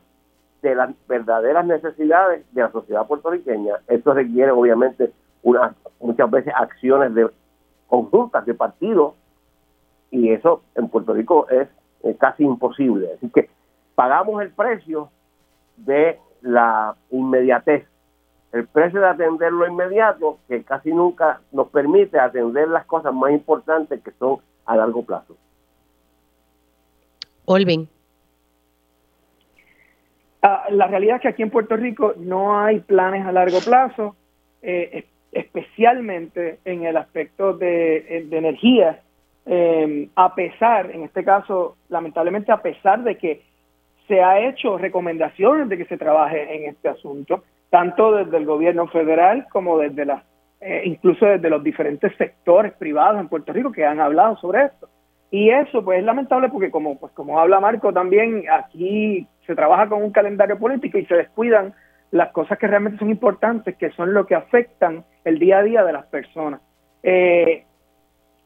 de 0.62 0.74
las 0.76 0.90
verdaderas 1.08 1.66
necesidades 1.66 2.44
de 2.52 2.62
la 2.62 2.70
sociedad 2.70 3.06
puertorriqueña. 3.06 3.76
Esto 3.88 4.14
requiere 4.14 4.52
obviamente 4.52 5.12
unas 5.42 5.74
muchas 6.00 6.30
veces 6.30 6.52
acciones 6.56 7.14
de 7.14 7.28
conjuntas 7.88 8.46
de 8.46 8.54
partidos 8.54 9.14
y 10.10 10.30
eso 10.30 10.62
en 10.76 10.88
Puerto 10.88 11.14
Rico 11.14 11.48
es 11.48 11.68
casi 12.18 12.44
imposible. 12.44 13.10
Así 13.14 13.28
que 13.30 13.50
pagamos 13.96 14.40
el 14.40 14.50
precio 14.50 15.10
de 15.76 16.18
la 16.42 16.94
inmediatez, 17.10 17.86
el 18.52 18.66
precio 18.66 19.00
de 19.00 19.08
atender 19.08 19.52
lo 19.52 19.66
inmediato 19.66 20.38
que 20.48 20.62
casi 20.62 20.92
nunca 20.92 21.40
nos 21.52 21.68
permite 21.68 22.18
atender 22.18 22.68
las 22.68 22.84
cosas 22.84 23.14
más 23.14 23.32
importantes 23.32 24.02
que 24.02 24.10
son 24.12 24.38
a 24.66 24.76
largo 24.76 25.04
plazo. 25.04 25.36
Olvin. 27.46 27.88
Ah, 30.42 30.64
la 30.70 30.86
realidad 30.88 31.16
es 31.16 31.22
que 31.22 31.28
aquí 31.28 31.42
en 31.42 31.50
Puerto 31.50 31.76
Rico 31.76 32.14
no 32.16 32.58
hay 32.58 32.80
planes 32.80 33.24
a 33.24 33.32
largo 33.32 33.60
plazo, 33.60 34.16
eh, 34.60 35.06
especialmente 35.30 36.58
en 36.64 36.84
el 36.84 36.96
aspecto 36.96 37.54
de, 37.54 38.26
energía, 38.30 39.00
eh, 39.46 40.08
a 40.14 40.34
pesar, 40.34 40.90
en 40.90 41.04
este 41.04 41.24
caso, 41.24 41.76
lamentablemente 41.88 42.52
a 42.52 42.60
pesar 42.60 43.02
de 43.02 43.16
que 43.16 43.42
se 44.06 44.22
ha 44.22 44.40
hecho 44.40 44.78
recomendaciones 44.78 45.68
de 45.68 45.78
que 45.78 45.84
se 45.86 45.96
trabaje 45.96 46.56
en 46.56 46.70
este 46.70 46.88
asunto, 46.88 47.44
tanto 47.70 48.12
desde 48.12 48.36
el 48.36 48.46
gobierno 48.46 48.86
federal 48.88 49.46
como 49.50 49.78
desde 49.78 50.04
las, 50.04 50.22
eh, 50.60 50.82
incluso 50.84 51.26
desde 51.26 51.50
los 51.50 51.62
diferentes 51.62 52.14
sectores 52.16 52.72
privados 52.74 53.20
en 53.20 53.28
Puerto 53.28 53.52
Rico 53.52 53.72
que 53.72 53.84
han 53.84 54.00
hablado 54.00 54.36
sobre 54.36 54.64
esto. 54.64 54.88
Y 55.30 55.48
eso 55.48 55.82
pues 55.82 56.00
es 56.00 56.04
lamentable 56.04 56.50
porque 56.50 56.70
como 56.70 56.98
pues 56.98 57.12
como 57.14 57.40
habla 57.40 57.58
Marco 57.58 57.92
también 57.92 58.44
aquí 58.50 59.26
se 59.46 59.54
trabaja 59.54 59.88
con 59.88 60.02
un 60.02 60.12
calendario 60.12 60.58
político 60.58 60.98
y 60.98 61.06
se 61.06 61.14
descuidan 61.14 61.72
las 62.10 62.30
cosas 62.32 62.58
que 62.58 62.66
realmente 62.66 62.98
son 62.98 63.08
importantes, 63.08 63.76
que 63.76 63.90
son 63.92 64.12
lo 64.12 64.26
que 64.26 64.34
afectan 64.34 65.04
el 65.24 65.38
día 65.38 65.58
a 65.58 65.62
día 65.62 65.84
de 65.84 65.92
las 65.94 66.04
personas. 66.06 66.60
Eh, 67.02 67.64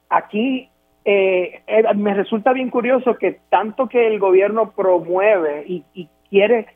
aquí 0.09 0.71
eh, 1.09 1.63
eh, 1.69 1.95
me 1.95 2.15
resulta 2.15 2.53
bien 2.53 2.69
curioso 2.69 3.15
que 3.15 3.39
tanto 3.49 3.89
que 3.89 4.09
el 4.09 4.19
gobierno 4.19 4.73
promueve 4.73 5.65
y, 5.69 6.09
quiere 6.29 6.67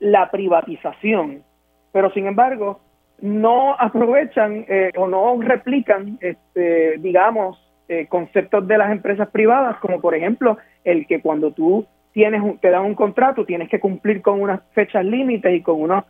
la 0.00 0.32
privatización, 0.32 1.44
pero 1.92 2.10
sin 2.10 2.26
embargo 2.26 2.80
no 3.20 3.76
aprovechan 3.78 4.64
eh, 4.68 4.90
o 4.96 5.06
no 5.06 5.40
replican, 5.40 6.18
este, 6.20 6.98
digamos, 6.98 7.56
eh, 7.88 8.08
conceptos 8.08 8.66
de 8.66 8.76
las 8.76 8.90
empresas 8.90 9.28
privadas, 9.28 9.76
como 9.76 10.00
por 10.00 10.16
ejemplo 10.16 10.58
el 10.82 11.06
que 11.06 11.20
cuando 11.20 11.52
tú 11.52 11.86
tienes 12.10 12.42
te 12.60 12.70
dan 12.70 12.84
un 12.84 12.96
contrato 12.96 13.44
tienes 13.44 13.68
que 13.68 13.78
cumplir 13.78 14.20
con 14.20 14.40
unas 14.40 14.60
fechas 14.72 15.04
límites 15.04 15.54
y 15.54 15.62
con 15.62 15.80
unos 15.80 16.04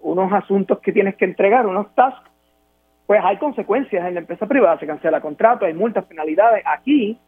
unos 0.00 0.32
asuntos 0.32 0.78
que 0.78 0.92
tienes 0.92 1.16
que 1.16 1.24
entregar, 1.24 1.66
unos 1.66 1.92
tasks 1.96 2.27
pues 3.08 3.22
hay 3.24 3.38
consecuencias 3.38 4.06
en 4.06 4.12
la 4.12 4.20
empresa 4.20 4.46
privada, 4.46 4.78
se 4.78 4.86
cancela 4.86 5.22
contrato, 5.22 5.64
hay 5.64 5.72
multas, 5.72 6.04
penalidades. 6.04 6.62
Aquí, 6.66 7.18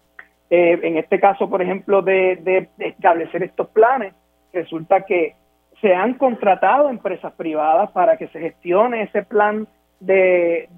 eh, 0.51 0.78
en 0.82 0.98
este 0.98 1.19
caso, 1.19 1.48
por 1.48 1.62
ejemplo, 1.62 2.02
de, 2.02 2.69
establecer 2.78 3.43
estos 3.43 3.69
planes, 3.69 4.12
resulta 4.52 5.07
que 5.07 5.36
se 5.81 5.94
han 5.94 6.19
contratado 6.19 6.90
empresas 6.90 7.32
privadas 7.32 7.90
para 7.93 8.19
que 8.19 8.28
se 8.28 8.40
gestione 8.40 9.05
ese 9.05 9.23
plan 9.23 9.66
de, 10.01 10.69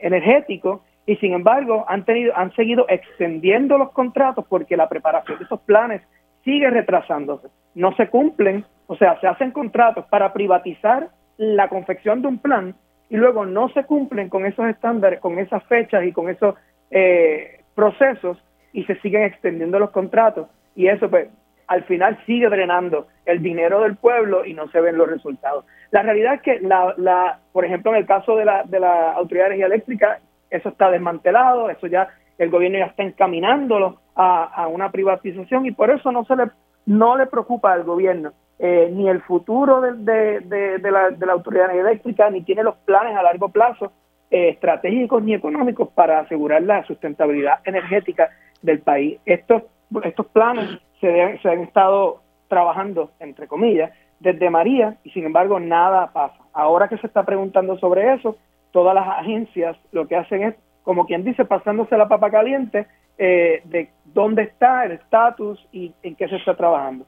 energético 0.00 0.82
y 1.06 1.14
sin 1.16 1.32
embargo 1.32 1.84
han 1.86 2.04
tenido 2.04 2.36
han 2.36 2.52
seguido 2.56 2.86
extendiendo 2.88 3.78
los 3.78 3.92
contratos 3.92 4.46
porque 4.48 4.76
la 4.76 4.88
preparación 4.88 5.38
de 5.38 5.44
esos 5.44 5.60
planes 5.60 6.02
sigue 6.44 6.70
retrasándose 6.70 7.48
no 7.74 7.94
se 7.96 8.08
cumplen 8.08 8.64
o 8.86 8.96
sea 8.96 9.20
se 9.20 9.26
hacen 9.26 9.50
contratos 9.50 10.06
para 10.06 10.32
privatizar 10.32 11.10
la 11.36 11.68
confección 11.68 12.22
de 12.22 12.28
un 12.28 12.38
plan 12.38 12.74
y 13.14 13.16
luego 13.16 13.46
no 13.46 13.68
se 13.68 13.84
cumplen 13.84 14.28
con 14.28 14.44
esos 14.44 14.66
estándares, 14.66 15.20
con 15.20 15.38
esas 15.38 15.62
fechas 15.66 16.04
y 16.04 16.10
con 16.10 16.28
esos 16.28 16.56
eh, 16.90 17.60
procesos 17.76 18.42
y 18.72 18.82
se 18.86 18.96
siguen 19.02 19.22
extendiendo 19.22 19.78
los 19.78 19.92
contratos 19.92 20.48
y 20.74 20.88
eso 20.88 21.08
pues 21.08 21.28
al 21.68 21.84
final 21.84 22.18
sigue 22.26 22.48
drenando 22.48 23.06
el 23.24 23.40
dinero 23.40 23.82
del 23.82 23.94
pueblo 23.94 24.44
y 24.44 24.52
no 24.52 24.68
se 24.72 24.80
ven 24.80 24.98
los 24.98 25.08
resultados. 25.08 25.64
La 25.92 26.02
realidad 26.02 26.34
es 26.34 26.42
que, 26.42 26.58
la, 26.58 26.92
la, 26.96 27.38
por 27.52 27.64
ejemplo, 27.64 27.92
en 27.92 27.98
el 27.98 28.06
caso 28.06 28.34
de 28.34 28.46
la, 28.46 28.64
de 28.64 28.80
la 28.80 29.12
Autoridad 29.12 29.44
de 29.44 29.54
Energía 29.54 29.66
Eléctrica, 29.66 30.18
eso 30.50 30.70
está 30.70 30.90
desmantelado, 30.90 31.70
eso 31.70 31.86
ya 31.86 32.08
el 32.36 32.50
gobierno 32.50 32.78
ya 32.78 32.86
está 32.86 33.04
encaminándolo 33.04 34.00
a, 34.16 34.42
a 34.42 34.66
una 34.66 34.90
privatización 34.90 35.66
y 35.66 35.70
por 35.70 35.88
eso 35.92 36.10
no 36.10 36.24
se 36.24 36.34
le 36.34 36.50
no 36.86 37.16
le 37.16 37.26
preocupa 37.26 37.72
al 37.72 37.84
gobierno 37.84 38.32
eh, 38.58 38.90
ni 38.92 39.08
el 39.08 39.20
futuro 39.22 39.80
de, 39.80 39.92
de, 40.40 40.90
la, 40.90 41.10
de, 41.10 41.26
la, 41.26 41.32
autoridad 41.32 41.74
eléctrica, 41.74 42.30
ni 42.30 42.42
tiene 42.42 42.62
los 42.62 42.76
planes 42.78 43.16
a 43.16 43.22
largo 43.22 43.48
plazo 43.48 43.92
eh, 44.30 44.50
estratégicos 44.50 45.22
ni 45.22 45.34
económicos 45.34 45.88
para 45.88 46.20
asegurar 46.20 46.62
la 46.62 46.84
sustentabilidad 46.84 47.60
energética 47.64 48.30
del 48.62 48.80
país. 48.80 49.18
Estos, 49.24 49.62
estos 50.04 50.26
planes 50.26 50.78
se, 51.00 51.38
se 51.42 51.48
han 51.48 51.60
estado 51.60 52.22
trabajando, 52.48 53.10
entre 53.20 53.48
comillas, 53.48 53.90
desde 54.20 54.50
María 54.50 54.96
y 55.04 55.10
sin 55.10 55.24
embargo 55.24 55.60
nada 55.60 56.12
pasa. 56.12 56.38
Ahora 56.52 56.88
que 56.88 56.98
se 56.98 57.06
está 57.06 57.24
preguntando 57.24 57.78
sobre 57.78 58.14
eso, 58.14 58.36
todas 58.72 58.94
las 58.94 59.06
agencias 59.06 59.76
lo 59.92 60.06
que 60.06 60.16
hacen 60.16 60.42
es, 60.42 60.54
como 60.82 61.06
quien 61.06 61.24
dice, 61.24 61.44
pasándose 61.44 61.96
la 61.96 62.08
papa 62.08 62.30
caliente 62.30 62.86
eh, 63.18 63.62
de 63.64 63.90
dónde 64.04 64.42
está 64.42 64.84
el 64.84 64.92
estatus 64.92 65.64
y 65.72 65.94
en 66.02 66.16
qué 66.16 66.28
se 66.28 66.36
está 66.36 66.56
trabajando. 66.56 67.06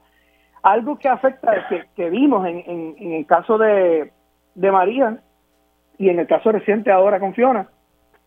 Algo 0.66 0.98
que 0.98 1.08
afecta, 1.08 1.68
que, 1.68 1.84
que 1.94 2.10
vimos 2.10 2.44
en, 2.44 2.64
en, 2.98 3.12
el 3.12 3.24
caso 3.24 3.56
de, 3.56 4.10
de 4.56 4.72
María 4.72 5.18
y 5.96 6.08
en 6.08 6.18
el 6.18 6.26
caso 6.26 6.50
reciente 6.50 6.90
ahora 6.90 7.20
con 7.20 7.34
Fiona, 7.34 7.68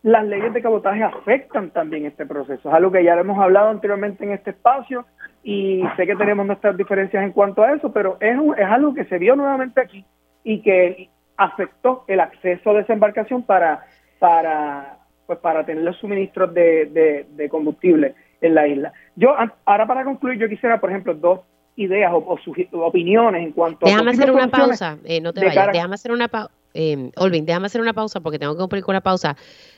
las 0.02 0.24
leyes 0.24 0.50
de 0.54 0.62
cabotaje 0.62 1.02
afectan 1.02 1.68
también 1.68 2.06
este 2.06 2.24
proceso. 2.24 2.70
Es 2.70 2.74
algo 2.74 2.90
que 2.90 3.04
ya 3.04 3.12
hemos 3.12 3.38
hablado 3.38 3.68
anteriormente 3.68 4.24
en 4.24 4.32
este 4.32 4.52
espacio 4.52 5.04
y 5.42 5.84
sé 5.98 6.06
que 6.06 6.16
tenemos 6.16 6.46
nuestras 6.46 6.78
diferencias 6.78 7.22
en 7.22 7.32
cuanto 7.32 7.62
a 7.62 7.74
eso, 7.74 7.92
pero 7.92 8.16
es, 8.20 8.38
es 8.56 8.66
algo 8.66 8.94
que 8.94 9.04
se 9.04 9.18
vio 9.18 9.36
nuevamente 9.36 9.78
aquí 9.78 10.02
y 10.42 10.62
que 10.62 11.10
afectó 11.36 12.06
el 12.08 12.20
acceso 12.20 12.70
a 12.70 12.80
esa 12.80 12.94
embarcación 12.94 13.42
para, 13.42 13.84
para, 14.18 14.96
pues 15.26 15.38
para 15.40 15.66
tener 15.66 15.84
los 15.84 15.98
suministros 15.98 16.54
de, 16.54 16.86
de, 16.86 17.26
de 17.32 17.48
combustible 17.50 18.14
en 18.40 18.54
la 18.54 18.66
isla. 18.66 18.94
Yo, 19.14 19.36
ahora 19.66 19.86
para 19.86 20.04
concluir, 20.04 20.38
yo 20.38 20.48
quisiera, 20.48 20.80
por 20.80 20.88
ejemplo, 20.88 21.12
dos 21.12 21.40
ideas 21.80 22.12
o, 22.12 22.38
opiniones 22.84 23.42
en 23.42 23.52
cuanto 23.52 23.86
déjame 23.86 24.10
hacer 24.10 24.30
una 24.30 24.48
pausa 24.48 24.98
eh, 25.04 25.20
no 25.20 25.32
te 25.32 25.44
vayas 25.44 25.72
déjame 25.72 25.94
hacer 25.94 26.12
una 26.12 26.28
pausa 26.28 26.52
eh, 26.74 27.10
Olvin, 27.16 27.46
déjame 27.46 27.66
hacer 27.66 27.80
una 27.80 27.92
pausa 27.92 28.20
porque 28.20 28.38
tengo 28.38 28.54
que 28.54 28.60
cumplir 28.60 28.84
con 28.84 28.92
una 28.92 29.00
pausa. 29.00 29.36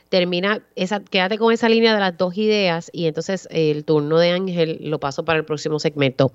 Termina, 0.09 0.62
esa, 0.77 1.01
quédate 1.01 1.39
con 1.39 1.55
esa 1.55 1.70
línea 1.70 1.95
de 1.95 2.01
las 2.01 2.19
dos 2.19 2.37
ideas 2.37 2.91
y 2.93 3.07
entonces 3.07 3.49
el 3.51 3.87
turno 3.87 4.19
de 4.19 4.33
Ángel 4.33 4.79
lo 4.83 5.01
paso 5.01 5.24
para 5.24 5.39
el 5.39 5.47
próximo 5.47 5.79
segmento. 5.79 6.33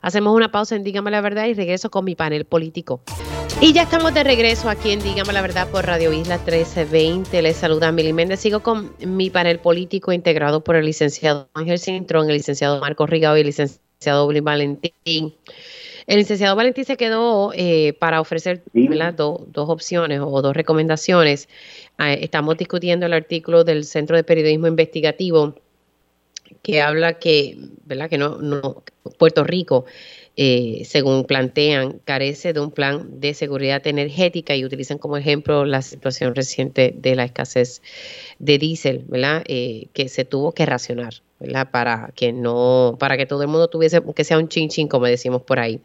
Hacemos 0.00 0.32
una 0.32 0.52
pausa 0.52 0.76
en 0.76 0.84
Dígame 0.84 1.10
la 1.10 1.20
Verdad 1.20 1.46
y 1.46 1.54
regreso 1.54 1.90
con 1.90 2.04
mi 2.04 2.14
panel 2.14 2.44
político. 2.44 3.00
Y 3.60 3.72
ya 3.72 3.82
estamos 3.82 4.14
de 4.14 4.22
regreso 4.22 4.70
aquí 4.70 4.92
en 4.92 5.00
Dígame 5.00 5.32
la 5.32 5.42
Verdad 5.42 5.68
por 5.70 5.86
Radio 5.86 6.12
Isla 6.12 6.36
1320. 6.36 7.42
Les 7.42 7.56
saluda 7.56 7.90
Mili 7.90 8.12
Méndez. 8.12 8.38
Sigo 8.38 8.60
con 8.60 8.92
mi 9.04 9.28
panel 9.28 9.58
político 9.58 10.12
integrado 10.12 10.62
por 10.62 10.76
el 10.76 10.86
licenciado 10.86 11.48
Ángel 11.54 11.80
Cintrón, 11.80 12.30
el 12.30 12.36
licenciado 12.36 12.80
Marco 12.80 13.06
Rigao 13.06 13.36
y 13.36 13.40
el 13.40 13.46
licenciado 13.46 13.85
licenciado 13.98 14.28
Valentín. 14.42 15.34
El 16.06 16.18
licenciado 16.18 16.54
Valentín 16.54 16.84
se 16.84 16.96
quedó 16.96 17.52
eh, 17.54 17.94
para 17.98 18.20
ofrecer 18.20 18.62
dos 18.72 19.68
opciones 19.68 20.20
o 20.22 20.42
dos 20.42 20.54
recomendaciones. 20.54 21.48
Ah, 21.98 22.12
estamos 22.12 22.56
discutiendo 22.56 23.06
el 23.06 23.12
artículo 23.12 23.64
del 23.64 23.84
Centro 23.84 24.16
de 24.16 24.24
Periodismo 24.24 24.66
Investigativo 24.66 25.54
que 26.62 26.80
habla 26.80 27.14
que, 27.14 27.56
¿verdad? 27.84 28.08
que 28.08 28.18
no, 28.18 28.40
no 28.40 28.82
Puerto 29.18 29.42
Rico 29.42 29.86
eh, 30.36 30.82
según 30.84 31.24
plantean, 31.24 32.00
carece 32.04 32.52
de 32.52 32.60
un 32.60 32.70
plan 32.70 33.20
de 33.20 33.32
seguridad 33.32 33.86
energética 33.86 34.54
y 34.54 34.64
utilizan 34.64 34.98
como 34.98 35.16
ejemplo 35.16 35.64
la 35.64 35.80
situación 35.80 36.34
reciente 36.34 36.94
de 36.94 37.16
la 37.16 37.24
escasez 37.24 37.80
de 38.38 38.58
diésel, 38.58 39.04
¿verdad? 39.08 39.42
Eh, 39.46 39.88
que 39.94 40.08
se 40.08 40.26
tuvo 40.26 40.52
que 40.52 40.66
racionar, 40.66 41.14
¿verdad? 41.40 41.70
Para 41.70 42.12
que 42.14 42.32
no, 42.32 42.96
para 42.98 43.16
que 43.16 43.24
todo 43.24 43.42
el 43.42 43.48
mundo 43.48 43.68
tuviese, 43.68 44.02
que 44.14 44.24
sea 44.24 44.38
un 44.38 44.48
chin 44.48 44.68
chin, 44.68 44.88
como 44.88 45.06
decimos 45.06 45.40
por 45.42 45.58
ahí. 45.58 45.80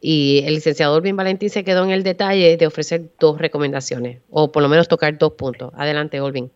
Y 0.00 0.42
el 0.46 0.54
licenciado 0.54 0.94
Olvin 0.96 1.16
Valentín 1.16 1.50
se 1.50 1.62
quedó 1.62 1.84
en 1.84 1.90
el 1.90 2.02
detalle 2.02 2.56
de 2.56 2.66
ofrecer 2.66 3.10
dos 3.18 3.38
recomendaciones, 3.38 4.20
o 4.30 4.50
por 4.50 4.62
lo 4.62 4.70
menos 4.70 4.88
tocar 4.88 5.18
dos 5.18 5.32
puntos. 5.34 5.72
Adelante, 5.76 6.20
Olvin. 6.20 6.50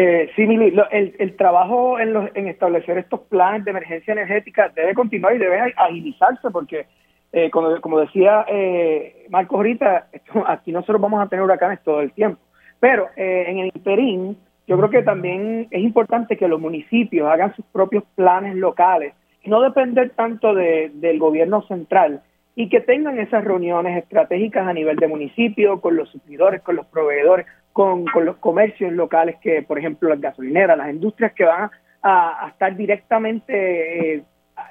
Eh, 0.00 0.30
sí, 0.36 0.46
Mili, 0.46 0.72
el, 0.92 1.16
el, 1.18 1.36
trabajo 1.36 1.98
en, 1.98 2.12
los, 2.12 2.30
en 2.34 2.46
establecer 2.46 2.98
estos 2.98 3.18
planes 3.22 3.64
de 3.64 3.72
emergencia 3.72 4.12
energética 4.12 4.68
debe 4.68 4.94
continuar 4.94 5.34
y 5.34 5.38
debe 5.38 5.74
agilizarse 5.76 6.50
porque, 6.52 6.86
eh, 7.32 7.50
como, 7.50 7.98
decía 7.98 8.44
eh, 8.46 9.26
Marcos 9.28 9.56
ahorita, 9.56 10.06
aquí 10.46 10.70
nosotros 10.70 11.00
vamos 11.00 11.20
a 11.20 11.28
tener 11.28 11.44
huracanes 11.44 11.82
todo 11.82 12.00
el 12.00 12.12
tiempo. 12.12 12.40
Pero 12.78 13.08
eh, 13.16 13.46
en 13.48 13.58
el 13.58 13.72
interín, 13.74 14.36
yo 14.68 14.76
creo 14.76 14.88
que 14.88 15.02
también 15.02 15.66
es 15.72 15.82
importante 15.82 16.36
que 16.36 16.46
los 16.46 16.60
municipios 16.60 17.28
hagan 17.28 17.56
sus 17.56 17.64
propios 17.64 18.04
planes 18.14 18.54
locales 18.54 19.14
y 19.42 19.50
no 19.50 19.60
depender 19.62 20.10
tanto 20.10 20.54
de, 20.54 20.92
del 20.94 21.18
gobierno 21.18 21.62
central 21.62 22.22
y 22.54 22.68
que 22.68 22.80
tengan 22.80 23.18
esas 23.18 23.42
reuniones 23.42 23.98
estratégicas 23.98 24.64
a 24.64 24.72
nivel 24.72 24.96
de 24.96 25.08
municipio, 25.08 25.80
con 25.80 25.96
los 25.96 26.08
suplidores, 26.10 26.62
con 26.62 26.76
los 26.76 26.86
proveedores, 26.86 27.46
con, 27.78 28.06
los 28.24 28.38
comercios 28.38 28.92
locales 28.92 29.36
que, 29.40 29.62
por 29.62 29.78
ejemplo, 29.78 30.08
las 30.08 30.20
gasolineras, 30.20 30.76
las 30.76 30.90
industrias 30.90 31.32
que 31.32 31.44
van 31.44 31.70
a, 32.02 32.48
estar 32.48 32.76
directamente 32.76 34.16
eh, 34.16 34.22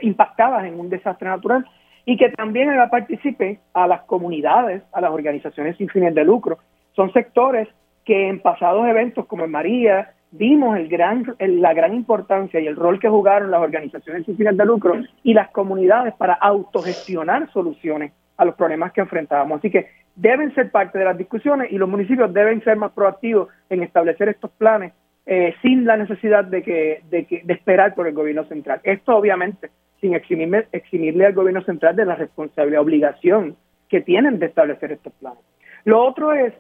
impactadas 0.02 0.66
en 0.66 0.78
un 0.78 0.90
desastre 0.90 1.30
natural 1.30 1.66
y 2.04 2.18
que 2.18 2.32
también 2.32 2.76
la 2.76 2.90
participe 2.90 3.62
a 3.74 3.88
las 3.88 4.02
comunidades, 4.02 4.84
a 4.92 5.00
las 5.00 5.12
organizaciones 5.12 5.78
sin 5.78 5.88
fines 5.88 6.14
de 6.16 6.26
lucro. 6.26 6.58
Son 6.98 7.14
sectores 7.14 7.70
que 8.04 8.28
en 8.28 8.42
pasados 8.42 8.86
eventos 8.86 9.26
como 9.26 9.46
en 9.46 9.52
María 9.52 10.12
vimos 10.32 10.76
el 10.76 10.90
gran, 10.90 11.34
la 11.40 11.74
gran 11.74 11.94
importancia 11.94 12.60
y 12.60 12.68
el 12.68 12.76
rol 12.76 13.00
que 13.00 13.08
jugaron 13.08 13.52
las 13.52 13.62
organizaciones 13.62 14.26
sin 14.26 14.36
fines 14.36 14.58
de 14.58 14.66
lucro 14.66 14.96
y 15.24 15.34
las 15.34 15.48
comunidades 15.52 16.14
para 16.16 16.34
autogestionar 16.34 17.50
soluciones 17.54 18.12
a 18.36 18.44
los 18.44 18.56
problemas 18.56 18.92
que 18.92 19.00
enfrentábamos. 19.00 19.60
Así 19.60 19.72
que 19.72 19.88
deben 20.18 20.54
ser 20.56 20.72
parte 20.72 20.98
de 20.98 21.06
las 21.06 21.18
discusiones 21.18 21.72
y 21.72 21.78
los 21.78 21.88
municipios 21.88 22.34
deben 22.34 22.62
ser 22.64 22.76
más 22.76 22.92
proactivos 22.92 23.50
en 23.70 23.84
establecer 23.84 24.28
estos 24.30 24.52
planes 24.52 24.92
eh, 25.26 25.54
sin 25.62 25.86
la 25.86 25.96
necesidad 25.96 26.44
de 26.44 26.64
que, 26.64 27.02
de 27.10 27.26
que 27.26 27.44
de 27.44 27.54
esperar 27.54 27.94
por 27.94 28.08
el 28.08 28.14
gobierno 28.14 28.44
central. 28.46 28.82
Esto 28.84 29.16
obviamente 29.16 29.70
sin 30.02 30.16
eximirle, 30.16 30.68
eximirle 30.72 31.26
al 31.26 31.34
gobierno 31.34 31.62
central 31.64 31.96
de 31.96 32.06
la 32.06 32.16
responsabilidad, 32.16 32.82
obligación 32.82 33.56
que 33.90 34.02
tienen 34.02 34.40
de 34.40 34.48
establecer 34.48 34.92
estos 34.92 35.14
planes. 35.14 35.40
Lo 35.86 36.04
otro 36.04 36.34
es 36.34 36.54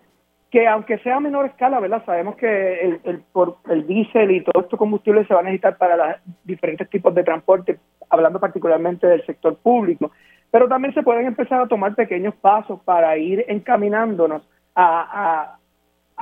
que 0.52 0.68
aunque 0.68 0.98
sea 1.00 1.18
a 1.18 1.20
menor 1.20 1.48
escala, 1.48 1.80
¿verdad? 1.80 2.04
Sabemos 2.06 2.36
que 2.38 2.82
el, 2.82 3.00
el, 3.04 3.20
por 3.32 3.58
el 3.70 3.86
diésel 3.86 4.32
y 4.32 4.44
todos 4.44 4.66
estos 4.66 4.80
combustibles 4.80 5.28
se 5.28 5.34
van 5.34 5.46
a 5.46 5.50
necesitar 5.50 5.78
para 5.78 5.98
los 5.98 6.16
diferentes 6.44 6.90
tipos 6.90 7.14
de 7.14 7.24
transporte, 7.24 7.78
hablando 8.10 8.40
particularmente 8.40 9.08
del 9.08 9.26
sector 9.26 9.58
público, 9.58 10.12
pero 10.52 10.68
también 10.68 10.94
se 10.94 11.04
pueden 11.04 11.26
empezar 11.26 11.62
a 11.62 11.68
tomar 11.68 11.96
pequeños 11.96 12.36
pasos 12.36 12.80
para 12.84 13.18
ir 13.18 13.46
encaminándonos 13.48 14.44
a, 14.76 15.54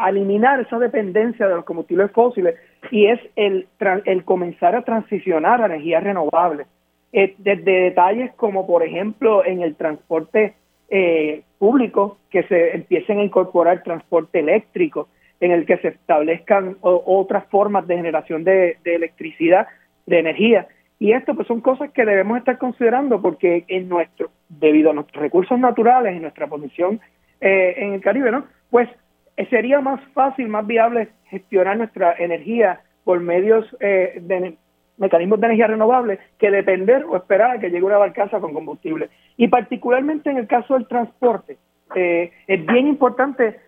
eliminar 0.08 0.60
esa 0.60 0.78
dependencia 0.78 1.48
de 1.48 1.56
los 1.56 1.64
combustibles 1.64 2.12
fósiles 2.12 2.56
y 2.92 3.06
es 3.06 3.20
el, 3.38 3.68
el 4.04 4.26
comenzar 4.26 4.76
a 4.76 4.82
transicionar 4.82 5.62
a 5.62 5.68
energías 5.68 6.04
renovables. 6.04 6.68
Eh, 7.14 7.34
desde 7.38 7.84
detalles 7.84 8.34
como, 8.34 8.68
por 8.68 8.84
ejemplo, 8.84 9.46
en 9.46 9.62
el 9.62 9.76
transporte 9.76 10.56
eh, 10.90 11.44
público, 11.58 12.18
que 12.30 12.44
se 12.44 12.76
empiecen 12.76 13.20
a 13.20 13.24
incorporar 13.24 13.84
transporte 13.84 14.40
eléctrico, 14.40 15.08
en 15.40 15.52
el 15.52 15.66
que 15.66 15.78
se 15.78 15.90
establezcan 15.90 16.78
otras 16.82 17.46
formas 17.46 17.88
de 17.88 17.96
generación 17.96 18.44
de, 18.44 18.78
de 18.84 18.96
electricidad, 18.96 19.68
de 20.06 20.20
energía, 20.20 20.68
y 21.00 21.12
esto 21.12 21.36
pues 21.36 21.48
son 21.48 21.62
cosas 21.62 21.92
que 21.92 22.06
debemos 22.06 22.38
estar 22.38 22.58
considerando 22.58 23.22
porque 23.22 23.66
en 23.68 23.90
nuestro, 23.90 24.30
debido 24.48 24.92
a 24.92 24.94
nuestros 24.94 25.22
recursos 25.22 25.60
naturales 25.60 26.16
y 26.16 26.20
nuestra 26.20 26.48
posición 26.48 27.02
eh, 27.42 27.76
en 27.78 27.94
el 27.94 28.02
Caribe, 28.02 28.32
¿no? 28.32 28.46
Pues 28.70 28.88
eh, 29.36 29.46
sería 29.50 29.82
más 29.82 30.00
fácil, 30.14 30.48
más 30.48 30.66
viable 30.66 31.10
gestionar 31.26 31.78
nuestra 31.78 32.16
energía 32.18 32.82
por 33.04 33.20
medios 33.20 33.66
eh, 33.82 34.20
de 34.22 34.58
mecanismos 34.98 35.42
de 35.42 35.48
energía 35.48 35.68
renovable 35.68 36.20
que 36.40 36.50
depender 36.50 37.04
o 37.04 37.18
esperar 37.18 37.52
a 37.52 37.60
que 37.60 37.70
llegue 37.70 37.84
una 37.84 37.98
barcaza 37.98 38.40
con 38.40 38.54
combustible. 38.54 39.10
Y 39.36 39.50
particularmente 39.50 40.30
en 40.30 40.38
el 40.38 40.48
caso 40.48 40.76
del 40.76 40.88
transporte, 40.88 41.58
es 41.94 42.66
bien 42.66 42.88
importante, 42.88 43.60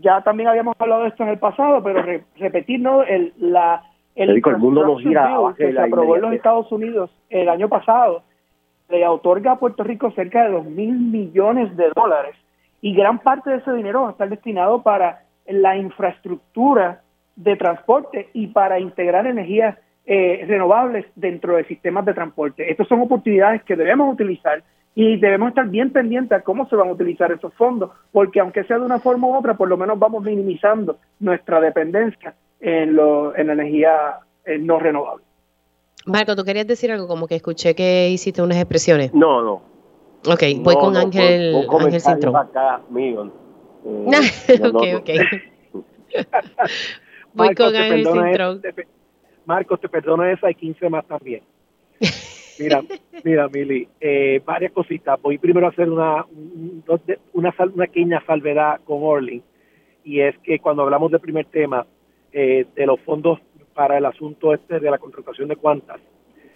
ya 0.00 0.20
también 0.22 0.48
habíamos 0.48 0.74
hablado 0.78 1.02
de 1.02 1.08
esto 1.08 1.22
en 1.22 1.30
el 1.30 1.38
pasado, 1.38 1.82
pero 1.82 2.04
repetir 2.36 2.80
¿no? 2.80 3.02
el, 3.02 3.32
la 3.38 3.82
el, 4.14 4.42
mundo 4.58 4.84
nos 4.84 5.00
gira 5.00 5.36
que 5.56 5.72
se 5.72 5.80
aprobó 5.80 6.16
en 6.16 6.22
los 6.22 6.32
Estados 6.32 6.70
Unidos 6.72 7.10
el 7.28 7.48
año 7.48 7.68
pasado 7.68 8.22
le 8.88 9.06
otorga 9.06 9.52
a 9.52 9.58
Puerto 9.58 9.84
Rico 9.84 10.10
cerca 10.12 10.44
de 10.44 10.52
dos 10.52 10.64
mil 10.64 10.98
millones 10.98 11.76
de 11.76 11.90
dólares 11.94 12.34
y 12.80 12.94
gran 12.94 13.20
parte 13.20 13.50
de 13.50 13.56
ese 13.56 13.72
dinero 13.72 14.02
va 14.02 14.08
a 14.08 14.12
estar 14.12 14.28
destinado 14.28 14.82
para 14.82 15.22
la 15.46 15.76
infraestructura 15.76 17.02
de 17.36 17.56
transporte 17.56 18.28
y 18.32 18.48
para 18.48 18.80
integrar 18.80 19.26
energías 19.26 19.78
eh, 20.06 20.44
renovables 20.46 21.06
dentro 21.14 21.56
de 21.56 21.64
sistemas 21.64 22.04
de 22.04 22.14
transporte. 22.14 22.70
Estas 22.70 22.88
son 22.88 23.00
oportunidades 23.00 23.62
que 23.62 23.76
debemos 23.76 24.12
utilizar 24.12 24.62
y 24.94 25.18
debemos 25.18 25.50
estar 25.50 25.68
bien 25.68 25.90
pendientes 25.90 26.36
a 26.36 26.42
cómo 26.42 26.68
se 26.68 26.74
van 26.74 26.88
a 26.88 26.92
utilizar 26.92 27.30
esos 27.30 27.54
fondos, 27.54 27.90
porque 28.10 28.40
aunque 28.40 28.64
sea 28.64 28.78
de 28.78 28.84
una 28.84 28.98
forma 28.98 29.28
u 29.28 29.36
otra, 29.36 29.54
por 29.54 29.68
lo 29.68 29.76
menos 29.76 29.98
vamos 29.98 30.24
minimizando 30.24 30.98
nuestra 31.20 31.60
dependencia 31.60 32.34
en, 32.60 32.94
lo, 32.94 33.36
en 33.36 33.50
energía 33.50 34.20
eh, 34.44 34.58
no 34.58 34.78
renovable. 34.78 35.24
Marco, 36.06 36.34
¿tú 36.34 36.44
querías 36.44 36.66
decir 36.66 36.90
algo? 36.90 37.06
Como 37.06 37.26
que 37.26 37.36
escuché 37.36 37.74
que 37.74 38.08
hiciste 38.08 38.42
unas 38.42 38.58
expresiones. 38.58 39.12
No, 39.14 39.42
no. 39.42 39.62
Ok, 40.26 40.42
voy 40.58 40.74
con 40.74 40.96
Ángel, 40.96 41.66
Ángel 41.70 42.00
Cintrón. 42.00 42.36
Acá, 42.36 42.80
mío. 42.90 43.32
Eh, 43.84 44.60
ok, 44.64 44.84
ok. 44.96 45.10
voy 47.34 47.54
con 47.54 47.74
Ángel 47.76 48.06
Cintrón. 48.06 48.62
Marcos, 49.46 49.80
te 49.80 49.88
perdono 49.88 50.24
esa 50.24 50.50
y 50.50 50.54
15 50.54 50.88
más 50.90 51.06
también. 51.06 51.42
Mira, 52.60 52.82
mira, 53.24 53.48
Mili, 53.48 53.88
eh, 54.00 54.40
varias 54.44 54.72
cositas. 54.72 55.20
Voy 55.20 55.38
primero 55.38 55.66
a 55.66 55.70
hacer 55.70 55.88
una, 55.90 56.24
una, 57.32 57.54
una 57.54 57.86
pequeña 57.86 58.22
salvedad 58.26 58.80
con 58.84 58.98
Orling. 59.02 59.42
Y 60.04 60.20
es 60.20 60.36
que 60.38 60.58
cuando 60.58 60.82
hablamos 60.82 61.10
del 61.10 61.20
primer 61.20 61.46
tema, 61.46 61.86
eh, 62.32 62.66
de 62.74 62.86
los 62.86 63.00
fondos 63.00 63.38
para 63.74 63.98
el 63.98 64.04
asunto 64.04 64.52
este 64.54 64.80
de 64.80 64.90
la 64.90 64.98
contratación 64.98 65.48
de 65.48 65.56
cuantas. 65.56 66.00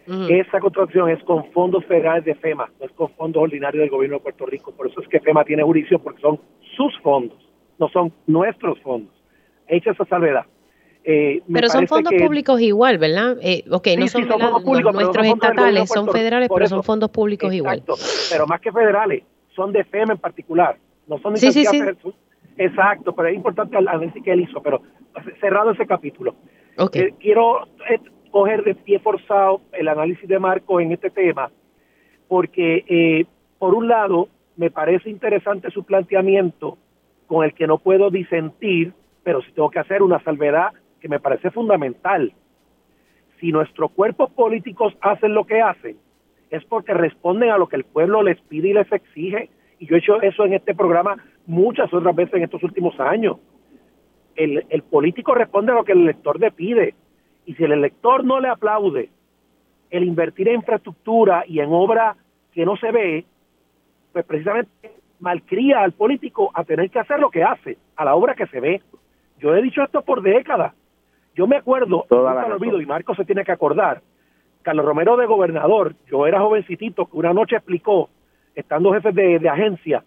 Esa 0.07 0.61
contratación 0.61 1.09
es 1.09 1.23
con 1.25 1.51
fondos 1.53 1.83
federales 1.87 2.27
de 2.27 2.35
FEMA, 2.35 2.71
no 2.79 2.85
es 2.85 2.93
con 2.93 3.09
fondos 3.15 3.43
ordinarios 3.43 3.81
del 3.81 3.91
gobierno 3.91 4.19
de 4.19 4.23
Puerto 4.23 4.45
Rico. 4.45 4.71
Por 4.73 4.89
eso 4.89 5.01
es 5.01 5.09
que 5.09 5.19
FEMA 5.19 5.45
tiene 5.45 5.63
jurisdicción, 5.63 6.03
porque 6.03 6.21
son 6.21 6.39
sus 6.77 6.93
fondos, 7.01 7.39
no 7.79 7.89
son 7.89 8.13
nuestros 8.27 8.79
fondos. 8.81 9.15
Hecha 9.67 9.93
esa 9.93 10.05
salvedad. 10.05 10.45
Eh, 11.05 11.43
pero 11.51 11.69
son 11.69 11.87
fondos 11.87 12.13
públicos 12.15 12.61
igual, 12.61 12.99
¿verdad? 12.99 13.39
Eh, 13.43 13.65
ok, 13.71 13.89
no 13.99 14.07
son, 14.09 14.29
nuestros 14.29 15.27
estatales, 15.27 15.89
son 15.89 16.09
federales, 16.11 16.51
pero 16.55 16.67
son 16.67 16.83
fondos 16.83 17.11
públicos 17.11 17.53
igual. 17.55 17.83
Pero 18.31 18.47
más 18.47 18.61
que 18.61 18.73
federales, 18.73 19.23
son 19.55 19.73
de 19.73 19.85
FEMA 19.85 20.15
en 20.15 20.19
particular. 20.19 20.77
No 21.07 21.19
son 21.19 21.37
sí, 21.37 21.53
sí, 21.53 21.65
sí. 21.65 21.81
Exacto, 22.57 23.15
pero 23.15 23.29
es 23.29 23.35
importante 23.35 23.77
el 23.77 23.89
análisis 23.89 24.23
que 24.23 24.33
él 24.33 24.43
hizo, 24.43 24.63
pero 24.63 24.81
cerrado 25.41 25.73
ese 25.73 25.87
capítulo. 25.87 26.35
Eh, 26.93 27.15
quiero 27.21 27.67
eh, 27.89 28.01
coger 28.31 28.65
de 28.65 28.75
pie 28.75 28.99
forzado 28.99 29.61
el 29.73 29.89
análisis 29.89 30.29
de 30.29 30.39
Marco 30.39 30.81
en 30.81 30.93
este 30.93 31.11
tema, 31.11 31.51
porque 32.29 32.85
eh, 32.89 33.27
por 33.59 33.75
un 33.75 33.89
lado 33.89 34.29
me 34.57 34.71
parece 34.71 35.11
interesante 35.11 35.71
su 35.71 35.85
planteamiento 35.85 36.79
con 37.27 37.45
el 37.45 37.55
que 37.55 37.67
no 37.67 37.79
puedo 37.79 38.11
disentir, 38.11 38.93
pero 39.23 39.41
sí 39.43 39.53
tengo 39.53 39.71
que 39.71 39.79
hacer 39.79 40.03
una 40.03 40.23
salvedad 40.23 40.73
que 41.01 41.09
me 41.09 41.21
parece 41.21 41.51
fundamental. 41.51 42.33
Si 43.41 43.53
nuestros 43.53 43.91
cuerpos 43.93 44.31
políticos 44.31 44.95
hacen 45.01 45.35
lo 45.35 45.45
que 45.45 45.61
hacen, 45.61 45.97
es 46.51 46.65
porque 46.65 46.95
responden 46.95 47.51
a 47.51 47.59
lo 47.59 47.69
que 47.69 47.77
el 47.77 47.85
pueblo 47.85 48.23
les 48.23 48.41
pide 48.43 48.69
y 48.69 48.75
les 48.75 48.91
exige. 48.93 49.51
Y 49.79 49.87
yo 49.87 49.97
he 49.97 49.99
hecho 49.99 50.23
eso 50.23 50.45
en 50.45 50.55
este 50.55 50.75
programa 50.75 51.17
muchas 51.47 51.93
otras 51.93 52.15
veces 52.15 52.35
en 52.35 52.45
estos 52.45 52.63
últimos 52.63 52.99
años. 53.01 53.39
El, 54.37 54.65
el 54.69 54.83
político 54.83 55.35
responde 55.35 55.73
a 55.73 55.77
lo 55.77 55.85
que 55.85 55.93
el 55.93 56.03
elector 56.03 56.41
le 56.41 56.51
pide. 56.51 56.95
Y 57.47 57.55
si 57.55 57.65
el 57.65 57.73
elector 57.73 58.25
no 58.25 58.41
le 58.41 58.49
aplaude 58.49 59.11
el 59.91 60.05
invertir 60.05 60.49
en 60.49 60.57
infraestructura 60.57 61.45
y 61.47 61.61
en 61.61 61.71
obra 61.73 62.17
que 62.53 62.65
no 62.65 62.77
se 62.77 62.91
ve, 62.91 63.25
pues 64.13 64.25
precisamente 64.25 64.93
malcría 65.21 65.83
al 65.83 65.93
político 65.93 66.51
a 66.55 66.65
tener 66.65 66.91
que 66.91 66.99
hacer 66.99 67.19
lo 67.19 67.31
que 67.31 67.43
hace, 67.43 67.79
a 67.97 68.05
la 68.05 68.15
obra 68.15 68.35
que 68.35 68.47
se 68.47 68.61
ve. 68.61 68.83
Yo 69.39 69.55
he 69.55 69.63
dicho 69.63 69.83
esto 69.83 70.03
por 70.03 70.23
décadas. 70.23 70.75
Yo 71.35 71.47
me 71.47 71.57
acuerdo, 71.57 72.07
nunca 72.09 72.49
lo 72.49 72.55
olvido, 72.55 72.81
y 72.81 72.87
Marco 72.87 73.15
se 73.15 73.25
tiene 73.25 73.45
que 73.45 73.53
acordar, 73.53 74.03
Carlos 74.63 74.87
Romero 74.87 75.17
de 75.17 75.27
gobernador, 75.27 75.95
yo 76.07 76.27
era 76.27 76.41
jovencitito, 76.41 77.07
que 77.07 77.17
una 77.17 77.33
noche 77.33 77.57
explicó, 77.57 78.09
estando 78.55 78.93
jefes 78.93 79.15
de, 79.15 79.49
agencia, 79.49 80.05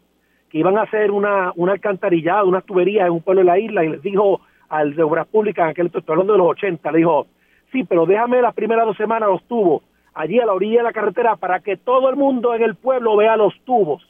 que 0.49 0.59
iban 0.59 0.77
a 0.77 0.83
hacer 0.83 1.11
una, 1.11 1.51
una 1.55 1.73
alcantarillada, 1.73 2.43
unas 2.43 2.65
tuberías 2.65 3.07
en 3.07 3.13
un 3.13 3.21
pueblo 3.21 3.41
de 3.41 3.45
la 3.45 3.59
isla, 3.59 3.83
y 3.83 3.89
les 3.89 4.01
dijo 4.01 4.41
al 4.69 4.95
de 4.95 5.03
Obras 5.03 5.27
Públicas, 5.27 5.65
en 5.65 5.69
aquel 5.71 5.87
estoy 5.87 6.03
hablando 6.07 6.33
de 6.33 6.39
los 6.39 6.49
80, 6.49 6.91
le 6.91 6.97
dijo, 6.99 7.27
sí, 7.71 7.83
pero 7.83 8.05
déjame 8.05 8.41
las 8.41 8.53
primeras 8.53 8.85
dos 8.85 8.97
semanas 8.97 9.29
los 9.29 9.43
tubos 9.47 9.83
allí 10.17 10.39
a 10.39 10.45
la 10.45 10.53
orilla 10.53 10.79
de 10.79 10.83
la 10.83 10.93
carretera 10.93 11.35
para 11.35 11.59
que 11.59 11.77
todo 11.77 12.09
el 12.09 12.15
mundo 12.15 12.55
en 12.55 12.63
el 12.63 12.75
pueblo 12.75 13.15
vea 13.15 13.37
los 13.37 13.53
tubos, 13.65 14.03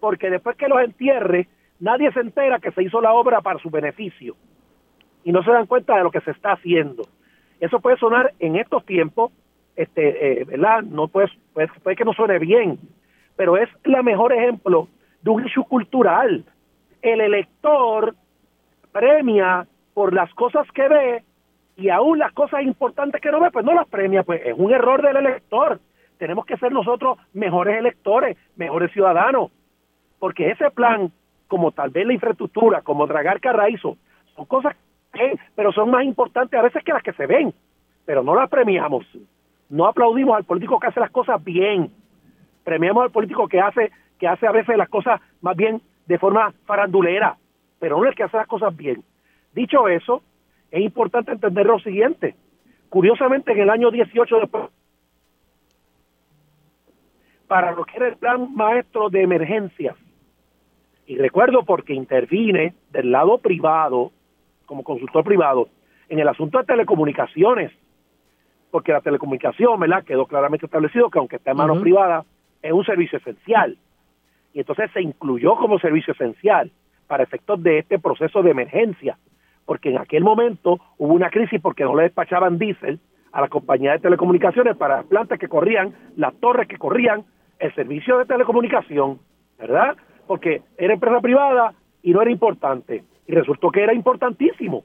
porque 0.00 0.30
después 0.30 0.56
que 0.56 0.66
los 0.66 0.82
entierre, 0.82 1.46
nadie 1.78 2.10
se 2.12 2.20
entera 2.20 2.58
que 2.58 2.72
se 2.72 2.82
hizo 2.82 3.02
la 3.02 3.12
obra 3.12 3.42
para 3.42 3.58
su 3.58 3.68
beneficio 3.68 4.34
y 5.24 5.32
no 5.32 5.42
se 5.42 5.50
dan 5.50 5.66
cuenta 5.66 5.96
de 5.96 6.04
lo 6.04 6.10
que 6.10 6.22
se 6.22 6.30
está 6.30 6.52
haciendo. 6.52 7.02
Eso 7.60 7.80
puede 7.80 7.98
sonar 7.98 8.32
en 8.38 8.56
estos 8.56 8.84
tiempos, 8.86 9.30
este, 9.74 10.40
eh, 10.40 10.44
¿verdad? 10.44 10.82
No 10.82 11.08
puede, 11.08 11.28
puede, 11.52 11.96
que 11.96 12.04
no 12.04 12.14
suene 12.14 12.38
bien, 12.38 12.78
pero 13.36 13.58
es 13.58 13.68
la 13.84 14.02
mejor 14.02 14.32
ejemplo 14.32 14.88
de 15.22 15.30
un 15.30 15.46
issue 15.46 15.64
cultural. 15.64 16.44
El 17.02 17.20
elector 17.20 18.14
premia 18.92 19.66
por 19.94 20.12
las 20.12 20.32
cosas 20.34 20.66
que 20.72 20.88
ve 20.88 21.22
y 21.76 21.90
aún 21.90 22.18
las 22.18 22.32
cosas 22.32 22.62
importantes 22.62 23.20
que 23.20 23.30
no 23.30 23.40
ve, 23.40 23.50
pues 23.50 23.64
no 23.64 23.74
las 23.74 23.86
premia, 23.88 24.22
pues 24.22 24.40
es 24.44 24.54
un 24.56 24.72
error 24.72 25.02
del 25.02 25.16
elector. 25.16 25.78
Tenemos 26.18 26.46
que 26.46 26.56
ser 26.56 26.72
nosotros 26.72 27.18
mejores 27.34 27.78
electores, 27.78 28.36
mejores 28.56 28.90
ciudadanos, 28.92 29.50
porque 30.18 30.50
ese 30.50 30.70
plan, 30.70 31.12
como 31.46 31.72
tal 31.72 31.90
vez 31.90 32.06
la 32.06 32.14
infraestructura, 32.14 32.80
como 32.80 33.06
Dragar 33.06 33.40
Carraízo, 33.40 33.98
son 34.34 34.46
cosas 34.46 34.74
que, 35.12 35.38
pero 35.54 35.72
son 35.72 35.90
más 35.90 36.04
importantes 36.04 36.58
a 36.58 36.62
veces 36.62 36.82
que 36.82 36.92
las 36.92 37.02
que 37.02 37.12
se 37.12 37.26
ven, 37.26 37.52
pero 38.06 38.22
no 38.22 38.34
las 38.34 38.48
premiamos. 38.48 39.04
No 39.68 39.86
aplaudimos 39.86 40.36
al 40.36 40.44
político 40.44 40.78
que 40.78 40.86
hace 40.86 41.00
las 41.00 41.10
cosas 41.10 41.42
bien. 41.42 41.90
Premiamos 42.64 43.04
al 43.04 43.10
político 43.10 43.48
que 43.48 43.60
hace 43.60 43.90
que 44.18 44.28
hace 44.28 44.46
a 44.46 44.52
veces 44.52 44.76
las 44.76 44.88
cosas 44.88 45.20
más 45.40 45.56
bien 45.56 45.80
de 46.06 46.18
forma 46.18 46.52
farandulera, 46.64 47.36
pero 47.78 47.98
no 47.98 48.08
el 48.08 48.14
que 48.14 48.22
hace 48.22 48.36
las 48.36 48.46
cosas 48.46 48.74
bien. 48.76 49.02
Dicho 49.52 49.88
eso, 49.88 50.22
es 50.70 50.80
importante 50.80 51.32
entender 51.32 51.66
lo 51.66 51.78
siguiente. 51.78 52.34
Curiosamente, 52.88 53.52
en 53.52 53.60
el 53.60 53.70
año 53.70 53.90
18 53.90 54.40
después, 54.40 54.64
para 57.46 57.72
lo 57.72 57.84
que 57.84 57.96
era 57.96 58.08
el 58.08 58.16
plan 58.16 58.54
maestro 58.54 59.08
de 59.08 59.22
emergencias, 59.22 59.96
y 61.06 61.16
recuerdo 61.16 61.64
porque 61.64 61.94
intervine 61.94 62.74
del 62.90 63.12
lado 63.12 63.38
privado, 63.38 64.10
como 64.66 64.82
consultor 64.82 65.24
privado, 65.24 65.68
en 66.08 66.18
el 66.18 66.28
asunto 66.28 66.58
de 66.58 66.64
telecomunicaciones, 66.64 67.72
porque 68.70 68.92
la 68.92 69.00
telecomunicación, 69.00 69.78
¿verdad? 69.78 70.04
Quedó 70.04 70.26
claramente 70.26 70.66
establecido 70.66 71.08
que 71.08 71.18
aunque 71.18 71.36
está 71.36 71.52
en 71.52 71.56
manos 71.56 71.78
privadas, 71.78 72.26
es 72.60 72.72
un 72.72 72.84
servicio 72.84 73.18
esencial. 73.18 73.78
Y 74.56 74.60
entonces 74.60 74.90
se 74.92 75.02
incluyó 75.02 75.54
como 75.54 75.78
servicio 75.78 76.14
esencial 76.14 76.72
para 77.06 77.22
efectos 77.22 77.62
de 77.62 77.78
este 77.78 78.00
proceso 78.00 78.42
de 78.42 78.50
emergencia 78.50 79.16
porque 79.66 79.90
en 79.90 79.98
aquel 79.98 80.24
momento 80.24 80.78
hubo 80.96 81.12
una 81.12 81.28
crisis 81.28 81.60
porque 81.60 81.84
no 81.84 81.94
le 81.94 82.04
despachaban 82.04 82.56
diésel 82.56 83.00
a 83.32 83.42
la 83.42 83.48
compañía 83.48 83.92
de 83.92 83.98
telecomunicaciones 83.98 84.76
para 84.76 84.98
las 84.98 85.06
plantas 85.06 85.38
que 85.38 85.48
corrían, 85.48 85.92
las 86.16 86.34
torres 86.36 86.68
que 86.68 86.78
corrían, 86.78 87.24
el 87.58 87.74
servicio 87.74 88.18
de 88.18 88.24
telecomunicación, 88.24 89.18
¿verdad? 89.58 89.96
Porque 90.26 90.62
era 90.78 90.94
empresa 90.94 91.20
privada 91.20 91.74
y 92.02 92.12
no 92.12 92.22
era 92.22 92.30
importante. 92.30 93.04
Y 93.26 93.32
resultó 93.32 93.70
que 93.70 93.82
era 93.82 93.92
importantísimo. 93.92 94.84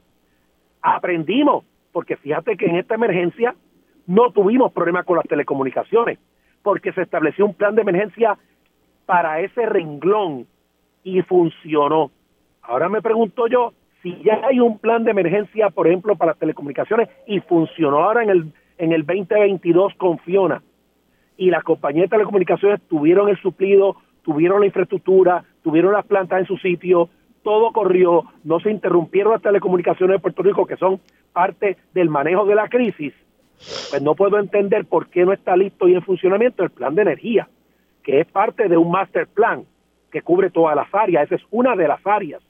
Aprendimos, 0.82 1.64
porque 1.94 2.18
fíjate 2.18 2.58
que 2.58 2.66
en 2.66 2.78
esta 2.78 2.96
emergencia 2.96 3.56
no 4.08 4.32
tuvimos 4.32 4.74
problemas 4.74 5.06
con 5.06 5.18
las 5.18 5.28
telecomunicaciones, 5.28 6.20
porque 6.64 6.92
se 6.92 7.04
estableció 7.04 7.46
un 7.46 7.54
plan 7.54 7.76
de 7.76 7.84
emergencia 7.84 8.38
para 9.12 9.42
ese 9.42 9.66
renglón 9.66 10.48
y 11.04 11.22
funcionó. 11.24 12.12
Ahora 12.62 12.88
me 12.88 13.02
pregunto 13.02 13.46
yo, 13.48 13.74
si 14.02 14.16
ya 14.24 14.40
hay 14.48 14.62
un 14.62 14.80
plan 14.80 15.04
de 15.04 15.12
emergencia, 15.12 15.70
por 15.70 15.86
ejemplo, 15.86 16.16
para 16.16 16.34
telecomunicaciones 16.34 17.10
y 17.28 17.42
funcionó 17.42 18.06
ahora 18.06 18.24
en 18.24 18.30
el, 18.30 18.54
en 18.78 18.94
el 18.94 19.06
2022 19.06 19.96
con 19.96 20.18
Fiona, 20.20 20.64
y 21.36 21.50
las 21.50 21.62
compañías 21.66 22.06
de 22.06 22.16
telecomunicaciones 22.16 22.80
tuvieron 22.88 23.28
el 23.28 23.38
suplido, 23.42 23.98
tuvieron 24.22 24.62
la 24.62 24.68
infraestructura, 24.68 25.44
tuvieron 25.62 25.92
las 25.92 26.06
plantas 26.06 26.40
en 26.40 26.46
su 26.46 26.56
sitio, 26.56 27.10
todo 27.44 27.74
corrió, 27.74 28.24
no 28.46 28.62
se 28.62 28.72
interrumpieron 28.72 29.34
las 29.34 29.42
telecomunicaciones 29.42 30.16
de 30.16 30.22
Puerto 30.22 30.42
Rico, 30.42 30.66
que 30.66 30.78
son 30.78 31.02
parte 31.34 31.76
del 31.94 32.08
manejo 32.08 32.46
de 32.46 32.56
la 32.56 32.70
crisis, 32.70 33.14
pues 33.90 34.02
no 34.02 34.16
puedo 34.16 34.40
entender 34.40 34.86
por 34.86 35.10
qué 35.10 35.26
no 35.26 35.34
está 35.34 35.58
listo 35.58 35.90
y 35.90 35.96
en 35.96 36.02
funcionamiento 36.02 36.64
el 36.64 36.70
plan 36.70 36.96
de 36.96 37.02
energía, 37.02 37.50
que 38.04 38.22
es 38.22 38.28
parte 38.28 38.68
de 38.68 38.78
un 38.78 38.92
master 38.92 39.28
plan 39.28 39.66
que 40.12 40.22
cubre 40.22 40.50
todas 40.50 40.76
las 40.76 40.94
áreas, 40.94 41.26
esa 41.26 41.36
es 41.36 41.42
una 41.52 41.76
de 41.76 41.88
las 41.88 42.06
áreas 42.06 42.42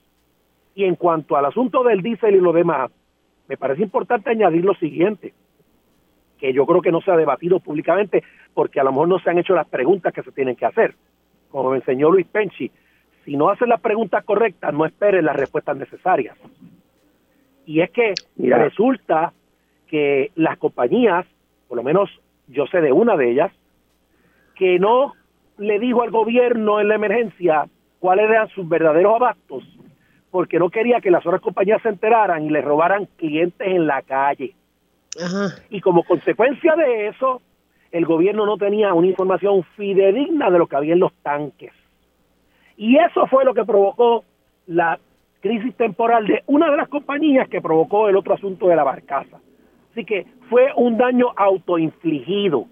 y 0.76 0.86
en 0.86 0.96
cuanto 0.96 1.36
al 1.36 1.46
asunto 1.46 1.84
del 1.84 2.02
diésel 2.02 2.36
y 2.36 2.40
lo 2.40 2.54
demás, 2.54 2.92
me 3.48 3.58
parece 3.58 3.84
importante 3.84 4.30
añadir 4.30 4.64
lo 4.64 4.74
siguiente, 4.76 5.34
que 6.40 6.54
yo 6.54 6.66
creo 6.66 6.82
que 6.82 6.92
no 6.92 7.02
se 7.02 7.12
ha 7.12 7.18
debatido 7.18 7.60
públicamente 7.60 8.24
porque 8.54 8.80
a 8.80 8.84
lo 8.84 8.92
mejor 8.92 9.08
no 9.10 9.20
se 9.20 9.30
han 9.30 9.38
hecho 9.38 9.54
las 9.54 9.68
preguntas 9.68 10.14
que 10.14 10.24
se 10.24 10.32
tienen 10.32 10.56
que 10.56 10.66
hacer. 10.66 10.96
Como 11.50 11.72
me 11.72 11.78
enseñó 11.78 12.10
Luis 12.10 12.26
Penchi, 12.28 12.72
si 13.26 13.36
no 13.36 13.50
hacen 13.50 13.70
las 13.70 13.82
preguntas 13.82 14.24
correctas, 14.24 14.74
no 14.74 14.86
esperen 14.86 15.26
las 15.26 15.36
respuestas 15.36 15.78
necesarias. 15.78 16.38
Y 17.66 17.82
es 17.82 17.92
que 17.92 18.14
resulta 18.38 19.34
que 19.88 20.32
las 20.36 20.58
compañías, 20.58 21.26
por 21.68 21.78
lo 21.78 21.84
menos 21.84 22.10
yo 22.48 22.66
sé 22.68 22.82
de 22.82 22.92
una 22.92 23.18
de 23.18 23.32
ellas, 23.32 23.52
que 24.56 24.80
no 24.80 25.14
le 25.62 25.80
dijo 25.80 26.02
al 26.02 26.12
gobierno 26.12 26.80
en 26.80 26.88
la 26.88 26.96
emergencia 26.96 27.68
cuáles 28.00 28.30
eran 28.30 28.50
sus 28.50 28.68
verdaderos 28.68 29.16
abastos 29.16 29.64
porque 30.32 30.58
no 30.58 30.70
quería 30.70 31.02
que 31.02 31.12
las 31.12 31.26
otras 31.26 31.42
compañías 31.42 31.82
se 31.82 31.90
enteraran 31.90 32.44
y 32.44 32.50
le 32.50 32.62
robaran 32.62 33.08
clientes 33.18 33.68
en 33.68 33.86
la 33.86 34.02
calle. 34.02 34.56
Y 35.70 35.82
como 35.82 36.04
consecuencia 36.04 36.74
de 36.76 37.10
eso, 37.10 37.42
el 37.92 38.06
gobierno 38.06 38.46
no 38.46 38.58
tenía 38.58 38.94
una 38.94 39.08
información 39.08 39.64
fidedigna 39.76 40.50
de 40.50 40.58
lo 40.58 40.68
que 40.68 40.78
había 40.78 40.94
en 40.94 41.02
los 41.02 41.14
tanques. 41.22 41.74
Y 42.78 42.98
eso 42.98 43.28
fue 43.28 43.44
lo 43.44 43.54
que 43.54 43.66
provocó 43.66 44.24
la 44.68 44.98
crisis 45.42 45.76
temporal 45.76 46.26
de 46.26 46.44
una 46.48 46.72
de 46.72 46.78
las 46.78 46.88
compañías 46.88 47.50
que 47.50 47.62
provocó 47.62 48.08
el 48.08 48.16
otro 48.16 48.34
asunto 48.34 48.70
de 48.70 48.78
la 48.78 48.86
barcaza. 48.86 49.38
Así 49.92 50.06
que 50.06 50.26
fue 50.50 50.72
un 50.78 50.98
daño 50.98 51.28
autoinfligido. 51.36 52.68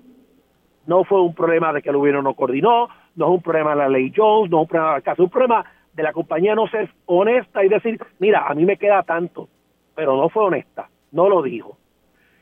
No 0.89 1.03
fue 1.03 1.21
un 1.21 1.35
problema 1.35 1.71
de 1.71 1.83
que 1.83 1.89
el 1.91 1.97
gobierno 1.97 2.23
no 2.23 2.33
coordinó, 2.33 2.89
no 3.15 3.25
es 3.25 3.31
un 3.31 3.43
problema 3.43 3.69
de 3.69 3.75
la 3.75 3.89
ley 3.89 4.11
Jones, 4.11 4.49
no 4.49 4.57
es 4.57 4.61
un 4.63 4.67
problema 4.67 4.85
de 4.85 4.89
la 4.89 4.93
barcaza, 4.93 5.13
es 5.13 5.19
un 5.19 5.29
problema 5.29 5.65
de 5.93 6.01
la 6.01 6.13
compañía 6.13 6.55
no 6.55 6.67
ser 6.67 6.89
honesta 7.05 7.63
y 7.63 7.69
decir, 7.69 7.99
mira, 8.17 8.47
a 8.47 8.55
mí 8.55 8.65
me 8.65 8.75
queda 8.75 9.03
tanto, 9.03 9.47
pero 9.93 10.17
no 10.17 10.29
fue 10.29 10.45
honesta, 10.45 10.89
no 11.11 11.29
lo 11.29 11.43
dijo. 11.43 11.77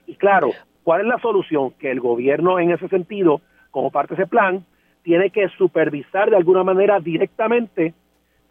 Y 0.05 0.15
claro, 0.15 0.51
¿cuál 0.83 1.01
es 1.01 1.07
la 1.07 1.19
solución? 1.19 1.71
Que 1.71 1.91
el 1.91 1.99
gobierno 1.99 2.57
en 2.57 2.71
ese 2.71 2.87
sentido, 2.87 3.41
como 3.69 3.91
parte 3.91 4.15
de 4.15 4.23
ese 4.23 4.29
plan, 4.29 4.63
tiene 5.03 5.29
que 5.29 5.49
supervisar 5.49 6.29
de 6.29 6.37
alguna 6.37 6.63
manera 6.63 7.01
directamente 7.01 7.95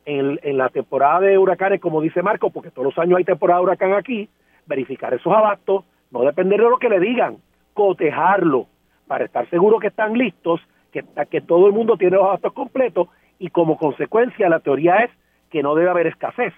en, 0.05 0.39
en 0.43 0.59
la 0.59 0.68
temporada 0.68 1.20
de 1.20 1.39
huracanes, 1.39 1.81
como 1.81 2.02
dice 2.02 2.20
Marco, 2.20 2.51
porque 2.51 2.70
todos 2.70 2.85
los 2.85 2.98
años 2.98 3.16
hay 3.16 3.24
temporada 3.24 3.60
de 3.60 3.64
huracán 3.64 3.94
aquí, 3.94 4.28
verificar 4.66 5.14
esos 5.14 5.32
abastos, 5.32 5.86
no 6.10 6.20
depender 6.20 6.60
de 6.60 6.68
lo 6.68 6.77
que 6.77 6.90
le 6.90 7.01
digan, 7.01 7.39
cotejarlo 7.73 8.66
para 9.07 9.24
estar 9.24 9.49
seguro 9.51 9.78
que 9.78 9.89
están 9.89 10.15
listos, 10.15 10.61
que, 10.93 11.05
que 11.31 11.41
todo 11.41 11.66
el 11.66 11.73
mundo 11.73 11.97
tiene 11.97 12.16
los 12.16 12.27
abastos 12.27 12.53
completos 12.53 13.09
y 13.39 13.51
como 13.51 13.77
consecuencia 13.77 14.49
la 14.49 14.61
teoría 14.61 14.97
es 14.99 15.11
que 15.51 15.62
no 15.62 15.74
debe 15.74 15.91
haber 15.91 16.07
escasez 16.07 16.55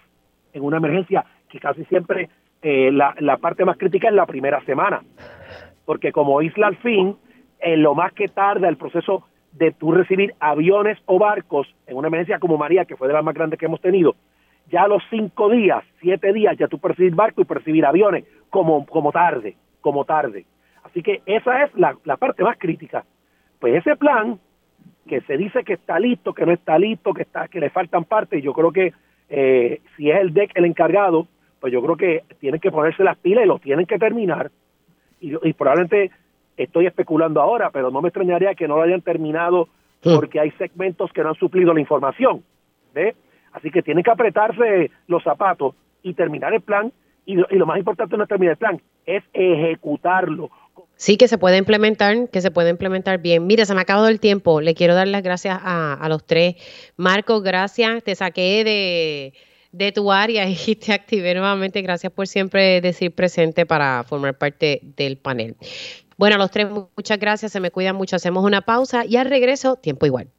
en 0.53 0.63
una 0.63 0.79
emergencia 0.79 1.25
que 1.49 1.61
casi 1.61 1.85
siempre 1.87 2.29
eh, 2.63 2.91
la, 2.93 3.37
parte 3.39 3.65
más 3.65 3.77
crítica 3.77 4.09
es 4.09 4.15
la 4.15 4.27
primera 4.27 4.61
semana, 4.65 5.03
porque 5.85 6.13
como 6.13 6.43
isla 6.43 6.69
al 6.69 6.77
fin, 6.77 7.17
en 7.61 7.83
lo 7.83 7.95
más 7.95 8.13
que 8.13 8.29
tarda 8.29 8.69
el 8.69 8.77
proceso 8.77 9.25
de 9.53 9.73
tú 9.73 9.93
recibir 9.93 10.35
aviones 10.41 10.99
o 11.07 11.19
barcos 11.19 11.67
en 11.87 11.97
una 11.97 12.09
emergencia 12.09 12.39
como 12.39 12.59
María, 12.59 12.85
que 12.85 12.97
fue 12.97 13.09
de 13.09 13.15
las 13.15 13.25
más 13.25 13.35
grandes 13.35 13.59
que 13.59 13.67
hemos 13.67 13.81
tenido, 13.81 14.15
ya 14.71 14.83
a 14.83 14.89
los 14.89 15.03
cinco 15.09 15.49
días, 15.49 15.83
siete 16.01 16.33
días, 16.33 16.57
ya 16.59 16.69
tú 16.69 16.79
percibir 16.79 17.15
barcos 17.15 17.45
y 17.45 17.49
percibir 17.49 17.87
aviones 17.87 18.25
como, 18.51 18.85
como 18.87 19.13
tarde, 19.13 19.57
como 19.81 20.05
tarde. 20.05 20.45
Así 20.89 21.03
que 21.03 21.23
esa 21.27 21.65
es 21.65 21.75
la, 21.75 21.97
la 22.05 22.17
parte 22.17 22.43
más 22.43 22.57
crítica. 22.59 23.05
Pues 23.61 23.75
ese 23.75 23.97
plan 23.97 24.39
que 25.09 25.21
se 25.23 25.37
dice 25.37 25.65
que 25.65 25.73
está 25.73 25.99
listo, 25.99 26.33
que 26.33 26.47
no 26.47 26.53
está 26.53 26.79
listo, 26.79 27.13
que 27.13 27.23
está, 27.23 27.49
que 27.49 27.59
le 27.59 27.71
faltan 27.71 28.05
partes. 28.05 28.43
Yo 28.43 28.53
creo 28.53 28.71
que 28.71 28.93
eh, 29.29 29.81
si 29.97 30.11
es 30.11 30.21
el 30.21 30.33
DEC 30.33 30.53
el 30.55 30.67
encargado, 30.67 31.27
pues 31.61 31.73
yo 31.73 31.83
creo 31.83 31.97
que 31.97 32.23
tienen 32.39 32.61
que 32.61 32.71
ponerse 32.71 33.03
las 33.03 33.19
pilas 33.19 33.45
y 33.45 33.49
lo 33.49 33.59
tienen 33.59 33.87
que 33.87 33.99
terminar. 33.99 34.53
Y, 35.21 35.53
probablemente 35.55 36.13
estoy 36.57 36.87
especulando 36.87 37.41
ahora, 37.41 37.71
pero 37.71 37.91
no 37.91 38.01
me 38.01 38.09
extrañaría 38.09 38.55
que 38.55 38.69
no 38.69 38.77
lo 38.77 38.83
hayan 38.83 39.03
terminado 39.03 39.69
porque 40.01 40.39
hay 40.39 40.53
segmentos 40.53 41.13
que 41.13 41.23
no 41.23 41.31
han 41.31 41.35
suplido 41.35 41.75
la 41.75 41.81
información. 41.81 42.45
¿ve? 42.95 43.17
Así 43.53 43.73
que 43.73 43.83
tienen 43.83 44.05
que 44.05 44.13
apretarse 44.13 44.93
los 45.09 45.25
zapatos 45.25 45.75
y 46.03 46.15
terminar 46.15 46.55
el 46.55 46.61
plan. 46.61 46.93
Y, 47.27 47.35
y 47.35 47.59
lo 47.59 47.67
más 47.67 47.79
importante 47.79 48.17
no 48.17 48.23
es 48.23 48.29
terminar 48.29 48.53
el 48.53 48.59
plan, 48.59 48.81
es 49.05 49.23
ejecutarlo 49.33 50.51
Sí, 50.97 51.17
que 51.17 51.29
se 51.29 51.39
puede 51.39 51.57
implementar, 51.59 52.29
que 52.29 52.41
se 52.41 52.51
puede 52.51 52.71
implementar 52.71 53.19
bien. 53.19 53.47
Mira, 53.47 53.65
se 53.65 53.75
me 53.75 53.81
ha 53.81 53.83
acabado 53.83 54.09
el 54.09 54.21
tiempo. 54.21 54.61
Le 54.61 54.75
quiero 54.75 54.95
dar 54.95 55.07
las 55.07 55.23
gracias 55.23 55.59
a, 55.63 56.07
los 56.09 56.27
tres. 56.27 56.57
Marco, 56.97 57.41
gracias. 57.41 58.03
Te 58.03 58.15
saqué 58.15 58.65
de, 58.65 59.35
de 59.73 59.93
tu 59.93 60.11
área 60.11 60.49
y 60.67 60.77
te 60.77 60.93
activé 60.93 61.35
nuevamente. 61.35 61.83
Gracias 61.83 62.13
por 62.13 62.27
siempre 62.27 62.81
decir 62.81 63.15
presente 63.15 63.67
para 63.67 64.05
formar 64.05 64.37
parte 64.39 64.81
del 64.83 65.19
panel. 65.19 65.57
Bueno, 66.17 66.35
a 66.35 66.39
los 66.39 66.51
tres, 66.51 66.69
muchas 66.69 67.19
gracias. 67.19 67.53
Se 67.53 67.61
me 67.61 67.71
cuidan 67.71 67.95
mucho. 67.95 68.17
Hacemos 68.17 68.45
una 68.45 68.63
pausa 68.63 69.05
y 69.05 69.17
al 69.17 69.29
regreso, 69.29 69.77
tiempo 69.77 70.05
igual. 70.07 70.31